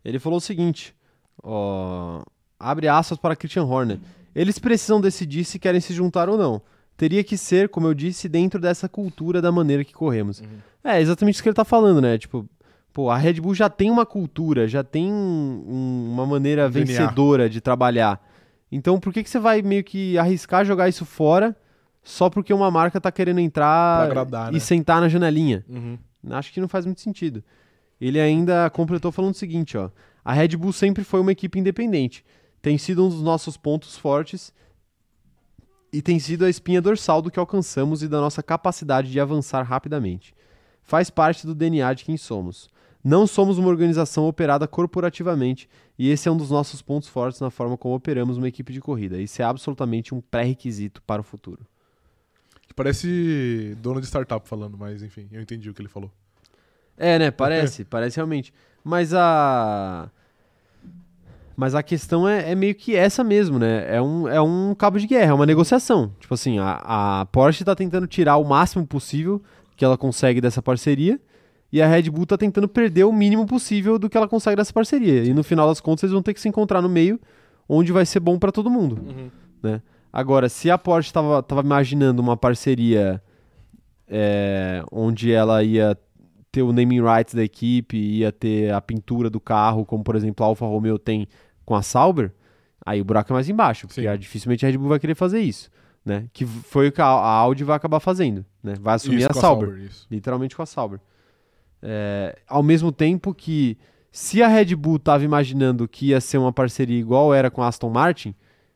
Ele 0.04 0.18
falou 0.18 0.38
o 0.38 0.40
seguinte, 0.40 0.94
ó, 1.42 2.22
abre 2.58 2.88
aspas 2.88 3.16
para 3.16 3.36
Christian 3.36 3.64
Horner. 3.64 3.98
Eles 4.34 4.58
precisam 4.58 5.00
decidir 5.00 5.44
se 5.44 5.58
querem 5.58 5.80
se 5.80 5.94
juntar 5.94 6.28
ou 6.28 6.36
não. 6.36 6.60
Teria 7.00 7.24
que 7.24 7.38
ser, 7.38 7.70
como 7.70 7.86
eu 7.86 7.94
disse, 7.94 8.28
dentro 8.28 8.60
dessa 8.60 8.86
cultura 8.86 9.40
da 9.40 9.50
maneira 9.50 9.82
que 9.82 9.94
corremos. 9.94 10.42
É, 10.84 11.00
exatamente 11.00 11.36
isso 11.36 11.42
que 11.42 11.48
ele 11.48 11.56
tá 11.56 11.64
falando, 11.64 11.98
né? 11.98 12.18
Tipo, 12.18 12.46
pô, 12.92 13.08
a 13.08 13.16
Red 13.16 13.40
Bull 13.40 13.54
já 13.54 13.70
tem 13.70 13.90
uma 13.90 14.04
cultura, 14.04 14.68
já 14.68 14.84
tem 14.84 15.10
um- 15.10 16.10
uma 16.12 16.26
maneira 16.26 16.68
DNA. 16.68 16.84
vencedora 17.00 17.48
de 17.48 17.58
trabalhar. 17.58 18.20
Então, 18.70 19.00
por 19.00 19.14
que, 19.14 19.22
que 19.22 19.30
você 19.30 19.38
vai 19.38 19.62
meio 19.62 19.82
que 19.82 20.18
arriscar 20.18 20.62
jogar 20.62 20.90
isso 20.90 21.06
fora 21.06 21.56
só 22.02 22.28
porque 22.28 22.52
uma 22.52 22.70
marca 22.70 23.00
tá 23.00 23.10
querendo 23.10 23.40
entrar 23.40 24.02
agradar, 24.04 24.50
e 24.50 24.54
né? 24.54 24.60
sentar 24.60 25.00
na 25.00 25.08
janelinha? 25.08 25.64
Uhum. 25.70 25.96
Acho 26.32 26.52
que 26.52 26.60
não 26.60 26.68
faz 26.68 26.84
muito 26.84 27.00
sentido. 27.00 27.42
Ele 27.98 28.20
ainda 28.20 28.68
completou 28.68 29.10
falando 29.10 29.32
o 29.32 29.38
seguinte, 29.38 29.74
ó. 29.78 29.88
A 30.22 30.34
Red 30.34 30.48
Bull 30.48 30.74
sempre 30.74 31.02
foi 31.02 31.18
uma 31.20 31.32
equipe 31.32 31.58
independente. 31.58 32.22
Tem 32.60 32.76
sido 32.76 33.06
um 33.06 33.08
dos 33.08 33.22
nossos 33.22 33.56
pontos 33.56 33.96
fortes 33.96 34.52
e 35.92 36.00
tem 36.00 36.18
sido 36.18 36.44
a 36.44 36.50
espinha 36.50 36.80
dorsal 36.80 37.20
do 37.20 37.30
que 37.30 37.38
alcançamos 37.38 38.02
e 38.02 38.08
da 38.08 38.20
nossa 38.20 38.42
capacidade 38.42 39.10
de 39.10 39.20
avançar 39.20 39.62
rapidamente. 39.62 40.34
Faz 40.82 41.10
parte 41.10 41.46
do 41.46 41.54
DNA 41.54 41.92
de 41.94 42.04
quem 42.04 42.16
somos. 42.16 42.68
Não 43.02 43.26
somos 43.26 43.58
uma 43.58 43.68
organização 43.68 44.28
operada 44.28 44.68
corporativamente 44.68 45.68
e 45.98 46.10
esse 46.10 46.28
é 46.28 46.32
um 46.32 46.36
dos 46.36 46.50
nossos 46.50 46.82
pontos 46.82 47.08
fortes 47.08 47.40
na 47.40 47.50
forma 47.50 47.76
como 47.76 47.94
operamos 47.94 48.36
uma 48.36 48.48
equipe 48.48 48.72
de 48.72 48.80
corrida. 48.80 49.20
Isso 49.20 49.40
é 49.40 49.44
absolutamente 49.44 50.14
um 50.14 50.20
pré-requisito 50.20 51.02
para 51.02 51.20
o 51.20 51.24
futuro. 51.24 51.66
Parece 52.76 53.76
dono 53.82 54.00
de 54.00 54.06
startup 54.06 54.48
falando, 54.48 54.78
mas 54.78 55.02
enfim, 55.02 55.28
eu 55.32 55.40
entendi 55.40 55.68
o 55.68 55.74
que 55.74 55.82
ele 55.82 55.88
falou. 55.88 56.10
É, 56.96 57.18
né? 57.18 57.30
Parece, 57.30 57.84
parece 57.86 58.16
realmente. 58.16 58.52
Mas 58.84 59.12
a. 59.14 60.10
Mas 61.60 61.74
a 61.74 61.82
questão 61.82 62.26
é, 62.26 62.52
é 62.52 62.54
meio 62.54 62.74
que 62.74 62.96
essa 62.96 63.22
mesmo, 63.22 63.58
né? 63.58 63.84
É 63.94 64.00
um, 64.00 64.26
é 64.26 64.40
um 64.40 64.74
cabo 64.74 64.98
de 64.98 65.06
guerra, 65.06 65.32
é 65.32 65.34
uma 65.34 65.44
negociação. 65.44 66.10
Tipo 66.18 66.32
assim, 66.32 66.58
a, 66.58 67.20
a 67.20 67.26
Porsche 67.26 67.64
tá 67.64 67.74
tentando 67.74 68.06
tirar 68.06 68.38
o 68.38 68.44
máximo 68.44 68.86
possível 68.86 69.42
que 69.76 69.84
ela 69.84 69.98
consegue 69.98 70.40
dessa 70.40 70.62
parceria. 70.62 71.20
E 71.70 71.82
a 71.82 71.86
Red 71.86 72.04
Bull 72.04 72.24
tá 72.24 72.38
tentando 72.38 72.66
perder 72.66 73.04
o 73.04 73.12
mínimo 73.12 73.44
possível 73.44 73.98
do 73.98 74.08
que 74.08 74.16
ela 74.16 74.26
consegue 74.26 74.56
dessa 74.56 74.72
parceria. 74.72 75.22
E 75.22 75.34
no 75.34 75.44
final 75.44 75.68
das 75.68 75.82
contas, 75.82 76.04
eles 76.04 76.14
vão 76.14 76.22
ter 76.22 76.32
que 76.32 76.40
se 76.40 76.48
encontrar 76.48 76.80
no 76.80 76.88
meio, 76.88 77.20
onde 77.68 77.92
vai 77.92 78.06
ser 78.06 78.20
bom 78.20 78.38
pra 78.38 78.50
todo 78.50 78.70
mundo. 78.70 78.98
né? 79.62 79.82
Agora, 80.10 80.48
se 80.48 80.70
a 80.70 80.78
Porsche 80.78 81.12
tava, 81.12 81.42
tava 81.42 81.60
imaginando 81.60 82.22
uma 82.22 82.38
parceria 82.38 83.22
é, 84.08 84.82
onde 84.90 85.30
ela 85.30 85.62
ia 85.62 85.94
ter 86.50 86.62
o 86.62 86.72
naming 86.72 87.02
rights 87.02 87.34
da 87.34 87.44
equipe, 87.44 87.98
ia 87.98 88.32
ter 88.32 88.72
a 88.72 88.80
pintura 88.80 89.28
do 89.28 89.38
carro, 89.38 89.84
como 89.84 90.02
por 90.02 90.16
exemplo 90.16 90.42
a 90.42 90.48
Alfa 90.48 90.64
Romeo 90.64 90.98
tem 90.98 91.28
com 91.64 91.74
a 91.74 91.82
Sauber, 91.82 92.32
aí 92.84 93.00
o 93.00 93.04
buraco 93.04 93.32
é 93.32 93.34
mais 93.34 93.48
embaixo, 93.48 93.86
porque 93.86 94.06
ah, 94.06 94.16
dificilmente 94.16 94.64
a 94.64 94.68
Red 94.68 94.78
Bull 94.78 94.88
vai 94.88 94.98
querer 94.98 95.14
fazer 95.14 95.40
isso, 95.40 95.70
né? 96.04 96.26
Que 96.32 96.44
foi 96.46 96.88
o 96.88 96.92
que 96.92 97.00
a, 97.00 97.06
a 97.06 97.30
Audi 97.36 97.64
vai 97.64 97.76
acabar 97.76 98.00
fazendo, 98.00 98.44
né? 98.62 98.74
Vai 98.80 98.94
assumir 98.94 99.28
a 99.30 99.32
Sauber, 99.32 99.78
isso. 99.78 100.06
literalmente 100.10 100.56
com 100.56 100.62
a 100.62 100.66
Sauber. 100.66 101.00
É, 101.82 102.38
ao 102.46 102.62
mesmo 102.62 102.92
tempo 102.92 103.34
que 103.34 103.78
se 104.12 104.42
a 104.42 104.48
Red 104.48 104.74
Bull 104.74 104.98
tava 104.98 105.24
imaginando 105.24 105.88
que 105.88 106.08
ia 106.08 106.20
ser 106.20 106.38
uma 106.38 106.52
parceria 106.52 106.98
igual 106.98 107.32
era 107.32 107.50
com 107.50 107.62
a 107.62 107.68
Aston 107.68 107.90
Martin, 107.90 108.34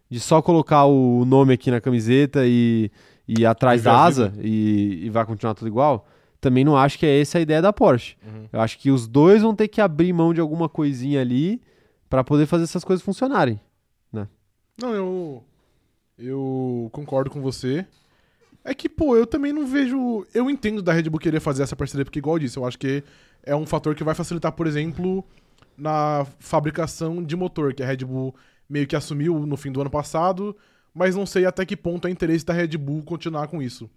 de 0.08 0.20
só 0.20 0.40
colocar 0.40 0.84
o 0.84 1.24
nome 1.24 1.54
aqui 1.54 1.70
na 1.70 1.80
camiseta 1.80 2.42
e, 2.46 2.90
e 3.26 3.44
atrás 3.44 3.80
Viver 3.80 3.90
da 3.90 3.98
a 3.98 4.04
asa 4.04 4.34
e, 4.40 5.00
e 5.04 5.10
vai 5.10 5.24
continuar 5.24 5.54
tudo 5.54 5.66
igual, 5.66 6.06
também 6.40 6.64
não 6.64 6.76
acho 6.76 6.98
que 6.98 7.06
é 7.06 7.20
essa 7.20 7.38
a 7.38 7.40
ideia 7.40 7.60
da 7.60 7.72
Porsche. 7.72 8.16
Uhum. 8.24 8.46
Eu 8.52 8.60
acho 8.60 8.78
que 8.78 8.90
os 8.90 9.08
dois 9.08 9.42
vão 9.42 9.54
ter 9.54 9.66
que 9.66 9.80
abrir 9.80 10.12
mão 10.12 10.32
de 10.32 10.40
alguma 10.40 10.68
coisinha 10.68 11.20
ali 11.20 11.60
para 12.14 12.22
poder 12.22 12.46
fazer 12.46 12.62
essas 12.62 12.84
coisas 12.84 13.04
funcionarem. 13.04 13.60
Não, 14.80 14.94
eu. 14.94 15.44
Eu 16.16 16.88
concordo 16.92 17.28
com 17.28 17.42
você. 17.42 17.84
É 18.62 18.72
que, 18.72 18.88
pô, 18.88 19.16
eu 19.16 19.26
também 19.26 19.52
não 19.52 19.66
vejo. 19.66 20.24
Eu 20.32 20.48
entendo 20.48 20.80
da 20.80 20.92
Red 20.92 21.10
Bull 21.10 21.18
querer 21.18 21.40
fazer 21.40 21.64
essa 21.64 21.74
parceria, 21.74 22.04
porque, 22.04 22.20
igual 22.20 22.36
eu 22.36 22.38
disse, 22.38 22.56
eu 22.56 22.64
acho 22.64 22.78
que 22.78 23.02
é 23.42 23.56
um 23.56 23.66
fator 23.66 23.96
que 23.96 24.04
vai 24.04 24.14
facilitar, 24.14 24.52
por 24.52 24.68
exemplo, 24.68 25.24
na 25.76 26.24
fabricação 26.38 27.20
de 27.20 27.34
motor, 27.34 27.74
que 27.74 27.82
a 27.82 27.86
Red 27.86 28.04
Bull 28.04 28.32
meio 28.68 28.86
que 28.86 28.94
assumiu 28.94 29.44
no 29.44 29.56
fim 29.56 29.72
do 29.72 29.80
ano 29.80 29.90
passado, 29.90 30.56
mas 30.94 31.16
não 31.16 31.26
sei 31.26 31.46
até 31.46 31.66
que 31.66 31.76
ponto 31.76 32.06
é 32.06 32.12
interesse 32.12 32.46
da 32.46 32.54
Red 32.54 32.78
Bull 32.78 33.02
continuar 33.02 33.48
com 33.48 33.60
isso. 33.60 33.90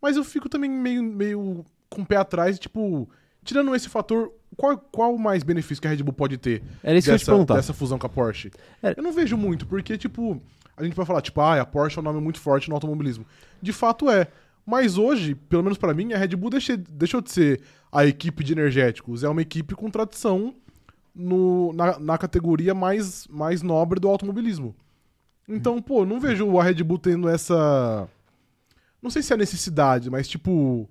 Mas 0.00 0.16
eu 0.16 0.24
fico 0.24 0.48
também 0.48 0.70
meio, 0.70 1.02
meio 1.02 1.66
com 1.90 2.00
o 2.00 2.06
pé 2.06 2.16
atrás, 2.16 2.58
tipo, 2.58 3.06
tirando 3.44 3.74
esse 3.74 3.88
fator, 3.88 4.32
qual, 4.56 4.76
qual 4.78 5.16
mais 5.18 5.42
benefício 5.42 5.80
que 5.80 5.86
a 5.88 5.90
Red 5.90 6.02
Bull 6.02 6.12
pode 6.12 6.36
ter 6.38 6.62
Era 6.82 6.96
isso 6.98 7.06
que 7.06 7.10
eu 7.12 7.16
te 7.16 7.20
dessa, 7.20 7.32
perguntar. 7.32 7.54
dessa 7.54 7.72
fusão 7.72 7.98
com 7.98 8.06
a 8.06 8.10
Porsche? 8.10 8.50
É. 8.82 8.94
Eu 8.96 9.02
não 9.02 9.12
vejo 9.12 9.36
muito, 9.36 9.66
porque, 9.66 9.96
tipo, 9.98 10.40
a 10.76 10.84
gente 10.84 10.94
vai 10.94 11.04
falar, 11.06 11.20
tipo, 11.22 11.40
ah, 11.40 11.60
a 11.60 11.66
Porsche 11.66 11.98
é 11.98 12.00
um 12.00 12.04
nome 12.04 12.20
muito 12.20 12.38
forte 12.40 12.68
no 12.68 12.74
automobilismo. 12.74 13.26
De 13.60 13.72
fato 13.72 14.10
é. 14.10 14.26
Mas 14.64 14.96
hoje, 14.96 15.34
pelo 15.34 15.62
menos 15.62 15.76
pra 15.76 15.92
mim, 15.92 16.12
a 16.12 16.18
Red 16.18 16.36
Bull 16.36 16.50
deixe- 16.50 16.76
deixou 16.76 17.20
de 17.20 17.30
ser 17.32 17.60
a 17.90 18.06
equipe 18.06 18.44
de 18.44 18.52
energéticos. 18.52 19.24
É 19.24 19.28
uma 19.28 19.42
equipe 19.42 19.74
com 19.74 19.90
tradição 19.90 20.54
no, 21.14 21.72
na, 21.72 21.98
na 21.98 22.16
categoria 22.16 22.72
mais, 22.72 23.26
mais 23.28 23.60
nobre 23.60 23.98
do 23.98 24.08
automobilismo. 24.08 24.74
Então, 25.48 25.82
pô, 25.82 26.06
não 26.06 26.20
vejo 26.20 26.56
a 26.58 26.62
Red 26.62 26.82
Bull 26.84 26.98
tendo 26.98 27.28
essa. 27.28 28.08
Não 29.02 29.10
sei 29.10 29.20
se 29.22 29.32
é 29.32 29.36
necessidade, 29.36 30.08
mas 30.08 30.28
tipo. 30.28 30.88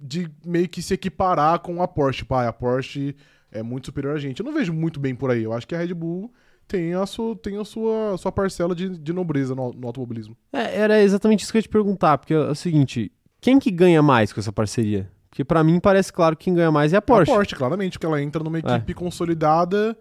De 0.00 0.30
meio 0.46 0.68
que 0.68 0.80
se 0.80 0.94
equiparar 0.94 1.58
com 1.60 1.82
a 1.82 1.88
Porsche. 1.88 2.24
Pai, 2.24 2.46
a 2.46 2.52
Porsche 2.52 3.14
é 3.52 3.62
muito 3.62 3.86
superior 3.86 4.14
a 4.16 4.18
gente. 4.18 4.40
Eu 4.40 4.46
não 4.46 4.52
vejo 4.54 4.72
muito 4.72 4.98
bem 4.98 5.14
por 5.14 5.30
aí. 5.30 5.42
Eu 5.42 5.52
acho 5.52 5.66
que 5.66 5.74
a 5.74 5.78
Red 5.78 5.92
Bull 5.92 6.32
tem 6.66 6.94
a 6.94 7.04
sua, 7.04 7.36
tem 7.36 7.58
a 7.58 7.64
sua, 7.64 8.16
sua 8.16 8.30
parcela 8.32 8.74
de, 8.74 8.88
de 8.98 9.12
nobreza 9.12 9.54
no, 9.54 9.72
no 9.72 9.86
automobilismo. 9.88 10.36
É, 10.52 10.78
era 10.80 11.00
exatamente 11.02 11.42
isso 11.42 11.52
que 11.52 11.58
eu 11.58 11.60
ia 11.60 11.62
te 11.64 11.68
perguntar, 11.68 12.16
porque 12.18 12.32
é 12.32 12.38
o 12.38 12.54
seguinte, 12.54 13.10
quem 13.40 13.58
que 13.58 13.70
ganha 13.70 14.00
mais 14.02 14.32
com 14.32 14.38
essa 14.40 14.52
parceria? 14.52 15.10
Porque 15.28 15.44
pra 15.44 15.62
mim 15.64 15.78
parece 15.80 16.12
claro 16.12 16.36
que 16.36 16.44
quem 16.44 16.54
ganha 16.54 16.70
mais 16.72 16.92
é 16.92 16.96
a 16.96 17.02
Porsche. 17.02 17.30
A 17.30 17.34
Porsche, 17.34 17.54
claramente, 17.56 17.92
porque 17.98 18.06
ela 18.06 18.22
entra 18.22 18.42
numa 18.42 18.58
É. 18.58 18.60
equipe 18.60 18.94
consolidada 18.94 19.96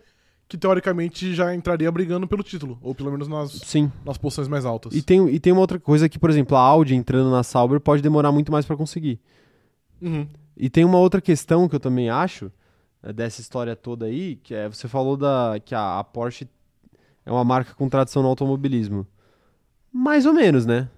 que 0.48 0.58
teoricamente 0.58 1.34
já 1.36 1.54
entraria 1.54 1.92
brigando 1.92 2.28
pelo 2.28 2.42
título. 2.42 2.80
Ou 2.82 2.96
pelo 2.96 3.12
menos 3.12 3.28
nas, 3.28 3.52
Sim. 3.52 3.92
nas 4.04 4.18
posições 4.18 4.48
mais 4.48 4.66
altas. 4.66 4.96
E 4.96 5.02
tem, 5.02 5.28
e 5.30 5.40
tem 5.40 5.54
uma 5.54 5.62
outra 5.62 5.80
coisa 5.80 6.10
que, 6.10 6.18
por 6.18 6.30
exemplo, 6.30 6.58
a 6.58 6.62
Audi 6.62 6.96
entrando 6.96 7.30
na 7.30 7.44
Sauber 7.44 7.80
pode 7.80 8.02
demorar 8.02 8.32
muito 8.32 8.52
mais 8.52 8.66
pra 8.66 8.76
conseguir. 8.76 9.20
Uhum. 10.02 10.28
E 10.56 10.70
tem 10.70 10.84
uma 10.84 10.98
outra 10.98 11.22
questão 11.22 11.68
que 11.68 11.76
eu 11.76 11.80
também 11.80 12.10
acho 12.10 12.52
é, 13.02 13.14
dessa 13.14 13.42
história 13.42 13.76
toda 13.76 14.06
aí, 14.06 14.36
que 14.38 14.54
é 14.54 14.68
você 14.68 14.88
falou 14.88 15.16
da 15.16 15.60
que 15.64 15.74
a, 15.74 16.00
a 16.00 16.04
Porsche 16.04 16.48
é 17.26 17.32
uma 17.32 17.44
marca 17.44 17.74
com 17.74 17.88
tradição 17.88 18.22
no 18.22 18.30
automobilismo. 18.30 19.06
Mais 19.92 20.26
ou 20.26 20.34
menos, 20.34 20.66
né? 20.66 20.90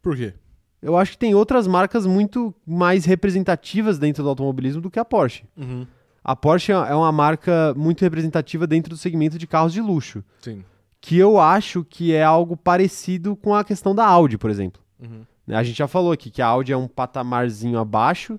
Por 0.00 0.16
quê? 0.16 0.34
Eu 0.80 0.96
acho 0.96 1.12
que 1.12 1.18
tem 1.18 1.34
outras 1.34 1.66
marcas 1.66 2.06
muito 2.06 2.54
mais 2.66 3.04
representativas 3.04 3.98
dentro 3.98 4.22
do 4.22 4.28
automobilismo 4.28 4.80
do 4.80 4.90
que 4.90 4.98
a 4.98 5.04
Porsche. 5.04 5.44
Uhum. 5.56 5.86
A 6.22 6.36
Porsche 6.36 6.72
é 6.72 6.94
uma 6.94 7.12
marca 7.12 7.74
muito 7.76 8.02
representativa 8.02 8.66
dentro 8.66 8.90
do 8.90 8.96
segmento 8.96 9.38
de 9.38 9.46
carros 9.46 9.72
de 9.72 9.80
luxo, 9.80 10.22
Sim. 10.40 10.64
que 11.00 11.18
eu 11.18 11.40
acho 11.40 11.84
que 11.84 12.14
é 12.14 12.22
algo 12.22 12.56
parecido 12.56 13.34
com 13.36 13.54
a 13.54 13.64
questão 13.64 13.94
da 13.94 14.06
Audi, 14.06 14.38
por 14.38 14.50
exemplo. 14.50 14.82
Uhum. 15.00 15.22
Né, 15.50 15.56
A 15.56 15.64
gente 15.64 15.76
já 15.76 15.88
falou 15.88 16.12
aqui 16.12 16.30
que 16.30 16.40
a 16.40 16.46
Audi 16.46 16.72
é 16.72 16.76
um 16.76 16.86
patamarzinho 16.86 17.78
abaixo 17.78 18.38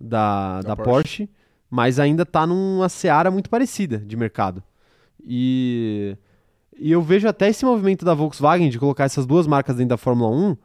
da, 0.00 0.60
Da 0.60 0.68
da, 0.68 0.76
Porsche. 0.76 1.26
Porsche. 1.26 1.30
mas 1.68 1.98
ainda 1.98 2.24
tá 2.24 2.46
numa 2.46 2.88
seara 2.88 3.28
muito 3.28 3.50
parecida 3.50 3.98
de 3.98 4.16
mercado. 4.16 4.62
E, 5.26 6.16
e 6.78 6.92
eu 6.92 7.02
vejo 7.02 7.26
até 7.26 7.48
esse 7.48 7.64
movimento 7.64 8.04
da 8.04 8.14
Volkswagen 8.14 8.70
de 8.70 8.78
colocar 8.78 9.04
essas 9.04 9.26
duas 9.26 9.48
marcas 9.48 9.76
dentro 9.76 9.90
da 9.90 9.96
Fórmula 9.96 10.30
1 10.30 10.56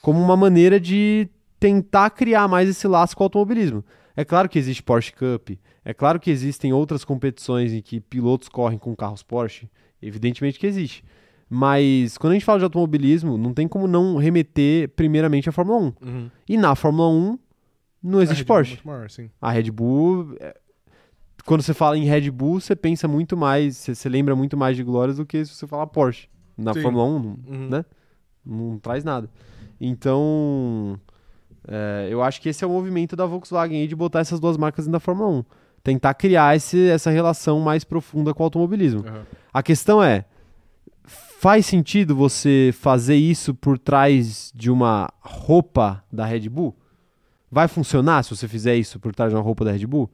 como 0.00 0.22
uma 0.22 0.36
maneira 0.36 0.80
de 0.80 1.28
tentar 1.60 2.10
criar 2.10 2.48
mais 2.48 2.68
esse 2.68 2.88
laço 2.88 3.14
com 3.14 3.22
o 3.24 3.26
automobilismo. 3.26 3.84
É 4.16 4.24
claro 4.24 4.48
que 4.48 4.58
existe 4.58 4.82
Porsche 4.82 5.12
Cup, 5.12 5.50
é 5.84 5.92
claro 5.92 6.18
que 6.18 6.30
existem 6.30 6.72
outras 6.72 7.04
competições 7.04 7.72
em 7.72 7.82
que 7.82 8.00
pilotos 8.00 8.48
correm 8.48 8.78
com 8.78 8.96
carros 8.96 9.22
Porsche, 9.22 9.68
evidentemente 10.00 10.58
que 10.58 10.66
existe. 10.66 11.04
Mas 11.48 12.18
quando 12.18 12.32
a 12.32 12.34
gente 12.34 12.44
fala 12.44 12.58
de 12.58 12.64
automobilismo, 12.64 13.38
não 13.38 13.54
tem 13.54 13.68
como 13.68 13.86
não 13.86 14.16
remeter 14.16 14.88
primeiramente 14.90 15.48
à 15.48 15.52
Fórmula 15.52 15.78
1. 15.78 15.92
Uhum. 16.06 16.30
E 16.48 16.56
na 16.56 16.74
Fórmula 16.74 17.08
1 17.08 17.38
não 18.02 18.18
A 18.18 18.22
existe 18.22 18.44
Bull 18.44 18.56
é 18.56 18.58
Porsche. 18.58 18.80
maior. 18.84 19.06
A 19.40 19.50
Red 19.50 19.70
Bull. 19.70 20.36
é, 20.40 20.56
Quando 21.44 21.62
você 21.62 21.72
fala 21.72 21.96
em 21.96 22.02
Red 22.04 22.28
Bull, 22.32 22.60
você 22.60 22.74
pensa 22.74 23.06
muito 23.06 23.36
mais, 23.36 23.76
você, 23.76 23.94
você 23.94 24.08
lembra 24.08 24.34
muito 24.34 24.56
mais 24.56 24.76
de 24.76 24.82
glórias 24.82 25.18
do 25.18 25.24
que 25.26 25.44
se 25.44 25.54
você 25.54 25.66
falar 25.66 25.86
Porsche. 25.86 26.28
Na 26.58 26.74
Sim. 26.74 26.82
Fórmula 26.82 27.04
1, 27.04 27.18
não- 27.20 27.38
Uhum. 27.46 27.68
né? 27.68 27.84
Não 28.44 28.78
traz 28.78 29.04
nada. 29.04 29.30
Então, 29.80 30.98
é, 31.68 32.08
eu 32.10 32.22
acho 32.22 32.40
que 32.40 32.48
esse 32.48 32.64
é 32.64 32.66
o 32.66 32.70
movimento 32.70 33.14
da 33.14 33.26
Volkswagen 33.26 33.80
aí 33.80 33.86
de 33.86 33.94
botar 33.96 34.20
essas 34.20 34.40
duas 34.40 34.56
marcas 34.56 34.84
dentro 34.84 34.92
da 34.92 35.00
Fórmula 35.00 35.28
1. 35.30 35.44
Tentar 35.82 36.14
criar 36.14 36.56
esse- 36.56 36.88
essa 36.88 37.10
relação 37.10 37.60
mais 37.60 37.84
profunda 37.84 38.34
com 38.34 38.42
o 38.42 38.44
automobilismo. 38.44 39.00
Uhum. 39.02 39.22
A 39.52 39.62
questão 39.62 40.02
é: 40.02 40.24
faz 41.38 41.66
sentido 41.66 42.14
você 42.16 42.70
fazer 42.72 43.16
isso 43.16 43.54
por 43.54 43.78
trás 43.78 44.52
de 44.54 44.70
uma 44.70 45.08
roupa 45.20 46.04
da 46.12 46.24
Red 46.24 46.48
Bull? 46.48 46.76
Vai 47.50 47.68
funcionar 47.68 48.22
se 48.22 48.34
você 48.34 48.48
fizer 48.48 48.76
isso 48.76 48.98
por 48.98 49.14
trás 49.14 49.30
de 49.30 49.36
uma 49.36 49.42
roupa 49.42 49.64
da 49.64 49.72
Red 49.72 49.86
Bull? 49.86 50.10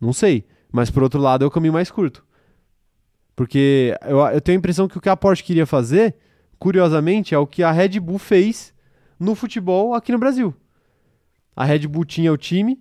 Não 0.00 0.12
sei. 0.12 0.44
Mas 0.72 0.90
por 0.90 1.02
outro 1.02 1.20
lado 1.20 1.44
é 1.44 1.46
o 1.46 1.50
caminho 1.50 1.72
mais 1.72 1.90
curto. 1.90 2.24
Porque 3.34 3.94
eu, 4.02 4.18
eu 4.20 4.40
tenho 4.40 4.56
a 4.56 4.60
impressão 4.60 4.86
que 4.88 4.96
o 4.98 5.00
que 5.00 5.08
a 5.08 5.16
Porsche 5.16 5.42
queria 5.42 5.66
fazer, 5.66 6.14
curiosamente, 6.58 7.34
é 7.34 7.38
o 7.38 7.46
que 7.46 7.62
a 7.62 7.72
Red 7.72 7.98
Bull 8.00 8.18
fez 8.18 8.72
no 9.18 9.34
futebol 9.34 9.94
aqui 9.94 10.12
no 10.12 10.18
Brasil. 10.18 10.54
A 11.56 11.64
Red 11.64 11.86
Bull 11.88 12.04
tinha 12.04 12.32
o 12.32 12.36
time, 12.36 12.80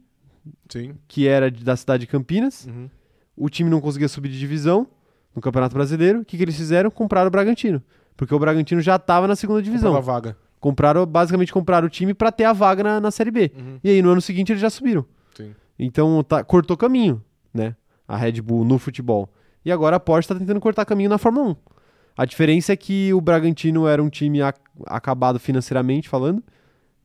Sim. 0.70 0.96
que 1.08 1.28
era 1.28 1.50
da 1.50 1.76
cidade 1.76 2.02
de 2.02 2.08
Campinas, 2.08 2.66
Uhum. 2.68 2.90
o 3.36 3.50
time 3.50 3.70
não 3.70 3.82
conseguia 3.82 4.08
subir 4.08 4.30
de 4.30 4.40
divisão 4.40 4.88
no 5.36 5.42
Campeonato 5.42 5.74
Brasileiro. 5.76 6.22
O 6.22 6.26
que, 6.26 6.38
que 6.38 6.44
eles 6.44 6.56
fizeram? 6.56 6.90
Compraram 6.92 7.28
o 7.28 7.32
Bragantino. 7.32 7.82
Porque 8.18 8.34
o 8.34 8.40
Bragantino 8.40 8.82
já 8.82 8.96
estava 8.98 9.28
na 9.28 9.36
segunda 9.36 9.62
divisão. 9.62 9.94
Comprava 9.94 10.12
vaga. 10.14 10.38
Compraram, 10.60 11.06
basicamente 11.06 11.54
compraram 11.54 11.88
o 11.88 11.90
time 11.90 12.14
para 12.14 12.32
ter 12.32 12.44
a 12.44 12.52
vaga 12.54 12.84
na, 12.84 13.00
na 13.00 13.12
Série 13.12 13.32
B. 13.32 13.52
Uhum. 13.58 13.80
E 13.84 13.90
aí 13.90 14.02
no 14.02 14.10
ano 14.10 14.22
seguinte 14.22 14.52
eles 14.52 14.62
já 14.62 14.70
subiram. 14.70 15.06
Sim. 15.36 15.54
Então 15.78 16.22
tá- 16.24 16.44
cortou 16.44 16.76
caminho, 16.76 17.24
né? 17.54 17.76
A 18.08 18.18
Red 18.18 18.42
Bull 18.42 18.66
no 18.66 18.78
futebol. 18.78 19.30
E 19.64 19.72
agora 19.72 19.96
a 19.96 20.00
Porsche 20.00 20.26
está 20.26 20.36
tentando 20.36 20.60
cortar 20.60 20.84
caminho 20.86 21.10
na 21.10 21.18
Fórmula 21.18 21.52
1. 21.52 21.56
A 22.18 22.26
diferença 22.26 22.74
é 22.74 22.76
que 22.76 23.14
o 23.14 23.22
Bragantino 23.22 23.88
era 23.88 24.04
um 24.04 24.10
time 24.10 24.42
ac- 24.42 24.60
acabado 24.88 25.40
financeiramente 25.40 26.10
falando 26.10 26.44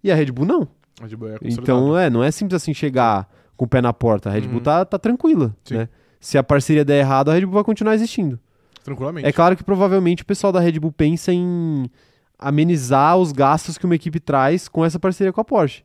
e 0.03 0.11
a 0.11 0.14
Red 0.16 0.33
Bull 0.33 0.47
não. 0.47 0.66
A 1.01 1.07
Red 1.07 1.14
Bull 1.14 1.29
é 1.29 1.37
Então 1.43 1.97
é, 1.97 2.11
não 2.11 2.25
é 2.25 2.31
simples 2.33 2.61
assim 2.61 2.75
chegar 2.75 3.29
com 3.57 3.64
o 3.64 3.68
pé 3.68 3.81
na 3.81 3.93
porta. 3.93 4.29
A 4.31 4.33
Red 4.33 4.41
Bull 4.43 4.55
Uhum. 4.57 4.61
tá, 4.64 4.85
tá 4.85 4.99
tranquila, 4.99 5.55
Sim. 5.64 5.75
né? 5.77 5.89
Se 6.25 6.39
a 6.39 6.43
parceria 6.43 6.85
der 6.87 7.01
errado, 7.01 7.31
a 7.31 7.35
Red 7.35 7.43
Bull 7.45 7.53
vai 7.55 7.64
continuar 7.64 7.95
existindo. 7.95 8.41
Tranquilamente. 8.83 9.27
É 9.29 9.33
claro 9.33 9.55
que 9.55 9.62
provavelmente 9.62 10.22
o 10.22 10.27
pessoal 10.27 10.51
da 10.51 10.59
Red 10.59 10.79
Bull 10.81 10.91
pensa 10.91 11.31
em 11.31 11.85
amenizar 12.39 13.18
os 13.18 13.31
gastos 13.31 13.77
que 13.77 13.85
uma 13.85 13.95
equipe 13.95 14.18
traz 14.18 14.66
com 14.66 14.83
essa 14.85 14.99
parceria 14.99 15.33
com 15.35 15.41
a 15.41 15.45
Porsche. 15.45 15.83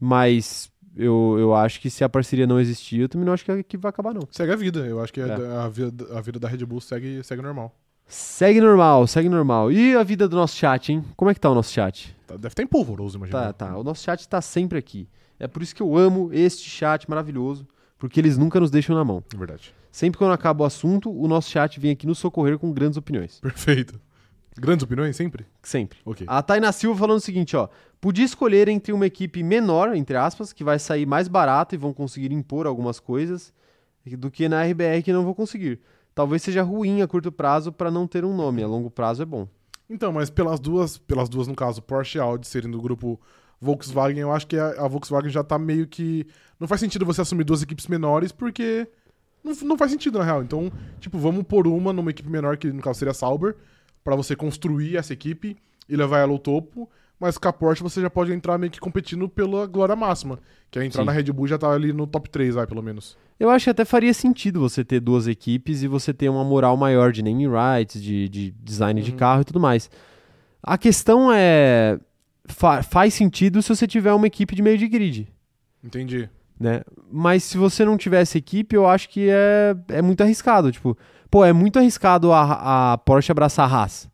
Mas 0.00 0.70
eu, 0.96 1.36
eu 1.38 1.54
acho 1.54 1.78
que 1.78 1.90
se 1.90 2.02
a 2.02 2.08
parceria 2.08 2.46
não 2.46 2.58
existir, 2.58 3.00
eu 3.00 3.08
também 3.08 3.26
não 3.26 3.34
acho 3.34 3.44
que 3.44 3.52
a 3.52 3.58
equipe 3.58 3.82
vai 3.82 3.90
acabar, 3.90 4.14
não. 4.14 4.22
Segue 4.30 4.52
a 4.52 4.56
vida. 4.56 4.80
Eu 4.80 4.98
acho 5.02 5.12
que 5.12 5.20
a- 5.20 5.26
É. 5.26 5.56
a, 5.58 5.68
vida, 5.68 6.16
a 6.16 6.20
vida 6.22 6.38
da 6.38 6.48
Red 6.48 6.64
Bull 6.64 6.80
segue, 6.80 7.22
segue 7.22 7.42
normal. 7.42 7.74
Segue 8.06 8.60
normal, 8.62 9.06
segue 9.06 9.28
normal. 9.28 9.70
E 9.70 9.94
a 9.94 10.02
vida 10.02 10.26
do 10.26 10.36
nosso 10.36 10.56
chat, 10.56 10.90
hein? 10.90 11.04
Como 11.16 11.30
é 11.30 11.34
que 11.34 11.40
tá 11.40 11.50
o 11.50 11.54
nosso 11.54 11.70
chat? 11.72 12.16
Tá- 12.26 12.34
Deve 12.34 12.48
estar 12.48 12.62
em 12.62 12.66
polvoroso, 12.66 13.16
imagina. 13.18 13.38
Tá, 13.38 13.52
tá. 13.52 13.76
O 13.78 13.84
nosso 13.84 14.02
chat 14.02 14.26
tá 14.28 14.40
sempre 14.40 14.78
aqui. 14.78 15.06
É 15.38 15.46
por 15.46 15.62
isso 15.62 15.74
que 15.74 15.82
eu 15.82 15.96
amo 15.96 16.30
este 16.32 16.68
chat 16.68 17.08
maravilhoso, 17.08 17.66
porque 17.98 18.18
eles 18.20 18.36
nunca 18.38 18.58
nos 18.58 18.70
deixam 18.70 18.96
na 18.96 19.04
mão. 19.04 19.22
É 19.32 19.36
verdade. 19.36 19.74
Sempre 19.92 20.18
quando 20.18 20.32
acaba 20.32 20.64
o 20.64 20.66
assunto, 20.66 21.10
o 21.12 21.28
nosso 21.28 21.50
chat 21.50 21.78
vem 21.78 21.90
aqui 21.90 22.06
nos 22.06 22.18
socorrer 22.18 22.58
com 22.58 22.72
grandes 22.72 22.96
opiniões. 22.96 23.38
Perfeito. 23.40 24.00
Grandes 24.58 24.82
opiniões 24.82 25.14
sempre? 25.14 25.46
Sempre. 25.62 25.98
Ok. 26.04 26.26
A 26.28 26.42
Tainá 26.42 26.72
Silva 26.72 26.98
falando 26.98 27.18
o 27.18 27.20
seguinte, 27.20 27.54
ó. 27.54 27.68
Podia 28.00 28.24
escolher 28.24 28.68
entre 28.68 28.92
uma 28.92 29.06
equipe 29.06 29.42
menor, 29.42 29.94
entre 29.94 30.16
aspas, 30.16 30.52
que 30.52 30.64
vai 30.64 30.78
sair 30.78 31.06
mais 31.06 31.28
barato 31.28 31.74
e 31.74 31.78
vão 31.78 31.92
conseguir 31.92 32.32
impor 32.32 32.66
algumas 32.66 32.98
coisas, 32.98 33.52
do 34.18 34.30
que 34.30 34.48
na 34.48 34.64
RBR 34.64 35.02
que 35.04 35.12
não 35.12 35.24
vou 35.24 35.34
conseguir. 35.34 35.78
Talvez 36.14 36.42
seja 36.42 36.62
ruim 36.62 37.02
a 37.02 37.06
curto 37.06 37.30
prazo 37.30 37.70
para 37.70 37.90
não 37.90 38.06
ter 38.06 38.24
um 38.24 38.34
nome, 38.34 38.62
a 38.62 38.66
longo 38.66 38.90
prazo 38.90 39.22
é 39.22 39.26
bom. 39.26 39.46
Então, 39.88 40.10
mas 40.10 40.30
pelas 40.30 40.58
duas, 40.58 40.96
pelas 40.96 41.28
duas, 41.28 41.46
no 41.46 41.54
caso, 41.54 41.82
Porsche 41.82 42.16
e 42.16 42.20
Audi 42.20 42.46
serem 42.46 42.70
do 42.70 42.80
grupo 42.80 43.20
Volkswagen, 43.60 44.20
eu 44.20 44.32
acho 44.32 44.46
que 44.46 44.56
a, 44.56 44.70
a 44.70 44.88
Volkswagen 44.88 45.30
já 45.30 45.44
tá 45.44 45.58
meio 45.58 45.86
que. 45.86 46.26
Não 46.58 46.66
faz 46.66 46.80
sentido 46.80 47.06
você 47.06 47.20
assumir 47.20 47.44
duas 47.44 47.62
equipes 47.62 47.86
menores, 47.86 48.32
porque. 48.32 48.88
Não, 49.42 49.52
não 49.64 49.78
faz 49.78 49.90
sentido, 49.90 50.18
na 50.18 50.24
real. 50.24 50.42
Então, 50.42 50.70
tipo, 51.00 51.18
vamos 51.18 51.42
pôr 51.44 51.66
uma 51.66 51.92
numa 51.92 52.10
equipe 52.10 52.28
menor, 52.30 52.56
que 52.56 52.72
no 52.72 52.80
caso 52.82 52.98
seria 52.98 53.10
a 53.12 53.14
Sauber, 53.14 53.56
pra 54.04 54.14
você 54.16 54.36
construir 54.36 54.96
essa 54.96 55.12
equipe 55.12 55.56
e 55.88 55.96
levar 55.96 56.18
ela 56.18 56.32
ao 56.32 56.38
topo. 56.38 56.88
Mas 57.20 57.38
com 57.38 57.46
a 57.48 57.52
Porsche 57.52 57.84
você 57.84 58.00
já 58.00 58.10
pode 58.10 58.32
entrar 58.32 58.58
meio 58.58 58.72
que 58.72 58.80
competindo 58.80 59.28
pela 59.28 59.64
glória 59.66 59.94
máxima. 59.94 60.40
Que 60.70 60.80
é 60.80 60.84
entrar 60.84 61.02
Sim. 61.02 61.06
na 61.06 61.12
Red 61.12 61.24
Bull 61.24 61.46
já 61.46 61.56
tá 61.56 61.70
ali 61.70 61.92
no 61.92 62.04
top 62.04 62.28
3, 62.28 62.56
vai, 62.56 62.66
pelo 62.66 62.82
menos. 62.82 63.16
Eu 63.38 63.48
acho 63.48 63.64
que 63.64 63.70
até 63.70 63.84
faria 63.84 64.12
sentido 64.12 64.58
você 64.58 64.84
ter 64.84 64.98
duas 64.98 65.28
equipes 65.28 65.82
e 65.84 65.88
você 65.88 66.12
ter 66.12 66.28
uma 66.28 66.42
moral 66.42 66.76
maior 66.76 67.12
de 67.12 67.22
naming 67.22 67.46
rights, 67.48 68.02
de, 68.02 68.28
de 68.28 68.50
design 68.60 69.00
de 69.02 69.12
Uhum. 69.12 69.16
carro 69.16 69.42
e 69.42 69.44
tudo 69.44 69.60
mais. 69.60 69.88
A 70.62 70.76
questão 70.76 71.32
é. 71.32 71.98
fa- 72.46 72.82
faz 72.82 73.14
sentido 73.14 73.62
se 73.62 73.68
você 73.68 73.86
tiver 73.86 74.12
uma 74.12 74.26
equipe 74.26 74.56
de 74.56 74.62
meio 74.62 74.76
de 74.78 74.88
grid. 74.88 75.28
Entendi. 75.84 76.28
Né? 76.62 76.82
Mas 77.10 77.42
se 77.44 77.58
você 77.58 77.84
não 77.84 77.96
tivesse 77.96 78.38
equipe, 78.38 78.74
eu 78.76 78.86
acho 78.88 79.08
que 79.08 79.28
é, 79.30 79.74
é 79.88 80.00
muito 80.02 80.22
arriscado. 80.22 80.70
Tipo, 80.72 80.96
pô, 81.30 81.44
é 81.44 81.52
muito 81.52 81.78
arriscado 81.78 82.32
a, 82.32 82.92
a 82.92 82.98
Porsche 82.98 83.32
abraçar 83.32 83.70
a 83.70 83.74
Haas, 83.82 84.08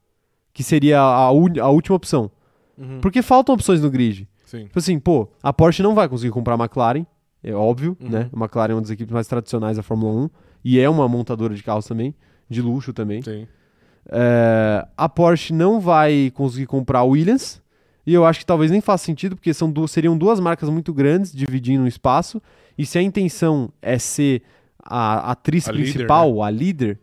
que 0.52 0.62
seria 0.62 1.00
a, 1.00 1.24
a 1.26 1.30
última 1.30 1.94
opção. 1.96 2.30
Uhum. 2.76 3.00
Porque 3.00 3.22
faltam 3.22 3.54
opções 3.54 3.80
no 3.80 3.90
grid. 3.90 4.28
Sim. 4.44 4.64
Tipo 4.64 4.78
assim, 4.78 4.98
pô, 4.98 5.28
a 5.42 5.52
Porsche 5.52 5.82
não 5.82 5.94
vai 5.94 6.08
conseguir 6.08 6.30
comprar 6.32 6.54
a 6.54 6.58
McLaren, 6.58 7.04
é 7.42 7.52
óbvio, 7.52 7.96
Uhum. 8.00 8.08
né? 8.08 8.30
A 8.32 8.38
McLaren 8.38 8.72
é 8.72 8.74
uma 8.74 8.80
das 8.80 8.90
equipes 8.90 9.12
mais 9.12 9.26
tradicionais 9.26 9.76
da 9.76 9.82
Fórmula 9.82 10.12
1 10.24 10.30
e 10.64 10.80
é 10.80 10.88
uma 10.88 11.06
montadora 11.08 11.54
de 11.54 11.62
carros 11.62 11.86
também, 11.86 12.14
de 12.48 12.62
luxo 12.62 12.92
também. 12.92 13.20
É, 14.10 14.86
a 14.96 15.08
Porsche 15.08 15.52
não 15.52 15.78
vai 15.80 16.30
conseguir 16.34 16.66
comprar 16.66 17.00
a 17.00 17.04
Williams. 17.04 17.60
E 18.08 18.14
eu 18.14 18.24
acho 18.24 18.38
que 18.38 18.46
talvez 18.46 18.70
nem 18.70 18.80
faça 18.80 19.04
sentido, 19.04 19.36
porque 19.36 19.52
são 19.52 19.70
duas, 19.70 19.90
seriam 19.90 20.16
duas 20.16 20.40
marcas 20.40 20.70
muito 20.70 20.94
grandes 20.94 21.30
dividindo 21.30 21.84
um 21.84 21.86
espaço. 21.86 22.40
E 22.78 22.86
se 22.86 22.98
a 22.98 23.02
intenção 23.02 23.70
é 23.82 23.98
ser 23.98 24.42
a 24.82 25.32
atriz 25.32 25.68
A 25.68 25.72
líder, 25.72 25.92
principal, 25.92 26.42
a 26.42 26.50
líder, 26.50 26.98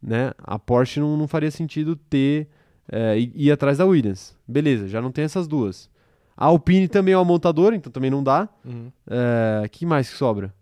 né? 0.00 0.30
A 0.38 0.56
Porsche 0.56 1.00
não, 1.00 1.16
não 1.16 1.26
faria 1.26 1.50
sentido 1.50 1.96
ter 1.96 2.46
é, 2.88 3.18
ir, 3.18 3.50
atrás 3.50 3.78
da 3.78 3.84
Williams. 3.84 4.36
Beleza, 4.46 4.86
já 4.86 5.02
não 5.02 5.10
tem 5.10 5.24
essas 5.24 5.48
duas. 5.48 5.90
A 6.36 6.44
Alpine 6.44 6.86
também 6.86 7.14
é 7.14 7.18
uma 7.18 7.24
montadora, 7.24 7.74
então 7.74 7.90
também 7.90 8.10
não 8.10 8.22
dá. 8.22 8.48
Uhum. 8.64 8.92
É, 9.10 9.68
que 9.68 9.84
mais 9.84 10.08
que 10.08 10.16
sobra? 10.16 10.54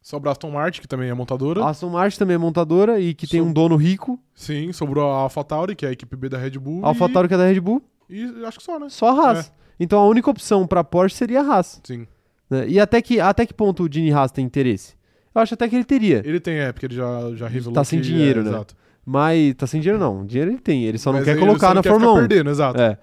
Sobra 0.00 0.30
a 0.30 0.32
Aston 0.32 0.50
Martin, 0.50 0.80
que 0.80 0.88
também 0.88 1.10
é 1.10 1.14
montadora. 1.14 1.62
A 1.62 1.68
Aston 1.68 1.90
Martin 1.90 2.18
também 2.18 2.34
é 2.36 2.38
montadora 2.38 2.98
e 2.98 3.12
que 3.12 3.26
tem 3.26 3.40
So- 3.40 3.46
um 3.46 3.52
dono 3.52 3.76
rico. 3.76 4.18
Sim, 4.34 4.72
sobrou 4.72 5.12
a 5.12 5.16
AlphaTauri, 5.18 5.76
que 5.76 5.84
é 5.84 5.90
a 5.90 5.92
equipe 5.92 6.16
B 6.16 6.30
da 6.30 6.38
Red 6.38 6.58
Bull. 6.58 6.82
A 6.82 6.88
AlphaTauri 6.88 7.28
que 7.28 7.34
é 7.34 7.36
da 7.36 7.44
Red 7.44 7.60
Bull, 7.60 7.82
E, 8.12 8.44
acho 8.44 8.58
que 8.58 8.64
só, 8.64 8.78
né? 8.78 8.88
só 8.88 9.08
a 9.08 9.12
Haas. 9.12 9.52
Então 9.80 9.98
a 9.98 10.06
única 10.06 10.30
opção 10.30 10.66
para 10.66 10.84
Porsche 10.84 11.16
seria 11.16 11.40
a 11.40 11.44
Haas. 11.44 11.80
Sim. 11.82 12.06
né? 12.50 12.68
E 12.68 12.78
até 12.78 13.00
que, 13.00 13.18
até 13.18 13.46
que 13.46 13.54
ponto 13.54 13.84
o 13.84 13.92
Gene 13.92 14.12
Haas 14.12 14.30
tem 14.30 14.44
interesse? 14.44 14.94
Eu 15.34 15.40
acho 15.40 15.54
até 15.54 15.66
que 15.68 15.74
ele 15.74 15.84
teria. 15.84 16.22
Ele 16.24 16.38
tem, 16.38 16.58
é, 16.58 16.72
porque 16.72 16.86
ele 16.86 16.94
já, 16.94 17.34
já 17.34 17.48
revelou 17.48 17.72
Tá 17.74 17.82
sem 17.82 18.00
dinheiro, 18.00 18.40
é, 18.40 18.44
né? 18.44 18.50
Exato. 18.50 18.76
Mas 19.04 19.54
tá 19.54 19.66
sem 19.66 19.80
dinheiro 19.80 19.98
não. 19.98 20.26
Dinheiro 20.26 20.50
ele 20.50 20.60
tem, 20.60 20.84
ele 20.84 20.98
só 20.98 21.10
não 21.10 21.20
Mas 21.20 21.24
quer 21.24 21.32
ele 21.32 21.40
colocar 21.40 21.68
não 21.68 21.76
na 21.76 21.82
quer 21.82 21.88
Fórmula 21.88 22.12
ficar 22.12 22.24
1. 22.24 22.28
perdendo, 22.28 22.50
exato. 22.50 22.80
É. 22.80 22.98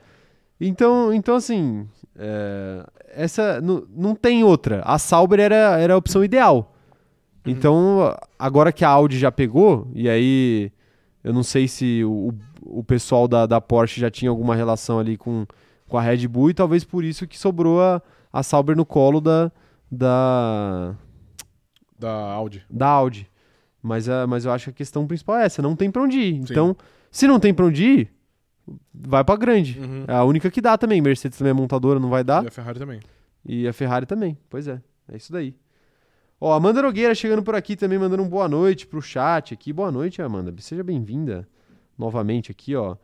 Então, 0.61 1.11
então 1.13 1.35
assim, 1.35 1.87
é, 2.17 2.85
essa 3.15 3.59
não, 3.59 3.83
não 3.89 4.15
tem 4.15 4.43
outra. 4.43 4.81
A 4.85 4.99
Sauber 4.99 5.39
era, 5.39 5.79
era 5.79 5.95
a 5.95 5.97
opção 5.97 6.23
ideal. 6.23 6.75
Uhum. 7.45 7.51
Então, 7.51 8.15
agora 8.37 8.71
que 8.71 8.85
a 8.85 8.89
Audi 8.89 9.17
já 9.17 9.31
pegou, 9.31 9.89
e 9.93 10.07
aí 10.07 10.71
Eu 11.23 11.33
não 11.33 11.43
sei 11.43 11.67
se 11.67 12.03
o, 12.03 12.33
o 12.61 12.83
pessoal 12.83 13.27
da, 13.27 13.45
da 13.45 13.61
Porsche 13.61 13.99
já 13.99 14.09
tinha 14.09 14.29
alguma 14.29 14.55
relação 14.55 14.99
ali 14.99 15.17
com, 15.17 15.45
com 15.87 15.97
a 15.97 16.01
Red 16.01 16.27
Bull 16.27 16.49
e 16.49 16.53
talvez 16.53 16.83
por 16.83 17.03
isso 17.03 17.27
que 17.27 17.37
sobrou 17.37 17.81
a, 17.81 18.01
a 18.31 18.43
Sauber 18.43 18.75
no 18.75 18.85
colo 18.85 19.21
da, 19.21 19.51
da, 19.91 20.95
Da 21.97 22.11
Audi. 22.11 22.63
da 22.69 22.87
Audi. 22.87 23.29
Mas, 23.81 24.09
a, 24.09 24.27
mas 24.27 24.45
eu 24.45 24.51
acho 24.51 24.65
que 24.65 24.69
a 24.71 24.73
questão 24.73 25.07
principal 25.07 25.37
é 25.37 25.45
essa, 25.45 25.61
não 25.61 25.75
tem 25.75 25.89
pra 25.89 26.01
onde 26.01 26.19
ir. 26.19 26.35
Então, 26.35 26.75
se 27.09 27.27
não 27.27 27.39
tem 27.39 27.53
pra 27.53 27.65
onde 27.65 27.83
ir, 27.83 28.13
vai 28.93 29.23
pra 29.23 29.35
grande. 29.37 29.79
Uhum. 29.79 30.03
É 30.07 30.13
a 30.13 30.23
única 30.23 30.51
que 30.51 30.59
dá 30.61 30.77
também. 30.77 31.01
Mercedes 31.01 31.37
também 31.37 31.51
é 31.51 31.53
montadora, 31.53 31.99
não 31.99 32.09
vai 32.09 32.23
dar. 32.23 32.43
E 32.43 32.47
a 32.47 32.51
Ferrari 32.51 32.77
também. 32.79 32.99
E 33.45 33.67
a 33.67 33.73
Ferrari 33.73 34.05
também. 34.05 34.37
Pois 34.49 34.67
é, 34.67 34.81
é 35.11 35.15
isso 35.15 35.31
daí. 35.31 35.55
Ó, 36.41 36.53
Amanda 36.53 36.81
Nogueira 36.81 37.15
chegando 37.15 37.41
por 37.41 37.55
aqui 37.55 37.75
também, 37.75 37.97
mandando 37.97 38.21
um 38.23 38.27
boa 38.29 38.47
noite 38.47 38.85
pro 38.85 39.01
chat 39.01 39.53
aqui. 39.53 39.71
Boa 39.73 39.91
noite, 39.91 40.21
Amanda. 40.21 40.53
Seja 40.59 40.83
bem-vinda 40.83 41.47
novamente 41.99 42.49
aqui, 42.51 42.75
ó. 42.75 42.95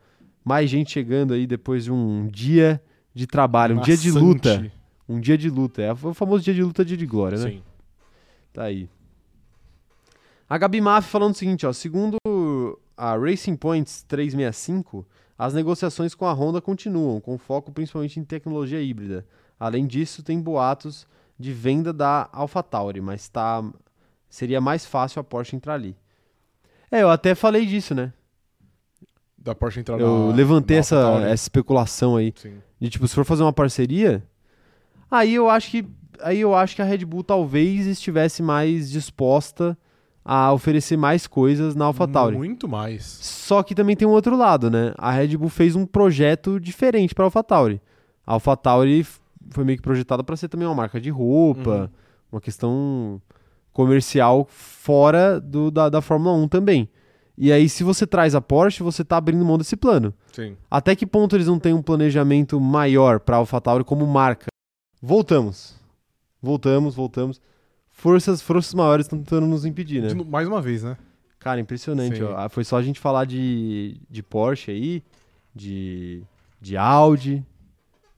Mais 0.42 0.70
gente 0.70 0.92
chegando 0.92 1.34
aí 1.34 1.46
depois 1.46 1.84
de 1.84 1.92
um 1.92 2.26
dia 2.26 2.82
de 3.14 3.26
trabalho, 3.26 3.76
um 3.76 3.80
dia 3.82 3.96
de 3.96 4.08
Maçante. 4.08 4.24
luta. 4.24 4.72
Um 5.08 5.20
dia 5.20 5.38
de 5.38 5.50
luta. 5.50 5.82
É 5.82 5.92
o 5.92 6.14
famoso 6.14 6.42
dia 6.42 6.54
de 6.54 6.62
luta, 6.62 6.84
dia 6.84 6.96
de 6.96 7.06
glória, 7.06 7.38
né? 7.38 7.50
Sim. 7.50 7.62
Tá 8.52 8.64
aí. 8.64 8.88
A 10.48 10.56
Gabi 10.56 10.80
Maff 10.80 11.08
falando 11.08 11.34
o 11.34 11.36
seguinte, 11.36 11.66
ó. 11.66 11.72
Segundo 11.72 12.16
a 12.96 13.16
Racing 13.16 13.56
Points 13.56 14.02
365, 14.08 15.06
as 15.38 15.52
negociações 15.52 16.14
com 16.14 16.24
a 16.24 16.32
Honda 16.32 16.60
continuam, 16.60 17.20
com 17.20 17.36
foco 17.36 17.70
principalmente 17.70 18.18
em 18.18 18.24
tecnologia 18.24 18.80
híbrida. 18.80 19.26
Além 19.58 19.86
disso, 19.86 20.22
tem 20.22 20.40
boatos 20.40 21.06
de 21.38 21.52
venda 21.52 21.92
da 21.92 22.28
AlphaTauri, 22.32 23.00
mas 23.00 23.28
tá 23.28 23.62
seria 24.28 24.60
mais 24.60 24.86
fácil 24.86 25.20
a 25.20 25.24
Porsche 25.24 25.56
entrar 25.56 25.74
ali. 25.74 25.96
É, 26.90 27.02
eu 27.02 27.10
até 27.10 27.34
falei 27.34 27.66
disso, 27.66 27.94
né? 27.94 28.12
Da 29.38 29.54
Porsche 29.54 29.80
entrar 29.80 29.98
Eu 30.00 30.28
na- 30.30 30.34
levantei 30.34 30.76
na 30.76 30.80
essa, 30.80 30.96
essa 31.24 31.34
especulação 31.44 32.16
aí. 32.16 32.32
Sim. 32.36 32.54
De 32.80 32.90
tipo, 32.90 33.06
se 33.06 33.14
for 33.14 33.24
fazer 33.24 33.42
uma 33.42 33.52
parceria, 33.52 34.22
aí 35.10 35.34
eu 35.34 35.48
acho 35.48 35.70
que 35.70 35.86
aí 36.22 36.40
eu 36.40 36.54
acho 36.54 36.74
que 36.74 36.82
a 36.82 36.84
Red 36.84 37.04
Bull 37.04 37.22
talvez 37.22 37.86
estivesse 37.86 38.42
mais 38.42 38.90
disposta 38.90 39.76
a 40.24 40.52
oferecer 40.52 40.96
mais 40.96 41.26
coisas 41.26 41.74
na 41.76 41.84
AlphaTauri. 41.84 42.36
Muito 42.36 42.66
mais. 42.66 43.04
Só 43.04 43.62
que 43.62 43.74
também 43.74 43.94
tem 43.94 44.08
um 44.08 44.10
outro 44.10 44.36
lado, 44.36 44.68
né? 44.70 44.92
A 44.98 45.12
Red 45.12 45.36
Bull 45.36 45.48
fez 45.48 45.76
um 45.76 45.86
projeto 45.86 46.58
diferente 46.58 47.14
para 47.14 47.24
a 47.24 47.26
AlphaTauri. 47.26 47.80
A 48.26 48.32
AlphaTauri 48.32 49.06
foi 49.50 49.62
meio 49.64 49.76
que 49.78 49.82
projetada 49.84 50.24
para 50.24 50.34
ser 50.36 50.48
também 50.48 50.66
uma 50.66 50.74
marca 50.74 51.00
de 51.00 51.10
roupa, 51.10 51.82
Uhum. 51.82 51.88
uma 52.32 52.40
questão 52.40 53.22
comercial 53.72 54.46
fora 54.50 55.38
do, 55.40 55.70
da, 55.70 55.88
da 55.88 56.00
Fórmula 56.00 56.34
1 56.36 56.48
também. 56.48 56.88
E 57.38 57.52
aí, 57.52 57.68
se 57.68 57.84
você 57.84 58.06
traz 58.06 58.34
a 58.34 58.40
Porsche, 58.40 58.82
você 58.82 59.04
tá 59.04 59.16
abrindo 59.18 59.44
mão 59.44 59.58
desse 59.58 59.76
plano. 59.76 60.14
Sim. 60.32 60.56
Até 60.70 60.96
que 60.96 61.06
ponto 61.06 61.36
eles 61.36 61.46
não 61.46 61.58
têm 61.58 61.74
um 61.74 61.82
planejamento 61.82 62.58
maior 62.60 63.20
para 63.20 63.36
AlphaTauri 63.36 63.84
como 63.84 64.06
marca? 64.06 64.46
Voltamos. 65.02 65.74
Voltamos, 66.42 66.94
voltamos. 66.94 67.40
Forças, 67.90 68.40
forças 68.40 68.72
maiores 68.74 69.06
estão 69.06 69.18
tentando 69.18 69.46
nos 69.46 69.64
impedir, 69.64 70.02
né? 70.02 70.14
Mais 70.28 70.48
uma 70.48 70.60
vez, 70.62 70.82
né? 70.82 70.96
Cara, 71.38 71.60
impressionante. 71.60 72.22
Ó. 72.22 72.36
Ah, 72.36 72.48
Foi 72.48 72.64
só 72.64 72.76
a 72.78 72.82
gente 72.82 72.98
falar 73.00 73.24
de, 73.26 74.00
de 74.10 74.22
Porsche 74.22 74.70
aí, 74.70 75.02
de, 75.54 76.22
de 76.60 76.76
Audi. 76.76 77.44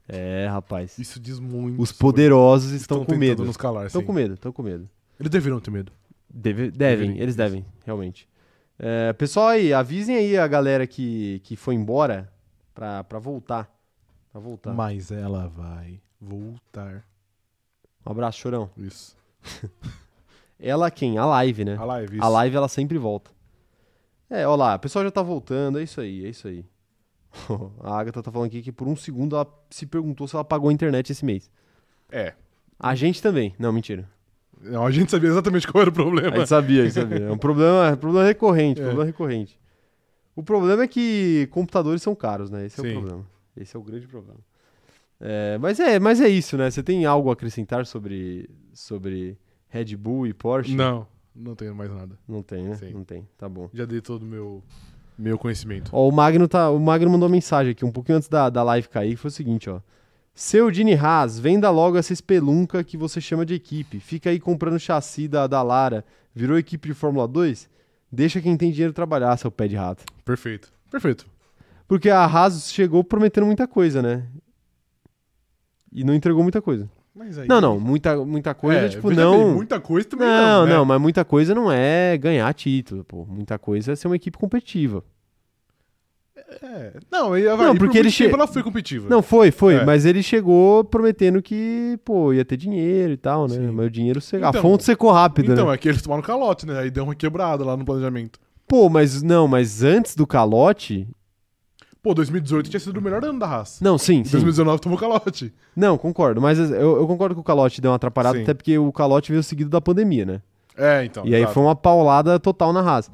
É, 0.09 0.47
rapaz. 0.49 0.99
Isso 0.99 1.21
diz 1.21 1.39
muito. 1.39 1.81
Os 1.83 1.93
poderosos 1.93 2.71
estão, 2.73 2.99
com 3.01 3.05
tentando 3.05 3.19
medo. 3.21 3.45
nos 3.45 3.57
calar, 3.57 3.87
Estão 3.87 4.01
sim. 4.01 4.07
com 4.07 4.13
medo, 4.13 4.35
estão 4.35 4.53
com 4.53 4.63
medo. 4.63 4.89
Eles 5.21 5.31
deveriam 5.31 5.61
ter 5.61 5.71
medo. 5.71 5.93
Deve- 6.33 6.71
devem, 6.71 7.09
Devem, 7.09 7.23
eles 7.23 7.37
devem, 7.37 7.65
realmente. 7.85 8.29
É, 8.79 9.13
pessoal 9.13 9.49
aí, 9.49 9.73
avisem 9.73 10.17
aí 10.17 10.39
a 10.39 10.47
galera 10.47 10.87
que, 10.87 11.41
que 11.41 11.57
foi 11.57 11.75
embora 11.75 12.33
pra, 12.75 13.03
pra 13.05 13.19
voltar. 13.19 13.69
Pra 14.31 14.41
voltar. 14.41 14.73
Mas 14.73 15.11
ela 15.11 15.49
vai 15.49 16.01
voltar. 16.21 17.05
Um 18.07 18.11
abraço, 18.13 18.39
chorão. 18.39 18.71
Isso. 18.77 19.17
Ela 20.61 20.91
quem? 20.91 21.19
A 21.19 21.25
live, 21.25 21.65
né? 21.65 21.77
A 21.77 21.85
live, 21.85 22.17
isso. 22.17 22.25
A 22.25 22.29
live 22.29 22.57
ela 22.57 22.69
sempre 22.69 22.99
volta. 22.99 23.31
É, 24.29 24.45
ó 24.45 24.57
lá, 24.57 24.75
o 24.75 24.79
pessoal 24.79 25.05
já 25.05 25.11
tá 25.11 25.23
voltando, 25.23 25.79
é 25.79 25.85
isso 25.85 26.01
aí, 26.01 26.27
é 26.27 26.29
isso 26.29 26.49
aí. 26.49 26.65
a 27.81 27.99
Agatha 27.99 28.23
tá 28.23 28.33
falando 28.33 28.49
aqui 28.49 28.61
que 28.61 28.73
por 28.73 28.89
um 28.89 28.97
segundo 28.97 29.37
ela 29.37 29.47
se 29.71 29.87
perguntou 29.87 30.27
se 30.27 30.35
ela 30.35 30.45
pagou 30.45 30.69
a 30.69 30.73
internet 30.73 31.11
esse 31.11 31.25
mês. 31.25 31.49
É. 32.11 32.35
A 32.79 32.95
gente 32.95 33.23
também. 33.23 33.55
Não, 33.59 33.73
mentira. 33.73 34.09
Não, 34.61 34.85
a 34.87 34.91
gente 34.91 35.11
sabia 35.11 35.29
exatamente 35.31 35.67
qual 35.67 35.83
era 35.83 35.91
o 35.91 35.93
A 35.93 35.95
problema. 35.95 36.37
gente 36.37 36.49
sabia, 36.49 36.83
a 36.83 36.85
gente 36.85 36.95
sabia. 36.95 37.19
É 37.27 37.31
um 37.33 37.39
problema, 37.39 37.89
é 37.89 37.97
problema 37.97 38.27
recorrente, 38.27 38.81
É. 38.81 38.85
problema 38.85 39.05
recorrente. 39.05 39.59
O 40.35 40.43
problema 40.43 40.83
é 40.85 40.89
que 40.89 41.49
computadores 41.51 42.03
são 42.03 42.15
caros, 42.15 42.51
né? 42.51 42.67
Esse 42.67 42.81
é 42.81 42.83
Sim. 42.83 42.91
o 42.97 43.01
problema. 43.01 43.27
Esse 43.57 43.77
é 43.77 43.79
o 43.79 43.83
grande 43.83 44.07
problema. 44.07 44.39
É, 45.21 45.59
mas, 45.59 45.81
é, 45.81 45.99
mas 45.99 46.21
é 46.21 46.29
isso, 46.29 46.57
né? 46.57 46.71
Você 46.71 46.83
tem 46.83 47.05
algo 47.05 47.29
a 47.31 47.33
acrescentar 47.33 47.85
sobre, 47.87 48.49
sobre 48.73 49.37
Red 49.69 49.97
Bull 49.97 50.27
e 50.29 50.33
Porsche? 50.33 50.75
Não, 50.77 51.07
não 51.35 51.55
tenho 51.57 51.75
mais 51.75 51.91
nada. 51.91 52.17
Não 52.29 52.43
tem, 52.43 52.65
né? 52.65 52.77
Sim. 52.77 52.93
Não 52.93 53.05
tem. 53.05 53.27
Tá 53.37 53.49
bom. 53.49 53.69
Já 53.75 53.85
dei 53.85 54.01
todo 54.01 54.23
o 54.23 54.27
meu, 54.27 54.63
meu 55.19 55.37
conhecimento. 55.37 55.91
Ó, 55.93 56.09
o 56.09 56.13
Magno, 56.13 56.47
tá, 56.47 56.71
o 56.71 56.79
Magno 56.79 57.11
mandou 57.11 57.29
uma 57.29 57.33
mensagem 57.35 57.73
aqui, 57.73 57.85
um 57.85 57.91
pouquinho 57.91 58.19
antes 58.19 58.29
da, 58.29 58.49
da 58.49 58.63
live 58.63 58.89
cair, 58.89 59.11
que 59.11 59.17
foi 59.17 59.29
o 59.29 59.33
seguinte, 59.33 59.69
ó. 59.69 59.81
Seu 60.41 60.71
Dini 60.71 60.95
Haas, 60.95 61.37
venda 61.37 61.69
logo 61.69 61.99
essa 61.99 62.13
espelunca 62.13 62.85
que 62.85 62.97
você 62.97 63.21
chama 63.21 63.45
de 63.45 63.55
equipe. 63.55 63.99
Fica 63.99 64.31
aí 64.31 64.39
comprando 64.39 64.79
chassi 64.79 65.27
da, 65.27 65.49
da 65.49 65.61
Lara. 65.65 66.05
Virou 66.33 66.57
equipe 66.57 66.87
de 66.87 66.95
Fórmula 66.95 67.27
2? 67.27 67.69
Deixa 68.11 68.41
quem 68.41 68.57
tem 68.57 68.71
dinheiro 68.71 68.93
trabalhar, 68.93 69.37
seu 69.37 69.51
pé 69.51 69.67
de 69.67 69.75
rato. 69.75 70.05
Perfeito. 70.25 70.73
Perfeito. 70.89 71.27
Porque 71.89 72.09
a 72.09 72.25
Haas 72.25 72.71
chegou 72.71 73.03
prometendo 73.03 73.47
muita 73.47 73.67
coisa, 73.67 74.01
né? 74.01 74.29
E 75.91 76.05
não 76.05 76.15
entregou 76.15 76.45
muita 76.45 76.63
coisa. 76.63 76.89
Aí... 77.19 77.49
Não, 77.49 77.61
não, 77.61 77.81
muita, 77.81 78.25
muita 78.25 78.55
coisa, 78.55 78.83
É, 78.83 78.89
tipo, 78.91 79.11
não... 79.11 79.45
bem, 79.45 79.55
muita 79.57 79.81
coisa 79.81 80.09
também 80.09 80.29
não, 80.29 80.37
não, 80.37 80.67
não, 80.67 80.83
né? 80.83 80.85
mas 80.87 81.01
muita 81.01 81.25
coisa 81.25 81.53
não 81.53 81.73
é 81.73 82.17
ganhar 82.17 82.55
título, 82.55 83.03
pô. 83.03 83.27
Muita 83.27 83.59
coisa 83.59 83.91
é 83.91 83.97
ser 83.97 84.07
uma 84.07 84.15
equipe 84.15 84.39
competitiva. 84.39 85.03
É. 86.63 86.93
Não, 87.11 87.37
e 87.37 87.47
a 87.47 87.57
Não, 87.57 87.75
por 87.75 87.79
porque 87.87 87.99
ele 87.99 88.05
muito 88.09 88.17
tempo 88.19 88.31
che- 88.31 88.35
ela 88.35 88.47
foi 88.47 88.63
competitiva. 88.63 89.09
Não, 89.09 89.21
foi, 89.23 89.51
foi. 89.51 89.75
É. 89.75 89.85
Mas 89.85 90.05
ele 90.07 90.23
chegou 90.23 90.83
prometendo 90.83 91.43
que, 91.43 91.99
pô, 92.05 92.33
ia 92.33 92.45
ter 92.45 92.57
dinheiro 92.57 93.13
e 93.13 93.17
tal, 93.17 93.47
né? 93.47 93.55
Sim. 93.57 93.71
Mas 93.71 93.87
o 93.87 93.91
dinheiro, 93.91 94.21
se... 94.21 94.37
a 94.37 94.49
Então- 94.49 94.63
fonte 94.63 94.83
secou 94.85 95.11
rápido, 95.13 95.53
Então, 95.53 95.67
né? 95.69 95.75
é 95.75 95.77
que 95.77 95.89
eles 95.89 96.01
tomaram 96.01 96.23
calote, 96.23 96.65
né? 96.67 96.79
Aí 96.81 96.91
deu 96.91 97.05
uma 97.05 97.15
quebrada 97.15 97.65
lá 97.65 97.77
no 97.77 97.85
planejamento. 97.85 98.39
Pô, 98.67 98.89
mas 98.89 99.23
não, 99.23 99.47
mas 99.47 99.83
antes 99.83 100.15
do 100.17 100.27
calote... 100.27 101.07
Pô, 102.03 102.15
2018 102.15 102.71
tinha 102.71 102.81
sido 102.81 102.97
o 102.99 103.03
melhor 103.03 103.23
ano 103.25 103.39
da 103.39 103.47
raça. 103.47 103.85
Não, 103.85 103.99
sim, 103.99 104.25
sim. 104.25 104.31
2019 104.31 104.81
tomou 104.81 104.97
calote. 104.99 105.53
Não, 105.77 105.99
concordo. 105.99 106.41
Mas 106.41 106.59
eu, 106.59 106.71
eu 106.99 107.07
concordo 107.07 107.35
que 107.35 107.41
o 107.41 107.45
calote 107.45 107.81
deu 107.81 107.91
uma 107.91 107.97
atrapalhada, 107.97 108.37
Sim. 108.39 108.45
até 108.45 108.55
porque 108.55 108.79
o 108.79 108.91
calote 108.93 109.33
veio 109.33 109.43
seguido 109.43 109.69
da 109.69 109.81
pandemia, 109.81 110.25
né? 110.25 110.43
É, 110.77 111.05
então. 111.05 111.27
e 111.27 111.35
aí 111.35 111.45
foi 111.49 111.61
uma 111.63 111.75
paulada 111.75 112.39
total 112.39 112.73
na 112.73 112.81
Haas. 112.81 113.11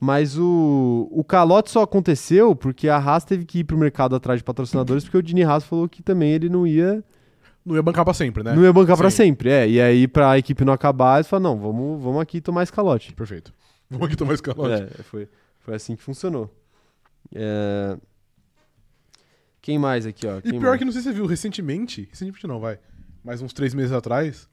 Mas 0.00 0.38
o, 0.38 1.08
o 1.10 1.24
calote 1.24 1.70
só 1.70 1.82
aconteceu 1.82 2.54
porque 2.54 2.88
a 2.88 2.96
Haas 2.98 3.24
teve 3.24 3.44
que 3.44 3.60
ir 3.60 3.64
pro 3.64 3.76
mercado 3.76 4.14
atrás 4.14 4.38
de 4.38 4.44
patrocinadores, 4.44 5.02
porque 5.04 5.16
o 5.16 5.22
Dini 5.22 5.42
Haas 5.42 5.64
falou 5.64 5.88
que 5.88 6.02
também 6.04 6.30
ele 6.30 6.48
não 6.48 6.64
ia, 6.66 7.02
Não 7.66 7.74
ia 7.74 7.82
bancar 7.82 8.04
pra 8.04 8.14
sempre, 8.14 8.44
né? 8.44 8.54
não 8.54 8.62
ia 8.62 8.72
bancar 8.72 8.96
pra 8.96 9.10
Sim. 9.10 9.16
sempre. 9.16 9.50
É, 9.50 9.68
e 9.68 9.80
aí 9.80 10.06
pra 10.06 10.38
equipe 10.38 10.64
não 10.64 10.72
acabar, 10.72 11.16
eles 11.16 11.26
falaram, 11.26 11.56
não, 11.56 11.60
vamos, 11.60 12.00
vamos 12.02 12.20
aqui 12.22 12.40
tomar 12.40 12.62
esse 12.62 12.72
calote. 12.72 13.12
Perfeito. 13.12 13.52
Vamos 13.90 14.06
aqui 14.06 14.16
tomar 14.16 14.34
esse 14.34 14.42
calote. 14.42 14.82
É, 14.82 15.02
foi, 15.02 15.28
foi 15.60 15.74
assim 15.74 15.96
que 15.96 16.02
funcionou. 16.02 16.54
É, 17.34 17.96
Quem 19.62 19.78
mais 19.78 20.04
aqui, 20.06 20.26
ó? 20.26 20.38
E 20.38 20.42
Quem 20.42 20.60
pior 20.60 20.68
mais? 20.68 20.78
que 20.78 20.84
não 20.84 20.92
sei 20.92 21.00
se 21.02 21.08
você 21.08 21.14
viu, 21.14 21.24
recentemente, 21.26 22.06
recentemente 22.10 22.46
não, 22.46 22.60
vai, 22.60 22.78
mas 23.24 23.40
uns 23.42 23.52
três 23.54 23.72
meses 23.74 23.92
atrás, 23.92 24.46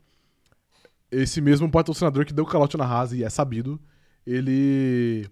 esse 1.11 1.39
mesmo 1.41 1.69
patrocinador 1.69 2.25
que 2.25 2.33
deu 2.33 2.45
calote 2.45 2.77
na 2.77 2.85
Haas, 2.85 3.11
e 3.13 3.23
é 3.25 3.29
sabido, 3.29 3.77
ele, 4.25 5.27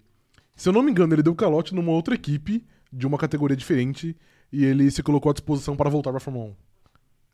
se 0.55 0.67
eu 0.69 0.73
não 0.73 0.83
me 0.83 0.91
engano, 0.91 1.13
ele 1.13 1.23
deu 1.23 1.33
calote 1.35 1.73
numa 1.73 1.91
outra 1.91 2.13
equipe 2.15 2.65
de 2.91 3.07
uma 3.07 3.17
categoria 3.17 3.57
diferente 3.57 4.15
e 4.51 4.63
ele 4.65 4.89
se 4.91 5.01
colocou 5.01 5.29
à 5.29 5.33
disposição 5.33 5.75
para 5.75 5.89
voltar 5.89 6.11
pra 6.11 6.19
Fórmula 6.19 6.51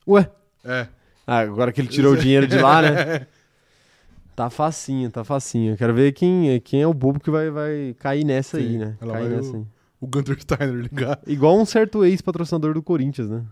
Ué? 0.07 0.29
1. 0.65 0.69
É. 0.71 0.89
Ah, 1.27 1.39
agora 1.39 1.71
que 1.71 1.81
ele 1.81 1.87
tirou 1.89 2.13
o 2.13 2.17
dinheiro 2.17 2.47
de 2.47 2.57
lá, 2.57 2.81
né? 2.81 3.27
Tá 4.35 4.49
facinho, 4.49 5.11
tá 5.11 5.23
facinho. 5.23 5.73
Eu 5.73 5.77
quero 5.77 5.93
ver 5.93 6.13
quem, 6.13 6.59
quem 6.61 6.81
é 6.81 6.87
o 6.87 6.93
bobo 6.93 7.19
que 7.19 7.29
vai, 7.29 7.49
vai 7.49 7.95
cair 7.99 8.23
nessa 8.23 8.57
aí, 8.57 8.71
Sim, 8.71 8.77
né? 8.77 8.97
ela 9.01 9.13
Cair 9.13 9.29
nessa 9.29 9.51
o- 9.51 9.55
aí. 9.57 9.65
O 10.01 10.07
Gunter 10.07 10.39
Steiner 10.41 10.73
ligar. 10.75 11.19
Igual 11.27 11.59
um 11.59 11.65
certo 11.65 12.05
ex-patrocinador 12.05 12.73
do 12.73 12.81
Corinthians, 12.81 13.29
né? 13.29 13.43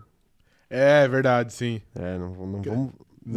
É 0.70 1.06
verdade, 1.06 1.52
sim. 1.52 1.82
É, 1.94 2.16
não, 2.16 2.28
não 2.28 2.34
vamos, 2.34 2.66
não 2.66 2.74
Não, 2.74 2.92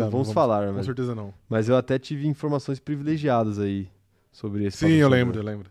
não 0.06 0.10
vamos 0.10 0.32
falar, 0.32 0.68
Com 0.68 0.74
mas, 0.76 0.86
certeza 0.86 1.14
não. 1.14 1.34
mas 1.50 1.68
eu 1.68 1.76
até 1.76 2.00
tive 2.00 2.26
informações 2.26 2.80
privilegiadas 2.80 3.60
aí 3.60 3.90
sobre 4.32 4.66
esse 4.66 4.78
Sim, 4.78 4.92
eu 4.94 5.10
lembro, 5.10 5.38
eu 5.40 5.44
lembro. 5.44 5.70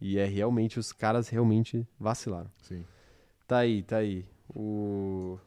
E 0.00 0.18
é 0.18 0.24
realmente, 0.26 0.78
os 0.78 0.92
caras 0.92 1.28
realmente 1.28 1.86
vacilaram. 1.98 2.50
Sim. 2.62 2.84
Tá 3.46 3.58
aí, 3.58 3.82
tá 3.82 3.98
aí. 3.98 4.24
O. 4.54 5.38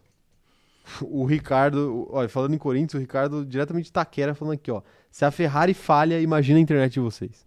O 1.02 1.24
Ricardo, 1.26 2.08
olha, 2.10 2.28
falando 2.28 2.56
em 2.56 2.58
Corinthians, 2.58 2.96
o 2.96 2.98
Ricardo 2.98 3.46
diretamente 3.46 3.86
de 3.86 3.92
Taquera 3.92 4.34
falando 4.34 4.56
aqui, 4.56 4.72
ó. 4.72 4.82
Se 5.12 5.24
a 5.24 5.30
Ferrari 5.30 5.76
falha, 5.76 6.20
imagina 6.20 6.58
a 6.58 6.62
internet 6.62 6.94
de 6.94 7.00
vocês. 7.00 7.46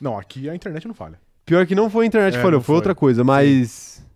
Não, 0.00 0.16
aqui 0.16 0.48
a 0.48 0.54
internet 0.54 0.86
não 0.86 0.94
falha. 0.94 1.18
Pior 1.44 1.66
que 1.66 1.74
não 1.74 1.90
foi 1.90 2.04
a 2.04 2.06
internet 2.06 2.34
É, 2.34 2.36
que 2.36 2.42
falhou, 2.42 2.60
foi 2.60 2.66
foi. 2.66 2.74
outra 2.76 2.94
coisa, 2.94 3.24
mas 3.24 4.06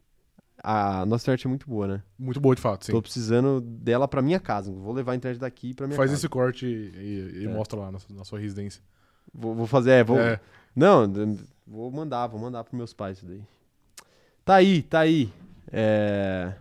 a 0.62 1.04
nossa 1.04 1.24
internet 1.24 1.46
é 1.46 1.48
muito 1.48 1.68
boa, 1.68 1.88
né? 1.88 2.02
Muito 2.16 2.40
boa, 2.40 2.54
de 2.54 2.60
fato, 2.60 2.86
sim. 2.86 2.92
Tô 2.92 3.02
precisando 3.02 3.60
dela 3.60 4.06
pra 4.06 4.22
minha 4.22 4.38
casa. 4.38 4.70
Vou 4.70 4.92
levar 4.92 5.12
a 5.12 5.16
internet 5.16 5.40
daqui 5.40 5.74
pra 5.74 5.86
minha 5.88 5.96
Faz 5.96 6.10
casa. 6.10 6.20
esse 6.20 6.28
corte 6.28 6.64
e, 6.66 7.40
e 7.42 7.44
É. 7.44 7.48
mostra 7.48 7.78
lá 7.80 7.90
na, 7.90 7.98
na 8.10 8.24
sua 8.24 8.38
residência. 8.38 8.80
Vou, 9.32 9.54
vou 9.54 9.66
fazer, 9.66 9.90
é, 9.92 10.04
vou. 10.04 10.18
É. 10.18 10.40
Não, 10.74 11.06
vou 11.66 11.90
mandar, 11.90 12.26
vou 12.26 12.40
mandar 12.40 12.64
pros 12.64 12.76
meus 12.76 12.92
pais 12.92 13.18
isso 13.18 13.26
daí. 13.26 13.42
Tá 14.44 14.54
aí, 14.56 14.82
tá 14.82 15.00
aí. 15.00 15.32
É... 15.70 16.54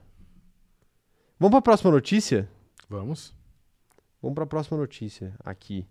Vamos 1.39 1.51
pra 1.51 1.61
próxima 1.61 1.91
notícia? 1.91 2.49
Vamos. 2.89 3.33
Vamos 4.21 4.35
pra 4.35 4.45
próxima 4.45 4.77
notícia 4.77 5.33
aqui. 5.43 5.87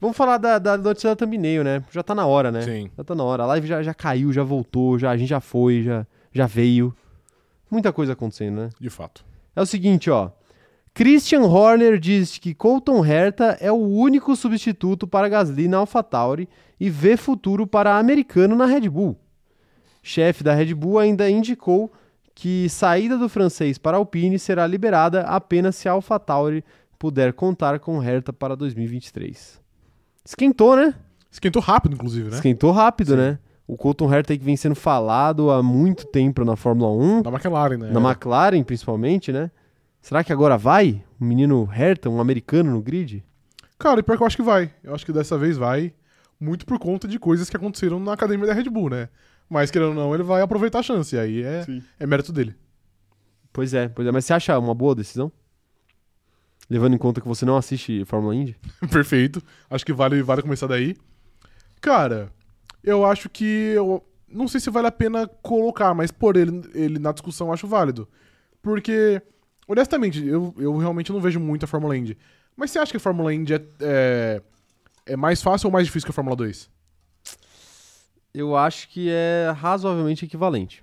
Vamos 0.00 0.16
falar 0.16 0.36
da, 0.36 0.58
da 0.58 0.76
notícia 0.76 1.10
da 1.10 1.16
thumbnail, 1.16 1.62
né? 1.62 1.84
Já 1.90 2.02
tá 2.02 2.14
na 2.14 2.26
hora, 2.26 2.50
né? 2.50 2.62
Sim. 2.62 2.90
Já 2.96 3.04
tá 3.04 3.14
na 3.14 3.22
hora. 3.22 3.44
A 3.44 3.46
live 3.46 3.68
já, 3.68 3.82
já 3.82 3.94
caiu, 3.94 4.32
já 4.32 4.42
voltou, 4.42 4.98
já, 4.98 5.10
a 5.10 5.16
gente 5.16 5.28
já 5.28 5.40
foi, 5.40 5.82
já, 5.82 6.04
já 6.32 6.46
veio. 6.46 6.94
Muita 7.70 7.92
coisa 7.92 8.12
acontecendo, 8.12 8.62
né? 8.62 8.70
De 8.80 8.90
fato. 8.90 9.24
É 9.54 9.62
o 9.62 9.66
seguinte, 9.66 10.10
ó. 10.10 10.30
Christian 10.94 11.42
Horner 11.42 11.98
diz 11.98 12.36
que 12.36 12.52
Colton 12.52 13.04
Herta 13.04 13.56
é 13.60 13.72
o 13.72 13.76
único 13.76 14.36
substituto 14.36 15.06
para 15.06 15.28
Gasly 15.28 15.66
na 15.66 15.78
AlphaTauri 15.78 16.46
e 16.78 16.90
vê 16.90 17.16
futuro 17.16 17.66
para 17.66 17.96
americano 17.96 18.54
na 18.54 18.66
Red 18.66 18.90
Bull. 18.90 19.16
Chefe 20.02 20.44
da 20.44 20.52
Red 20.52 20.74
Bull 20.74 20.98
ainda 20.98 21.30
indicou 21.30 21.90
que 22.34 22.68
saída 22.68 23.16
do 23.16 23.28
francês 23.28 23.78
para 23.78 23.96
a 23.96 24.00
Alpine 24.00 24.38
será 24.38 24.66
liberada 24.66 25.22
apenas 25.22 25.76
se 25.76 25.88
a 25.88 25.92
AlphaTauri 25.92 26.62
puder 26.98 27.32
contar 27.32 27.78
com 27.78 28.02
Herta 28.02 28.32
para 28.32 28.54
2023. 28.54 29.60
Esquentou, 30.24 30.76
né? 30.76 30.94
Esquentou 31.30 31.62
rápido, 31.62 31.94
inclusive, 31.94 32.28
né? 32.28 32.36
Esquentou 32.36 32.70
rápido, 32.70 33.12
Sim. 33.12 33.16
né? 33.16 33.38
O 33.66 33.78
Colton 33.78 34.12
Herta 34.12 34.36
que 34.36 34.44
vem 34.44 34.56
sendo 34.56 34.74
falado 34.74 35.50
há 35.50 35.62
muito 35.62 36.06
tempo 36.06 36.44
na 36.44 36.54
Fórmula 36.54 36.90
1 36.92 37.22
Da 37.22 37.30
McLaren, 37.30 37.78
né? 37.78 37.90
na 37.90 38.00
McLaren 38.10 38.62
principalmente, 38.62 39.32
né? 39.32 39.50
Será 40.02 40.24
que 40.24 40.32
agora 40.32 40.58
vai? 40.58 41.02
Um 41.20 41.24
menino 41.24 41.68
Herta, 41.72 42.10
um 42.10 42.20
americano 42.20 42.72
no 42.72 42.82
grid? 42.82 43.24
Cara, 43.78 44.00
e 44.00 44.02
pior 44.02 44.16
que 44.16 44.22
eu 44.24 44.26
acho 44.26 44.36
que 44.36 44.42
vai. 44.42 44.74
Eu 44.82 44.92
acho 44.94 45.06
que 45.06 45.12
dessa 45.12 45.38
vez 45.38 45.56
vai. 45.56 45.94
Muito 46.40 46.66
por 46.66 46.76
conta 46.80 47.06
de 47.06 47.20
coisas 47.20 47.48
que 47.48 47.56
aconteceram 47.56 48.00
na 48.00 48.12
academia 48.12 48.48
da 48.48 48.52
Red 48.52 48.68
Bull, 48.68 48.90
né? 48.90 49.08
Mas 49.48 49.70
querendo 49.70 49.90
ou 49.90 49.94
não, 49.94 50.12
ele 50.12 50.24
vai 50.24 50.42
aproveitar 50.42 50.80
a 50.80 50.82
chance. 50.82 51.14
E 51.14 51.18
aí 51.18 51.42
é, 51.44 51.64
é 52.00 52.06
mérito 52.06 52.32
dele. 52.32 52.56
Pois 53.52 53.72
é, 53.72 53.88
pois 53.88 54.08
é. 54.08 54.10
Mas 54.10 54.24
você 54.24 54.32
acha 54.32 54.58
uma 54.58 54.74
boa 54.74 54.94
decisão? 54.94 55.30
Levando 56.68 56.94
em 56.94 56.98
conta 56.98 57.20
que 57.20 57.28
você 57.28 57.44
não 57.44 57.56
assiste 57.56 58.04
Fórmula 58.04 58.34
Indy? 58.34 58.56
Perfeito. 58.90 59.40
Acho 59.70 59.86
que 59.86 59.92
vale, 59.92 60.20
vale 60.20 60.42
começar 60.42 60.66
daí. 60.66 60.96
Cara, 61.80 62.32
eu 62.82 63.06
acho 63.06 63.28
que. 63.28 63.44
Eu, 63.44 64.04
não 64.28 64.48
sei 64.48 64.60
se 64.60 64.70
vale 64.70 64.88
a 64.88 64.92
pena 64.92 65.28
colocar, 65.42 65.94
mas 65.94 66.10
por 66.10 66.36
ele, 66.36 66.62
ele 66.74 66.98
na 66.98 67.12
discussão 67.12 67.48
eu 67.48 67.52
acho 67.52 67.68
válido. 67.68 68.08
Porque, 68.60 69.22
honestamente, 69.72 70.24
eu, 70.24 70.54
eu 70.58 70.76
realmente 70.76 71.12
não 71.12 71.20
vejo 71.20 71.40
muito 71.40 71.64
a 71.64 71.66
Fórmula 71.66 71.96
Indy. 71.96 72.16
Mas 72.56 72.70
você 72.70 72.78
acha 72.78 72.90
que 72.90 72.96
a 72.98 73.00
Fórmula 73.00 73.32
Indy 73.34 73.54
é, 73.54 73.62
é, 73.80 74.42
é 75.06 75.16
mais 75.16 75.42
fácil 75.42 75.66
ou 75.68 75.72
mais 75.72 75.86
difícil 75.86 76.06
que 76.06 76.10
a 76.10 76.14
Fórmula 76.14 76.36
2? 76.36 76.70
Eu 78.34 78.56
acho 78.56 78.88
que 78.88 79.08
é 79.10 79.52
razoavelmente 79.56 80.24
equivalente. 80.24 80.82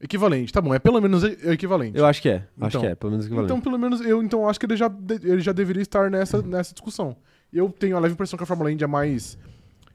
Equivalente, 0.00 0.52
tá 0.52 0.60
bom, 0.60 0.74
é 0.74 0.78
pelo 0.78 1.00
menos 1.00 1.24
equivalente. 1.24 1.96
Eu 1.96 2.04
acho 2.04 2.20
que 2.20 2.28
é. 2.28 2.46
Acho 2.60 2.76
Então. 2.76 2.80
que 2.82 2.86
é, 2.88 2.94
pelo 2.94 3.12
menos 3.12 3.26
equivalente. 3.26 3.52
Então, 3.52 3.60
pelo 3.60 3.78
menos, 3.78 4.00
eu 4.02 4.22
então 4.22 4.48
acho 4.48 4.60
que 4.60 4.66
ele 4.66 4.76
já, 4.76 4.90
ele 5.22 5.40
já 5.40 5.52
deveria 5.52 5.82
estar 5.82 6.10
nessa, 6.10 6.42
nessa 6.42 6.74
discussão. 6.74 7.16
Eu 7.52 7.70
tenho 7.70 7.96
a 7.96 8.00
leve 8.00 8.12
impressão 8.12 8.36
que 8.36 8.42
a 8.42 8.46
Fórmula 8.46 8.70
Indy 8.70 8.84
é 8.84 8.86
mais. 8.86 9.38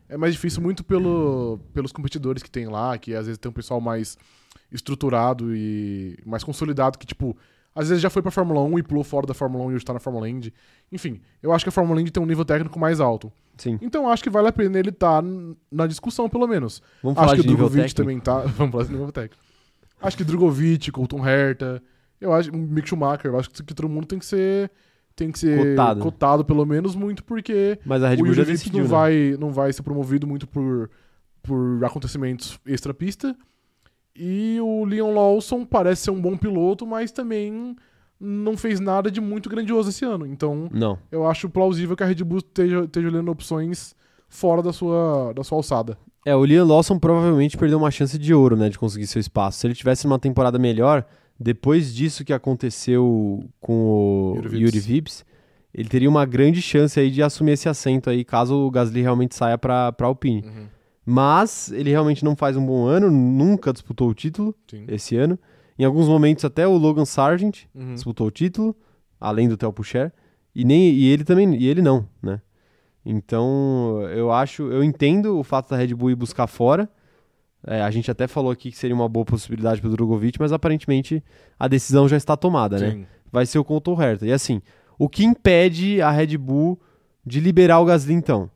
É 0.09 0.17
mais 0.17 0.33
difícil 0.33 0.61
muito 0.61 0.83
pelo, 0.83 1.59
pelos 1.73 1.91
competidores 1.93 2.43
que 2.43 2.51
tem 2.51 2.67
lá, 2.67 2.97
que 2.97 3.13
às 3.13 3.27
vezes 3.27 3.37
tem 3.37 3.49
um 3.49 3.53
pessoal 3.53 3.79
mais 3.79 4.17
estruturado 4.69 5.55
e 5.55 6.17
mais 6.25 6.43
consolidado, 6.43 6.97
que, 6.97 7.05
tipo, 7.05 7.37
às 7.73 7.89
vezes 7.89 8.01
já 8.01 8.09
foi 8.09 8.21
pra 8.21 8.31
Fórmula 8.31 8.61
1 8.61 8.79
e 8.79 8.83
pulou 8.83 9.03
fora 9.03 9.25
da 9.25 9.33
Fórmula 9.33 9.63
1 9.65 9.71
e 9.71 9.75
hoje 9.75 9.85
tá 9.85 9.93
na 9.93 9.99
Fórmula 9.99 10.27
Indy. 10.29 10.53
Enfim, 10.91 11.21
eu 11.41 11.51
acho 11.53 11.63
que 11.65 11.69
a 11.69 11.71
Fórmula 11.71 12.01
Indy 12.01 12.11
tem 12.11 12.21
um 12.21 12.25
nível 12.25 12.43
técnico 12.45 12.77
mais 12.79 12.99
alto. 12.99 13.31
Sim. 13.57 13.77
Então 13.81 14.09
acho 14.09 14.23
que 14.23 14.29
vale 14.29 14.47
a 14.47 14.51
pena 14.51 14.79
ele 14.79 14.89
estar 14.89 15.23
na 15.71 15.87
discussão, 15.87 16.27
pelo 16.27 16.47
menos. 16.47 16.81
Vamos 17.03 17.17
Acho 17.17 17.25
falar 17.27 17.37
que 17.37 17.41
de 17.43 17.47
o 17.47 17.51
nível 17.51 17.69
Drogovic 17.69 17.93
técnico. 17.95 18.01
também 18.01 18.19
tá. 18.19 18.39
Vamos 18.57 18.71
falar 18.71 18.83
de 18.85 18.91
nível 18.91 19.11
técnico. 19.11 19.43
Acho 20.01 20.17
que 20.17 20.23
Drogovic, 20.23 20.91
Colton 20.91 21.27
Herta. 21.27 21.81
Eu 22.19 22.33
acho. 22.33 22.51
Mick 22.55 22.87
Schumacher. 22.89 23.31
Eu 23.31 23.39
acho 23.39 23.49
que, 23.49 23.63
que 23.63 23.73
todo 23.73 23.87
mundo 23.87 24.07
tem 24.07 24.17
que 24.19 24.25
ser. 24.25 24.71
Tem 25.15 25.31
que 25.31 25.37
ser 25.37 25.75
Cotado. 25.99 26.45
pelo 26.45 26.65
menos, 26.65 26.95
muito, 26.95 27.23
porque 27.23 27.77
Mas 27.85 28.01
a 28.01 28.07
Red 28.09 28.15
o 28.15 28.23
Bull 28.23 28.33
já 28.33 28.41
Yuri 28.41 28.53
decidiu, 28.53 28.79
não, 28.79 28.85
né? 28.85 28.89
vai, 28.89 29.37
não 29.37 29.51
vai 29.51 29.71
ser 29.73 29.83
promovido 29.83 30.25
muito 30.25 30.47
por, 30.47 30.89
por 31.43 31.83
acontecimentos 31.83 32.57
extra-pista. 32.65 33.35
E 34.15 34.57
o 34.61 34.83
Leon 34.85 35.13
Lawson 35.13 35.65
parece 35.65 36.03
ser 36.03 36.11
um 36.11 36.21
bom 36.21 36.35
piloto, 36.37 36.85
mas 36.85 37.11
também 37.11 37.75
não 38.19 38.55
fez 38.55 38.79
nada 38.79 39.09
de 39.09 39.19
muito 39.19 39.49
grandioso 39.49 39.89
esse 39.89 40.05
ano. 40.05 40.27
Então, 40.27 40.69
Não. 40.71 40.97
eu 41.11 41.25
acho 41.25 41.49
plausível 41.49 41.95
que 41.95 42.03
a 42.03 42.05
Red 42.05 42.23
Bull 42.23 42.37
esteja, 42.39 42.83
esteja 42.83 43.07
olhando 43.07 43.31
opções 43.31 43.95
fora 44.29 44.61
da 44.61 44.71
sua, 44.71 45.33
da 45.33 45.43
sua 45.43 45.57
alçada. 45.57 45.97
É, 46.25 46.35
o 46.35 46.45
Liam 46.45 46.67
Lawson 46.67 46.99
provavelmente 46.99 47.57
perdeu 47.57 47.79
uma 47.79 47.89
chance 47.89 48.17
de 48.17 48.33
ouro, 48.33 48.55
né, 48.55 48.69
de 48.69 48.77
conseguir 48.77 49.07
seu 49.07 49.19
espaço. 49.19 49.59
Se 49.59 49.67
ele 49.67 49.73
tivesse 49.73 50.05
uma 50.05 50.19
temporada 50.19 50.59
melhor, 50.59 51.03
depois 51.39 51.93
disso 51.93 52.23
que 52.23 52.31
aconteceu 52.31 53.43
com 53.59 54.33
o 54.33 54.35
Yuri 54.35 54.49
Vips. 54.49 54.61
Yuri 54.61 54.79
Vips, 54.79 55.25
ele 55.73 55.89
teria 55.89 56.09
uma 56.09 56.25
grande 56.25 56.61
chance 56.61 56.99
aí 56.99 57.09
de 57.09 57.23
assumir 57.23 57.53
esse 57.53 57.67
assento 57.67 58.09
aí, 58.09 58.23
caso 58.23 58.55
o 58.55 58.69
Gasly 58.69 59.01
realmente 59.01 59.35
saia 59.35 59.57
pra, 59.57 59.91
pra 59.91 60.05
Alpine. 60.05 60.43
Mas 61.05 61.71
ele 61.71 61.89
realmente 61.89 62.23
não 62.23 62.35
faz 62.35 62.55
um 62.55 62.65
bom 62.65 62.85
ano, 62.85 63.09
nunca 63.09 63.73
disputou 63.73 64.09
o 64.09 64.13
título 64.13 64.55
Sim. 64.69 64.85
esse 64.87 65.15
ano. 65.17 65.37
Em 65.77 65.83
alguns 65.83 66.07
momentos 66.07 66.45
até 66.45 66.67
o 66.67 66.77
Logan 66.77 67.05
Sargent 67.05 67.63
Uhum. 67.73 67.95
disputou 67.95 68.27
o 68.27 68.31
título, 68.31 68.75
além 69.19 69.49
do 69.49 69.57
Theo 69.57 69.73
Pucher, 69.73 70.13
e 70.53 70.63
nem 70.63 70.89
e 70.91 71.07
ele 71.07 71.23
também, 71.23 71.55
e 71.55 71.67
ele 71.67 71.81
não, 71.81 72.07
né? 72.21 72.41
Então, 73.03 74.01
eu 74.13 74.31
acho, 74.31 74.63
eu 74.71 74.83
entendo 74.83 75.39
o 75.39 75.43
fato 75.43 75.69
da 75.71 75.77
Red 75.77 75.95
Bull 75.95 76.11
ir 76.11 76.15
buscar 76.15 76.45
fora. 76.45 76.87
É, 77.65 77.81
a 77.81 77.89
gente 77.89 78.09
até 78.11 78.27
falou 78.27 78.51
aqui 78.51 78.69
que 78.71 78.77
seria 78.77 78.95
uma 78.95 79.09
boa 79.09 79.25
possibilidade 79.25 79.81
para 79.81 79.87
o 79.87 79.91
Drogovic, 79.91 80.39
mas 80.39 80.51
aparentemente 80.51 81.23
a 81.59 81.67
decisão 81.67 82.07
já 82.07 82.17
está 82.17 82.37
tomada, 82.37 82.77
né? 82.79 82.91
Sim. 82.91 83.05
Vai 83.31 83.45
ser 83.45 83.59
o 83.59 83.63
Colton 83.63 83.99
Herta. 84.01 84.25
E 84.27 84.31
assim, 84.31 84.61
o 84.99 85.09
que 85.09 85.23
impede 85.23 86.01
a 86.01 86.11
Red 86.11 86.37
Bull 86.37 86.79
de 87.25 87.39
liberar 87.39 87.79
o 87.79 87.85
Gasly 87.85 88.13
então? 88.13 88.49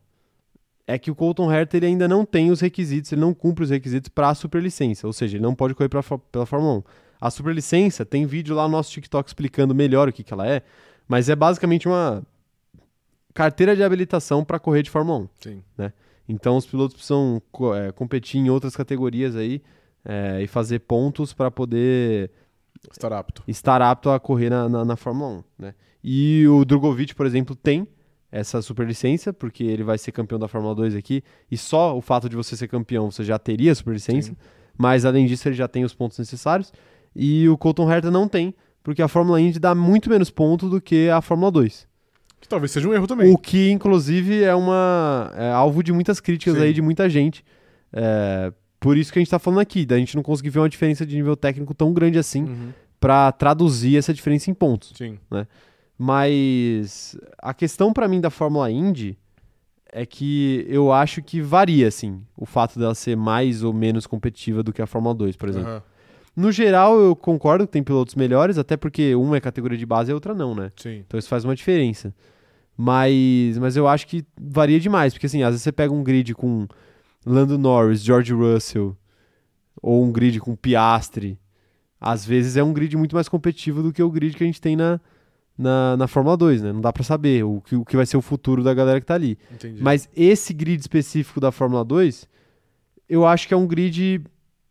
É 0.87 0.99
que 0.99 1.09
o 1.09 1.15
Colton 1.15 1.51
Herta 1.51 1.77
ele 1.77 1.87
ainda 1.87 2.07
não 2.07 2.25
tem 2.25 2.51
os 2.51 2.61
requisitos, 2.61 3.11
ele 3.11 3.21
não 3.21 3.33
cumpre 3.33 3.63
os 3.63 3.69
requisitos 3.69 4.09
para 4.09 4.29
a 4.29 4.35
superlicença, 4.35 5.07
ou 5.07 5.13
seja, 5.13 5.37
ele 5.37 5.43
não 5.43 5.55
pode 5.55 5.73
correr 5.73 5.89
pra, 5.89 6.03
pela 6.03 6.45
Fórmula 6.45 6.79
1. 6.79 6.83
A 7.19 7.31
superlicença 7.31 8.05
tem 8.05 8.25
vídeo 8.25 8.55
lá 8.55 8.63
no 8.63 8.69
nosso 8.69 8.91
TikTok 8.91 9.27
explicando 9.27 9.73
melhor 9.73 10.07
o 10.07 10.13
que, 10.13 10.23
que 10.23 10.33
ela 10.33 10.47
é, 10.47 10.61
mas 11.07 11.27
é 11.27 11.35
basicamente 11.35 11.87
uma 11.87 12.21
carteira 13.33 13.75
de 13.75 13.83
habilitação 13.83 14.45
para 14.45 14.59
correr 14.59 14.83
de 14.83 14.89
Fórmula 14.89 15.19
1. 15.19 15.29
Sim. 15.41 15.63
Então 16.27 16.57
os 16.57 16.65
pilotos 16.65 16.95
precisam 16.95 17.41
é, 17.75 17.91
competir 17.91 18.39
em 18.39 18.49
outras 18.49 18.75
categorias 18.75 19.35
aí 19.35 19.61
é, 20.03 20.41
e 20.41 20.47
fazer 20.47 20.79
pontos 20.79 21.33
para 21.33 21.51
poder 21.51 22.31
Estar 22.91 23.11
apto. 23.13 23.43
estar 23.47 23.81
apto 23.81 24.09
a 24.09 24.19
correr 24.19 24.49
na, 24.49 24.69
na, 24.69 24.85
na 24.85 24.95
Fórmula 24.95 25.39
1. 25.39 25.43
Né? 25.59 25.75
E 26.03 26.47
o 26.47 26.63
Drogovic, 26.63 27.15
por 27.15 27.25
exemplo, 27.25 27.55
tem 27.55 27.87
essa 28.37 28.61
superlicença, 28.61 29.31
porque 29.31 29.63
ele 29.63 29.83
vai 29.83 29.97
ser 29.97 30.11
campeão 30.11 30.37
da 30.39 30.47
Fórmula 30.47 30.75
2 30.75 30.95
aqui, 30.95 31.23
e 31.49 31.57
só 31.57 31.97
o 31.97 32.01
fato 32.01 32.27
de 32.29 32.35
você 32.35 32.55
ser 32.57 32.67
campeão 32.67 33.09
você 33.09 33.23
já 33.23 33.39
teria 33.39 33.71
a 33.71 33.75
superlicença, 33.75 34.29
Sim. 34.29 34.37
mas 34.77 35.05
além 35.05 35.25
disso 35.25 35.47
ele 35.47 35.55
já 35.55 35.67
tem 35.67 35.83
os 35.85 35.93
pontos 35.93 36.17
necessários, 36.19 36.73
e 37.15 37.47
o 37.47 37.57
Colton 37.57 37.89
Herta 37.91 38.11
não 38.11 38.27
tem, 38.27 38.53
porque 38.83 39.01
a 39.01 39.07
Fórmula 39.07 39.39
Indy 39.39 39.59
dá 39.59 39.73
muito 39.73 40.09
menos 40.09 40.29
pontos 40.29 40.69
do 40.69 40.81
que 40.81 41.09
a 41.09 41.21
Fórmula 41.21 41.49
2. 41.51 41.87
Que 42.41 42.47
talvez 42.47 42.71
seja 42.71 42.87
um 42.87 42.93
erro 42.93 43.07
também. 43.07 43.33
O 43.33 43.37
que, 43.37 43.71
inclusive, 43.71 44.43
é 44.43 44.53
uma 44.53 45.31
é 45.35 45.49
alvo 45.51 45.81
de 45.81 45.91
muitas 45.91 46.19
críticas 46.19 46.55
Sim. 46.57 46.61
aí 46.63 46.73
de 46.73 46.81
muita 46.81 47.09
gente. 47.09 47.43
É, 47.91 48.51
por 48.79 48.97
isso 48.97 49.11
que 49.11 49.17
a 49.17 49.21
gente 49.21 49.31
tá 49.31 49.39
falando 49.39 49.59
aqui, 49.61 49.85
da 49.85 49.97
gente 49.97 50.15
não 50.15 50.21
conseguir 50.21 50.49
ver 50.51 50.59
uma 50.59 50.69
diferença 50.69 51.05
de 51.05 51.15
nível 51.15 51.35
técnico 51.35 51.73
tão 51.73 51.91
grande 51.93 52.19
assim 52.19 52.43
Uhum. 52.43 52.69
pra 52.99 53.31
traduzir 53.31 53.97
essa 53.97 54.13
diferença 54.13 54.51
em 54.51 54.53
pontos. 54.53 54.91
Sim. 54.95 55.17
Mas 55.97 57.17
a 57.37 57.53
questão 57.53 57.93
pra 57.93 58.07
mim 58.07 58.19
da 58.19 58.29
Fórmula 58.29 58.69
Indy 58.69 59.17
é 59.91 60.05
que 60.05 60.65
eu 60.67 60.91
acho 60.91 61.21
que 61.21 61.41
varia, 61.41 61.87
assim, 61.87 62.21
o 62.35 62.45
fato 62.45 62.77
dela 62.77 62.93
ser 62.93 63.15
mais 63.15 63.63
ou 63.63 63.73
menos 63.73 64.05
competitiva 64.05 64.61
do 64.61 64.73
que 64.73 64.81
a 64.81 64.87
Fórmula 64.87 65.15
2, 65.15 65.37
por 65.37 65.49
exemplo. 65.49 65.69
Aham. 65.69 65.83
No 66.35 66.51
geral, 66.51 66.99
eu 66.99 67.15
concordo 67.15 67.65
que 67.65 67.71
tem 67.71 67.81
pilotos 67.81 68.13
melhores, 68.13 68.57
até 68.57 68.75
porque 68.75 69.15
uma 69.15 69.37
é 69.37 69.39
categoria 69.39 69.77
de 69.77 69.85
base 69.85 70.11
e 70.11 70.11
a 70.11 70.15
outra 70.15 70.35
não, 70.35 70.53
né? 70.53 70.69
Sim. 70.75 71.03
Então 71.07 71.17
isso 71.17 71.29
faz 71.29 71.45
uma 71.45 71.55
diferença. 71.55 72.13
Mas, 72.75 73.57
mas 73.57 73.77
eu 73.77 73.87
acho 73.87 74.05
que 74.05 74.25
varia 74.37 74.77
demais, 74.77 75.13
porque 75.13 75.27
assim, 75.27 75.43
às 75.43 75.51
vezes 75.51 75.63
você 75.63 75.71
pega 75.71 75.93
um 75.93 76.03
grid 76.03 76.33
com 76.33 76.67
Lando 77.25 77.57
Norris, 77.57 78.01
George 78.01 78.33
Russell, 78.33 78.97
ou 79.81 80.03
um 80.03 80.11
grid 80.11 80.41
com 80.41 80.57
Piastri, 80.57 81.39
às 82.01 82.25
vezes 82.25 82.57
é 82.57 82.63
um 82.63 82.73
grid 82.73 82.97
muito 82.97 83.15
mais 83.15 83.29
competitivo 83.29 83.81
do 83.81 83.93
que 83.93 84.03
o 84.03 84.11
grid 84.11 84.35
que 84.35 84.43
a 84.43 84.47
gente 84.47 84.59
tem 84.59 84.75
na, 84.75 84.99
na, 85.57 85.95
na 85.97 86.07
Fórmula 86.07 86.35
2, 86.37 86.61
né? 86.61 86.71
Não 86.73 86.81
dá 86.81 86.91
pra 86.91 87.03
saber 87.03 87.43
o 87.43 87.61
que, 87.61 87.75
o 87.75 87.85
que 87.85 87.95
vai 87.95 88.05
ser 88.05 88.17
o 88.17 88.21
futuro 88.21 88.63
da 88.63 88.73
galera 88.73 88.99
que 88.99 89.05
tá 89.05 89.13
ali. 89.15 89.37
Entendi. 89.53 89.81
Mas 89.81 90.09
esse 90.15 90.53
grid 90.53 90.79
específico 90.81 91.39
da 91.39 91.51
Fórmula 91.51 91.83
2, 91.83 92.27
eu 93.07 93.25
acho 93.25 93.47
que 93.47 93.53
é 93.53 93.57
um 93.57 93.67
grid 93.67 94.21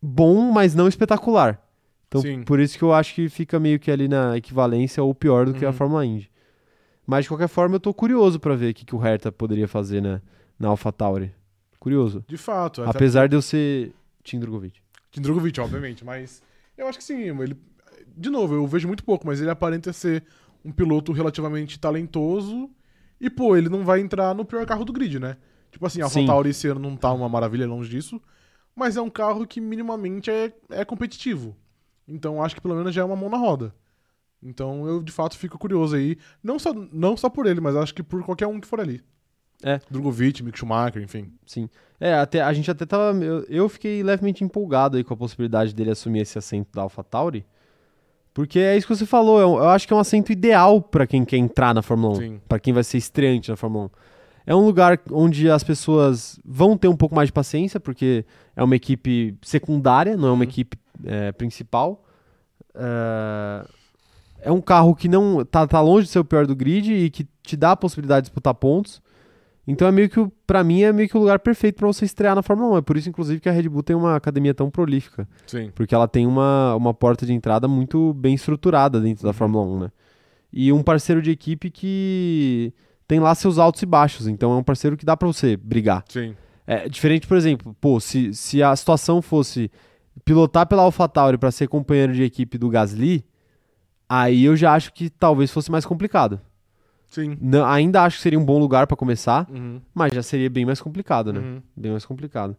bom, 0.01 0.51
mas 0.51 0.75
não 0.75 0.87
espetacular. 0.87 1.61
Então, 2.07 2.21
Sim. 2.21 2.43
por 2.43 2.59
isso 2.59 2.77
que 2.77 2.83
eu 2.83 2.93
acho 2.93 3.15
que 3.15 3.27
fica 3.29 3.59
meio 3.59 3.79
que 3.79 3.89
ali 3.89 4.07
na 4.07 4.37
equivalência 4.37 5.03
ou 5.03 5.13
pior 5.13 5.45
do 5.47 5.53
que 5.53 5.65
a 5.65 5.69
Uhum. 5.69 5.73
Fórmula 5.73 6.05
Indy. 6.05 6.29
Mas, 7.05 7.25
de 7.25 7.29
qualquer 7.29 7.47
forma, 7.47 7.75
eu 7.75 7.79
tô 7.79 7.93
curioso 7.93 8.39
pra 8.39 8.55
ver 8.55 8.71
o 8.71 8.73
que, 8.73 8.85
que 8.85 8.95
o 8.95 8.97
Hertha 8.99 9.31
poderia 9.31 9.67
fazer 9.67 10.01
na, 10.01 10.21
na 10.59 10.69
AlphaTauri. 10.69 11.31
Curioso. 11.79 12.23
De 12.27 12.37
fato. 12.37 12.81
até- 12.81 12.89
Apesar 12.91 13.27
de 13.29 13.35
eu 13.35 13.41
ser 13.41 13.91
Tim 14.23 14.39
Drogovic. 14.39 14.79
De 15.11 15.19
Drogovic, 15.21 15.59
obviamente, 15.59 16.03
mas 16.03 16.41
eu 16.77 16.87
acho 16.87 16.97
que 16.97 17.03
sim, 17.03 17.19
ele 17.41 17.55
de 18.17 18.29
novo, 18.29 18.55
eu 18.55 18.65
vejo 18.65 18.87
muito 18.87 19.03
pouco, 19.03 19.27
mas 19.27 19.41
ele 19.41 19.49
aparenta 19.49 19.91
ser 19.91 20.23
um 20.65 20.71
piloto 20.71 21.11
relativamente 21.11 21.79
talentoso 21.79 22.69
e 23.21 23.29
pô, 23.29 23.55
ele 23.55 23.69
não 23.69 23.85
vai 23.85 24.01
entrar 24.01 24.33
no 24.33 24.43
pior 24.43 24.65
carro 24.65 24.83
do 24.83 24.91
grid, 24.91 25.19
né? 25.19 25.37
Tipo 25.71 25.85
assim, 25.85 26.01
a 26.01 26.09
Sim. 26.09 26.21
AlphaTauri 26.21 26.49
esse 26.49 26.67
ano 26.67 26.79
não 26.79 26.97
tá 26.97 27.13
uma 27.13 27.29
maravilha 27.29 27.67
longe 27.67 27.89
disso, 27.89 28.19
mas 28.75 28.97
é 28.97 29.01
um 29.01 29.09
carro 29.09 29.45
que 29.45 29.61
minimamente 29.61 30.31
é, 30.31 30.51
é 30.71 30.83
competitivo. 30.83 31.55
Então 32.07 32.43
acho 32.43 32.55
que 32.55 32.61
pelo 32.61 32.75
menos 32.75 32.93
já 32.93 33.01
é 33.01 33.05
uma 33.05 33.15
mão 33.15 33.29
na 33.29 33.37
roda. 33.37 33.73
Então 34.41 34.87
eu 34.87 35.01
de 35.01 35.11
fato 35.11 35.37
fico 35.37 35.57
curioso 35.57 35.95
aí, 35.95 36.17
não 36.43 36.57
só, 36.57 36.73
não 36.73 37.15
só 37.15 37.29
por 37.29 37.45
ele, 37.45 37.61
mas 37.61 37.75
acho 37.75 37.93
que 37.93 38.03
por 38.03 38.23
qualquer 38.23 38.47
um 38.47 38.59
que 38.59 38.67
for 38.67 38.79
ali. 38.79 39.03
É. 39.63 39.79
Drogovic, 39.89 40.43
Mick 40.43 40.57
Schumacher, 40.57 41.01
enfim. 41.01 41.31
Sim. 41.45 41.69
É, 41.99 42.13
até, 42.13 42.41
a 42.41 42.51
gente 42.53 42.69
até 42.69 42.85
tava. 42.85 43.17
Eu, 43.23 43.43
eu 43.45 43.69
fiquei 43.69 44.03
levemente 44.03 44.43
empolgado 44.43 44.97
aí 44.97 45.03
com 45.03 45.13
a 45.13 45.17
possibilidade 45.17 45.73
dele 45.73 45.91
assumir 45.91 46.19
esse 46.19 46.37
assento 46.37 46.69
da 46.73 46.81
AlphaTauri. 46.81 47.45
Porque 48.35 48.59
é 48.59 48.75
isso 48.77 48.85
que 48.85 48.93
você 48.95 49.05
falou, 49.05 49.41
é 49.41 49.45
um- 49.47 49.57
eu 49.57 49.69
acho 49.69 49.87
que 49.87 49.93
é 49.93 49.95
um 49.95 49.99
assento 49.99 50.29
ideal 50.31 50.81
pra 50.81 51.07
quem 51.07 51.23
quer 51.25 51.37
entrar 51.37 51.73
na 51.73 51.81
Fórmula 51.81 52.13
1. 52.13 52.15
Sim. 52.17 52.41
Pra 52.47 52.59
quem 52.59 52.73
vai 52.73 52.83
ser 52.83 52.97
estreante 52.97 53.49
na 53.49 53.55
Fórmula 53.55 53.85
1. 53.85 53.89
É 54.47 54.53
um 54.53 54.59
lugar 54.65 54.99
onde 55.09 55.49
as 55.49 55.63
pessoas 55.63 56.37
vão 56.45 56.77
ter 56.77 56.89
um 56.89 56.95
pouco 56.97 57.15
mais 57.15 57.29
de 57.29 57.33
paciência, 57.33 57.79
porque 57.79 58.25
é 58.55 58.61
uma 58.63 58.75
equipe 58.75 59.35
secundária, 59.41 60.17
não 60.17 60.27
é 60.27 60.31
uma 60.31 60.37
Uhum. 60.43 60.43
equipe 60.43 60.77
é, 61.05 61.31
principal. 61.31 62.03
É, 62.75 63.65
é 64.41 64.51
um 64.51 64.61
carro 64.61 64.93
que 64.95 65.07
não 65.07 65.43
tá, 65.45 65.65
tá 65.65 65.81
longe 65.81 66.05
de 66.07 66.11
ser 66.11 66.19
o 66.19 66.25
pior 66.25 66.45
do 66.45 66.55
grid 66.55 66.93
e 66.93 67.09
que 67.09 67.25
te 67.41 67.55
dá 67.55 67.71
a 67.71 67.75
possibilidade 67.77 68.23
de 68.25 68.29
disputar 68.29 68.53
pontos. 68.53 69.01
Então 69.67 69.87
é 69.87 69.91
meio 69.91 70.07
que, 70.09 70.23
pra 70.45 70.63
mim, 70.63 70.83
é 70.83 70.93
meio 70.93 71.09
que 71.09 71.17
o 71.17 71.19
lugar 71.19 71.39
perfeito 71.39 71.77
pra 71.77 71.87
você 71.87 72.05
estrear 72.05 72.35
na 72.35 72.43
Fórmula 72.43 72.75
1. 72.75 72.77
É 72.77 72.81
por 72.81 72.97
isso, 72.97 73.09
inclusive, 73.09 73.39
que 73.41 73.49
a 73.49 73.51
Red 73.51 73.67
Bull 73.67 73.81
tem 73.81 73.95
uma 73.95 74.15
academia 74.15 74.53
tão 74.53 74.69
prolífica. 74.69 75.27
Sim. 75.47 75.71
Porque 75.73 75.95
ela 75.95 76.07
tem 76.07 76.27
uma, 76.27 76.75
uma 76.75 76.93
porta 76.93 77.25
de 77.25 77.33
entrada 77.33 77.67
muito 77.67 78.13
bem 78.13 78.35
estruturada 78.35 79.01
dentro 79.01 79.23
da 79.23 79.29
Uhum. 79.29 79.33
Fórmula 79.33 79.65
1, 79.65 79.79
né? 79.79 79.91
E 80.53 80.71
um 80.71 80.83
parceiro 80.83 81.21
de 81.21 81.31
equipe 81.31 81.71
que 81.71 82.71
tem 83.07 83.19
lá 83.19 83.33
seus 83.33 83.57
altos 83.57 83.81
e 83.81 83.85
baixos. 83.87 84.27
Então 84.27 84.53
é 84.53 84.55
um 84.55 84.63
parceiro 84.63 84.95
que 84.95 85.05
dá 85.05 85.17
pra 85.17 85.27
você 85.27 85.57
brigar. 85.57 86.03
Sim. 86.07 86.35
É 86.67 86.87
diferente, 86.87 87.27
por 87.27 87.35
exemplo, 87.35 87.75
pô, 87.81 87.99
se, 87.99 88.33
se 88.33 88.61
a 88.63 88.75
situação 88.75 89.21
fosse 89.21 89.69
pilotar 90.23 90.65
pela 90.67 90.83
AlphaTauri 90.83 91.37
pra 91.37 91.51
ser 91.51 91.67
companheiro 91.67 92.13
de 92.13 92.23
equipe 92.23 92.57
do 92.57 92.69
Gasly, 92.69 93.25
aí 94.07 94.45
eu 94.45 94.55
já 94.55 94.73
acho 94.73 94.93
que 94.93 95.09
talvez 95.09 95.51
fosse 95.51 95.71
mais 95.71 95.85
complicado. 95.85 96.39
Sim. 97.15 97.37
Não- 97.41 97.65
ainda 97.65 98.03
acho 98.03 98.17
que 98.17 98.23
seria 98.23 98.37
um 98.37 98.45
bom 98.45 98.59
lugar 98.59 98.85
pra 98.87 98.97
começar, 98.97 99.47
Uhum. 99.49 99.79
mas 99.93 100.13
já 100.13 100.21
seria 100.21 100.49
bem 100.49 100.65
mais 100.65 100.81
complicado, 100.81 101.31
né? 101.33 101.39
Uhum. 101.39 101.61
Bem 101.75 101.91
mais 101.91 102.05
complicado. 102.05 102.55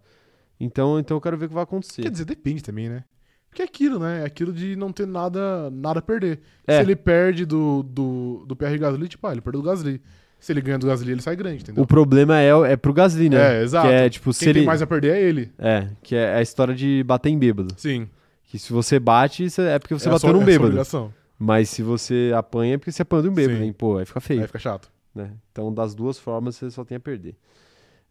Então, 0.58 0.98
então 0.98 1.16
eu 1.16 1.20
quero 1.20 1.36
ver 1.36 1.44
o 1.46 1.48
que 1.48 1.54
vai 1.54 1.64
acontecer. 1.64 2.02
Quer 2.02 2.10
dizer, 2.10 2.24
depende 2.24 2.62
também, 2.62 2.88
né? 2.88 3.04
Porque 3.50 3.62
é 3.62 3.64
aquilo, 3.64 3.98
né? 3.98 4.22
É 4.22 4.24
aquilo 4.26 4.52
de 4.52 4.76
não 4.76 4.92
ter 4.92 5.06
nada, 5.06 5.70
nada 5.70 5.98
a 5.98 6.02
perder. 6.02 6.40
É. 6.66 6.76
Se 6.76 6.82
ele 6.82 6.96
perde 6.96 7.44
do, 7.44 7.82
do, 7.82 8.44
do 8.46 8.56
PR 8.56 8.76
Gasly, 8.78 9.08
tipo, 9.08 9.26
ah, 9.26 9.32
ele 9.32 9.40
perdeu 9.40 9.62
do 9.62 9.66
Gasly. 9.68 10.00
Se 10.38 10.52
ele 10.52 10.60
ganha 10.60 10.78
do 10.78 10.86
Gasly, 10.86 11.12
ele 11.12 11.22
sai 11.22 11.34
grande, 11.36 11.62
entendeu? 11.62 11.82
O 11.82 11.86
problema 11.86 12.38
é, 12.38 12.50
é 12.72 12.76
pro 12.76 12.92
Gasly, 12.92 13.30
né? 13.30 13.58
É, 13.60 13.62
exato. 13.62 13.88
Que 13.88 13.94
é, 13.94 14.10
tipo, 14.10 14.32
se 14.32 14.40
Quem 14.40 14.48
ele... 14.50 14.58
tem 14.60 14.66
mais 14.66 14.82
a 14.82 14.86
perder 14.86 15.14
é 15.14 15.22
ele. 15.22 15.50
É, 15.58 15.88
que 16.02 16.14
é 16.14 16.34
a 16.34 16.42
história 16.42 16.74
de 16.74 17.02
bater 17.04 17.30
em 17.30 17.38
bêbado. 17.38 17.68
Sim. 17.78 18.08
Que 18.44 18.58
se 18.58 18.72
você 18.72 18.98
bate, 18.98 19.46
é 19.58 19.78
porque 19.78 19.94
você 19.94 20.08
é 20.08 20.12
bateu 20.12 20.28
sua- 20.30 20.32
num 20.32 20.40
é 20.40 20.42
a 20.42 20.44
sua 20.44 20.46
bêbado. 20.52 20.66
obrigação. 20.68 21.14
Mas 21.38 21.68
se 21.68 21.82
você 21.82 22.32
apanha, 22.36 22.74
é 22.74 22.78
porque 22.78 22.90
você 22.92 23.02
apanhou 23.02 23.24
de 23.24 23.28
um 23.28 23.34
bêbado, 23.34 23.62
hein? 23.62 23.72
Pô, 23.72 23.98
aí 23.98 24.06
fica 24.06 24.20
feio. 24.20 24.40
Aí 24.40 24.46
fica 24.46 24.58
chato. 24.58 24.90
né? 25.14 25.32
Então, 25.52 25.72
das 25.72 25.94
duas 25.94 26.18
formas, 26.18 26.56
você 26.56 26.70
só 26.70 26.84
tem 26.84 26.96
a 26.96 27.00
perder. 27.00 27.36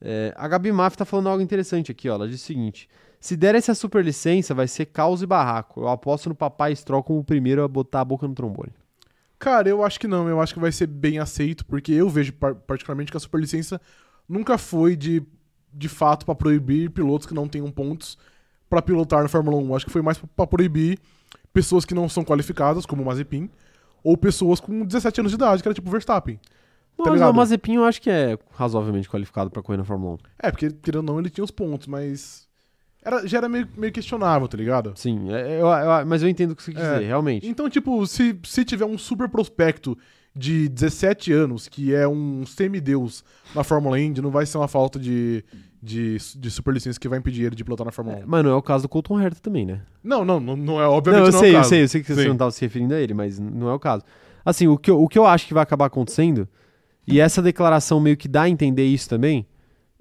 É, 0.02 0.34
a 0.38 0.48
Gabi 0.48 0.72
Maff 0.72 0.98
tá 0.98 1.06
falando 1.06 1.30
algo 1.30 1.42
interessante 1.42 1.92
aqui, 1.92 2.10
ó. 2.10 2.16
Ela 2.16 2.28
diz 2.28 2.42
o 2.42 2.46
seguinte: 2.46 2.88
se 3.20 3.36
der 3.36 3.56
essa 3.56 3.74
super 3.74 4.04
licença, 4.04 4.54
vai 4.54 4.68
ser 4.68 4.86
caos 4.88 5.22
e 5.22 5.26
barraco. 5.26 5.82
Eu 5.82 5.88
aposto 5.88 6.30
no 6.30 6.36
papai 6.36 6.76
Stroll 6.76 7.02
como 7.04 7.20
o 7.20 7.24
primeiro 7.24 7.64
a 7.64 7.68
botar 7.68 8.02
a 8.02 8.06
boca 8.06 8.28
no 8.28 8.36
trombone. 8.36 8.74
Cara, 9.40 9.68
eu 9.70 9.84
acho 9.84 10.00
que 10.00 10.08
não. 10.08 10.28
Eu 10.30 10.40
acho 10.42 10.54
que 10.54 10.60
vai 10.60 10.72
ser 10.72 10.88
bem 10.88 11.18
aceito, 11.18 11.66
porque 11.66 11.92
eu 11.94 12.10
vejo 12.10 12.34
par- 12.34 12.56
particularmente 12.56 13.10
que 13.12 13.18
a 13.18 13.20
superlicença 13.20 13.80
nunca 14.28 14.58
foi 14.58 14.96
de, 14.96 15.24
de 15.74 15.90
fato 15.90 16.26
pra 16.26 16.36
proibir 16.36 16.90
pilotos 16.92 17.26
que 17.28 17.34
não 17.34 17.48
tenham 17.48 17.70
pontos 17.72 18.18
pra 18.70 18.82
pilotar 18.82 19.24
na 19.24 19.30
Fórmula 19.30 19.58
1. 19.58 19.76
Acho 19.76 19.86
que 19.86 19.92
foi 19.92 20.02
mais 20.02 20.18
pra 20.18 20.46
proibir 20.48 21.00
pessoas 21.56 21.86
que 21.86 21.96
não 21.96 22.10
são 22.10 22.24
qualificadas, 22.26 22.86
como 22.86 23.02
o 23.02 23.06
Mazepin, 23.06 23.50
ou 24.04 24.18
pessoas 24.18 24.60
com 24.60 24.86
17 24.86 25.22
anos 25.22 25.32
de 25.32 25.36
idade, 25.38 25.62
que 25.64 25.68
era 25.68 25.74
tipo 25.74 25.90
Verstappen. 25.90 26.38
Mas 26.98 27.14
ligado? 27.14 27.32
o 27.32 27.34
Mazepin 27.36 27.76
eu 27.76 27.86
acho 27.86 28.02
que 28.02 28.10
é 28.10 28.38
razoavelmente 28.52 29.10
qualificado 29.10 29.50
pra 29.50 29.62
correr 29.64 29.78
na 29.78 29.84
Fórmula 29.86 30.14
1. 30.16 30.18
É, 30.44 30.52
porque 30.52 30.70
querendo 30.72 30.98
ou 31.00 31.04
não, 31.16 31.20
ele 31.20 31.30
tinha 31.30 31.44
os 31.44 31.52
pontos, 31.52 31.88
mas. 31.88 32.46
Era, 33.04 33.26
já 33.28 33.38
era 33.38 33.48
meio, 33.50 33.68
meio 33.78 33.94
questionável, 33.94 34.48
tá 34.48 34.58
ligado? 34.58 34.92
Sim, 34.96 35.32
é- 35.34 35.62
eu- 35.62 35.68
eu- 35.68 36.06
mas 36.06 36.24
eu 36.24 36.30
entendo 36.30 36.52
o 36.52 36.56
que 36.56 36.64
você 36.64 36.74
quis 36.74 36.82
É. 36.82 36.94
dizer, 36.96 37.06
realmente. 37.06 37.48
Então, 37.48 37.70
tipo, 37.70 38.06
se, 38.08 38.38
se 38.44 38.66
tiver 38.66 38.86
um 38.86 38.98
super 38.98 39.30
prospecto 39.30 39.98
de 40.36 40.68
17 40.68 41.32
anos, 41.32 41.68
que 41.68 41.94
é 41.94 42.08
um 42.08 42.46
semideus 42.46 43.24
na 43.54 43.64
Fórmula 43.64 44.00
Indy, 44.00 44.22
não 44.22 44.32
vai 44.32 44.46
ser 44.46 44.58
uma 44.58 44.68
falta 44.68 45.00
de, 45.00 45.46
de, 45.82 46.18
de 46.36 46.52
superlicença 46.52 47.00
que 47.00 47.08
vai 47.08 47.20
impedir 47.20 47.46
ele 47.46 47.56
de 47.56 47.64
pilotar 47.64 47.86
na 47.86 47.92
Fórmula 47.92 48.18
1. 48.18 48.22
É, 48.22 48.24
mas 48.26 48.44
não 48.44 48.52
é 48.52 48.56
o 48.56 48.62
caso 48.62 48.84
do 48.84 48.90
Colton 48.90 49.22
Herta 49.22 49.40
também, 49.42 49.66
né? 49.66 49.82
Não, 50.04 50.26
não, 50.26 50.40
não, 50.40 50.58
não 50.58 50.82
é, 50.82 50.84
Não, 50.84 50.92
obviamente 50.92 51.28
eu 51.28 51.32
não, 51.32 51.40
sei, 51.40 51.56
é 51.56 51.58
o 51.58 51.60
eu 51.60 51.64
sei, 51.64 51.84
eu 51.84 51.88
sei 51.88 52.02
que 52.02 52.14
você 52.14 52.24
Sim. 52.24 52.28
não 52.28 52.38
tava 52.38 52.52
se 52.52 52.62
referindo 52.62 52.94
a 52.94 53.00
ele, 53.00 53.14
mas 53.14 53.40
não 53.40 53.70
é 53.70 53.74
o 53.74 53.80
caso. 53.80 54.04
Assim, 54.44 54.68
o 54.68 54.78
que, 54.78 54.92
eu, 54.92 55.02
o 55.02 55.08
que 55.08 55.18
eu 55.18 55.26
acho 55.26 55.48
que 55.48 55.54
vai 55.54 55.64
acabar 55.64 55.86
acontecendo, 55.86 56.48
e 57.08 57.20
essa 57.20 57.42
declaração 57.42 58.00
meio 58.02 58.18
que 58.18 58.28
dá 58.28 58.44
a 58.44 58.50
entender 58.50 58.86
isso 58.86 59.08
também, 59.08 59.46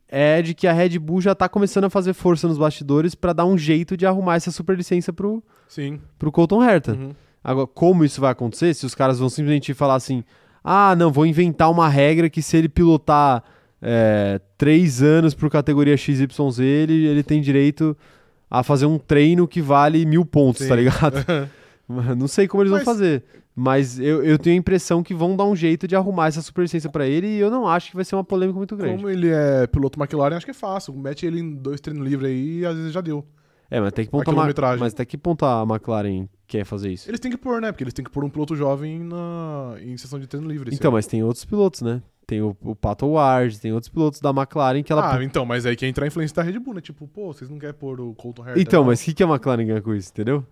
é 0.08 0.42
de 0.42 0.52
que 0.52 0.66
a 0.66 0.72
Red 0.72 0.98
Bull 0.98 1.20
já 1.20 1.34
tá 1.34 1.48
começando 1.48 1.84
a 1.84 1.90
fazer 1.90 2.12
força 2.12 2.48
nos 2.48 2.58
bastidores 2.58 3.14
pra 3.14 3.32
dar 3.32 3.46
um 3.46 3.56
jeito 3.56 3.96
de 3.96 4.04
arrumar 4.04 4.36
essa 4.36 4.50
superlicença 4.50 5.12
pro, 5.12 5.42
Sim. 5.68 6.00
pro 6.18 6.32
Colton 6.32 6.62
Herta. 6.62 6.92
Uhum. 6.92 7.12
Agora, 7.44 7.66
como 7.66 8.04
isso 8.04 8.20
vai 8.22 8.32
acontecer? 8.32 8.72
Se 8.72 8.86
os 8.86 8.94
caras 8.94 9.18
vão 9.18 9.28
simplesmente 9.28 9.74
falar 9.74 9.96
assim: 9.96 10.24
ah, 10.64 10.96
não, 10.96 11.12
vou 11.12 11.26
inventar 11.26 11.70
uma 11.70 11.88
regra 11.88 12.30
que 12.30 12.40
se 12.40 12.56
ele 12.56 12.68
pilotar 12.70 13.44
é, 13.82 14.40
três 14.56 15.02
anos 15.02 15.34
por 15.34 15.50
categoria 15.50 15.94
XYZ, 15.96 16.58
ele, 16.58 17.04
ele 17.06 17.22
tem 17.22 17.42
direito 17.42 17.94
a 18.50 18.62
fazer 18.62 18.86
um 18.86 18.98
treino 18.98 19.46
que 19.46 19.60
vale 19.60 20.06
mil 20.06 20.24
pontos, 20.24 20.62
Sim. 20.62 20.68
tá 20.68 20.76
ligado? 20.76 21.16
não 22.16 22.26
sei 22.26 22.48
como 22.48 22.62
eles 22.62 22.72
Mas- 22.72 22.84
vão 22.84 22.94
fazer. 22.94 23.22
Mas 23.56 24.00
eu, 24.00 24.24
eu 24.24 24.36
tenho 24.36 24.56
a 24.56 24.58
impressão 24.58 25.00
que 25.00 25.14
vão 25.14 25.36
dar 25.36 25.44
um 25.44 25.54
jeito 25.54 25.86
de 25.86 25.94
arrumar 25.94 26.26
essa 26.26 26.42
superlicença 26.42 26.88
pra 26.88 27.06
ele 27.06 27.28
e 27.28 27.38
eu 27.38 27.48
não 27.52 27.68
acho 27.68 27.90
que 27.90 27.94
vai 27.94 28.04
ser 28.04 28.16
uma 28.16 28.24
polêmica 28.24 28.58
muito 28.58 28.74
grande. 28.74 28.96
Como 28.96 29.08
ele 29.08 29.28
é 29.30 29.64
piloto 29.68 29.96
McLaren, 30.00 30.34
acho 30.36 30.44
que 30.44 30.50
é 30.50 30.54
fácil. 30.54 30.92
Mete 30.94 31.24
ele 31.24 31.38
em 31.38 31.54
dois 31.54 31.80
treinos 31.80 32.04
livres 32.04 32.30
aí 32.32 32.58
e 32.60 32.66
às 32.66 32.74
vezes 32.76 32.92
já 32.92 33.00
deu. 33.00 33.24
É, 33.70 33.78
mas 33.78 33.90
até 33.90 34.04
que 34.04 34.10
ponto 34.10 34.28
a, 34.28 34.34
Ma- 34.34 34.76
mas 34.76 34.92
até 34.92 35.04
que 35.04 35.16
ponto 35.16 35.44
a 35.46 35.62
McLaren 35.62 36.26
quer 36.46 36.64
fazer 36.64 36.90
isso? 36.90 37.08
Eles 37.08 37.20
têm 37.20 37.30
que 37.30 37.36
pôr, 37.36 37.60
né? 37.60 37.72
Porque 37.72 37.84
eles 37.84 37.94
têm 37.94 38.04
que 38.04 38.10
pôr 38.10 38.24
um 38.24 38.30
piloto 38.30 38.54
jovem 38.56 39.00
na, 39.00 39.74
em 39.80 39.96
sessão 39.96 40.18
de 40.18 40.26
treino 40.26 40.48
livre. 40.48 40.70
Então, 40.72 40.88
ano. 40.88 40.96
mas 40.96 41.06
tem 41.06 41.22
outros 41.22 41.44
pilotos, 41.44 41.82
né? 41.82 42.02
Tem 42.26 42.40
o, 42.40 42.56
o 42.62 42.74
Pato 42.74 43.06
Ward, 43.06 43.60
tem 43.60 43.72
outros 43.72 43.90
pilotos 43.90 44.20
da 44.20 44.30
McLaren 44.30 44.82
que 44.82 44.92
ela 44.92 45.14
Ah, 45.14 45.22
então, 45.22 45.44
mas 45.44 45.66
aí 45.66 45.76
que 45.76 45.84
entra 45.86 46.04
a 46.04 46.08
influência 46.08 46.34
da 46.34 46.42
Red 46.42 46.58
Bull, 46.58 46.74
né? 46.74 46.80
Tipo, 46.80 47.06
pô, 47.06 47.32
vocês 47.32 47.50
não 47.50 47.58
querem 47.58 47.74
pôr 47.74 48.00
o 48.00 48.14
Colton 48.14 48.46
Herta? 48.46 48.60
Então, 48.60 48.84
mas 48.84 49.00
o 49.02 49.04
que, 49.04 49.14
que 49.14 49.22
a 49.22 49.26
McLaren 49.26 49.66
ganha 49.66 49.82
com 49.82 49.94
isso, 49.94 50.10
entendeu? 50.10 50.44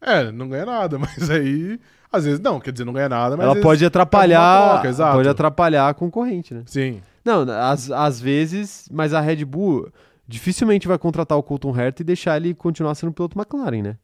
É, 0.00 0.30
não 0.30 0.48
ganha 0.48 0.66
nada, 0.66 0.98
mas 1.00 1.30
aí. 1.30 1.80
Às 2.12 2.24
vezes 2.24 2.40
não, 2.40 2.60
quer 2.60 2.72
dizer, 2.72 2.84
não 2.84 2.92
ganha 2.92 3.08
nada, 3.08 3.36
mas. 3.36 3.46
Ela 3.46 3.60
pode 3.60 3.84
atrapalhar. 3.84 4.38
é 4.38 4.68
troca, 4.70 4.88
exato. 4.88 5.16
pode 5.16 5.28
atrapalhar 5.28 5.88
a 5.88 5.94
concorrente, 5.94 6.54
né? 6.54 6.62
Sim. 6.66 7.00
Não, 7.24 7.42
às, 7.42 7.90
às 7.90 8.20
vezes, 8.20 8.88
mas 8.92 9.12
a 9.12 9.20
Red 9.20 9.44
Bull 9.44 9.90
dificilmente 10.28 10.86
vai 10.86 10.98
contratar 10.98 11.36
o 11.36 11.42
Colton 11.42 11.76
Herta 11.76 12.02
e 12.02 12.04
deixar 12.04 12.36
ele 12.36 12.54
continuar 12.54 12.94
sendo 12.94 13.12
piloto 13.12 13.38
McLaren, 13.38 13.82
né? 13.82 13.96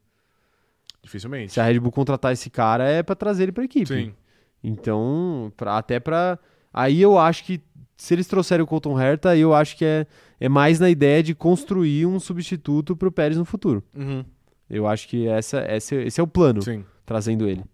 Dificilmente. 1.03 1.53
Se 1.53 1.61
a 1.61 1.65
Red 1.65 1.81
Bull 1.81 1.91
contratar 1.93 2.33
esse 2.33 2.49
cara 2.49 2.85
é 2.89 3.03
pra 3.03 3.15
trazer 3.15 3.45
ele 3.45 3.53
pra 3.53 3.65
equipe. 3.65 3.87
Sim. 3.87 4.15
Então, 4.63 5.53
pra, 5.57 5.77
até 5.77 5.99
pra. 5.99 6.39
Aí 6.73 7.03
eu 7.03 7.19
acho 7.19 7.45
que 7.45 7.61
se 7.97 8.15
eles 8.15 8.27
trouxerem 8.27 8.63
o 8.63 8.67
Colton 8.67 8.99
Herta, 9.01 9.31
aí 9.31 9.41
eu 9.41 9.53
acho 9.55 9.77
que 9.77 9.85
é, 9.85 10.07
é 10.41 10.49
mais 10.49 10.79
na 10.81 10.89
ideia 10.89 11.23
de 11.23 11.35
construir 11.35 12.07
um 12.07 12.19
substituto 12.19 12.97
pro 12.97 13.13
Pérez 13.13 13.37
no 13.37 13.45
futuro. 13.45 13.83
Uhum. 13.95 14.25
Eu 14.71 14.87
acho 14.87 15.09
que 15.09 15.27
essa, 15.29 15.61
esse, 15.73 15.95
esse 15.97 16.21
é 16.21 16.23
o 16.23 16.27
plano. 16.27 16.63
Sim. 16.63 16.85
trazendo 17.05 17.49
ele, 17.49 17.65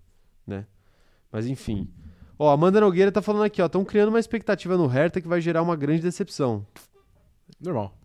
né? 0.47 0.67
Mas 1.31 1.47
enfim. 1.47 1.89
Ó, 2.39 2.51
Amanda 2.51 2.81
Nogueira 2.81 3.13
tá 3.13 3.21
falando 3.23 3.45
aqui, 3.45 3.61
ó, 3.61 3.67
estão 3.67 3.85
criando 3.85 4.09
uma 4.09 4.19
expectativa 4.19 4.77
no 4.77 4.87
Hertha 4.87 5.21
que 5.21 5.29
vai 5.29 5.41
gerar 5.41 5.63
uma 5.63 5.77
grande 5.77 6.03
decepção. 6.03 6.67
Normal. 7.61 7.97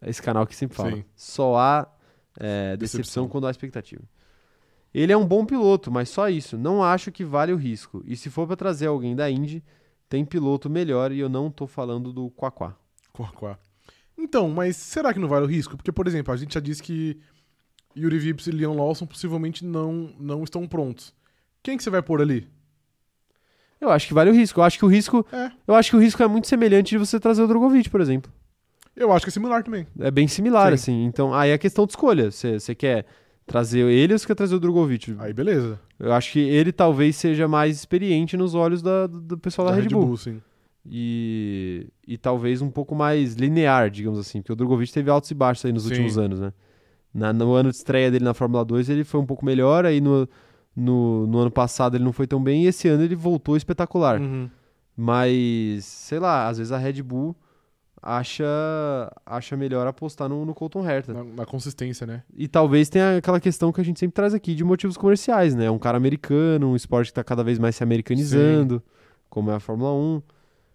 É 0.00 0.08
esse 0.10 0.22
canal 0.22 0.46
que 0.46 0.54
sempre 0.54 0.76
fala. 0.76 0.92
Sim. 0.92 1.04
Só 1.14 1.56
há 1.56 1.88
é, 2.38 2.76
decepção, 2.76 3.00
Decepção. 3.00 3.28
quando 3.28 3.46
há 3.46 3.50
expectativa. 3.50 4.02
Ele 4.94 5.12
é 5.12 5.16
um 5.16 5.24
bom 5.26 5.44
piloto, 5.46 5.90
mas 5.90 6.08
só 6.10 6.28
isso. 6.28 6.58
Não 6.58 6.82
acho 6.82 7.10
que 7.10 7.24
vale 7.24 7.52
o 7.52 7.56
risco. 7.56 8.02
E 8.06 8.16
se 8.16 8.28
for 8.28 8.46
pra 8.46 8.56
trazer 8.56 8.86
alguém 8.88 9.16
da 9.16 9.30
Indy, 9.30 9.64
tem 10.08 10.24
piloto 10.24 10.68
melhor 10.68 11.12
e 11.12 11.18
eu 11.20 11.28
não 11.28 11.50
tô 11.50 11.66
falando 11.66 12.12
do 12.12 12.30
Quaquá. 12.30 12.76
Quá, 13.12 13.28
quá. 13.32 13.58
Então, 14.18 14.50
mas 14.50 14.76
será 14.76 15.12
que 15.12 15.18
não 15.18 15.28
vale 15.28 15.46
o 15.46 15.48
risco? 15.48 15.76
Porque, 15.76 15.90
por 15.92 16.06
exemplo, 16.06 16.32
a 16.32 16.36
gente 16.36 16.54
já 16.54 16.60
disse 16.60 16.82
que 16.82 17.18
Yuri 17.96 18.18
Vips 18.18 18.46
e 18.46 18.50
Leon 18.50 18.74
Lawson 18.76 19.06
possivelmente 19.06 19.64
não, 19.64 20.14
não 20.18 20.44
estão 20.44 20.66
prontos. 20.68 21.14
Quem 21.62 21.76
que 21.76 21.82
você 21.82 21.90
vai 21.90 22.02
pôr 22.02 22.20
ali? 22.20 22.46
Eu 23.80 23.90
acho 23.90 24.06
que 24.06 24.14
vale 24.14 24.30
o 24.30 24.34
risco. 24.34 24.60
Eu 24.60 24.64
acho 24.64 24.78
que 24.78 24.84
o 24.84 24.88
risco, 24.88 25.26
É. 25.32 25.50
eu 25.66 25.74
acho 25.74 25.90
que 25.90 25.96
o 25.96 26.00
risco 26.00 26.22
é 26.22 26.26
muito 26.28 26.46
semelhante 26.46 26.90
de 26.90 26.98
você 26.98 27.18
trazer 27.18 27.42
o 27.42 27.48
Drogovic, 27.48 27.88
por 27.90 28.00
exemplo. 28.00 28.30
Eu 28.94 29.10
acho 29.12 29.24
que 29.24 29.30
é 29.30 29.32
similar 29.32 29.62
também. 29.64 29.86
É 29.98 30.10
bem 30.10 30.28
similar, 30.28 30.68
Sim. 30.68 30.74
assim. 30.74 31.04
Então, 31.04 31.32
aí 31.34 31.50
é 31.50 31.58
questão 31.58 31.86
de 31.86 31.92
escolha. 31.92 32.30
Você 32.30 32.74
quer 32.74 33.06
trazer 33.46 33.86
ele 33.88 34.12
ou 34.12 34.18
você 34.18 34.26
quer 34.26 34.34
trazer 34.34 34.54
o 34.54 34.60
Drogovic? 34.60 35.14
Aí, 35.18 35.32
beleza. 35.32 35.78
Eu 35.98 36.12
acho 36.12 36.32
que 36.32 36.38
ele 36.40 36.72
talvez 36.72 37.16
seja 37.16 37.46
mais 37.48 37.76
experiente 37.76 38.36
nos 38.36 38.54
olhos 38.54 38.82
da- 38.82 39.06
do, 39.06 39.36
pessoal 39.38 39.68
da, 39.68 39.74
Red 39.74 39.88
Bull. 39.88 40.16
sim. 40.16 40.40
E, 40.84 41.86
e 42.06 42.18
talvez 42.18 42.60
um 42.60 42.70
pouco 42.70 42.94
mais 42.94 43.34
linear, 43.34 43.88
digamos 43.90 44.18
assim. 44.18 44.40
Porque 44.40 44.52
o 44.52 44.56
Drogovic 44.56 44.92
teve 44.92 45.08
altos 45.10 45.30
e 45.30 45.34
baixos 45.34 45.64
aí 45.64 45.72
nos 45.72 45.84
Sim. 45.84 45.90
últimos 45.90 46.18
anos, 46.18 46.40
né? 46.40 46.52
Na- 47.14 47.32
no 47.32 47.52
ano 47.52 47.70
de 47.70 47.76
estreia 47.76 48.10
dele 48.10 48.24
na 48.24 48.34
Fórmula 48.34 48.64
2 48.64 48.88
ele 48.88 49.04
foi 49.04 49.20
um 49.20 49.26
pouco 49.26 49.44
melhor, 49.44 49.84
aí 49.86 50.00
no, 50.00 50.28
no, 50.74 51.26
no 51.28 51.38
ano 51.38 51.50
passado 51.50 51.96
ele 51.96 52.02
não 52.04 52.12
foi 52.12 52.26
tão 52.26 52.42
bem, 52.42 52.64
e 52.64 52.66
esse 52.66 52.88
ano 52.88 53.04
ele 53.04 53.14
voltou 53.14 53.56
espetacular. 53.56 54.20
Uhum. 54.20 54.48
Mas, 54.96 55.84
sei 55.84 56.18
lá, 56.18 56.48
às 56.48 56.58
vezes 56.58 56.72
a 56.72 56.78
Red 56.78 57.02
Bull 57.02 57.36
acha, 58.02 58.44
acha 59.24 59.56
melhor 59.56 59.86
apostar 59.86 60.28
no, 60.28 60.44
no 60.44 60.52
Colton 60.52 60.84
Herta. 60.84 61.14
Na, 61.14 61.22
na 61.22 61.46
consistência, 61.46 62.06
né? 62.06 62.24
E 62.36 62.48
talvez 62.48 62.88
tenha 62.88 63.18
aquela 63.18 63.38
questão 63.38 63.72
que 63.72 63.80
a 63.80 63.84
gente 63.84 64.00
sempre 64.00 64.14
traz 64.14 64.34
aqui 64.34 64.54
de 64.54 64.64
motivos 64.64 64.96
comerciais, 64.96 65.54
né? 65.54 65.70
Um 65.70 65.78
cara 65.78 65.96
americano, 65.96 66.72
um 66.72 66.76
esporte 66.76 67.06
que 67.06 67.12
está 67.12 67.22
cada 67.22 67.44
vez 67.44 67.58
mais 67.58 67.76
se 67.76 67.84
americanizando, 67.84 68.82
como 69.30 69.50
é 69.50 69.54
a 69.54 69.60
Fórmula 69.60 69.92
1. 69.92 70.22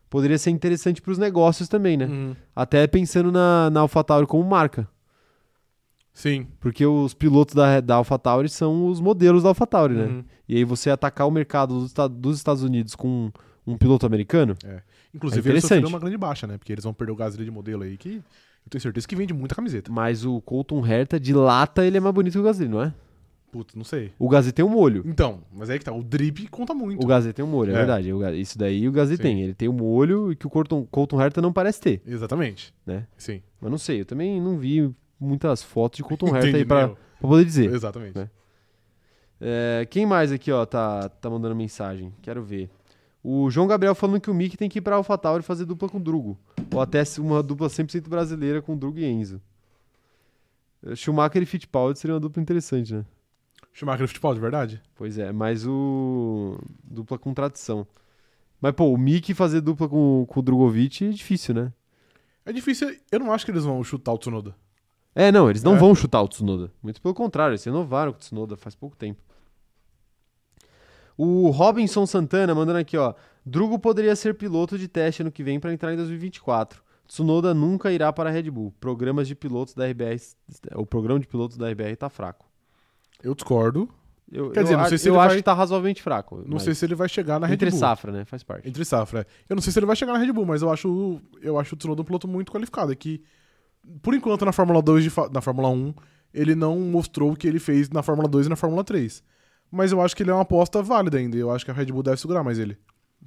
Poderia 0.09 0.37
ser 0.37 0.51
interessante 0.51 1.01
para 1.01 1.11
os 1.11 1.17
negócios 1.17 1.67
também, 1.67 1.97
né? 1.97 2.05
Uhum. 2.05 2.35
Até 2.55 2.87
pensando 2.87 3.29
na, 3.29 3.69
na 3.69 3.81
AlphaTauri 3.81 4.25
como 4.25 4.43
marca. 4.43 4.87
Sim. 6.13 6.47
Porque 6.59 6.85
os 6.85 7.13
pilotos 7.13 7.53
da, 7.53 7.81
da 7.81 7.95
AlphaTauri 7.95 8.47
são 8.47 8.87
os 8.87 9.01
modelos 9.01 9.43
da 9.43 9.49
AlphaTauri, 9.49 9.93
né? 9.93 10.05
Uhum. 10.05 10.23
E 10.47 10.55
aí 10.55 10.63
você 10.63 10.89
atacar 10.89 11.27
o 11.27 11.31
mercado 11.31 11.77
dos, 11.77 11.93
dos 12.11 12.37
Estados 12.37 12.63
Unidos 12.63 12.95
com 12.95 13.29
um 13.67 13.77
piloto 13.77 14.05
americano, 14.05 14.55
Inclusive, 15.17 15.49
É 15.49 15.51
eles 15.51 15.63
sofreram 15.63 15.89
uma 15.89 15.99
grande 15.99 16.17
baixa, 16.17 16.47
né? 16.47 16.57
Porque 16.57 16.71
eles 16.71 16.83
vão 16.83 16.93
perder 16.93 17.11
o 17.11 17.15
Gasly 17.15 17.43
de 17.45 17.51
modelo 17.51 17.83
aí, 17.83 17.97
que 17.97 18.15
eu 18.15 18.69
tenho 18.69 18.81
certeza 18.81 19.07
que 19.07 19.15
vende 19.15 19.33
muita 19.33 19.53
camiseta. 19.55 19.91
mas 19.91 20.23
o 20.25 20.39
Colton 20.41 20.85
Herta 20.85 21.19
de 21.19 21.33
lata 21.33 21.85
ele 21.85 21.97
é 21.97 21.99
mais 21.99 22.13
bonito 22.15 22.33
que 22.33 22.39
o 22.39 22.43
Gasly, 22.43 22.67
não 22.67 22.81
é? 22.81 22.93
Putz, 23.51 23.75
não 23.75 23.83
sei. 23.85 24.11
O 24.19 24.27
Gasly 24.27 24.51
tem 24.51 24.63
um 24.63 24.69
molho. 24.69 25.03
Então, 25.05 25.41
mas 25.53 25.69
aí 25.69 25.79
que 25.79 25.85
tá. 25.85 25.93
O 25.93 26.03
drip 26.03 26.47
conta 26.49 26.73
muito. 26.73 27.01
O 27.03 27.07
Gasly 27.07 27.31
tem 27.31 27.43
um 27.45 27.47
molho, 27.47 27.71
é, 27.71 27.75
É. 27.75 27.77
verdade. 27.77 28.09
Isso 28.39 28.57
daí 28.57 28.87
o 28.87 28.91
Gasly 28.91 29.15
Sim. 29.15 29.23
tem. 29.23 29.41
Ele 29.41 29.53
tem 29.53 29.69
um 29.69 29.73
molho 29.73 30.31
e 30.31 30.35
que 30.35 30.45
o 30.45 30.49
Colton, 30.49 30.85
Colton 30.91 31.21
Herta 31.21 31.41
não 31.41 31.53
parece 31.53 31.79
ter, 31.79 32.01
Exatamente. 32.05 32.73
né? 32.85 33.07
Sim. 33.17 33.41
Mas 33.61 33.71
não 33.71 33.77
sei, 33.77 34.01
eu 34.01 34.05
também 34.05 34.41
não 34.41 34.57
vi 34.57 34.93
muitas 35.19 35.63
fotos 35.63 35.97
de 35.97 36.03
Colton 36.03 36.27
Herta 36.35 36.57
aí 36.57 36.65
pra, 36.65 36.89
pra 36.89 36.97
poder 37.21 37.45
dizer. 37.45 37.73
Exatamente. 37.73 38.17
né? 38.17 38.29
É, 39.39 39.87
quem 39.89 40.05
mais 40.05 40.31
aqui, 40.31 40.51
ó, 40.51 40.65
tá, 40.65 41.07
tá 41.09 41.29
mandando 41.29 41.55
mensagem? 41.55 42.11
Quero 42.21 42.43
ver. 42.43 42.69
O 43.23 43.49
João 43.49 43.67
Gabriel 43.67 43.93
falando 43.95 44.21
que 44.21 44.29
o 44.31 44.33
Mick 44.33 44.55
tem 44.55 44.69
que 44.69 44.79
ir 44.79 44.81
pra 44.81 44.95
AlphaTauri 44.95 45.43
fazer 45.43 45.65
dupla 45.65 45.89
com 45.89 45.97
o 45.97 46.01
Drugo. 46.01 46.37
Ou 46.73 46.79
até 46.81 47.03
se 47.03 47.19
uma 47.19 47.43
dupla 47.43 47.67
100% 47.67 48.07
brasileira 48.07 48.61
com 48.61 48.77
Drugo 48.77 48.99
e 48.99 49.05
Enzo. 49.05 49.41
Eh, 50.85 50.95
Schumacher 50.95 51.41
e 51.41 51.45
Fittipaldi 51.45 51.99
seria 51.99 52.13
uma 52.13 52.19
dupla 52.19 52.41
interessante, 52.41 52.93
né? 52.93 53.05
Schumacher 53.73 54.05
e 54.05 54.07
Fittipaldi, 54.07 54.39
verdade? 54.39 54.81
Pois 54.95 55.17
é, 55.17 55.31
mas 55.31 55.65
o. 55.67 56.57
dupla 56.83 57.17
com 57.17 57.33
tradição. 57.33 57.85
Mas, 58.61 58.73
pô, 58.73 58.91
o 58.91 58.97
Mick 58.97 59.33
fazer 59.33 59.61
dupla 59.61 59.87
com, 59.87 60.25
com 60.27 60.39
o 60.39 60.43
Drogovic 60.43 61.05
é 61.05 61.09
difícil, 61.09 61.53
né? 61.53 61.71
É 62.45 62.51
difícil. 62.51 62.95
Eu 63.11 63.19
não 63.19 63.31
acho 63.31 63.45
que 63.45 63.51
eles 63.51 63.63
vão 63.65 63.83
chutar 63.83 64.13
o 64.13 64.17
Tsunoda. 64.17 64.55
É, 65.13 65.31
não, 65.31 65.49
eles 65.49 65.61
não 65.63 65.75
É. 65.75 65.77
vão 65.79 65.93
chutar 65.93 66.21
o 66.21 66.27
Tsunoda. 66.27 66.71
Muito 66.81 67.01
pelo 67.01 67.13
contrário, 67.13 67.51
eles 67.51 67.63
renovaram 67.63 68.11
com 68.13 68.17
o 68.17 68.21
Tsunoda 68.21 68.55
faz 68.55 68.73
pouco 68.75 68.95
tempo. 68.95 69.21
O 71.17 71.49
Robinson 71.49 72.05
Santana 72.05 72.53
mandando 72.53 72.77
aqui, 72.79 72.95
ó. 72.97 73.13
Drugo 73.45 73.79
poderia 73.79 74.15
ser 74.15 74.35
piloto 74.35 74.77
de 74.77 74.87
teste 74.87 75.21
ano 75.21 75.31
que 75.31 75.41
vem 75.43 75.59
para 75.59 75.73
entrar 75.73 75.93
em 75.93 75.97
2024. 75.97 76.83
Tsunoda 77.07 77.53
nunca 77.53 77.91
irá 77.91 78.11
para 78.11 78.29
a 78.29 78.33
Red 78.33 78.51
Bull. 78.51 78.73
Programas 78.79 79.27
de 79.27 79.33
pilotos 79.33 79.73
da 79.73 79.85
RBR. 79.87 80.17
O 80.75 80.85
programa 80.85 81.19
de 81.19 81.25
pilotos 81.27 81.57
da 81.57 81.69
RBR 81.69 81.95
tá 81.95 82.09
fraco. 82.09 82.45
Eu 83.23 83.33
discordo. 83.33 83.89
Eu, 84.29 84.51
Quer 84.51 84.63
dizer, 84.63 84.73
eu 84.75 84.77
não 84.79 84.85
sei 84.89 84.97
se 84.97 85.07
eu 85.07 85.13
ele 85.13 85.19
acho 85.21 85.27
vai- 85.29 85.37
que 85.37 85.43
tá 85.43 85.53
razoavelmente 85.53 86.03
fraco. 86.03 86.43
Não 86.45 86.59
sei 86.59 86.75
se 86.75 86.83
ele 86.85 86.95
vai 86.95 87.07
chegar 87.07 87.39
na 87.39 87.47
Red 87.47 87.53
Entre 87.53 87.69
Bull. 87.69 87.79
safra, 87.79 88.11
né? 88.11 88.25
Faz 88.25 88.43
parte. 88.43 88.67
Entre 88.67 88.83
safra. 88.83 89.21
é. 89.21 89.25
Eu 89.47 89.55
não 89.55 89.61
sei 89.63 89.71
se 89.71 89.79
ele 89.79 89.85
vai 89.85 89.95
chegar 89.95 90.11
na 90.11 90.19
Red 90.19 90.33
Bull, 90.33 90.45
mas 90.45 90.61
eu 90.61 90.69
acho, 90.69 91.21
eu 91.41 91.57
acho 91.57 91.75
o 91.75 91.77
Tsunoda 91.77 92.01
um 92.01 92.05
piloto 92.05 92.27
muito 92.27 92.51
qualificado. 92.51 92.91
É 92.91 92.95
que, 92.95 93.23
por 94.01 94.13
enquanto, 94.13 94.43
na 94.43 94.51
Fórmula 94.51 94.81
2 94.81 95.01
de 95.05 95.09
fa- 95.09 95.29
na 95.29 95.39
Fórmula 95.39 95.69
1, 95.69 95.93
ele 96.33 96.55
não 96.55 96.77
mostrou 96.77 97.31
o 97.31 97.35
que 97.37 97.47
ele 97.47 97.57
fez 97.59 97.89
na 97.89 98.03
Fórmula 98.03 98.27
2 98.27 98.47
e 98.47 98.49
na 98.49 98.57
Fórmula 98.57 98.83
3. 98.83 99.23
Mas 99.71 99.91
eu 99.91 100.01
acho 100.01 100.15
que 100.15 100.23
ele 100.23 100.31
é 100.31 100.33
uma 100.33 100.41
aposta 100.41 100.81
válida 100.81 101.17
ainda. 101.17 101.37
Eu 101.37 101.51
acho 101.51 101.65
que 101.65 101.71
a 101.71 101.73
Red 101.73 101.87
Bull 101.87 102.03
deve 102.03 102.17
segurar 102.17 102.43
mais 102.43 102.57
ele. 102.57 102.77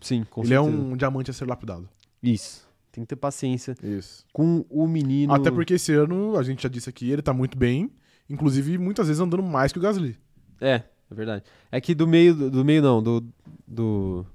Sim, 0.00 0.24
com 0.24 0.42
ele 0.42 0.54
é 0.54 0.62
certeza. 0.62 0.82
um 0.82 0.96
diamante 0.96 1.30
a 1.30 1.34
ser 1.34 1.46
lapidado. 1.46 1.88
Isso. 2.22 2.68
Tem 2.92 3.04
que 3.04 3.08
ter 3.08 3.16
paciência 3.16 3.76
Isso. 3.82 4.26
com 4.32 4.64
o 4.68 4.86
menino. 4.86 5.32
Até 5.32 5.50
porque 5.50 5.74
esse 5.74 5.92
ano, 5.92 6.36
a 6.36 6.42
gente 6.42 6.62
já 6.62 6.68
disse 6.68 6.88
aqui, 6.88 7.10
ele 7.10 7.22
tá 7.22 7.32
muito 7.32 7.56
bem. 7.56 7.90
Inclusive, 8.28 8.78
muitas 8.78 9.06
vezes 9.06 9.20
andando 9.20 9.42
mais 9.42 9.72
que 9.72 9.78
o 9.78 9.82
Gasly. 9.82 10.18
É, 10.60 10.82
é 11.10 11.14
verdade. 11.14 11.44
É 11.70 11.80
que 11.80 11.94
do 11.94 12.06
meio, 12.06 12.34
do, 12.34 12.50
do 12.50 12.64
meio 12.64 12.82
não, 12.82 13.02
do, 13.02 13.24
do. 13.66 14.26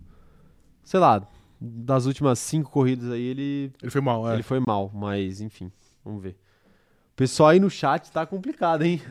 Sei 0.83 0.99
lá, 0.99 1.27
das 1.59 2.05
últimas 2.05 2.39
cinco 2.39 2.69
corridas 2.71 3.11
aí 3.11 3.21
ele, 3.21 3.71
Ele 3.81 3.91
foi 3.91 4.01
mal, 4.01 4.29
é. 4.29 4.33
ele 4.33 4.43
foi 4.43 4.59
mal, 4.59 4.91
mas 4.93 5.41
enfim, 5.41 5.71
vamos 6.03 6.21
ver. 6.21 6.37
O 7.13 7.15
pessoal 7.15 7.49
aí 7.49 7.59
no 7.59 7.69
chat 7.69 8.11
tá 8.11 8.25
complicado, 8.25 8.83
hein? 8.83 9.01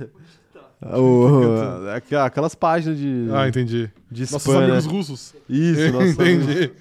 O- 0.85 1.89
aquelas 2.24 2.55
páginas 2.55 2.98
de, 2.98 3.28
Ah, 3.32 3.48
entendi. 3.48 3.90
de 4.11 4.20
Nossos 4.23 4.43
spam, 4.43 4.61
né? 4.61 4.65
amigos 4.73 4.86
russos. 4.86 5.35
Isso, 5.48 5.93
nossos 5.93 6.19
amigos. 6.20 6.44
entendi. 6.48 6.73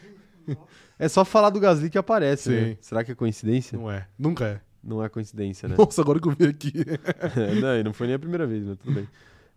É 0.99 1.07
só 1.07 1.25
falar 1.25 1.49
do 1.49 1.59
Gasly 1.59 1.89
que 1.89 1.97
aparece, 1.97 2.49
né? 2.49 2.65
Sim. 2.71 2.77
Será 2.81 3.03
que 3.03 3.11
é 3.11 3.15
coincidência? 3.15 3.77
Não 3.77 3.89
é. 3.91 4.05
Nunca 4.17 4.45
é. 4.45 4.61
Não 4.83 5.03
é 5.03 5.09
coincidência, 5.09 5.67
né? 5.67 5.75
Nossa, 5.77 6.01
agora 6.01 6.19
que 6.19 6.27
eu 6.27 6.35
vi 6.37 6.45
aqui. 6.45 6.71
não, 7.61 7.77
e 7.79 7.83
não 7.83 7.93
foi 7.93 8.07
nem 8.07 8.15
a 8.15 8.19
primeira 8.19 8.45
vez, 8.45 8.63
mas 8.65 8.77
tudo 8.77 8.93
bem. 8.93 9.07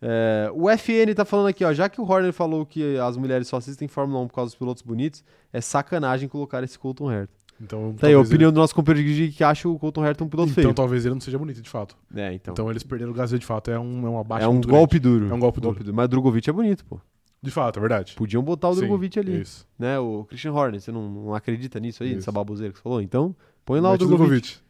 É, 0.01 0.51
o 0.55 0.69
FN 0.71 1.13
tá 1.15 1.25
falando 1.25 1.49
aqui, 1.49 1.65
ó. 1.65 1.73
Já 1.73 1.89
que 1.89 2.01
o 2.01 2.05
Horner 2.05 2.33
falou 2.33 2.65
que 2.65 2.97
as 2.99 3.17
mulheres 3.17 3.49
só 3.49 3.57
assistem 3.57 3.89
Fórmula 3.89 4.21
1 4.25 4.29
por 4.29 4.35
causa 4.35 4.51
dos 4.51 4.59
pilotos 4.59 4.83
bonitos, 4.83 5.25
é 5.53 5.61
sacanagem 5.61 6.29
colocar 6.29 6.63
esse 6.63 6.79
Colton 6.79 7.11
Herta. 7.11 7.35
Então, 7.61 7.95
Tá 7.95 8.07
aí, 8.07 8.15
a 8.15 8.21
opinião 8.21 8.53
do 8.53 8.61
nosso 8.61 8.75
companheiro 8.75 9.09
de 9.09 9.33
que 9.33 9.43
acha 9.43 9.69
o 9.69 9.79
Colton 9.79 10.05
Herta 10.05 10.23
um 10.23 10.27
ele... 10.27 10.31
piloto 10.31 10.51
Então 10.51 10.63
feio. 10.63 10.75
talvez 10.75 11.05
ele 11.07 11.15
não 11.15 11.21
seja 11.21 11.39
bonito, 11.39 11.63
de 11.63 11.71
fato. 11.71 11.97
É, 12.15 12.33
então. 12.35 12.53
Então, 12.53 12.71
eles 12.71 12.83
perderam 12.83 13.13
o 13.13 13.15
Gasly, 13.15 13.39
de 13.39 13.47
fato. 13.47 13.71
É, 13.71 13.79
um, 13.79 14.07
é 14.07 14.11
uma 14.11 14.23
baixa 14.23 14.45
é 14.45 14.49
um 14.49 14.61
golpe 14.61 14.99
grande. 14.99 15.21
duro. 15.21 15.33
É 15.33 15.35
um 15.35 15.41
golpe 15.41 15.61
duro. 15.61 15.95
Mas 15.95 16.05
o 16.05 16.09
Drogovic 16.09 16.49
é 16.51 16.53
bonito, 16.53 16.85
pô. 16.85 17.01
De 17.41 17.51
fato, 17.51 17.79
é 17.79 17.81
verdade. 17.81 18.15
Podiam 18.15 18.43
botar 18.43 18.69
o 18.69 18.75
Sim, 18.75 18.81
Drogovic 18.81 19.19
ali. 19.19 19.41
Isso. 19.41 19.67
Né? 19.79 19.99
O 19.99 20.25
Christian 20.25 20.53
Horner, 20.53 20.81
você 20.81 20.93
não, 20.93 21.09
não 21.09 21.35
acredita 21.35 21.79
nisso 21.81 22.03
aí, 22.03 22.11
Isso. 22.11 22.17
nessa 22.17 22.33
baboseira 22.33 22.73
que 22.73 22.79
você 22.79 22.83
falou? 22.83 23.01
Então, 23.01 23.35
põe 23.65 23.81
lá 23.81 23.93
Mete 23.93 24.03
o 24.05 24.07
Drogovic. 24.09 24.29
Drogovic. 24.29 24.67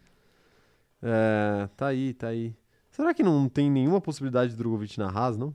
É, 1.02 1.68
tá 1.76 1.86
aí, 1.88 2.14
tá 2.14 2.28
aí. 2.28 2.54
Será 2.90 3.12
que 3.12 3.22
não 3.22 3.48
tem 3.48 3.70
nenhuma 3.70 4.00
possibilidade 4.00 4.52
de 4.52 4.56
Drogovic 4.58 4.98
na 4.98 5.08
Haas, 5.08 5.36
não? 5.36 5.54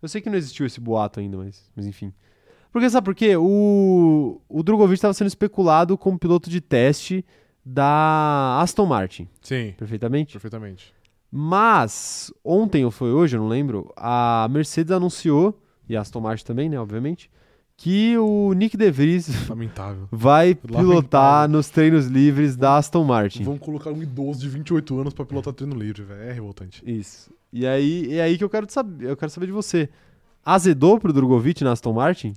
Eu 0.00 0.08
sei 0.08 0.20
que 0.20 0.28
não 0.28 0.36
existiu 0.36 0.66
esse 0.66 0.80
boato 0.80 1.20
ainda, 1.20 1.36
mas, 1.36 1.70
mas 1.76 1.86
enfim. 1.86 2.12
Porque 2.72 2.88
sabe 2.88 3.04
por 3.04 3.14
quê? 3.14 3.36
O, 3.36 4.40
o 4.48 4.62
Drogovic 4.62 4.94
estava 4.94 5.12
sendo 5.14 5.28
especulado 5.28 5.96
como 5.98 6.18
piloto 6.18 6.48
de 6.48 6.60
teste 6.60 7.24
da 7.64 8.58
Aston 8.60 8.86
Martin, 8.86 9.28
Sim, 9.42 9.74
perfeitamente. 9.76 10.32
perfeitamente. 10.32 10.92
Mas, 11.30 12.32
ontem 12.44 12.84
ou 12.84 12.90
foi 12.90 13.10
hoje, 13.12 13.36
eu 13.36 13.40
não 13.40 13.48
lembro, 13.48 13.92
a 13.96 14.46
Mercedes 14.50 14.90
anunciou, 14.92 15.58
e 15.88 15.96
a 15.96 16.00
Aston 16.00 16.20
Martin 16.20 16.44
também, 16.44 16.68
né, 16.68 16.78
obviamente, 16.78 17.30
que 17.76 18.16
o 18.18 18.52
Nick 18.52 18.76
De 18.76 18.90
Vries 18.90 19.28
Lamentável. 19.48 20.06
vai 20.10 20.54
pilotar 20.54 20.84
Lamentável. 20.84 21.48
nos 21.56 21.68
treinos 21.70 22.06
livres 22.06 22.56
da 22.56 22.76
Aston 22.76 23.04
Martin. 23.04 23.44
Vão 23.44 23.56
colocar 23.58 23.90
um 23.90 24.02
idoso 24.02 24.40
de 24.40 24.48
28 24.48 25.00
anos 25.00 25.14
pra 25.14 25.24
pilotar 25.24 25.52
treino 25.54 25.74
livre, 25.74 26.02
velho. 26.02 26.20
É 26.22 26.32
revoltante. 26.32 26.82
Isso. 26.86 27.30
E 27.52 27.66
aí, 27.66 28.12
é 28.14 28.22
aí 28.22 28.36
que 28.38 28.44
eu 28.44 28.50
quero 28.50 28.70
saber, 28.70 29.08
eu 29.10 29.16
quero 29.16 29.30
saber 29.30 29.46
de 29.46 29.52
você. 29.52 29.88
Azedou 30.44 30.98
pro 31.00 31.12
Drogovic 31.12 31.64
na 31.64 31.72
Aston 31.72 31.92
Martin? 31.92 32.34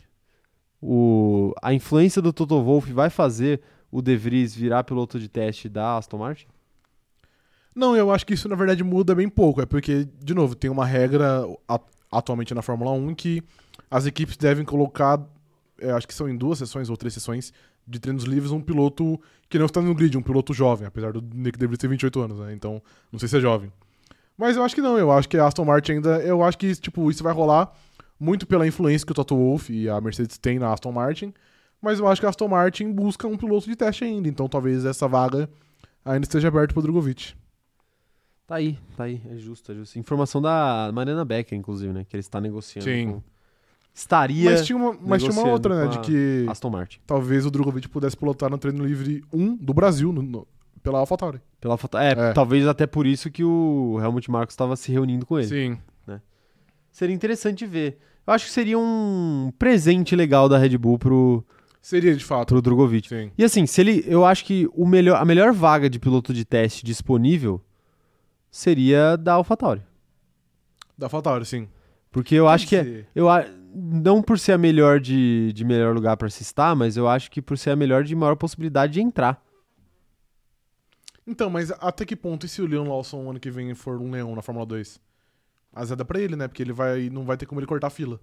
O, 0.88 1.52
a 1.64 1.74
influência 1.74 2.22
do 2.22 2.32
Toto 2.32 2.62
Wolff 2.62 2.94
vai 2.94 3.10
fazer 3.10 3.60
o 3.92 4.04
De 4.04 4.16
Vries 4.16 4.54
virar 4.54 4.84
piloto 4.84 5.20
de 5.20 5.28
teste 5.28 5.68
da 5.68 5.98
Aston 5.98 6.20
Martin? 6.20 6.46
Não, 7.76 7.98
eu 7.98 8.12
acho 8.12 8.24
que 8.24 8.36
isso 8.36 8.48
na 8.48 8.56
verdade 8.56 8.84
muda 8.84 9.16
bem 9.16 9.28
pouco. 9.28 9.64
É 9.64 9.66
porque, 9.66 10.08
de 10.24 10.36
novo, 10.36 10.54
tem 10.54 10.70
uma 10.70 10.86
regra 10.86 11.44
atualmente 12.12 12.54
na 12.54 12.62
Fórmula 12.62 12.92
1 12.92 13.16
que 13.16 13.42
as 13.90 14.06
equipes 14.06 14.38
devem 14.38 14.64
colocar, 14.64 15.20
é, 15.82 15.90
acho 15.90 16.08
que 16.08 16.14
são 16.14 16.30
em 16.30 16.38
duas 16.38 16.60
sessões 16.60 16.88
ou 16.88 16.96
três 16.96 17.16
sessões 17.16 17.52
de 17.88 18.00
treinos 18.00 18.24
livres, 18.24 18.52
um 18.52 18.62
piloto 18.62 19.20
que 19.50 19.58
não 19.58 19.66
está 19.66 19.82
no 19.82 19.96
grid, 19.96 20.16
um 20.16 20.22
piloto 20.22 20.54
jovem, 20.54 20.88
apesar 20.88 21.14
do 21.14 21.22
Nick 21.22 21.58
DeVries 21.58 21.80
ter 21.80 21.88
28 21.88 22.20
anos, 22.22 22.40
né? 22.40 22.54
Então, 22.54 22.80
não 23.12 23.18
sei 23.18 23.28
se 23.28 23.38
é 23.38 23.40
jovem. 23.40 23.72
Mas 24.38 24.56
eu 24.56 24.64
acho 24.64 24.76
que 24.76 24.82
não, 24.82 25.00
eu 25.00 25.12
acho 25.12 25.28
que 25.28 25.38
a 25.38 25.48
Aston 25.48 25.66
Martin 25.66 25.94
ainda, 25.94 26.20
eu 26.20 26.44
acho 26.44 26.60
que 26.60 26.76
tipo, 26.76 27.10
isso 27.10 27.24
vai 27.24 27.34
rolar 27.34 27.74
muito 28.20 28.46
pela 28.48 28.66
influência 28.68 29.06
que 29.06 29.12
o 29.12 29.16
Toto 29.16 29.36
Wolff 29.36 29.72
e 29.74 29.90
a 29.90 30.00
Mercedes 30.02 30.38
têm 30.38 30.58
na 30.60 30.72
Aston 30.72 30.92
Martin, 30.92 31.34
mas 31.82 32.00
eu 32.00 32.08
acho 32.08 32.22
que 32.22 32.26
a 32.26 32.30
Aston 32.30 32.48
Martin 32.48 32.92
busca 32.92 33.28
um 33.28 33.38
piloto 33.38 33.68
de 33.68 33.76
teste 33.76 34.04
ainda, 34.04 34.28
então 34.28 34.48
talvez 34.48 34.86
essa 34.86 35.08
vaga 35.08 35.50
ainda 36.04 36.24
esteja 36.26 36.48
aberto 36.48 36.74
pro 36.74 36.82
Drogovic. 36.82 37.34
Tá 38.48 38.56
aí, 38.56 38.78
tá 38.96 39.06
aí, 39.06 39.22
é 39.32 39.38
justo, 39.38 39.72
é 39.72 39.76
justo. 39.76 39.98
Informação 39.98 40.40
da 40.42 40.92
Mariana 40.94 41.26
Becker, 41.26 41.58
inclusive, 41.58 41.92
né? 41.92 42.06
Que 42.08 42.16
ele 42.16 42.22
está 42.22 42.40
negociando. 42.40 42.86
Sim. 42.88 43.12
com- 43.14 43.24
Estaria 43.94 44.52
Mas 44.52 44.66
tinha 44.66 44.78
uma, 44.78 44.94
mas 45.02 45.24
tinha 45.24 45.32
uma 45.34 45.48
outra, 45.50 45.86
né? 45.86 45.88
De 45.88 46.00
que 46.02 46.46
Aston 46.50 46.70
Martin. 46.70 47.00
talvez 47.08 47.46
o 47.46 47.50
Drogovic 47.50 47.88
pudesse 47.88 48.16
pilotar 48.18 48.50
no 48.52 48.58
treino 48.58 48.86
livre 48.86 49.24
1 49.34 49.56
do 49.56 49.74
Brasil, 49.74 50.12
no- 50.12 50.22
no- 50.22 50.48
pela 50.84 51.00
AlphaTauri. 51.00 51.40
Pela 51.62 51.78
foto. 51.78 51.98
É, 51.98 52.12
É. 52.12 52.34
talvez 52.34 52.68
até 52.68 52.86
por 52.86 53.08
isso 53.08 53.32
que 53.32 53.44
o 53.44 53.98
Helmut 54.04 54.30
Marko 54.30 54.52
estava 54.52 54.76
se 54.76 54.92
reunindo 54.92 55.26
com 55.26 55.40
ele. 55.40 55.48
Sim. 55.48 55.78
Seria 56.96 57.14
interessante 57.14 57.66
ver. 57.66 57.98
Eu 58.26 58.32
acho 58.32 58.46
que 58.46 58.52
seria 58.54 58.80
um 58.80 59.52
presente 59.60 60.16
legal 60.16 60.48
da 60.48 60.58
Red 60.58 60.78
Bull 60.78 60.98
pro, 60.98 61.44
Seria, 61.82 62.16
de 62.16 62.24
fato. 62.24 62.48
pro 62.48 62.62
Drogovic. 62.62 63.10
Sim. 63.10 63.34
E 63.38 63.44
assim, 63.44 63.66
se 63.66 63.82
ele, 63.82 64.06
eu 64.08 64.24
acho 64.24 64.46
que 64.46 64.66
o 64.72 64.88
melhor, 64.88 65.22
a 65.22 65.26
melhor 65.26 65.52
vaga 65.52 65.90
de 65.90 66.00
piloto 66.00 66.34
de 66.34 66.46
teste 66.46 66.86
disponível 66.86 67.62
seria 68.50 69.18
da 69.18 69.34
AlphaTauri. 69.34 69.82
Da 70.98 71.08
AlphaTauri, 71.08 71.46
sim. 71.46 71.68
Porque 72.10 72.34
eu 72.34 72.48
acho 72.48 72.66
que 72.66 72.78
é, 72.78 73.06
eu 73.14 73.28
não 73.76 74.22
por 74.22 74.40
ser 74.40 74.54
a 74.54 74.58
melhor 74.58 75.02
de, 75.02 75.52
de 75.52 75.66
melhor 75.66 75.94
lugar 75.94 76.16
para 76.16 76.30
se 76.30 76.44
estar, 76.44 76.74
mas 76.78 76.96
eu 76.96 77.10
acho 77.10 77.30
que 77.30 77.42
por 77.42 77.58
ser 77.58 77.72
a 77.72 77.76
melhor 77.76 78.06
de 78.06 78.16
maior 78.16 78.38
possibilidade 78.38 78.94
de 78.94 79.02
entrar. 79.02 79.44
Então, 81.28 81.50
mas 81.50 81.72
até 81.72 82.06
que 82.06 82.16
ponto, 82.16 82.46
e 82.46 82.50
se 82.50 82.62
o 82.62 82.66
Leon 82.66 82.88
Lawson 82.88 83.30
ano 83.30 83.40
que 83.42 83.52
vem 83.52 83.76
for 83.76 84.00
um 84.00 84.12
leão 84.12 84.34
na 84.34 84.42
Fórmula 84.42 84.66
2? 84.66 85.04
Azeda 85.76 86.06
pra 86.06 86.20
ele, 86.20 86.36
né? 86.36 86.48
Porque 86.48 86.64
ele 86.64 86.74
vai, 86.74 87.10
não 87.10 87.26
vai 87.26 87.38
ter 87.38 87.46
como 87.46 87.60
ele 87.60 87.68
cortar 87.68 87.88
a 87.88 87.92
fila. 87.92 88.20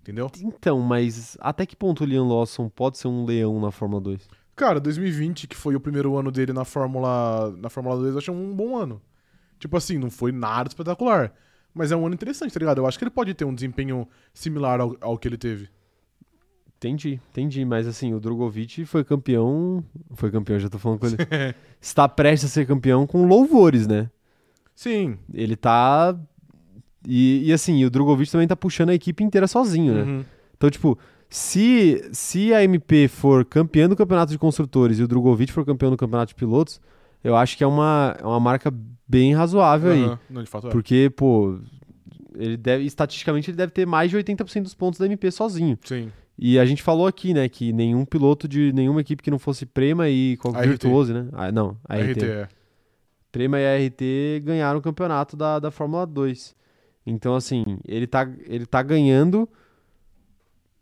Entendeu? 0.00 0.30
Então, 0.40 0.80
mas 0.80 1.36
até 1.40 1.64
que 1.64 1.76
ponto 1.76 2.02
o 2.02 2.06
Liam 2.06 2.26
Lawson 2.26 2.68
pode 2.68 2.98
ser 2.98 3.06
um 3.06 3.24
leão 3.24 3.60
na 3.60 3.70
Fórmula 3.70 4.00
2? 4.02 4.28
Cara, 4.56 4.80
2020, 4.80 5.46
que 5.46 5.56
foi 5.56 5.76
o 5.76 5.80
primeiro 5.80 6.16
ano 6.16 6.30
dele 6.30 6.52
na 6.52 6.64
Fórmula, 6.64 7.54
na 7.58 7.70
Fórmula 7.70 7.96
2, 7.96 8.12
eu 8.12 8.18
achei 8.18 8.34
um 8.34 8.54
bom 8.54 8.76
ano. 8.76 9.00
Tipo 9.58 9.76
assim, 9.76 9.98
não 9.98 10.10
foi 10.10 10.32
nada 10.32 10.68
espetacular. 10.68 11.32
Mas 11.72 11.92
é 11.92 11.96
um 11.96 12.04
ano 12.04 12.14
interessante, 12.14 12.52
tá 12.52 12.58
ligado? 12.58 12.78
Eu 12.78 12.86
acho 12.86 12.98
que 12.98 13.04
ele 13.04 13.10
pode 13.10 13.32
ter 13.34 13.44
um 13.44 13.54
desempenho 13.54 14.08
similar 14.32 14.80
ao, 14.80 14.96
ao 15.00 15.18
que 15.18 15.28
ele 15.28 15.36
teve. 15.38 15.68
Entendi, 16.76 17.20
entendi. 17.30 17.64
Mas 17.64 17.86
assim, 17.86 18.14
o 18.14 18.20
Drogovic 18.20 18.86
foi 18.86 19.04
campeão. 19.04 19.84
Foi 20.14 20.30
campeão, 20.30 20.58
já 20.58 20.68
tô 20.68 20.78
falando 20.78 20.98
com 20.98 21.06
ele. 21.06 21.16
Está 21.78 22.08
prestes 22.08 22.50
a 22.50 22.52
ser 22.52 22.66
campeão 22.66 23.06
com 23.06 23.26
louvores, 23.26 23.86
né? 23.86 24.10
Sim. 24.74 25.18
Ele 25.32 25.56
tá. 25.56 26.18
E, 27.06 27.48
e 27.48 27.52
assim, 27.52 27.84
o 27.84 27.90
Drogovic 27.90 28.30
também 28.30 28.46
tá 28.46 28.54
puxando 28.56 28.90
a 28.90 28.94
equipe 28.94 29.24
inteira 29.24 29.46
sozinho, 29.46 29.94
né? 29.94 30.02
Uhum. 30.02 30.24
Então, 30.56 30.68
tipo, 30.70 30.98
se, 31.28 32.08
se 32.12 32.52
a 32.52 32.62
MP 32.62 33.08
for 33.08 33.44
campeã 33.44 33.88
do 33.88 33.96
campeonato 33.96 34.32
de 34.32 34.38
construtores 34.38 34.98
e 34.98 35.02
o 35.02 35.08
Drogovic 35.08 35.52
for 35.52 35.64
campeão 35.64 35.90
do 35.90 35.96
campeonato 35.96 36.30
de 36.30 36.34
pilotos, 36.34 36.80
eu 37.24 37.34
acho 37.36 37.56
que 37.56 37.64
é 37.64 37.66
uma, 37.66 38.16
é 38.20 38.26
uma 38.26 38.40
marca 38.40 38.72
bem 39.08 39.34
razoável 39.34 39.92
aí. 39.92 40.02
Aham. 40.04 40.18
Não, 40.28 40.42
de 40.42 40.50
fato 40.50 40.66
é. 40.68 40.70
Porque, 40.70 41.10
pô, 41.16 41.58
ele 42.34 42.56
deve, 42.56 42.84
estatisticamente 42.84 43.50
ele 43.50 43.56
deve 43.56 43.72
ter 43.72 43.86
mais 43.86 44.10
de 44.10 44.16
80% 44.18 44.62
dos 44.62 44.74
pontos 44.74 44.98
da 45.00 45.06
MP 45.06 45.30
sozinho. 45.30 45.78
Sim. 45.84 46.10
E 46.38 46.58
a 46.58 46.64
gente 46.64 46.82
falou 46.82 47.06
aqui, 47.06 47.34
né, 47.34 47.48
que 47.48 47.72
nenhum 47.72 48.04
piloto 48.04 48.48
de 48.48 48.72
nenhuma 48.72 49.00
equipe 49.02 49.22
que 49.22 49.30
não 49.30 49.38
fosse 49.38 49.66
Prema 49.66 50.08
e 50.08 50.36
qual- 50.38 50.54
A 50.54 50.60
RT. 50.60 50.68
Virtuose, 50.68 51.12
né? 51.12 51.28
Ah, 51.32 51.52
não, 51.52 51.76
a 51.86 51.96
RT. 51.96 52.10
RT, 52.12 52.24
é. 52.24 52.48
Prema 53.30 53.58
e 53.60 53.66
a 53.66 53.86
RT 53.86 54.40
ganharam 54.42 54.78
o 54.78 54.82
campeonato 54.82 55.36
da, 55.36 55.58
da 55.58 55.70
Fórmula 55.70 56.06
2. 56.06 56.54
Então, 57.10 57.34
assim, 57.34 57.64
ele 57.86 58.06
tá, 58.06 58.28
ele 58.46 58.64
tá 58.66 58.82
ganhando 58.82 59.48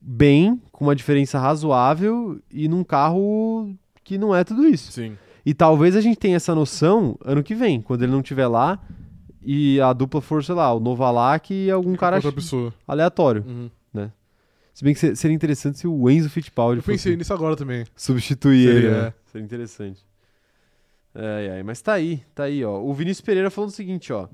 bem, 0.01 0.61
com 0.71 0.85
uma 0.85 0.95
diferença 0.95 1.39
razoável 1.39 2.41
e 2.51 2.69
num 2.69 2.85
carro 2.85 3.75
que 4.05 4.17
não 4.19 4.35
é 4.35 4.45
tudo 4.45 4.67
isso. 4.67 4.93
Sim. 4.93 5.17
E 5.45 5.55
talvez 5.55 5.97
a 5.97 6.01
gente 6.01 6.19
tenha 6.19 6.37
essa 6.37 6.55
noção 6.55 7.19
ano 7.25 7.43
que 7.43 7.55
vem, 7.55 7.81
quando 7.81 8.03
ele 8.03 8.13
não 8.13 8.21
estiver 8.21 8.47
lá 8.47 8.79
e 9.43 9.81
a 9.81 9.93
dupla 9.93 10.21
for, 10.21 10.45
sei 10.45 10.55
lá, 10.55 10.73
o 10.73 10.81
Novalak 10.81 11.53
e 11.53 11.71
algum 11.71 11.95
cara 11.97 12.17
Outra 12.17 12.33
pessoa. 12.33 12.73
aleatório. 12.87 13.45
Uhum. 13.47 13.71
Se 14.75 14.85
bem 14.85 14.95
que 14.95 15.01
se- 15.01 15.17
seria 15.17 15.35
interessante 15.35 15.77
se 15.79 15.89
o 15.89 16.09
Enzo 16.09 16.31
Fittipaldi 16.31 16.79
Eu 16.79 16.83
pensei 16.85 17.11
fosse 17.11 17.17
nisso 17.17 17.35
agora 17.35 17.57
também. 17.57 17.85
substituir 17.97 18.65
Seria, 18.69 18.79
ele, 18.79 18.91
né? 18.97 19.07
é. 19.09 19.13
Seria 19.27 19.45
interessante. 19.45 20.07
Ai, 21.13 21.51
ai, 21.51 21.63
mas 21.65 21.83
tá 21.83 21.95
aí, 21.95 22.23
tá 22.33 22.45
aí, 22.45 22.65
ó. 22.65 22.81
O 22.81 22.95
Vinícius 22.95 23.21
Pereira 23.25 23.51
falando 23.51 23.71
o 23.71 23.73
seguinte, 23.73 24.13
ó. 24.13 24.29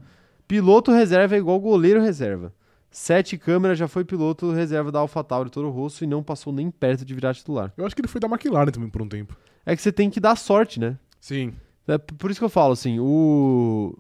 Piloto 0.47 0.91
reserva 0.93 1.35
é 1.35 1.39
igual 1.39 1.59
goleiro 1.61 2.01
reserva. 2.03 2.53
Sete 2.91 3.37
câmeras 3.37 3.77
já 3.79 3.89
foi 3.89 4.05
piloto 4.05 4.53
reserva 4.53 4.93
da 4.93 5.01
AlphaTauri 5.01 5.51
Toro 5.51 5.71
Rosso 5.71 6.05
e 6.05 6.07
não 6.07 6.23
passou 6.23 6.53
nem 6.53 6.71
perto 6.71 7.05
de 7.05 7.13
virar 7.15 7.35
titular. 7.35 7.73
Eu 7.77 7.85
acho 7.85 7.95
que 7.95 8.01
ele 8.01 8.09
foi 8.09 8.21
da 8.21 8.29
McLaren 8.29 8.71
também 8.71 8.89
por 8.89 9.03
um 9.03 9.09
tempo. 9.09 9.37
É 9.67 9.75
que 9.75 9.83
você 9.83 9.91
tem 9.91 10.09
que 10.11 10.21
dar 10.21 10.37
sorte, 10.37 10.79
né? 10.79 10.97
Sim. 11.21 11.55
É 11.89 11.99
por 11.99 12.31
isso 12.31 12.39
que 12.39 12.45
eu 12.45 12.49
falo, 12.51 12.73
assim, 12.73 12.99
o... 13.01 13.99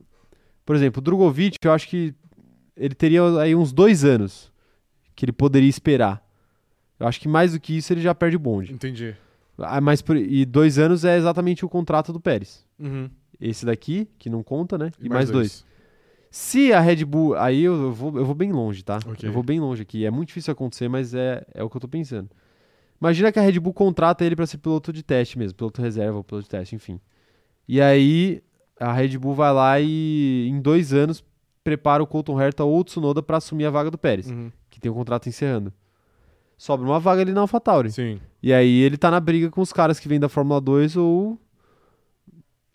Por 0.64 0.76
exemplo, 0.76 1.00
o 1.00 1.02
Drogovic, 1.02 1.56
eu 1.64 1.72
acho 1.72 1.88
que 1.88 2.14
ele 2.76 2.94
teria 2.94 3.22
aí 3.40 3.54
uns 3.54 3.72
dois 3.72 4.04
anos 4.04 4.52
que 5.16 5.24
ele 5.24 5.32
poderia 5.32 5.68
esperar. 5.68 6.24
Eu 6.98 7.06
acho 7.08 7.20
que 7.20 7.26
mais 7.28 7.52
do 7.52 7.60
que 7.60 7.76
isso 7.76 7.92
ele 7.92 8.00
já 8.00 8.14
perde 8.14 8.36
o 8.36 8.38
bonde. 8.40 8.72
Entendi. 8.72 9.14
Ah, 9.58 9.80
mas 9.80 10.00
por- 10.02 10.16
E 10.16 10.44
dois 10.44 10.78
anos 10.78 11.04
é 11.04 11.16
exatamente 11.16 11.64
o 11.64 11.68
contrato 11.68 12.12
do 12.12 12.20
Pérez. 12.20 12.64
Uhum. 12.78 13.10
Esse 13.40 13.66
daqui, 13.66 14.08
que 14.18 14.30
não 14.30 14.42
conta, 14.42 14.78
né? 14.78 14.90
E, 15.00 15.08
mais, 15.08 15.30
dois. 15.30 15.64
Se 16.36 16.73
a 16.73 16.81
Red 16.81 17.05
Bull. 17.05 17.36
Aí 17.36 17.62
eu 17.62 17.93
vou, 17.93 18.19
eu 18.19 18.24
vou 18.24 18.35
bem 18.35 18.51
longe, 18.51 18.82
tá? 18.82 18.98
Ok. 19.06 19.28
Eu 19.28 19.32
vou 19.32 19.44
bem 19.44 19.61
longe 19.61 19.82
aqui. 19.82 20.05
É 20.05 20.11
muito 20.11 20.28
difícil 20.28 20.51
acontecer, 20.52 20.89
mas 20.89 21.15
é, 21.15 21.47
é 21.55 21.62
o 21.62 21.70
que 21.70 21.77
eu 21.77 21.81
tô 21.81 21.86
pensando. 21.86 22.28
Imagina 23.01 23.31
que 23.31 23.39
a 23.39 23.43
Red 23.43 23.61
Bull 23.61 23.73
contrata 23.73 24.24
ele 24.24 24.35
pra 24.35 24.44
ser 24.44 24.59
piloto 24.59 24.93
de 24.93 25.05
teste 25.05 25.39
mesmo, 25.39 25.56
piloto 25.56 25.81
reserva 25.81 26.16
ou 26.16 26.24
piloto 26.24 26.43
de 26.43 26.51
teste, 26.51 26.74
enfim. 26.74 26.98
E 27.69 27.81
aí 27.81 28.43
a 28.81 28.93
Red 28.93 29.16
Bull 29.16 29.32
vai 29.32 29.52
lá 29.52 29.78
e 29.78 30.48
em 30.48 30.61
dois 30.61 30.93
anos 30.93 31.23
prepara 31.62 32.02
o 32.02 32.06
Colton 32.06 32.40
Herta 32.40 32.65
ou 32.65 32.81
o 32.81 32.85
Tsunoda 32.85 33.23
pra 33.23 33.36
assumir 33.36 33.66
a 33.66 33.70
vaga 33.70 33.89
do 33.89 33.97
Pérez, 33.97 34.28
Uhum. 34.28 34.51
que 34.69 34.81
tem 34.81 34.90
o 34.90 34.94
contrato 34.94 35.28
encerrando. 35.28 35.73
Sobra 36.59 36.85
uma 36.85 36.98
vaga 36.98 37.23
ali 37.23 37.32
na 37.32 37.43
AlphaTauri. 37.43 37.93
Sim. 37.93 38.19
E 38.43 38.52
aí 38.52 38.81
ele 38.81 38.97
tá 38.97 39.09
na 39.09 39.20
briga 39.20 39.51
com 39.51 39.61
os 39.61 39.73
caras 39.73 40.01
que 40.01 40.09
vêm 40.09 40.19
da 40.19 40.28
Fórmula 40.28 40.61
2 40.61 40.97
ou 40.97 41.39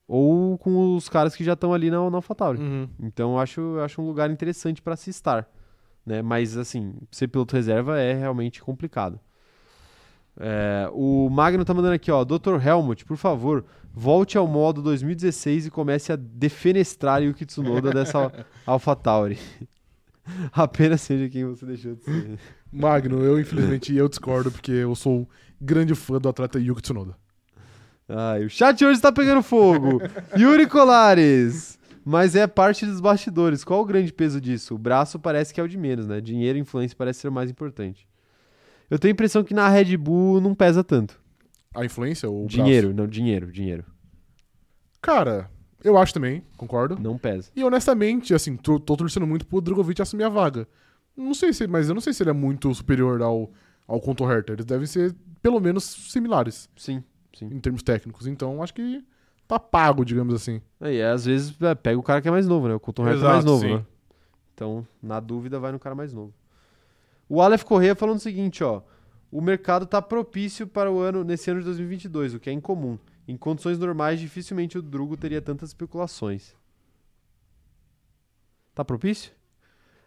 ou 0.10 0.58
com 0.58 0.96
os 0.96 1.08
caras 1.08 1.36
que 1.36 1.44
já 1.44 1.54
estão 1.54 1.72
ali 1.72 1.92
na, 1.92 2.10
na 2.10 2.18
AlphaTauri. 2.18 2.60
Uhum. 2.60 2.90
Então 3.00 3.34
eu 3.34 3.40
acho, 3.40 3.62
eu 3.62 3.84
acho 3.84 4.02
um 4.02 4.08
lugar 4.08 4.32
interessante 4.32 4.82
para 4.82 4.96
se 4.96 5.12
estar, 5.12 5.48
né? 6.04 6.24
Mas 6.24 6.58
assim, 6.58 6.96
ser 7.12 7.28
piloto 7.28 7.56
reserva 7.56 8.00
é 8.00 8.14
realmente 8.14 8.60
complicado. 8.64 9.20
É, 10.40 10.90
o 10.94 11.30
Magno 11.30 11.64
tá 11.64 11.76
mandando 11.76 11.94
aqui, 11.94 12.10
ó, 12.10 12.24
Dr. 12.24 12.66
Helmut, 12.66 13.06
por 13.06 13.18
favor, 13.18 13.64
volte 13.94 14.36
ao 14.36 14.48
modo 14.48 14.82
2016 14.82 15.68
e 15.68 15.70
comece 15.70 16.12
a 16.12 16.16
defenestrar 16.16 17.22
Yuki 17.22 17.46
Tsunoda 17.46 17.92
dessa 17.92 18.32
AlphaTauri. 18.66 19.38
Apenas 20.52 21.02
seja 21.02 21.30
quem 21.30 21.46
você 21.46 21.68
deixou 21.68 21.94
de 21.94 22.04
ser. 22.04 22.40
Magno, 22.72 23.24
eu 23.24 23.40
infelizmente 23.40 23.94
eu 23.96 24.10
discordo 24.10 24.52
porque 24.52 24.72
eu 24.72 24.96
sou 24.96 25.30
grande 25.62 25.94
fã 25.94 26.18
do 26.18 26.30
atleta 26.30 26.60
Yuki 26.60 26.82
Tsunoda. 26.82 27.16
Ai, 28.10 28.44
o 28.44 28.50
chat 28.50 28.84
hoje 28.84 29.00
tá 29.00 29.12
pegando 29.12 29.44
fogo. 29.44 30.02
Yuri 30.36 30.66
Colares. 30.68 31.78
Mas 32.04 32.36
é 32.36 32.48
parte 32.48 32.86
dos 32.86 33.00
bastidores. 33.00 33.64
Qual 33.64 33.82
o 33.82 33.86
grande 33.86 34.12
peso 34.12 34.42
disso? 34.42 34.74
O 34.74 34.80
braço 34.80 35.20
parece 35.20 35.54
que 35.54 35.62
é 35.62 35.64
o 35.64 35.68
de 35.68 35.78
menos, 35.78 36.08
né? 36.08 36.20
Dinheiro 36.20 36.58
e 36.58 36.62
influência 36.62 36.98
parece 36.98 37.20
ser 37.20 37.28
o 37.28 37.32
mais 37.32 37.52
importante. 37.52 38.08
Eu 38.90 38.98
tenho 38.98 39.12
a 39.12 39.14
impressão 39.14 39.44
que 39.44 39.54
na 39.54 39.70
Red 39.70 39.96
Bull 39.96 40.42
não 40.42 40.56
pesa 40.56 40.84
tanto. 40.84 41.22
A 41.76 41.86
influência 41.86 42.28
ou 42.28 42.46
o 42.46 42.48
dinheiro, 42.48 42.92
não, 42.94 43.06
dinheiro, 43.06 43.52
dinheiro. 43.52 43.84
braço? 43.84 43.94
Cara, 45.00 45.52
eu 45.84 45.96
acho 45.96 46.12
também, 46.12 46.44
concordo. 46.58 46.98
Não 47.00 47.16
pesa. 47.16 47.52
E 47.56 47.64
honestamente, 47.64 48.34
assim, 48.34 48.58
tô, 48.58 48.80
tô 48.80 48.98
torcendo 48.98 49.28
muito 49.28 49.46
pro 49.46 49.62
Drogovic 49.62 50.02
assumir 50.02 50.24
a 50.24 50.30
vaga. 50.30 50.68
Não 51.16 51.36
sei 51.36 51.54
se, 51.54 51.68
mas 51.68 51.90
eu 51.90 51.94
não 51.94 52.02
sei 52.02 52.12
se 52.12 52.24
ele 52.24 52.32
é 52.32 52.34
muito 52.34 52.74
superior 52.74 53.22
ao, 53.22 53.52
ao 53.88 54.02
Conto 54.02 54.26
Hertha. 54.26 54.54
Eles 54.54 54.66
devem 54.66 54.88
ser, 54.88 55.16
pelo 55.44 55.60
menos, 55.60 55.84
similares 55.84 56.68
Sim, 56.76 57.04
sim. 57.34 57.46
em 57.46 57.60
termos 57.60 57.84
técnicos. 57.84 58.28
Então, 58.28 58.62
acho 58.62 58.74
que 58.74 59.04
tá 59.48 59.60
pago, 59.60 60.06
digamos 60.06 60.34
assim. 60.34 60.62
Aí, 60.80 61.02
às 61.02 61.26
vezes, 61.26 61.60
é, 61.62 61.76
pega 61.76 62.00
o 62.00 62.04
cara 62.04 62.22
que 62.22 62.28
é 62.28 62.32
mais 62.32 62.48
novo, 62.48 62.68
né? 62.68 62.76
O 62.76 62.80
Colton 62.80 63.08
Herta 63.08 63.26
é 63.26 63.28
mais 63.30 63.46
novo, 63.46 63.62
sim. 63.62 63.76
né? 63.76 63.86
Então, 64.54 64.86
na 65.02 65.20
dúvida, 65.20 65.60
vai 65.60 65.72
no 65.72 65.80
cara 65.80 65.96
mais 65.96 66.14
novo. 66.14 66.34
O 67.28 67.42
Aleph 67.42 67.64
Correia 67.64 67.96
falando 67.96 68.18
o 68.18 68.22
seguinte, 68.22 68.64
ó. 68.64 68.82
O 69.32 69.42
mercado 69.42 69.86
tá 69.86 70.02
propício 70.02 70.66
para 70.66 70.92
o 70.92 71.00
ano 71.00 71.24
nesse 71.24 71.52
ano 71.52 71.60
de 71.60 71.66
2022, 71.68 72.34
o 72.34 72.40
que 72.40 72.50
é 72.50 72.54
incomum. 72.54 72.98
Em 73.28 73.38
condições 73.38 73.78
normais, 73.78 74.20
dificilmente 74.20 74.78
o 74.78 74.82
Drugo 74.82 75.16
teria 75.16 75.40
tantas 75.40 75.70
especulações. 75.70 76.56
Tá 78.74 78.84
propício? 78.84 79.32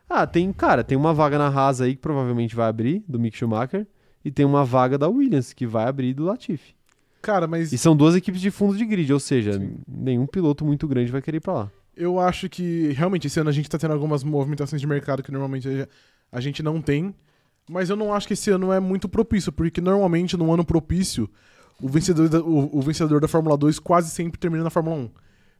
Ah, 0.08 0.26
tem, 0.26 0.52
cara, 0.52 0.82
tem 0.82 0.98
uma 0.98 1.14
vaga 1.14 1.38
na 1.38 1.46
Haas 1.46 1.80
aí 1.80 1.94
que 1.94 2.02
provavelmente 2.02 2.56
vai 2.56 2.68
abrir, 2.68 3.04
do 3.08 3.18
Mick 3.18 3.36
Schumacher, 3.36 3.86
e 4.24 4.30
tem 4.30 4.44
uma 4.44 4.64
vaga 4.64 4.98
da 4.98 5.08
Williams 5.08 5.52
que 5.52 5.66
vai 5.66 5.86
abrir 5.86 6.14
do 6.14 6.24
Latifi. 6.24 6.74
Cara, 7.22 7.46
mas 7.46 7.72
E 7.72 7.78
são 7.78 7.96
duas 7.96 8.14
equipes 8.16 8.40
de 8.40 8.50
fundo 8.50 8.76
de 8.76 8.84
grid, 8.84 9.12
ou 9.12 9.20
seja, 9.20 9.52
Sim. 9.54 9.76
nenhum 9.88 10.26
piloto 10.26 10.64
muito 10.64 10.86
grande 10.88 11.10
vai 11.12 11.22
querer 11.22 11.36
ir 11.38 11.40
pra 11.40 11.52
lá. 11.54 11.70
eu 11.96 12.18
acho 12.18 12.48
que 12.48 12.88
realmente 12.92 13.26
esse 13.28 13.38
ano 13.38 13.48
a 13.48 13.52
gente 13.52 13.70
tá 13.70 13.78
tendo 13.78 13.92
algumas 13.94 14.24
movimentações 14.24 14.80
de 14.80 14.86
mercado 14.86 15.22
que 15.22 15.30
normalmente 15.30 15.68
a- 16.32 16.40
gente 16.40 16.62
não 16.62 16.80
tem. 16.82 17.14
Mas 17.70 17.88
eu 17.90 17.96
não 17.96 18.12
acho 18.12 18.26
que 18.26 18.32
esse 18.32 18.50
ano 18.50 18.72
é 18.72 18.80
muito 18.80 19.08
propício, 19.08 19.52
porque 19.52 19.80
normalmente 19.80 20.36
num 20.36 20.52
ano 20.52 20.64
propício 20.64 21.30
o 21.80 21.88
vencedor, 21.88 22.28
da, 22.28 22.40
o, 22.42 22.76
o 22.76 22.80
vencedor 22.82 23.20
da 23.20 23.28
Fórmula 23.28 23.56
2 23.56 23.78
quase 23.78 24.10
sempre 24.10 24.38
termina 24.38 24.64
na 24.64 24.70
Fórmula 24.70 24.96
1. 24.96 25.10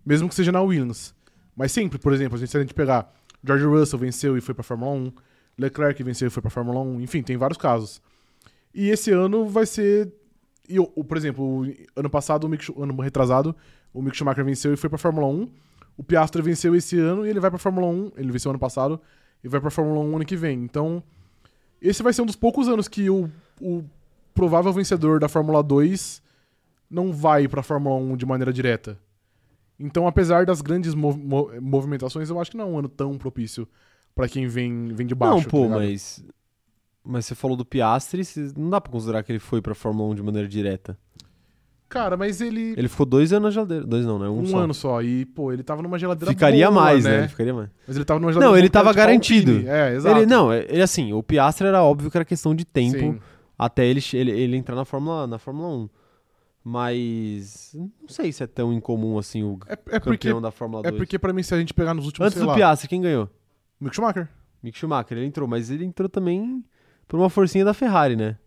Mesmo 0.04 0.28
que 0.28 0.34
seja 0.34 0.50
na 0.50 0.60
Williams. 0.60 1.14
Mas 1.56 1.70
sempre, 1.70 1.98
por 1.98 2.12
exemplo, 2.12 2.36
a 2.36 2.38
gente, 2.40 2.50
se 2.50 2.56
a 2.56 2.60
gente 2.60 2.74
pegar 2.74 3.12
George 3.44 3.64
Russell 3.66 3.98
venceu 4.00 4.36
e 4.36 4.40
foi 4.40 4.52
pra 4.54 4.64
Fórmula 4.64 4.90
1, 4.92 5.12
Leclerc 5.58 6.02
venceu 6.02 6.26
e 6.26 6.30
foi 6.30 6.40
pra 6.40 6.50
Fórmula 6.50 6.80
1, 6.80 7.00
enfim, 7.02 7.22
tem 7.22 7.36
vários 7.36 7.58
casos. 7.58 8.00
E 8.74 8.88
esse 8.88 9.10
ano 9.12 9.46
vai 9.46 9.66
ser. 9.66 10.10
E, 10.68 10.76
por 11.04 11.16
exemplo, 11.16 11.66
ano 11.96 12.08
passado, 12.10 12.44
o 12.44 12.48
Mick, 12.48 12.72
ano 12.80 13.00
retrasado, 13.00 13.54
o 13.92 14.00
Mick 14.00 14.16
Schumacher 14.16 14.44
venceu 14.44 14.72
e 14.72 14.76
foi 14.76 14.88
pra 14.88 14.98
Fórmula 14.98 15.26
1. 15.26 15.48
O 15.96 16.02
Piastri 16.04 16.40
venceu 16.42 16.74
esse 16.74 16.98
ano 16.98 17.26
e 17.26 17.30
ele 17.30 17.40
vai 17.40 17.50
pra 17.50 17.58
Fórmula 17.58 17.86
1. 17.86 18.12
Ele 18.16 18.32
venceu 18.32 18.50
ano 18.50 18.58
passado 18.58 19.00
e 19.44 19.48
vai 19.48 19.60
pra 19.60 19.70
Fórmula 19.70 20.00
1 20.00 20.16
ano 20.16 20.24
que 20.24 20.36
vem. 20.36 20.58
Então, 20.62 21.02
esse 21.80 22.02
vai 22.02 22.12
ser 22.12 22.22
um 22.22 22.26
dos 22.26 22.36
poucos 22.36 22.68
anos 22.68 22.88
que 22.88 23.10
o, 23.10 23.28
o 23.60 23.82
provável 24.34 24.72
vencedor 24.72 25.18
da 25.20 25.28
Fórmula 25.28 25.62
2 25.62 26.22
não 26.90 27.12
vai 27.12 27.46
pra 27.48 27.62
Fórmula 27.62 27.96
1 27.96 28.16
de 28.16 28.24
maneira 28.26 28.52
direta. 28.52 28.98
Então, 29.78 30.06
apesar 30.06 30.46
das 30.46 30.60
grandes 30.62 30.94
mov- 30.94 31.18
mo- 31.18 31.50
movimentações, 31.60 32.30
eu 32.30 32.40
acho 32.40 32.50
que 32.52 32.56
não 32.56 32.64
é 32.64 32.68
um 32.68 32.78
ano 32.78 32.88
tão 32.88 33.18
propício 33.18 33.66
pra 34.14 34.28
quem 34.28 34.46
vem, 34.46 34.88
vem 34.94 35.06
de 35.06 35.14
baixo. 35.14 35.34
não, 35.36 35.42
pô, 35.50 35.68
tá 35.68 35.76
mas. 35.76 36.24
Mas 37.04 37.26
você 37.26 37.34
falou 37.34 37.56
do 37.56 37.64
Piastri, 37.64 38.22
não 38.56 38.70
dá 38.70 38.80
pra 38.80 38.92
considerar 38.92 39.22
que 39.22 39.32
ele 39.32 39.38
foi 39.40 39.60
pra 39.60 39.74
Fórmula 39.74 40.10
1 40.10 40.14
de 40.16 40.22
maneira 40.22 40.46
direta. 40.48 40.96
Cara, 41.88 42.16
mas 42.16 42.40
ele. 42.40 42.74
Ele 42.76 42.88
ficou 42.88 43.04
dois 43.04 43.32
anos 43.34 43.44
na 43.44 43.50
geladeira. 43.50 43.84
Dois 43.84 44.06
não, 44.06 44.18
né? 44.18 44.26
Um, 44.28 44.40
Um, 44.40 44.46
só. 44.46 44.58
ano 44.60 44.72
só. 44.72 45.02
E, 45.02 45.26
pô, 45.26 45.52
ele 45.52 45.62
tava 45.62 45.82
numa 45.82 45.98
geladeira 45.98 46.32
Ficaria 46.32 46.70
boa, 46.70 46.82
mais, 46.84 47.04
né? 47.04 47.22
né? 47.22 47.28
Ficaria 47.28 47.52
mais. 47.52 47.68
Mas 47.86 47.96
ele 47.96 48.04
tava 48.04 48.18
numa 48.18 48.32
geladeira 48.32 48.50
Não, 48.52 48.58
ele 48.58 48.70
tava 48.70 48.90
tipo 48.90 48.96
garantido. 48.96 49.50
Alpine. 49.52 49.68
É, 49.68 49.94
exato. 49.94 50.16
Ele, 50.18 50.26
não, 50.26 50.52
ele 50.54 50.80
assim, 50.80 51.12
o 51.12 51.22
Piastri 51.22 51.66
era 51.66 51.82
óbvio 51.82 52.10
que 52.10 52.16
era 52.16 52.24
questão 52.24 52.54
de 52.54 52.64
tempo 52.64 52.96
Sim. 52.98 53.20
até 53.58 53.84
ele, 53.84 54.00
ele, 54.14 54.30
ele 54.30 54.56
entrar 54.56 54.74
na 54.74 54.84
Fórmula, 54.86 55.26
na 55.26 55.38
Fórmula 55.38 55.68
1. 55.68 55.88
Mas 56.64 57.72
não 57.74 58.08
sei 58.08 58.32
se 58.32 58.42
é 58.42 58.46
tão 58.46 58.72
incomum 58.72 59.18
assim 59.18 59.42
o 59.42 59.58
É, 59.66 59.72
é 59.72 59.76
porque, 60.00 60.00
campeão 60.28 60.40
da 60.40 60.50
Fórmula 60.50 60.82
é 60.86 60.90
2. 60.90 60.96
porque, 60.98 61.18
pra 61.18 61.32
mim, 61.32 61.42
se 61.42 61.52
a 61.54 61.58
gente 61.58 61.74
pegar 61.74 61.92
nos 61.92 62.06
últimos, 62.06 62.28
Antes 62.28 62.40
do 62.40 62.46
lá, 62.46 62.54
Piastri, 62.54 62.88
quem 62.88 63.00
ganhou? 63.02 63.28
Mick 63.80 63.94
Schumacher. 63.94 64.28
Mick 64.62 64.78
Schumacher, 64.78 65.18
ele 65.18 65.26
entrou, 65.26 65.46
mas 65.48 65.70
ele 65.70 65.84
entrou 65.84 66.08
também 66.08 66.64
por 67.12 67.18
uma 67.20 67.28
forcinha 67.28 67.62
da 67.62 67.74
Ferrari, 67.74 68.16
né? 68.16 68.38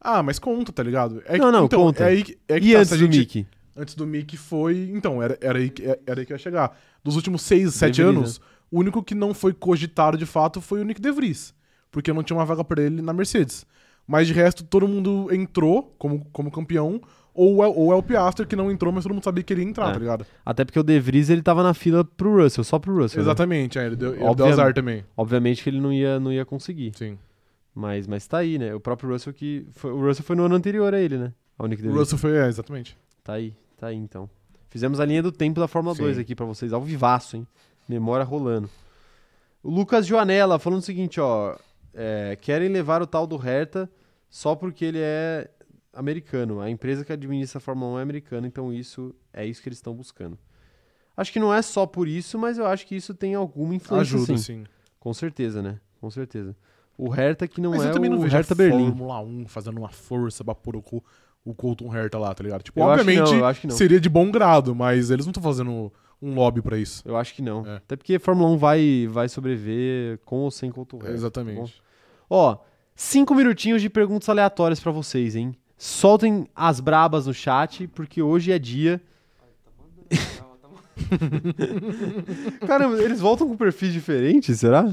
Ah, 0.00 0.22
mas 0.22 0.38
conta, 0.38 0.70
tá 0.72 0.84
ligado? 0.84 1.20
É 1.26 1.32
que- 1.32 1.38
Não, 1.38 1.50
não, 1.50 1.64
então, 1.64 1.80
conta. 1.82 2.04
É 2.04 2.06
aí, 2.10 2.24
é 2.48 2.58
e 2.58 2.72
tá, 2.74 2.78
antes 2.78 2.92
a 2.92 2.96
do 2.96 3.00
gente- 3.00 3.18
Mick? 3.18 3.46
Antes 3.76 3.94
do 3.96 4.06
Mick 4.06 4.36
foi. 4.36 4.88
Então, 4.94 5.20
era, 5.20 5.36
era, 5.40 5.58
aí, 5.58 5.68
que- 5.68 5.84
era 6.06 6.20
aí 6.20 6.24
que 6.24 6.32
eu 6.32 6.36
ia 6.36 6.38
chegar. 6.38 6.78
Dos 7.02 7.16
últimos 7.16 7.42
seis, 7.42 7.74
sete 7.74 8.00
anos, 8.00 8.40
o 8.70 8.78
único 8.78 9.02
que 9.02 9.16
não 9.16 9.34
foi 9.34 9.52
cogitado 9.52 10.16
de 10.16 10.26
fato 10.26 10.60
foi 10.60 10.80
o 10.80 10.84
Nick 10.84 11.00
De 11.00 11.10
Vries. 11.10 11.52
Porque 11.90 12.12
não 12.12 12.22
tinha 12.22 12.36
uma 12.38 12.44
vaga 12.44 12.62
pra 12.62 12.80
ele 12.80 13.02
na 13.02 13.12
Mercedes. 13.12 13.66
Mas 14.06 14.28
de 14.28 14.32
resto, 14.32 14.62
todo 14.62 14.86
mundo 14.86 15.26
entrou 15.32 15.92
como, 15.98 16.24
como 16.32 16.52
campeão. 16.52 17.00
Ou 17.34 17.64
é, 17.64 17.66
ou 17.66 17.92
é 17.92 17.96
o 17.96 18.02
Piastri 18.02 18.46
que 18.46 18.54
não 18.54 18.70
entrou, 18.70 18.92
mas 18.92 19.02
todo 19.02 19.12
mundo 19.12 19.24
sabia 19.24 19.42
que 19.42 19.52
ele 19.52 19.62
ia 19.62 19.68
entrar, 19.68 19.88
É. 19.88 19.92
tá 19.94 19.98
ligado? 19.98 20.24
Até 20.46 20.64
porque 20.64 20.78
o 20.78 20.82
De 20.84 21.00
Vries 21.00 21.30
ele 21.30 21.42
tava 21.42 21.64
na 21.64 21.74
fila 21.74 22.04
pro 22.04 22.42
Russell, 22.42 22.62
só 22.62 22.78
pro 22.78 22.94
Russell. 22.94 23.18
né? 23.20 23.24
Exatamente, 23.24 23.78
é, 23.78 23.86
ele 23.86 23.96
deu, 23.96 24.14
ele 24.14 24.34
deu 24.34 24.46
azar 24.46 24.72
também. 24.72 25.02
Obviamente 25.16 25.62
que 25.64 25.70
ele 25.70 25.80
não 25.80 25.92
ia, 25.92 26.20
não 26.20 26.30
ia 26.32 26.44
conseguir. 26.44 26.92
Sim. 26.94 27.18
Mas, 27.74 28.06
mas 28.06 28.26
tá 28.26 28.38
aí, 28.38 28.58
né? 28.58 28.74
O 28.74 28.80
próprio 28.80 29.10
Russell 29.10 29.32
que. 29.32 29.66
Foi, 29.72 29.92
o 29.92 30.00
Russell 30.00 30.24
foi 30.24 30.36
no 30.36 30.44
ano 30.44 30.54
anterior 30.54 30.94
a 30.94 31.00
ele, 31.00 31.16
né? 31.16 31.32
Ao 31.58 31.66
Nick 31.66 31.82
De 31.82 31.88
O. 31.88 31.92
Russell 31.92 32.18
foi, 32.18 32.36
é, 32.36 32.46
exatamente. 32.46 32.96
Tá 33.24 33.34
aí, 33.34 33.54
tá 33.76 33.86
aí 33.88 33.96
então. 33.96 34.28
Fizemos 34.68 35.00
a 35.00 35.04
linha 35.04 35.22
do 35.22 35.32
tempo 35.32 35.60
da 35.60 35.68
Fórmula 35.68 35.94
Sim. 35.94 36.02
2 36.02 36.18
aqui 36.18 36.34
pra 36.34 36.46
vocês, 36.46 36.72
ao 36.72 36.82
vivaço, 36.82 37.36
hein? 37.36 37.46
Memória 37.88 38.24
rolando. 38.24 38.68
O 39.62 39.70
Lucas 39.70 40.06
Joanella 40.06 40.58
falando 40.58 40.80
o 40.80 40.84
seguinte, 40.84 41.20
ó. 41.20 41.56
é, 41.94 42.36
querem 42.40 42.68
levar 42.68 43.02
o 43.02 43.06
tal 43.06 43.26
do 43.26 43.36
Hertha 43.36 43.88
só 44.28 44.54
porque 44.54 44.84
ele 44.84 44.98
é 45.00 45.50
americano. 45.92 46.60
A 46.60 46.70
empresa 46.70 47.04
que 47.04 47.12
administra 47.12 47.58
a 47.58 47.60
Fórmula 47.60 47.96
1 47.96 47.98
é 47.98 48.02
americana, 48.02 48.46
então 48.46 48.72
isso 48.72 49.14
é 49.32 49.46
isso 49.46 49.62
que 49.62 49.68
eles 49.68 49.78
estão 49.78 49.94
buscando. 49.94 50.38
Acho 51.16 51.32
que 51.32 51.38
não 51.38 51.52
é 51.52 51.60
só 51.60 51.86
por 51.86 52.08
isso, 52.08 52.38
mas 52.38 52.56
eu 52.56 52.66
acho 52.66 52.86
que 52.86 52.96
isso 52.96 53.14
tem 53.14 53.34
alguma 53.34 53.74
influência 53.74 54.16
Ajuda, 54.16 54.38
sim. 54.38 54.62
sim. 54.62 54.64
Com 54.98 55.12
certeza, 55.12 55.60
né? 55.62 55.78
Com 56.00 56.10
certeza. 56.10 56.56
O 57.04 57.08
Hertha 57.08 57.48
que 57.48 57.60
não 57.60 57.72
Mas 57.72 57.84
é 57.84 57.88
eu 57.88 57.92
também 57.92 58.08
não 58.08 58.18
o 58.18 58.20
vejo 58.20 58.36
Hertha 58.36 58.54
a 58.54 58.56
Berlim. 58.56 58.86
Fórmula 58.86 59.20
1 59.20 59.46
fazendo 59.48 59.78
uma 59.78 59.88
força 59.88 60.44
pra 60.44 60.54
pôr 60.54 60.76
o, 60.76 60.84
o 61.44 61.52
Colton 61.52 61.94
Herta 61.94 62.16
lá, 62.16 62.32
tá 62.32 62.44
ligado? 62.44 62.62
Tipo, 62.62 62.78
Eu 62.78 62.90
acho 62.90 62.94
que 62.94 63.00
obviamente 63.10 63.30
não, 63.32 63.38
eu 63.38 63.46
acho 63.46 63.60
que 63.60 63.66
não. 63.66 63.76
seria 63.76 64.00
de 64.00 64.08
bom 64.08 64.30
grado, 64.30 64.74
mas 64.74 65.10
eles 65.10 65.26
não 65.26 65.30
estão 65.30 65.42
fazendo 65.42 65.92
um 66.20 66.34
lobby 66.34 66.62
pra 66.62 66.78
isso. 66.78 67.02
Eu 67.04 67.16
acho 67.16 67.34
que 67.34 67.42
não. 67.42 67.66
É. 67.66 67.76
Até 67.76 67.96
porque 67.96 68.14
a 68.14 68.20
Fórmula 68.20 68.48
1 68.50 68.56
vai, 68.56 69.08
vai 69.10 69.28
sobreviver 69.28 70.20
com 70.24 70.36
ou 70.36 70.50
sem 70.50 70.70
Colton 70.70 70.98
Herta. 70.98 71.10
Exatamente. 71.10 71.82
Ó, 72.30 72.56
cinco 72.94 73.34
minutinhos 73.34 73.82
de 73.82 73.90
perguntas 73.90 74.28
aleatórias 74.28 74.78
pra 74.78 74.92
vocês, 74.92 75.34
hein? 75.34 75.56
Soltem 75.76 76.46
as 76.54 76.78
brabas 76.78 77.26
no 77.26 77.34
chat, 77.34 77.88
porque 77.88 78.22
hoje 78.22 78.52
é 78.52 78.58
dia. 78.60 79.00
Caramba, 82.66 83.02
eles 83.02 83.20
voltam 83.20 83.48
com 83.48 83.56
perfis 83.56 83.92
diferentes, 83.92 84.60
será? 84.60 84.88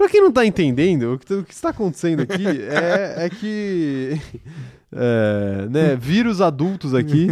Pra 0.00 0.08
quem 0.08 0.22
não 0.22 0.32
tá 0.32 0.46
entendendo, 0.46 1.12
o 1.12 1.18
que, 1.18 1.34
o 1.34 1.44
que 1.44 1.52
está 1.52 1.68
acontecendo 1.68 2.20
aqui 2.22 2.42
é, 2.72 3.26
é 3.26 3.28
que. 3.28 4.18
É, 4.90 5.68
né, 5.70 5.94
vírus 5.94 6.40
adultos 6.40 6.94
aqui. 6.94 7.26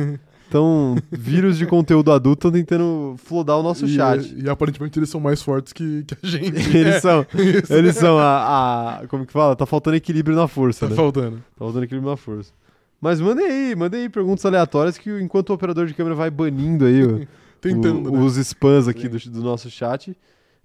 Então, 0.46 0.94
vírus 1.10 1.56
de 1.56 1.64
conteúdo 1.64 2.12
adulto 2.12 2.46
estão 2.46 2.50
tentando 2.60 3.14
flodar 3.24 3.56
o 3.58 3.62
nosso 3.62 3.86
e, 3.86 3.88
chat. 3.94 4.34
E, 4.36 4.50
aparentemente 4.50 4.98
eles 4.98 5.08
são 5.08 5.18
mais 5.18 5.40
fortes 5.42 5.72
que, 5.72 6.04
que 6.04 6.14
a 6.22 6.26
gente. 6.28 6.58
Eles 6.76 7.00
são, 7.00 7.24
Isso. 7.34 7.72
eles 7.72 7.96
são 7.96 8.18
a, 8.18 9.00
a- 9.00 9.06
Como 9.08 9.24
que 9.24 9.32
fala? 9.32 9.56
Tá 9.56 9.64
faltando 9.64 9.96
equilíbrio 9.96 10.36
na 10.36 10.46
força, 10.46 10.86
Tá 10.86 10.90
né? 10.90 10.96
faltando. 10.96 11.36
Tá 11.38 11.42
faltando 11.64 11.84
equilíbrio 11.84 12.10
na 12.10 12.16
força. 12.18 12.52
Mas 13.00 13.18
mandem 13.18 13.46
aí, 13.46 13.74
mandem 13.76 14.02
aí 14.02 14.08
perguntas 14.10 14.44
aleatórias 14.44 14.98
que 14.98 15.10
enquanto 15.20 15.48
o 15.50 15.54
operador 15.54 15.86
de 15.86 15.94
câmera 15.94 16.14
vai 16.14 16.30
banindo 16.30 16.84
aí 16.84 17.02
o- 17.02 17.26
Tentando, 17.62 18.10
o- 18.10 18.12
né? 18.12 18.18
os 18.24 18.36
spams 18.36 18.88
aqui 18.88 19.08
do, 19.08 19.18
do 19.18 19.42
nosso 19.42 19.70
chat. 19.70 20.14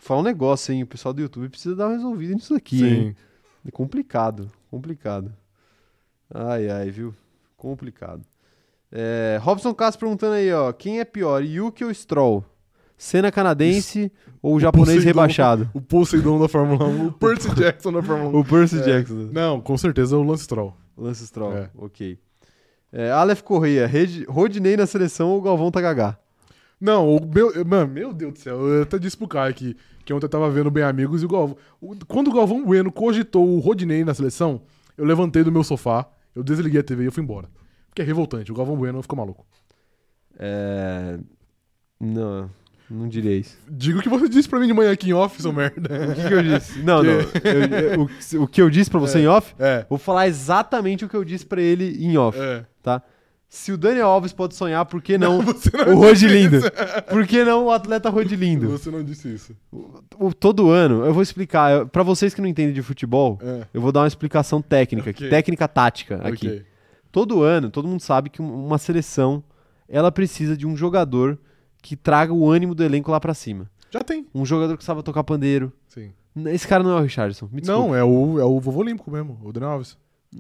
Fala 0.04 0.20
um 0.20 0.24
negócio, 0.24 0.74
hein? 0.74 0.84
O 0.84 0.88
pessoal 0.88 1.14
do 1.14 1.22
YouTube 1.22 1.50
precisa 1.50 1.76
dar 1.76 1.88
uma 1.88 1.96
resolvida 1.96 2.34
nisso 2.34 2.54
aqui, 2.54 2.80
Sim. 2.80 2.86
hein? 2.86 3.16
É 3.66 3.72
complicado, 3.72 4.52
complicado. 4.70 5.32
Ai, 6.34 6.70
ai, 6.70 6.90
viu? 6.90 7.14
Complicado. 7.56 8.22
É, 8.92 9.40
Robson 9.42 9.74
Castro 9.74 10.02
perguntando 10.02 10.34
aí, 10.34 10.52
ó. 10.52 10.72
Quem 10.74 11.00
é 11.00 11.06
pior, 11.06 11.44
Yuki 11.44 11.86
ou 11.86 11.94
Stroll? 11.94 12.44
Cena 12.98 13.32
canadense 13.32 14.12
ou 14.42 14.60
japonês 14.60 14.98
Poseidon. 14.98 15.08
rebaixado? 15.08 15.70
O 15.74 15.82
Poseidon 15.82 16.40
da 16.40 16.48
Fórmula 16.48 16.86
1, 16.86 17.08
o 17.08 17.12
Percy 17.14 17.54
Jackson 17.56 17.92
da 17.92 18.04
Fórmula 18.04 18.30
1. 18.30 18.36
O 18.40 18.46
Percy 18.46 18.80
É. 18.80 18.82
Jackson. 18.82 19.30
Não, 19.32 19.60
com 19.62 19.78
certeza 19.78 20.18
o 20.18 20.24
Lance 20.24 20.44
Stroll. 20.44 20.76
Lance 20.98 21.26
Stroll, 21.26 21.54
É. 21.58 21.70
ok. 21.78 22.20
É, 22.92 23.10
Aleph 23.12 23.42
Correia, 23.42 23.90
Rodinei 24.28 24.78
na 24.78 24.86
seleção 24.86 25.30
ou 25.30 25.42
Galvão 25.42 25.72
tá 25.72 25.82
gagá? 25.82 26.18
Não, 26.84 27.16
o 27.16 27.26
meu, 27.26 27.66
mano, 27.66 27.92
meu 27.94 28.12
Deus 28.14 28.34
do 28.34 28.40
céu, 28.40 28.60
eu 28.68 28.84
até 28.84 29.00
disse 29.00 29.16
pro 29.16 29.28
Caio 29.28 29.54
que, 29.54 29.76
que 30.04 30.14
ontem 30.14 30.26
eu 30.26 30.30
tava 30.30 30.50
vendo 30.50 30.70
Bem 30.70 30.84
Amigos 30.84 31.24
e 31.24 31.26
o 31.26 31.30
Galvão. 31.30 31.56
o- 31.80 31.96
quando 32.08 32.28
o 32.30 32.34
Galvão 32.34 32.66
Bueno 32.66 32.92
cogitou 32.92 33.48
o 33.48 33.60
Rodinei 33.60 34.04
na 34.04 34.14
seleção, 34.14 34.62
eu 34.98 35.06
levantei 35.06 35.44
do 35.44 35.52
meu 35.52 35.64
sofá, 35.64 36.06
eu 36.36 36.44
desliguei 36.44 36.82
a 36.82 36.84
TV 36.84 37.04
e 37.04 37.06
eu 37.06 37.12
fui 37.12 37.24
embora. 37.24 37.48
Porque 37.90 38.02
é 38.02 38.06
revoltante, 38.06 38.52
o 38.52 38.56
Galvão 38.56 38.76
Bueno 38.76 39.02
ficou 39.02 39.18
maluco. 39.18 39.46
É... 40.38 41.18
Não, 42.00 42.50
não 42.90 43.08
diria 43.08 43.38
isso. 43.38 43.58
Diga 43.70 44.00
o 44.00 44.02
que 44.02 44.10
você 44.10 44.28
disse 44.28 44.50
pra 44.50 44.60
mim 44.60 44.68
de 44.68 44.74
manhã 44.74 44.92
aqui 44.92 45.10
em 45.10 45.14
off, 45.14 45.42
seu 45.42 45.54
merda. 45.54 45.90
O 46.12 46.16
que, 46.16 46.28
que 46.28 46.34
eu 46.34 46.44
disse? 46.44 46.80
Não, 46.82 47.00
Que- 47.02 47.08
não. 47.08 47.14
eu- 47.52 47.94
eu- 47.94 48.02
o, 48.40 48.44
o 48.44 48.48
que 48.48 48.62
eu 48.62 48.70
disse 48.70 48.90
pra 48.90 49.00
você 49.00 49.20
em 49.20 49.28
off, 49.28 49.56
É, 49.58 49.86
vou 49.90 49.98
falar 49.98 50.28
exatamente 50.28 51.06
o 51.06 51.10
que 51.10 51.16
eu 51.16 51.24
disse 51.24 51.46
pra 51.46 51.62
ele 51.62 52.04
em 52.06 52.18
off, 52.18 52.38
é. 52.38 52.66
tá? 52.82 53.02
Se 53.56 53.72
o 53.72 53.78
Daniel 53.78 54.08
Alves 54.08 54.34
pode 54.34 54.56
sonhar, 54.56 54.84
por 54.86 55.00
que 55.00 55.16
não 55.16 55.38
não 55.86 55.94
o 55.94 56.00
Rodilindo? 56.00 56.58
Por 57.08 57.28
que 57.28 57.44
não 57.44 57.66
o 57.66 57.72
atleta 57.72 58.10
Rodilindo? 58.10 58.68
Você 58.68 58.90
não 58.90 59.04
disse 59.04 59.32
isso. 59.32 59.56
O- 60.18 60.34
todo 60.34 60.72
ano, 60.72 61.06
eu 61.06 61.14
vou 61.14 61.22
explicar, 61.22 61.86
pra 61.86 62.02
vocês 62.02 62.34
que 62.34 62.42
não 62.42 62.48
entendem 62.48 62.74
de 62.74 62.82
futebol, 62.82 63.38
É. 63.44 63.68
eu 63.72 63.80
vou 63.80 63.92
dar 63.92 64.00
uma 64.02 64.08
explicação 64.08 64.60
técnica 64.60 65.12
aqui, 65.12 65.26
Ok. 65.26 65.30
técnica 65.30 65.68
tática 65.68 66.16
aqui. 66.28 66.48
Ok. 66.48 66.66
Todo 67.12 67.44
ano, 67.44 67.70
todo 67.70 67.88
mundo 67.88 68.00
sabe 68.02 68.32
que 68.32 68.42
um- 68.42 68.66
uma 68.66 68.80
seleção, 68.80 69.44
ela 69.88 70.12
precisa 70.12 70.58
de 70.58 70.66
um 70.66 70.76
jogador 70.76 71.38
que 71.80 71.96
traga 71.96 72.34
o 72.34 72.50
ânimo 72.50 72.74
do 72.74 72.84
elenco 72.84 73.12
lá 73.12 73.20
pra 73.20 73.36
cima. 73.36 73.70
Já 73.92 74.00
tem, 74.02 74.26
Um 74.34 74.44
jogador 74.44 74.76
que 74.78 74.84
sabe 74.84 75.04
tocar 75.04 75.24
pandeiro. 75.24 75.72
sim. 75.88 76.12
Esse 76.48 76.68
cara 76.68 76.82
não 76.84 76.98
é 76.98 77.00
o 77.00 77.04
Richardson, 77.04 77.48
me 77.52 77.62
desculpa. 77.62 77.88
Não, 77.88 77.96
é 77.96 78.04
o, 78.04 78.40
é 78.40 78.44
o 78.44 78.60
vovô 78.60 78.80
olímpico 78.80 79.12
mesmo, 79.12 79.40
o 79.44 79.54
Daniel 79.54 79.74
Alves. 79.74 79.96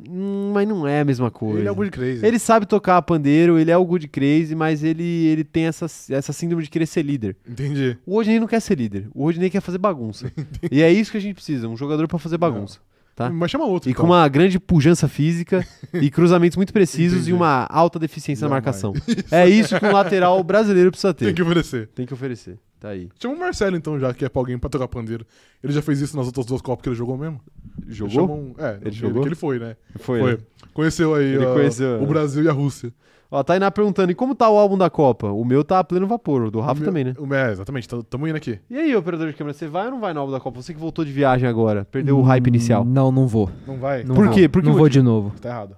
Hum, 0.09 0.51
mas 0.53 0.67
não 0.67 0.87
é 0.87 1.01
a 1.01 1.05
mesma 1.05 1.29
coisa. 1.29 1.59
Ele 1.59 1.67
é 1.67 1.71
o 1.71 1.75
good 1.75 1.91
crazy. 1.91 2.25
Ele 2.25 2.39
sabe 2.39 2.65
tocar 2.65 3.01
pandeiro, 3.01 3.59
ele 3.59 3.71
é 3.71 3.77
o 3.77 3.85
good 3.85 4.07
crazy, 4.07 4.55
mas 4.55 4.83
ele, 4.83 5.03
ele 5.03 5.43
tem 5.43 5.65
essa, 5.65 5.85
essa 6.09 6.33
síndrome 6.33 6.63
de 6.63 6.69
querer 6.69 6.85
ser 6.85 7.03
líder. 7.03 7.35
Entendi. 7.47 7.97
O 8.05 8.15
Rodinei 8.15 8.39
não 8.39 8.47
quer 8.47 8.59
ser 8.59 8.77
líder, 8.77 9.07
o 9.13 9.23
Rodinei 9.23 9.49
quer 9.49 9.61
fazer 9.61 9.77
bagunça. 9.77 10.31
e 10.71 10.81
é 10.81 10.91
isso 10.91 11.11
que 11.11 11.17
a 11.17 11.21
gente 11.21 11.35
precisa, 11.35 11.67
um 11.67 11.77
jogador 11.77 12.07
pra 12.07 12.19
fazer 12.19 12.37
bagunça. 12.37 12.79
Tá. 13.15 13.29
Mas 13.29 13.51
chama 13.51 13.65
outro. 13.65 13.89
E 13.89 13.91
então. 13.91 14.05
com 14.05 14.11
uma 14.11 14.27
grande 14.27 14.59
pujança 14.59 15.07
física 15.07 15.65
e 15.93 16.09
cruzamentos 16.09 16.55
muito 16.57 16.73
precisos 16.73 17.17
Entendi. 17.19 17.29
e 17.31 17.33
uma 17.33 17.67
alta 17.69 17.99
deficiência 17.99 18.47
na 18.49 18.55
Jamais. 18.59 18.65
marcação. 18.81 18.93
É 19.31 19.47
isso 19.47 19.77
que 19.79 19.85
um 19.85 19.91
lateral 19.91 20.43
brasileiro 20.43 20.89
precisa 20.89 21.13
ter. 21.13 21.25
Tem 21.25 21.33
que 21.35 21.41
oferecer. 21.43 21.87
Tem 21.93 22.05
que 22.07 22.13
oferecer. 22.13 22.57
tá 22.79 22.89
aí. 22.89 23.09
Chama 23.21 23.35
o 23.35 23.39
Marcelo, 23.39 23.75
então, 23.77 23.99
já 23.99 24.13
que 24.15 24.25
é 24.25 24.29
pra 24.29 24.39
alguém 24.41 24.57
pra 24.57 24.67
tocar 24.69 24.87
pandeiro. 24.87 25.25
Ele 25.63 25.71
já 25.71 25.81
fez 25.81 26.01
isso 26.01 26.17
nas 26.17 26.25
outras 26.25 26.45
duas 26.45 26.59
Copas 26.61 26.81
que 26.83 26.89
ele 26.89 26.95
jogou 26.95 27.15
mesmo? 27.15 27.39
Jogou? 27.87 28.31
Um- 28.31 28.55
É, 28.57 28.79
Ele 28.81 28.91
jogou? 28.91 29.21
Que 29.21 29.27
ele 29.29 29.35
foi, 29.35 29.59
né? 29.59 29.75
Foi. 29.99 30.19
Foi. 30.19 30.31
né? 30.33 30.37
Conheceu 30.73 31.13
aí 31.13 31.35
Ele 31.35 31.45
conheceu, 31.45 31.99
o 31.99 32.03
é. 32.03 32.07
Brasil 32.07 32.43
e 32.43 32.49
a 32.49 32.51
Rússia. 32.51 32.91
Ó, 33.35 33.39
a 33.39 33.43
Tainá 33.43 33.71
perguntando, 33.71 34.11
e 34.11 34.15
como 34.15 34.35
tá 34.35 34.47
o 34.47 34.59
álbum 34.59 34.77
da 34.77 34.91
Copa? 34.91 35.31
O 35.31 35.43
meu 35.43 35.63
tá 35.63 35.79
a 35.79 35.83
pleno 35.83 36.05
vapor, 36.05 36.43
o 36.43 36.51
do 36.51 36.59
Rafa 36.59 36.73
O 36.73 36.75
meu- 36.81 36.85
também, 36.85 37.03
né? 37.03 37.13
o 37.17 37.25
meu- 37.25 37.35
É, 37.37 37.51
exatamente. 37.51 37.87
Tamo 38.07 38.27
indo 38.27 38.35
aqui. 38.37 38.59
E 38.69 38.77
aí, 38.77 38.95
operador 38.95 39.27
de 39.27 39.33
câmera, 39.33 39.55
você 39.57 39.67
vai 39.67 39.85
ou 39.85 39.91
não 39.91 39.99
vai 39.99 40.13
no 40.13 40.19
álbum 40.19 40.31
da 40.31 40.39
Copa? 40.39 40.61
Você 40.61 40.71
que 40.71 40.79
voltou 40.79 41.03
de 41.03 41.11
viagem 41.11 41.49
agora, 41.49 41.83
perdeu 41.83 42.19
o 42.19 42.21
hype 42.21 42.45
inicial. 42.45 42.85
Não, 42.85 43.11
não 43.11 43.25
vou. 43.25 43.49
Não 43.65 43.77
vai? 43.79 44.03
Não 44.03 44.13
Por 44.13 44.25
vou. 44.25 44.33
quê? 44.35 44.47
Por 44.47 44.61
que 44.61 44.67
não 44.69 44.75
vou 44.77 44.87
de 44.87 45.01
novo. 45.01 45.33
Tá 45.41 45.49
errado. 45.49 45.75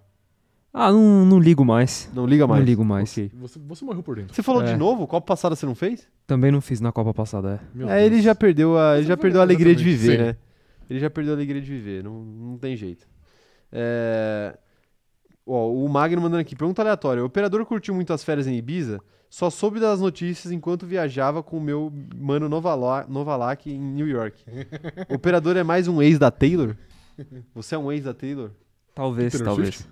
Ah, 0.73 0.91
não, 0.91 1.25
não 1.25 1.39
ligo 1.39 1.63
mais. 1.63 2.11
Não 2.13 2.25
liga 2.27 2.45
mais? 2.45 2.59
Não 2.59 2.65
ligo 2.65 2.83
mais. 2.83 3.09
Ok. 3.13 3.31
Você, 3.39 3.57
você 3.65 3.85
morreu 3.85 4.03
por 4.03 4.17
dentro. 4.17 4.35
Você 4.35 4.43
falou 4.43 4.61
de 4.61 4.71
É. 4.71 4.75
novo? 4.75 5.07
Copa 5.07 5.25
passada 5.25 5.55
você 5.55 5.65
não 5.65 5.73
fez? 5.75 6.05
Também 6.27 6.51
não 6.51 6.59
fiz 6.59 6.81
na 6.81 6.91
Copa 6.91 7.13
passada, 7.13 7.61
é. 7.73 7.77
Meu 7.77 7.89
é, 7.89 8.01
ele 8.01 8.15
Deus. 8.15 8.23
já 8.25 8.35
perdeu 8.35 8.77
a, 8.77 8.95
ele 8.97 9.03
já 9.03 9.13
Exatamente, 9.13 9.21
perdeu 9.21 9.39
a 9.39 9.43
alegria 9.45 9.73
de 9.73 9.81
viver, 9.85 10.17
sim. 10.17 10.23
né? 10.25 10.35
Ele 10.89 10.99
já 10.99 11.09
perdeu 11.09 11.31
a 11.33 11.37
alegria 11.37 11.61
de 11.61 11.69
viver, 11.69 12.03
não, 12.03 12.11
não 12.21 12.57
tem 12.57 12.75
jeito. 12.75 13.07
É... 13.71 14.57
Ó, 15.45 15.71
o 15.71 15.87
Magno 15.87 16.21
mandando 16.21 16.41
aqui, 16.41 16.55
pergunta 16.55 16.81
aleatória. 16.81 17.21
O 17.21 17.27
operador 17.27 17.63
curtiu 17.65 17.93
muito 17.93 18.11
as 18.11 18.23
férias 18.23 18.47
em 18.47 18.55
Ibiza? 18.57 18.99
Só 19.29 19.49
soube 19.49 19.79
das 19.79 19.99
notícias 19.99 20.51
enquanto 20.51 20.85
viajava 20.87 21.43
com 21.43 21.57
o 21.57 21.61
meu 21.61 21.91
mano 22.15 22.47
Novala- 22.49 23.05
Novalak 23.07 23.69
em 23.69 23.79
New 23.79 24.07
York. 24.07 24.43
o 25.09 25.15
operador 25.15 25.55
é 25.57 25.63
mais 25.63 25.87
um 25.87 26.01
ex 26.01 26.17
da 26.17 26.31
Taylor? 26.31 26.75
Você 27.53 27.75
é 27.75 27.77
um 27.77 27.91
ex 27.91 28.03
da 28.05 28.13
Taylor? 28.13 28.51
Talvez, 28.93 29.33
Taylor 29.33 29.47
talvez. 29.47 29.75
Swift? 29.75 29.91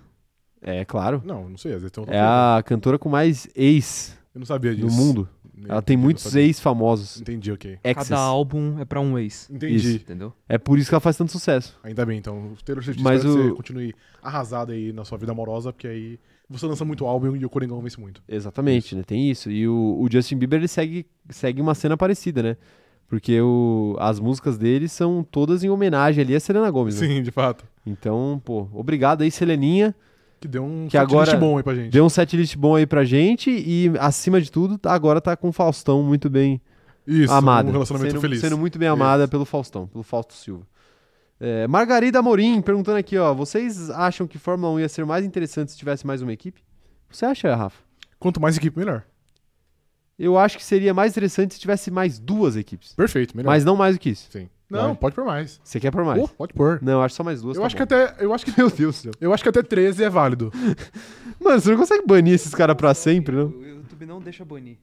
É, 0.62 0.84
claro. 0.84 1.22
Não, 1.24 1.48
não 1.50 1.56
sei. 1.58 1.72
Às 1.74 1.80
vezes 1.82 1.92
tem 1.92 2.00
outra 2.02 2.16
É 2.16 2.20
a 2.20 2.62
cantora 2.64 2.98
com 2.98 3.08
mais 3.08 3.46
ex 3.54 4.16
Eu 4.34 4.40
não 4.40 4.46
sabia 4.46 4.74
disso. 4.74 4.88
do 4.88 4.92
mundo. 4.92 5.28
Nem- 5.56 5.70
Ela 5.70 5.80
tem 5.80 5.96
muitos 5.96 6.24
sabia. 6.24 6.42
ex 6.42 6.58
famosos. 6.58 7.20
Entendi, 7.20 7.52
ok. 7.52 7.78
Exes. 7.84 8.08
Cada 8.08 8.20
álbum 8.20 8.78
é 8.80 8.84
pra 8.84 9.00
um 9.00 9.16
ex. 9.18 9.48
Entendi. 9.48 9.94
Entendeu? 9.96 10.32
É 10.48 10.58
por 10.58 10.76
isso 10.78 10.88
que 10.88 10.94
ela 10.94 11.00
faz 11.00 11.16
tanto 11.16 11.30
sucesso. 11.30 11.78
Ainda 11.84 12.04
bem, 12.04 12.18
então. 12.18 12.52
O 12.52 12.64
Taylor 12.64 12.82
Swift 12.82 13.00
Mas 13.02 13.18
espero 13.24 13.34
que 13.34 13.40
o- 13.40 13.48
você 13.50 13.56
continue 13.56 13.94
arrasado 14.22 14.72
aí 14.72 14.92
na 14.92 15.04
sua 15.04 15.16
vida 15.18 15.30
amorosa, 15.30 15.72
porque 15.72 15.86
aí 15.86 16.18
você 16.50 16.66
lança 16.66 16.84
muito 16.84 17.06
álbum 17.06 17.36
e 17.36 17.44
o 17.44 17.48
Coringão 17.50 17.80
vence 17.80 18.00
muito. 18.00 18.20
Exatamente, 18.28 18.96
né? 18.96 19.04
Tem 19.06 19.30
isso. 19.30 19.48
E 19.50 19.68
o, 19.68 19.98
o 20.00 20.08
Justin 20.10 20.36
Bieber 20.38 20.58
ele 20.58 20.68
segue, 20.68 21.06
segue 21.30 21.60
uma 21.60 21.74
cena 21.74 21.96
parecida, 21.96 22.42
né? 22.42 22.56
Porque 23.06 23.40
o, 23.40 23.96
as 24.00 24.18
músicas 24.18 24.58
dele 24.58 24.88
são 24.88 25.22
todas 25.22 25.62
em 25.62 25.68
homenagem 25.68 26.24
ali 26.24 26.34
a 26.34 26.40
Selena 26.40 26.68
Gomes. 26.70 27.00
né? 27.00 27.06
Sim, 27.06 27.22
de 27.22 27.30
fato. 27.30 27.64
Então, 27.86 28.42
pô, 28.44 28.66
obrigado 28.72 29.22
aí, 29.22 29.30
Seleninha. 29.30 29.94
Que 30.44 30.48
deu 30.48 30.62
um 30.62 30.88
Que 30.88 30.98
agora 30.98 31.38
bom 31.38 31.56
aí 31.56 31.62
pra 31.62 31.74
gente. 31.74 31.90
Deu 31.90 32.04
um 32.04 32.08
setlist 32.10 32.54
bom 32.54 32.74
aí 32.76 32.84
pra 32.86 33.02
gente 33.02 33.48
e, 33.50 33.90
acima 33.98 34.38
de 34.42 34.52
tudo, 34.52 34.76
tá- 34.76 34.92
agora 34.92 35.18
tá 35.18 35.34
com 35.34 35.48
o 35.48 35.52
Faustão 35.52 36.02
muito 36.02 36.28
bem 36.28 36.60
Isso, 37.06 37.32
amada. 37.32 37.66
um 37.66 37.72
relacionamento 37.72 38.10
sendo, 38.12 38.20
feliz. 38.20 38.40
Sendo 38.42 38.58
muito 38.58 38.78
bem 38.78 38.86
amada 38.86 39.26
pelo 39.26 39.46
Faustão, 39.46 39.86
pelo 39.86 40.04
Fausto 40.04 40.34
Silva. 40.34 40.66
É, 41.40 41.66
Margarida 41.66 42.18
Amorim 42.18 42.60
perguntando 42.60 42.98
aqui, 42.98 43.16
ó. 43.16 43.32
Vocês 43.32 43.88
acham 43.88 44.26
que 44.26 44.36
Fórmula 44.36 44.70
1 44.74 44.80
ia 44.80 44.88
ser 44.90 45.06
mais 45.06 45.24
interessante 45.24 45.72
se 45.72 45.78
tivesse 45.78 46.06
mais 46.06 46.20
uma 46.20 46.32
equipe? 46.34 46.60
Você 47.10 47.24
acha, 47.24 47.54
Rafa? 47.56 47.82
Quanto 48.18 48.38
mais 48.38 48.58
equipe, 48.58 48.78
melhor. 48.78 49.02
Eu 50.18 50.36
acho 50.36 50.58
que 50.58 50.64
seria 50.64 50.92
mais 50.92 51.12
interessante 51.12 51.54
se 51.54 51.60
tivesse 51.60 51.90
mais 51.90 52.18
duas 52.18 52.54
equipes. 52.54 52.92
Perfeito, 52.94 53.34
melhor. 53.34 53.48
Mas 53.48 53.64
não 53.64 53.76
mais 53.76 53.96
do 53.96 53.98
que 53.98 54.10
isso. 54.10 54.28
Sim. 54.30 54.46
Não, 54.68 54.88
Vai. 54.88 54.94
pode 54.96 55.14
pôr 55.14 55.24
mais. 55.24 55.60
Você 55.62 55.78
quer 55.78 55.90
por 55.90 56.04
mais? 56.04 56.22
Oh, 56.22 56.28
pode 56.28 56.52
pôr. 56.54 56.78
Não, 56.82 57.02
acho 57.02 57.14
só 57.14 57.22
mais 57.22 57.42
duas. 57.42 57.56
Eu 57.56 57.62
tá 57.62 57.66
acho 57.66 57.76
bom. 57.76 57.86
que 57.86 57.94
até. 57.94 58.24
Eu 58.24 58.32
acho 58.32 58.44
que. 58.44 58.52
Meu 58.58 58.70
Deus 58.70 58.96
do 58.96 59.02
céu. 59.02 59.12
Eu 59.20 59.32
acho 59.32 59.42
que 59.42 59.48
até 59.48 59.62
13 59.62 60.04
é 60.04 60.08
válido. 60.10 60.50
Mano, 61.40 61.60
você 61.60 61.70
não 61.70 61.78
consegue 61.78 62.06
banir 62.06 62.34
esses 62.34 62.54
caras 62.54 62.76
pra 62.76 62.94
sempre, 62.94 63.36
não? 63.36 63.48
O 63.48 63.64
YouTube 63.66 64.06
não 64.06 64.20
deixa 64.20 64.44
banir. 64.44 64.78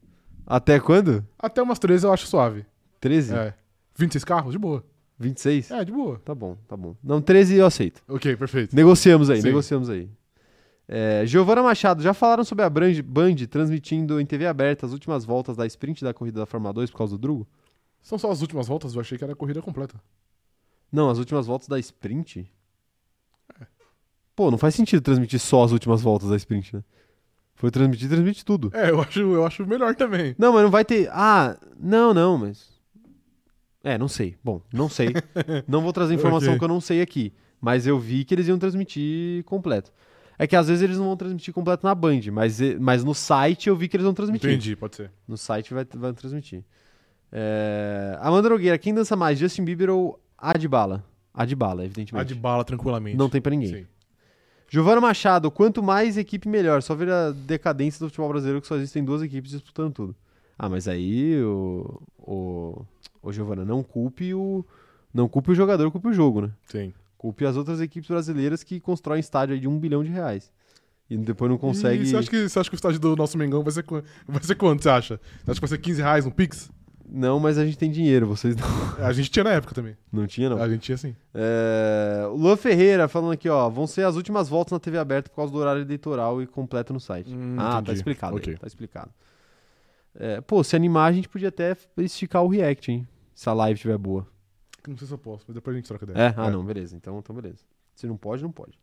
Até 0.45 0.79
quando? 0.79 1.25
Até 1.37 1.61
umas 1.61 1.79
13 1.79 2.05
eu 2.05 2.13
acho 2.13 2.27
suave. 2.27 2.65
13? 2.99 3.33
É. 3.33 3.53
26 3.97 4.23
carros? 4.23 4.51
De 4.51 4.59
boa. 4.59 4.83
26? 5.19 5.71
É, 5.71 5.85
de 5.85 5.91
boa. 5.91 6.19
Tá 6.25 6.33
bom, 6.33 6.57
tá 6.67 6.75
bom. 6.75 6.95
Não, 7.03 7.21
13 7.21 7.55
eu 7.57 7.65
aceito. 7.65 8.01
Ok, 8.07 8.35
perfeito. 8.35 8.75
Negociamos 8.75 9.29
aí, 9.29 9.41
Sim. 9.41 9.47
negociamos 9.47 9.89
aí. 9.89 10.09
É, 10.87 11.23
Giovana 11.25 11.63
Machado, 11.63 12.01
já 12.03 12.13
falaram 12.13 12.43
sobre 12.43 12.65
a 12.65 12.69
Brand, 12.69 12.99
Band 13.01 13.35
transmitindo 13.49 14.19
em 14.19 14.25
TV 14.25 14.45
aberta 14.45 14.85
as 14.85 14.91
últimas 14.91 15.23
voltas 15.23 15.55
da 15.55 15.65
sprint 15.65 16.03
da 16.03 16.13
corrida 16.13 16.39
da 16.39 16.45
Fórmula 16.45 16.73
2 16.73 16.89
por 16.91 16.97
causa 16.97 17.13
do 17.13 17.19
Drugo? 17.19 17.47
São 18.01 18.17
só 18.17 18.31
as 18.31 18.41
últimas 18.41 18.67
voltas, 18.67 18.95
eu 18.95 19.01
achei 19.01 19.17
que 19.17 19.23
era 19.23 19.33
a 19.33 19.35
corrida 19.35 19.61
completa. 19.61 20.01
Não, 20.91 21.09
as 21.09 21.17
últimas 21.17 21.47
voltas 21.47 21.67
da 21.67 21.79
sprint? 21.79 22.51
Pô, 24.35 24.49
não 24.49 24.57
faz 24.57 24.75
sentido 24.75 25.01
transmitir 25.01 25.39
só 25.39 25.63
as 25.63 25.71
últimas 25.71 26.01
voltas 26.01 26.29
da 26.29 26.35
sprint, 26.35 26.75
né? 26.75 26.83
Foi 27.55 27.69
transmitir, 27.69 28.09
transmite 28.09 28.43
tudo. 28.43 28.71
É, 28.73 28.89
eu 28.89 28.99
acho, 28.99 29.19
eu 29.19 29.45
acho 29.45 29.65
melhor 29.67 29.95
também. 29.95 30.35
Não, 30.37 30.51
mas 30.53 30.63
não 30.63 30.71
vai 30.71 30.83
ter. 30.83 31.09
Ah, 31.11 31.57
não, 31.79 32.13
não, 32.13 32.37
mas. 32.37 32.71
É, 33.83 33.97
não 33.97 34.07
sei. 34.07 34.35
Bom, 34.43 34.61
não 34.73 34.89
sei. 34.89 35.09
não 35.67 35.81
vou 35.81 35.93
trazer 35.93 36.15
informação 36.15 36.49
Ok. 36.49 36.59
que 36.59 36.63
eu 36.63 36.67
não 36.67 36.81
sei 36.81 37.01
aqui. 37.01 37.33
Mas 37.59 37.85
eu 37.85 37.99
vi 37.99 38.25
que 38.25 38.33
eles 38.33 38.47
iam 38.47 38.57
transmitir 38.57 39.43
completo. 39.43 39.93
É 40.39 40.47
que 40.47 40.55
às 40.55 40.67
vezes 40.67 40.81
eles 40.81 40.97
não 40.97 41.05
vão 41.05 41.15
transmitir 41.15 41.53
completo 41.53 41.85
na 41.85 41.93
Band, 41.93 42.21
mas, 42.31 42.59
mas 42.79 43.03
no 43.03 43.13
site 43.13 43.69
eu 43.69 43.75
vi 43.75 43.87
que 43.87 43.95
eles 43.95 44.05
vão 44.05 44.13
transmitir. 44.13 44.49
Entendi, 44.49 44.75
pode 44.75 44.95
ser. 44.95 45.11
No 45.27 45.37
site 45.37 45.71
vai, 45.71 45.85
vai 45.85 46.13
transmitir. 46.13 46.63
É... 47.31 48.17
Amanda 48.19 48.49
Nogueira, 48.49 48.77
quem 48.77 48.93
dança 48.93 49.15
mais, 49.15 49.39
Justin 49.39 49.63
Bieber 49.63 49.89
ou 49.89 50.19
Adbala? 50.37 51.03
Adbala, 51.33 51.83
A 51.83 51.85
evidentemente. 51.85 52.27
de 52.27 52.35
bala 52.35 52.63
tranquilamente. 52.63 53.17
Não 53.17 53.29
tem 53.29 53.41
pra 53.41 53.51
ninguém. 53.51 53.73
Sim. 53.83 53.87
Giovana 54.67 55.01
Machado, 55.01 55.51
quanto 55.51 55.83
mais 55.83 56.17
equipe, 56.17 56.47
melhor. 56.47 56.81
Só 56.81 56.95
ver 56.95 57.09
a 57.09 57.31
decadência 57.31 57.99
do 57.99 58.07
futebol 58.09 58.29
brasileiro 58.29 58.61
que 58.61 58.67
só 58.67 58.75
existem 58.75 59.03
duas 59.03 59.21
equipes 59.21 59.51
disputando 59.51 59.93
tudo. 59.93 60.15
Ah, 60.57 60.69
mas 60.69 60.87
aí, 60.87 61.41
o, 61.41 62.01
o, 62.17 62.85
o 63.21 63.33
Giovana, 63.33 63.65
não 63.65 63.83
culpe 63.83 64.33
o. 64.33 64.65
Não 65.13 65.27
culpe 65.27 65.51
o 65.51 65.55
jogador, 65.55 65.91
culpe 65.91 66.07
o 66.07 66.13
jogo, 66.13 66.41
né? 66.41 66.51
Sim. 66.67 66.93
Culpe 67.17 67.45
as 67.45 67.57
outras 67.57 67.81
equipes 67.81 68.09
brasileiras 68.09 68.63
que 68.63 68.79
constroem 68.79 69.19
estádio 69.19 69.55
aí 69.55 69.59
de 69.59 69.67
um 69.67 69.77
bilhão 69.77 70.03
de 70.03 70.09
reais. 70.09 70.51
E 71.09 71.17
depois 71.17 71.51
não 71.51 71.57
consegue. 71.57 72.03
E 72.03 72.07
você 72.07 72.15
acha, 72.15 72.29
que, 72.29 72.47
você 72.47 72.59
acha 72.59 72.69
que 72.69 72.75
o 72.75 72.77
estágio 72.77 72.99
do 72.99 73.15
nosso 73.17 73.37
Mengão 73.37 73.63
vai 73.63 73.73
ser, 73.73 73.83
vai 74.25 74.43
ser 74.43 74.55
quanto, 74.55 74.83
você 74.83 74.89
acha? 74.89 75.19
Você 75.43 75.51
acha 75.51 75.59
que 75.59 75.67
vai 75.67 75.77
ser 75.77 75.77
15 75.79 76.01
reais 76.01 76.25
no 76.25 76.31
Pix? 76.31 76.71
Não, 77.09 77.39
mas 77.39 77.57
a 77.57 77.65
gente 77.65 77.77
tem 77.77 77.91
dinheiro, 77.91 78.27
vocês 78.27 78.55
não, 78.55 79.05
A 79.05 79.11
gente 79.11 79.29
tinha 79.29 79.43
na 79.43 79.51
época 79.51 79.73
também. 79.75 79.95
não 80.11 80.25
tinha, 80.27 80.49
não. 80.49 80.61
A 80.61 80.69
gente 80.69 80.81
tinha 80.81 80.97
sim. 80.97 81.15
É, 81.33 82.25
o 82.29 82.35
Luan 82.35 82.55
Ferreira 82.55 83.07
falando 83.07 83.31
aqui, 83.33 83.49
ó. 83.49 83.69
Vão 83.69 83.85
ser 83.87 84.05
as 84.05 84.15
últimas 84.15 84.47
voltas 84.49 84.71
na 84.71 84.79
TV 84.79 84.97
aberta 84.97 85.29
por 85.29 85.35
causa 85.35 85.51
do 85.51 85.57
horário 85.59 85.81
eleitoral 85.81 86.41
e 86.41 86.47
completo 86.47 86.93
no 86.93 86.99
site. 86.99 87.33
Hum, 87.33 87.55
ah, 87.57 87.73
tá 87.73 87.79
entendi. 87.81 87.97
explicado. 87.97 88.35
aí, 88.35 88.41
Ok. 88.41 88.57
tá 88.57 88.67
explicado. 88.67 89.11
É, 90.15 90.41
pô, 90.41 90.63
se 90.63 90.75
animar, 90.75 91.05
a 91.09 91.11
gente 91.13 91.29
podia 91.29 91.49
até 91.49 91.75
esticar 91.97 92.43
o 92.43 92.47
react, 92.47 92.91
hein? 92.91 93.07
Se 93.33 93.47
a 93.49 93.53
live 93.53 93.75
estiver 93.75 93.97
boa. 93.97 94.27
Não 94.87 94.97
sei 94.97 95.07
se 95.07 95.13
eu 95.13 95.17
posso, 95.17 95.45
mas 95.47 95.55
depois 95.55 95.75
a 95.75 95.77
gente 95.79 95.87
troca 95.87 96.05
ideia. 96.05 96.17
É? 96.27 96.33
Ah, 96.35 96.49
não, 96.49 96.63
beleza. 96.65 96.95
Então, 96.95 97.17
então, 97.19 97.35
beleza. 97.35 97.63
Se 97.95 98.07
não 98.07 98.17
pode, 98.17 98.41
não 98.43 98.51
pode. 98.51 98.79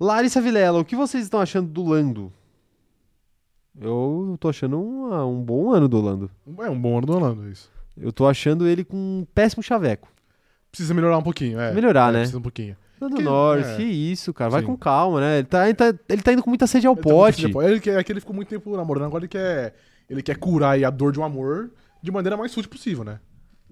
Larissa 0.00 0.40
Vilela, 0.40 0.80
o 0.80 0.84
que 0.84 0.96
vocês 0.96 1.22
estão 1.24 1.40
achando 1.40 1.68
do 1.68 1.84
Lando? 1.84 2.32
Eu 3.80 4.36
tô 4.38 4.48
achando 4.48 4.78
um, 4.78 5.12
ah, 5.12 5.26
um 5.26 5.40
bom 5.42 5.72
ano 5.72 5.88
do 5.88 6.00
Lando. 6.00 6.30
É 6.58 6.70
um 6.70 6.78
bom 6.80 6.98
ano 6.98 7.06
do 7.06 7.12
Orlando, 7.14 7.48
isso. 7.48 7.70
Eu 7.96 8.12
tô 8.12 8.26
achando 8.26 8.66
ele 8.66 8.84
com 8.84 8.96
um 8.96 9.26
péssimo 9.34 9.62
chaveco. 9.62 10.08
Precisa 10.70 10.94
melhorar 10.94 11.18
um 11.18 11.22
pouquinho, 11.22 11.58
é. 11.60 11.72
Melhorar, 11.72 12.10
É, 12.10 12.12
né? 12.12 12.18
Precisa 12.20 12.38
um 12.38 12.42
pouquinho. 12.42 12.76
Lando 13.00 13.16
Que- 13.16 13.22
Norris, 13.22 13.66
é. 13.66 13.76
que 13.76 13.82
isso, 13.82 14.32
cara. 14.32 14.50
Vai 14.50 14.60
Sim. 14.60 14.66
com 14.68 14.76
calma, 14.76 15.20
né? 15.20 15.38
Ele 15.38 15.46
tá, 15.46 15.64
ele 15.66 15.74
tá, 15.74 15.94
ele 16.08 16.22
tá 16.22 16.32
indo 16.32 16.42
com 16.42 16.50
muita 16.50 16.66
sede 16.66 16.86
ao 16.86 16.94
Ele 16.94 17.02
tá 17.02 17.08
pote. 17.10 17.46
depois- 17.46 17.66
Ele 17.68 17.80
quer, 17.80 17.98
é 17.98 18.04
que 18.04 18.12
ele 18.12 18.20
ficou 18.20 18.34
muito 18.34 18.48
tempo 18.48 18.74
namorando, 18.76 19.04
agora 19.06 19.22
ele 19.24 19.28
quer, 19.28 19.74
ele 20.08 20.22
quer 20.22 20.36
curar 20.36 20.82
a 20.82 20.90
dor 20.90 21.12
de 21.12 21.18
um 21.18 21.24
amor 21.24 21.70
de 22.02 22.10
maneira 22.10 22.36
mais 22.36 22.52
sutil 22.52 22.70
possível, 22.70 23.02
né? 23.04 23.18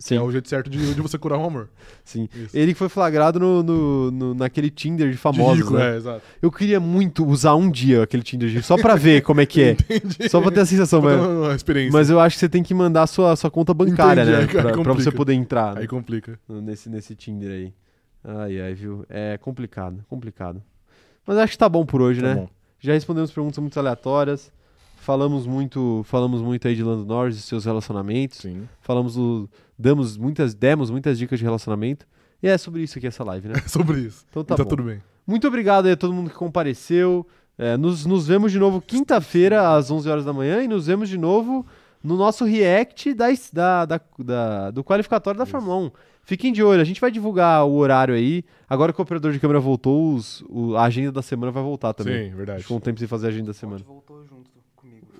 Sim, 0.02 0.16
É 0.16 0.20
o 0.22 0.32
jeito 0.32 0.48
certo 0.48 0.70
de, 0.70 0.94
de 0.94 1.00
você 1.02 1.18
curar 1.18 1.38
um 1.38 1.44
amor. 1.44 1.68
sim. 2.02 2.26
Isso. 2.34 2.56
Ele 2.56 2.72
foi 2.74 2.88
flagrado 2.88 3.38
no, 3.38 3.62
no- 3.62 4.10
no- 4.10 4.34
naquele 4.34 4.70
Tinder 4.70 5.08
de 5.08 5.12
De 5.12 5.18
famosos, 5.18 5.58
rico, 5.58 5.74
né? 5.74 5.92
é, 5.92 5.96
exato. 5.98 6.22
Eu 6.40 6.50
queria 6.50 6.80
muito 6.80 7.22
usar 7.26 7.54
um 7.54 7.70
dia 7.70 8.02
aquele 8.02 8.22
Tinder 8.22 8.48
de 8.48 8.62
só 8.62 8.78
pra 8.78 8.96
ver 8.96 9.20
como 9.22 9.42
é 9.42 9.46
que 9.46 9.62
é. 9.62 9.76
Só 10.30 10.40
pra 10.40 10.50
ter 10.50 10.60
a 10.60 10.66
sensação, 10.66 11.02
Pra 11.02 11.16
mas, 11.18 11.26
uma, 11.26 11.54
experiência. 11.54 11.92
mas 11.92 12.08
eu 12.08 12.18
acho 12.18 12.34
que 12.36 12.40
você 12.40 12.48
tem 12.48 12.62
que 12.62 12.72
mandar 12.72 13.02
a 13.02 13.06
sua, 13.06 13.36
sua 13.36 13.50
conta 13.50 13.74
bancária, 13.74 14.22
Entendi, 14.22 14.30
né? 14.32 14.36
aí- 14.38 14.42
aí 14.44 14.48
Pra, 14.48 14.62
pra 14.62 14.72
complica. 14.72 14.94
você 15.02 15.10
poder 15.12 15.34
entrar 15.34 15.74
né? 15.74 15.82
Aí 15.82 15.86
complica. 15.86 16.40
nesse, 16.48 16.88
nesse 16.88 17.14
Tinder 17.14 17.50
aí. 17.50 17.72
Ai, 18.24 18.58
ai, 18.60 18.72
viu? 18.74 19.04
É 19.08 19.36
complicado, 19.38 20.02
complicado. 20.08 20.62
Mas 21.26 21.36
acho 21.36 21.52
que 21.52 21.58
tá 21.58 21.68
bom 21.68 21.84
por 21.84 22.00
hoje, 22.00 22.22
Tá 22.22 22.28
né? 22.28 22.34
bom. 22.36 22.48
Já 22.80 22.94
respondemos 22.94 23.30
perguntas 23.30 23.58
muito 23.58 23.78
aleatórias. 23.78 24.50
Falamos 25.00 25.46
muito, 25.46 26.02
falamos 26.04 26.42
muito 26.42 26.68
aí 26.68 26.74
de 26.76 26.82
Lando 26.82 27.04
Norris 27.06 27.36
e 27.36 27.40
seus 27.42 27.64
relacionamentos. 27.64 28.38
Sim. 28.38 28.68
Falamos 28.80 29.14
do, 29.14 29.48
damos 29.78 30.16
muitas, 30.16 30.54
demos 30.54 30.90
muitas 30.90 31.18
dicas 31.18 31.38
de 31.38 31.44
relacionamento. 31.44 32.06
E 32.42 32.48
é 32.48 32.56
sobre 32.58 32.82
isso 32.82 32.98
aqui 32.98 33.06
essa 33.06 33.24
live, 33.24 33.48
né? 33.48 33.54
É 33.64 33.68
sobre 33.68 34.00
isso. 34.00 34.24
Então 34.30 34.44
Tá, 34.44 34.56
tá 34.56 34.62
bom. 34.64 34.68
tudo 34.70 34.82
bem. 34.84 35.02
Muito 35.26 35.46
obrigado 35.48 35.86
aí 35.86 35.92
a 35.92 35.96
todo 35.96 36.12
mundo 36.12 36.28
que 36.30 36.36
compareceu. 36.36 37.26
É, 37.56 37.76
nos, 37.76 38.04
nos 38.06 38.26
vemos 38.26 38.52
de 38.52 38.58
novo 38.58 38.80
quinta-feira 38.80 39.74
às 39.74 39.90
11 39.90 40.08
horas 40.08 40.24
da 40.24 40.32
manhã 40.32 40.62
e 40.62 40.68
nos 40.68 40.86
vemos 40.86 41.08
de 41.08 41.18
novo 41.18 41.64
no 42.02 42.16
nosso 42.16 42.44
react 42.44 43.12
da, 43.14 43.26
da, 43.52 43.84
da- 43.86 44.00
da- 44.18 44.70
do 44.70 44.82
qualificatório 44.84 45.36
da 45.38 45.44
Isso. 45.44 45.50
Fórmula 45.52 45.76
1. 45.76 45.90
Fiquem 46.22 46.52
de 46.52 46.62
olho, 46.62 46.80
a 46.80 46.84
gente 46.84 47.00
vai 47.00 47.10
divulgar 47.10 47.64
o 47.66 47.74
horário 47.76 48.14
aí. 48.14 48.44
Agora 48.68 48.92
que 48.92 49.00
o 49.00 49.02
operador 49.02 49.32
de 49.32 49.38
câmera 49.40 49.60
voltou, 49.60 50.14
os- 50.14 50.42
o- 50.48 50.76
a 50.76 50.84
agenda 50.84 51.10
da 51.12 51.22
semana 51.22 51.50
vai 51.52 51.62
voltar 51.62 51.92
também. 51.94 52.30
Sim, 52.30 52.36
verdade. 52.36 52.62
Ficou 52.62 52.76
um 52.76 52.80
tempo 52.80 52.98
sem 52.98 53.08
fazer 53.08 53.26
a 53.26 53.30
agenda 53.30 53.46
da 53.48 53.54
semana. 53.54 53.82
voltou 53.86 54.22
junto. 54.24 54.50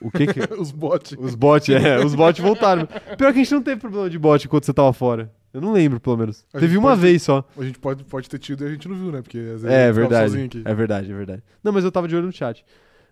O 0.01 0.10
que 0.10 0.27
que... 0.27 0.40
Os 0.55 0.70
bots. 0.70 1.16
Os 1.18 1.35
bots, 1.35 1.68
é, 1.68 2.05
os 2.05 2.14
bots 2.14 2.43
voltaram. 2.43 2.86
Pior 2.86 3.32
que 3.32 3.40
a 3.40 3.43
gente 3.43 3.52
não 3.52 3.62
teve 3.62 3.81
problema 3.81 4.09
de 4.09 4.18
bot 4.18 4.44
enquanto 4.44 4.64
você 4.64 4.72
tava 4.72 4.93
fora. 4.93 5.31
Eu 5.52 5.60
não 5.60 5.72
lembro, 5.72 5.98
pelo 5.98 6.16
menos. 6.16 6.44
A 6.55 6.60
Teve 6.60 6.78
uma 6.78 6.94
vez 6.94 7.22
só. 7.22 7.44
A 7.59 7.64
gente 7.64 7.78
pode, 7.78 8.05
pode 8.05 8.28
ter 8.28 8.39
tido 8.39 8.64
e 8.64 8.68
a 8.68 8.70
gente 8.70 8.89
não 8.89 8.97
viu, 8.97 9.10
né? 9.10 9.20
Porque 9.20 9.39
às 9.39 9.62
vezes 9.62 9.64
É 9.64 9.93
verdade. 9.93 10.51
É 10.64 10.74
verdade, 10.74 11.10
é 11.10 11.14
verdade. 11.14 11.43
Não, 11.62 11.72
mas 11.72 11.85
eu 11.85 11.90
tava 11.90 12.06
de 12.06 12.14
olho 12.14 12.27
no 12.27 12.32
chat. 12.32 12.64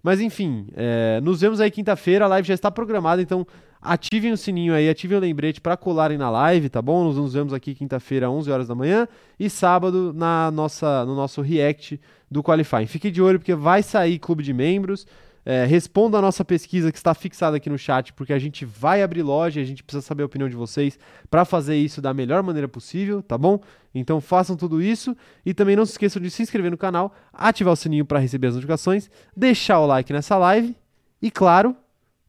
Mas 0.03 0.21
enfim, 0.21 0.69
é, 0.75 1.21
nos 1.21 1.41
vemos 1.41 1.61
aí 1.61 1.71
quinta-feira. 1.71 2.25
A 2.25 2.29
live 2.29 2.47
já 2.47 2.55
está 2.55 2.71
programada, 2.71 3.21
então 3.21 3.45
ativem 3.83 4.33
o 4.33 4.37
sininho 4.37 4.73
aí, 4.73 4.89
ativem 4.89 5.19
o 5.19 5.21
lembrete 5.21 5.61
pra 5.61 5.77
colarem 5.77 6.17
na 6.17 6.31
live, 6.31 6.69
tá 6.69 6.81
bom? 6.81 7.05
Nós 7.05 7.17
nos 7.17 7.35
vemos 7.35 7.53
aqui 7.53 7.75
quinta-feira, 7.75 8.31
11 8.31 8.51
horas 8.51 8.69
da 8.69 8.75
manhã 8.75 9.09
e 9.39 9.51
sábado 9.51 10.13
na 10.15 10.51
nossa, 10.51 11.05
no 11.05 11.17
nosso 11.17 11.41
react 11.41 12.01
do 12.31 12.43
Qualifying. 12.43 12.87
Fique 12.87 13.11
de 13.11 13.21
olho 13.21 13.39
porque 13.39 13.55
vai 13.55 13.83
sair 13.83 14.19
clube 14.19 14.43
de 14.43 14.53
membros. 14.53 15.07
É, 15.51 15.65
responda 15.65 16.19
a 16.19 16.21
nossa 16.21 16.45
pesquisa 16.45 16.93
que 16.93 16.99
está 16.99 17.15
fixada 17.15 17.57
aqui 17.57 17.71
no 17.71 17.79
chat, 17.79 18.13
porque 18.13 18.35
a 18.35 18.39
gente 18.39 18.67
vai 18.67 19.03
abrir 19.03 19.23
loja 19.23 19.59
e 19.59 19.63
a 19.63 19.67
gente 19.67 19.83
precisa 19.83 20.07
saber 20.07 20.23
a 20.23 20.27
opinião 20.27 20.47
de 20.47 20.55
vocês 20.55 20.99
para 21.31 21.43
fazer 21.43 21.75
isso 21.75 22.03
da 22.03 22.13
melhor 22.13 22.43
maneira 22.43 22.69
possível, 22.69 23.23
tá 23.23 23.39
bom? 23.39 23.59
Então 23.95 24.21
façam 24.21 24.55
tudo 24.57 24.83
isso 24.83 25.17
e 25.47 25.55
também 25.55 25.75
não 25.75 25.87
se 25.87 25.93
esqueçam 25.93 26.21
de 26.21 26.31
se 26.31 26.43
inscrever 26.43 26.71
no 26.71 26.77
canal, 26.77 27.15
ativar 27.33 27.73
o 27.73 27.77
sininho 27.77 28.05
para 28.05 28.19
receber 28.19 28.49
as 28.49 28.57
notificações, 28.57 29.11
deixar 29.35 29.81
o 29.81 29.87
like 29.87 30.13
nessa 30.13 30.37
live 30.37 30.77
e, 31.23 31.31
claro, 31.31 31.75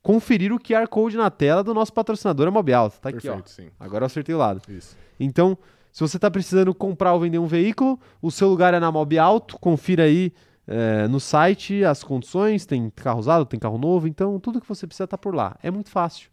conferir 0.01 0.53
o 0.53 0.57
QR 0.57 0.87
Code 0.87 1.17
na 1.17 1.29
tela 1.29 1.61
do 1.61 1.73
nosso 1.73 1.91
patrocinador 1.91 2.47
a 2.47 2.51
Mob 2.51 2.71
Alto. 2.71 3.01
Tá 3.01 3.09
aqui, 3.09 3.27
ó. 3.27 3.33
Perfeito, 3.33 3.49
sim. 3.49 3.67
Agora 3.77 4.03
eu 4.03 4.05
acertei 4.05 4.33
o 4.33 4.37
lado. 4.37 4.61
Isso. 4.69 4.95
Então, 5.19 5.57
se 5.91 5.99
você 5.99 6.15
está 6.15 6.31
precisando 6.31 6.73
comprar 6.73 7.11
ou 7.11 7.19
vender 7.19 7.37
um 7.37 7.47
veículo, 7.47 7.99
o 8.21 8.31
seu 8.31 8.47
lugar 8.47 8.73
é 8.73 8.79
na 8.79 8.89
Mob 8.89 9.19
Alto. 9.19 9.59
Confira 9.59 10.03
aí 10.03 10.31
é, 10.71 11.07
no 11.07 11.19
site 11.19 11.83
as 11.83 12.03
condições. 12.03 12.65
Tem 12.65 12.89
carro 12.91 13.19
usado, 13.19 13.45
tem 13.45 13.59
carro 13.59 13.79
novo. 13.79 14.07
Então, 14.07 14.39
tudo 14.39 14.61
que 14.61 14.69
você 14.69 14.85
precisa 14.85 15.05
está 15.05 15.17
por 15.17 15.33
lá. 15.33 15.57
É 15.63 15.71
muito 15.71 15.89
fácil. 15.89 16.29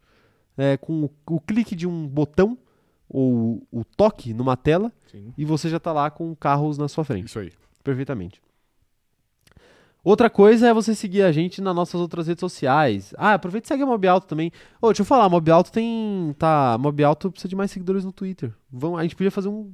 É, 0.59 0.77
com 0.77 1.05
o, 1.05 1.11
o 1.35 1.41
clique 1.41 1.75
de 1.75 1.87
um 1.87 2.07
botão 2.07 2.57
ou 3.09 3.67
o 3.71 3.85
toque 3.85 4.35
numa 4.35 4.57
tela 4.57 4.93
Sim. 5.11 5.33
e 5.37 5.45
você 5.45 5.69
já 5.69 5.77
está 5.77 5.93
lá 5.93 6.11
com 6.11 6.35
carros 6.35 6.77
na 6.77 6.89
sua 6.89 7.05
frente. 7.05 7.29
Isso 7.29 7.39
aí. 7.39 7.53
Perfeitamente. 7.83 8.43
Outra 10.05 10.31
coisa 10.31 10.69
é 10.69 10.75
você 10.75 10.95
seguir 10.95 11.23
a 11.23 11.33
gente 11.33 11.61
nas 11.61 11.75
nossas 11.75 12.01
outras 12.01 12.29
redes 12.29 12.41
sociais. 12.41 13.13
Ah, 13.19 13.35
aproveita 13.35 13.67
e 13.67 13.69
segue 13.69 13.83
a 13.83 13.87
Mob 13.87 14.07
Alto 14.07 14.27
também. 14.27 14.53
Ô, 14.81 14.89
deixa 14.89 15.03
eu 15.03 15.07
falar, 15.07 15.29
Mob 15.29 15.51
Alto 15.51 15.73
tem. 15.73 16.35
Tá. 16.39 16.77
Mob 16.79 17.03
Alto 17.03 17.31
precisa 17.31 17.49
de 17.49 17.57
mais 17.57 17.71
seguidores 17.71 18.05
no 18.05 18.13
Twitter. 18.13 18.53
Vamos, 18.71 19.01
a 19.01 19.03
gente 19.03 19.17
podia 19.17 19.33
fazer 19.33 19.49
um, 19.49 19.73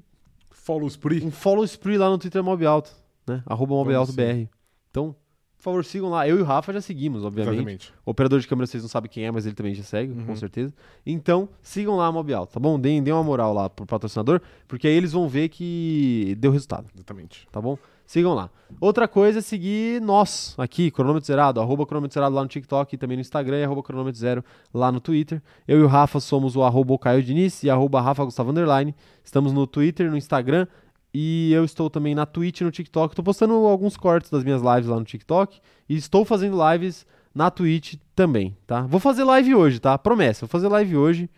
Follow 0.62 0.86
Spree. 0.86 1.24
um 1.24 1.30
follow 1.30 1.64
spree 1.64 1.98
lá 1.98 2.08
no 2.08 2.18
Twitter 2.18 2.42
Mob 2.42 2.64
Alto, 2.64 2.92
né? 3.26 3.42
Arroba 3.46 3.74
Mob 3.74 3.92
Vamos 3.92 4.08
Alto 4.08 4.12
BR. 4.16 4.48
Então, 4.90 5.14
por 5.56 5.62
favor, 5.62 5.84
sigam 5.84 6.08
lá. 6.10 6.26
Eu 6.28 6.38
e 6.38 6.42
o 6.42 6.44
Rafa 6.44 6.72
já 6.72 6.80
seguimos, 6.80 7.24
obviamente. 7.24 7.54
Exatamente. 7.54 7.94
O 8.04 8.10
operador 8.10 8.40
de 8.40 8.48
câmera 8.48 8.66
vocês 8.66 8.82
não 8.82 8.90
sabem 8.90 9.08
quem 9.10 9.24
é, 9.24 9.30
mas 9.30 9.46
ele 9.46 9.54
também 9.54 9.72
já 9.74 9.82
segue, 9.84 10.12
com 10.12 10.30
Uhum. 10.30 10.36
certeza. 10.36 10.74
Então, 11.06 11.48
sigam 11.62 11.96
lá 11.96 12.06
a 12.06 12.12
Mob 12.12 12.32
Alto, 12.34 12.52
tá 12.54 12.58
bom? 12.60 12.78
Deem, 12.80 13.02
deem 13.02 13.14
uma 13.14 13.22
moral 13.22 13.54
lá 13.54 13.70
pro 13.70 13.86
patrocinador, 13.86 14.40
porque 14.66 14.88
aí 14.88 14.94
eles 14.94 15.12
vão 15.12 15.28
ver 15.28 15.48
que 15.50 16.36
deu 16.38 16.50
resultado 16.50 16.86
Exatamente. 16.94 17.46
tá 17.52 17.60
bom? 17.60 17.78
Sigam 18.04 18.34
lá. 18.34 18.50
Outra 18.80 19.06
coisa 19.08 19.38
é 19.38 19.42
seguir 19.42 20.02
nós 20.02 20.54
aqui, 20.58 20.90
Cronômetro 20.90 21.26
Zerado, 21.26 21.60
arroba 21.60 21.86
Cronômetro 21.86 22.12
Zerado 22.12 22.34
lá 22.34 22.42
no 22.42 22.48
TikTok 22.48 22.94
e 22.94 22.98
também 22.98 23.16
no 23.16 23.20
Instagram 23.22 23.58
e 23.60 23.64
arroba 23.64 23.82
Cronômetro 23.82 24.20
Zero 24.20 24.44
lá 24.74 24.90
no 24.92 25.00
Twitter. 25.00 25.40
Eu 25.66 25.78
e 25.78 25.82
o 25.82 25.86
Rafa 25.86 26.18
somos 26.20 26.54
o 26.56 26.62
arroba 26.62 26.98
Caio 26.98 27.22
Diniz 27.22 27.62
e 27.62 27.70
arroba 27.70 28.00
Rafa 28.02 28.24
Gustavo 28.24 28.50
Underline. 28.50 28.94
Estamos 29.24 29.52
no 29.52 29.66
Twitter, 29.66 30.10
no 30.10 30.16
Instagram 30.16 30.66
e 31.14 31.52
eu 31.52 31.64
estou 31.64 31.90
também 31.90 32.14
na 32.14 32.24
Twitch 32.24 32.60
e 32.60 32.64
no 32.64 32.70
TikTok. 32.70 33.12
Estou 33.12 33.24
postando 33.24 33.54
alguns 33.54 33.96
cortes 33.96 34.30
das 34.30 34.42
minhas 34.44 34.62
lives 34.62 34.86
lá 34.86 34.98
no 34.98 35.04
TikTok 35.04 35.60
e 35.88 35.96
estou 35.96 36.24
fazendo 36.24 36.56
lives 36.70 37.06
na 37.34 37.50
Twitch 37.50 37.94
também, 38.14 38.56
tá? 38.66 38.82
Vou 38.82 39.00
fazer 39.00 39.24
live 39.24 39.54
hoje, 39.54 39.78
tá? 39.80 39.96
Promessa, 39.98 40.46
vou 40.46 40.48
fazer 40.48 40.68
live 40.68 40.96
hoje. 40.96 41.30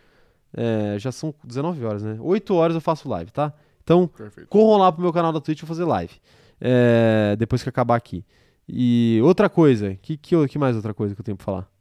É, 0.57 0.97
já 0.99 1.11
são 1.11 1.35
19 1.43 1.85
horas, 1.85 2.03
né? 2.03 2.17
8 2.21 2.55
horas 2.55 2.75
eu 2.75 2.81
faço 2.81 3.09
live, 3.09 3.31
tá? 3.33 3.53
Então, 3.83 4.07
Perfeito. 4.07 4.49
corram 4.49 4.79
lá 4.81 4.91
pro 4.93 5.03
meu 5.03 5.13
canal 5.13 5.33
da 5.33 5.41
Twitch 5.41 5.61
vou 5.61 5.69
fazer 5.69 5.85
live. 5.85 6.15
É, 6.61 7.35
depois 7.37 7.63
que 7.63 7.69
acabar 7.69 7.97
aqui. 7.97 8.25
E 8.69 9.21
outra 9.23 9.49
coisa, 9.49 9.97
que, 10.01 10.17
que, 10.17 10.49
que 10.49 10.59
mais 10.59 10.77
outra 10.77 10.95
coisa 10.95 11.15
que 11.15 11.21
eu 11.21 11.25
tenho 11.25 11.37
pra 11.37 11.45
falar? 11.45 11.74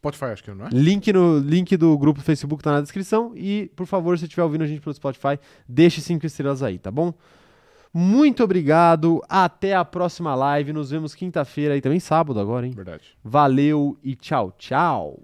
Spotify, 0.00 0.24
acho 0.26 0.42
que 0.42 0.50
não 0.50 0.66
é? 0.66 0.70
Link, 0.72 1.12
no, 1.12 1.38
link 1.38 1.76
do 1.76 1.96
grupo 1.98 2.20
do 2.20 2.24
Facebook 2.24 2.62
tá 2.62 2.72
na 2.72 2.80
descrição. 2.80 3.32
E, 3.36 3.70
por 3.76 3.86
favor, 3.86 4.18
se 4.18 4.24
estiver 4.24 4.42
ouvindo 4.42 4.64
a 4.64 4.66
gente 4.66 4.80
pelo 4.80 4.94
Spotify, 4.94 5.38
deixe 5.68 6.00
cinco 6.00 6.24
estrelas 6.24 6.62
aí, 6.62 6.78
tá 6.78 6.90
bom? 6.90 7.12
Muito 7.92 8.42
obrigado. 8.42 9.22
Até 9.28 9.74
a 9.74 9.84
próxima 9.84 10.34
live. 10.34 10.72
Nos 10.72 10.90
vemos 10.90 11.14
quinta-feira 11.14 11.76
e 11.76 11.80
também 11.82 12.00
sábado 12.00 12.40
agora, 12.40 12.66
hein? 12.66 12.72
Verdade. 12.72 13.16
Valeu 13.22 13.98
e 14.02 14.16
tchau, 14.16 14.52
tchau. 14.56 15.20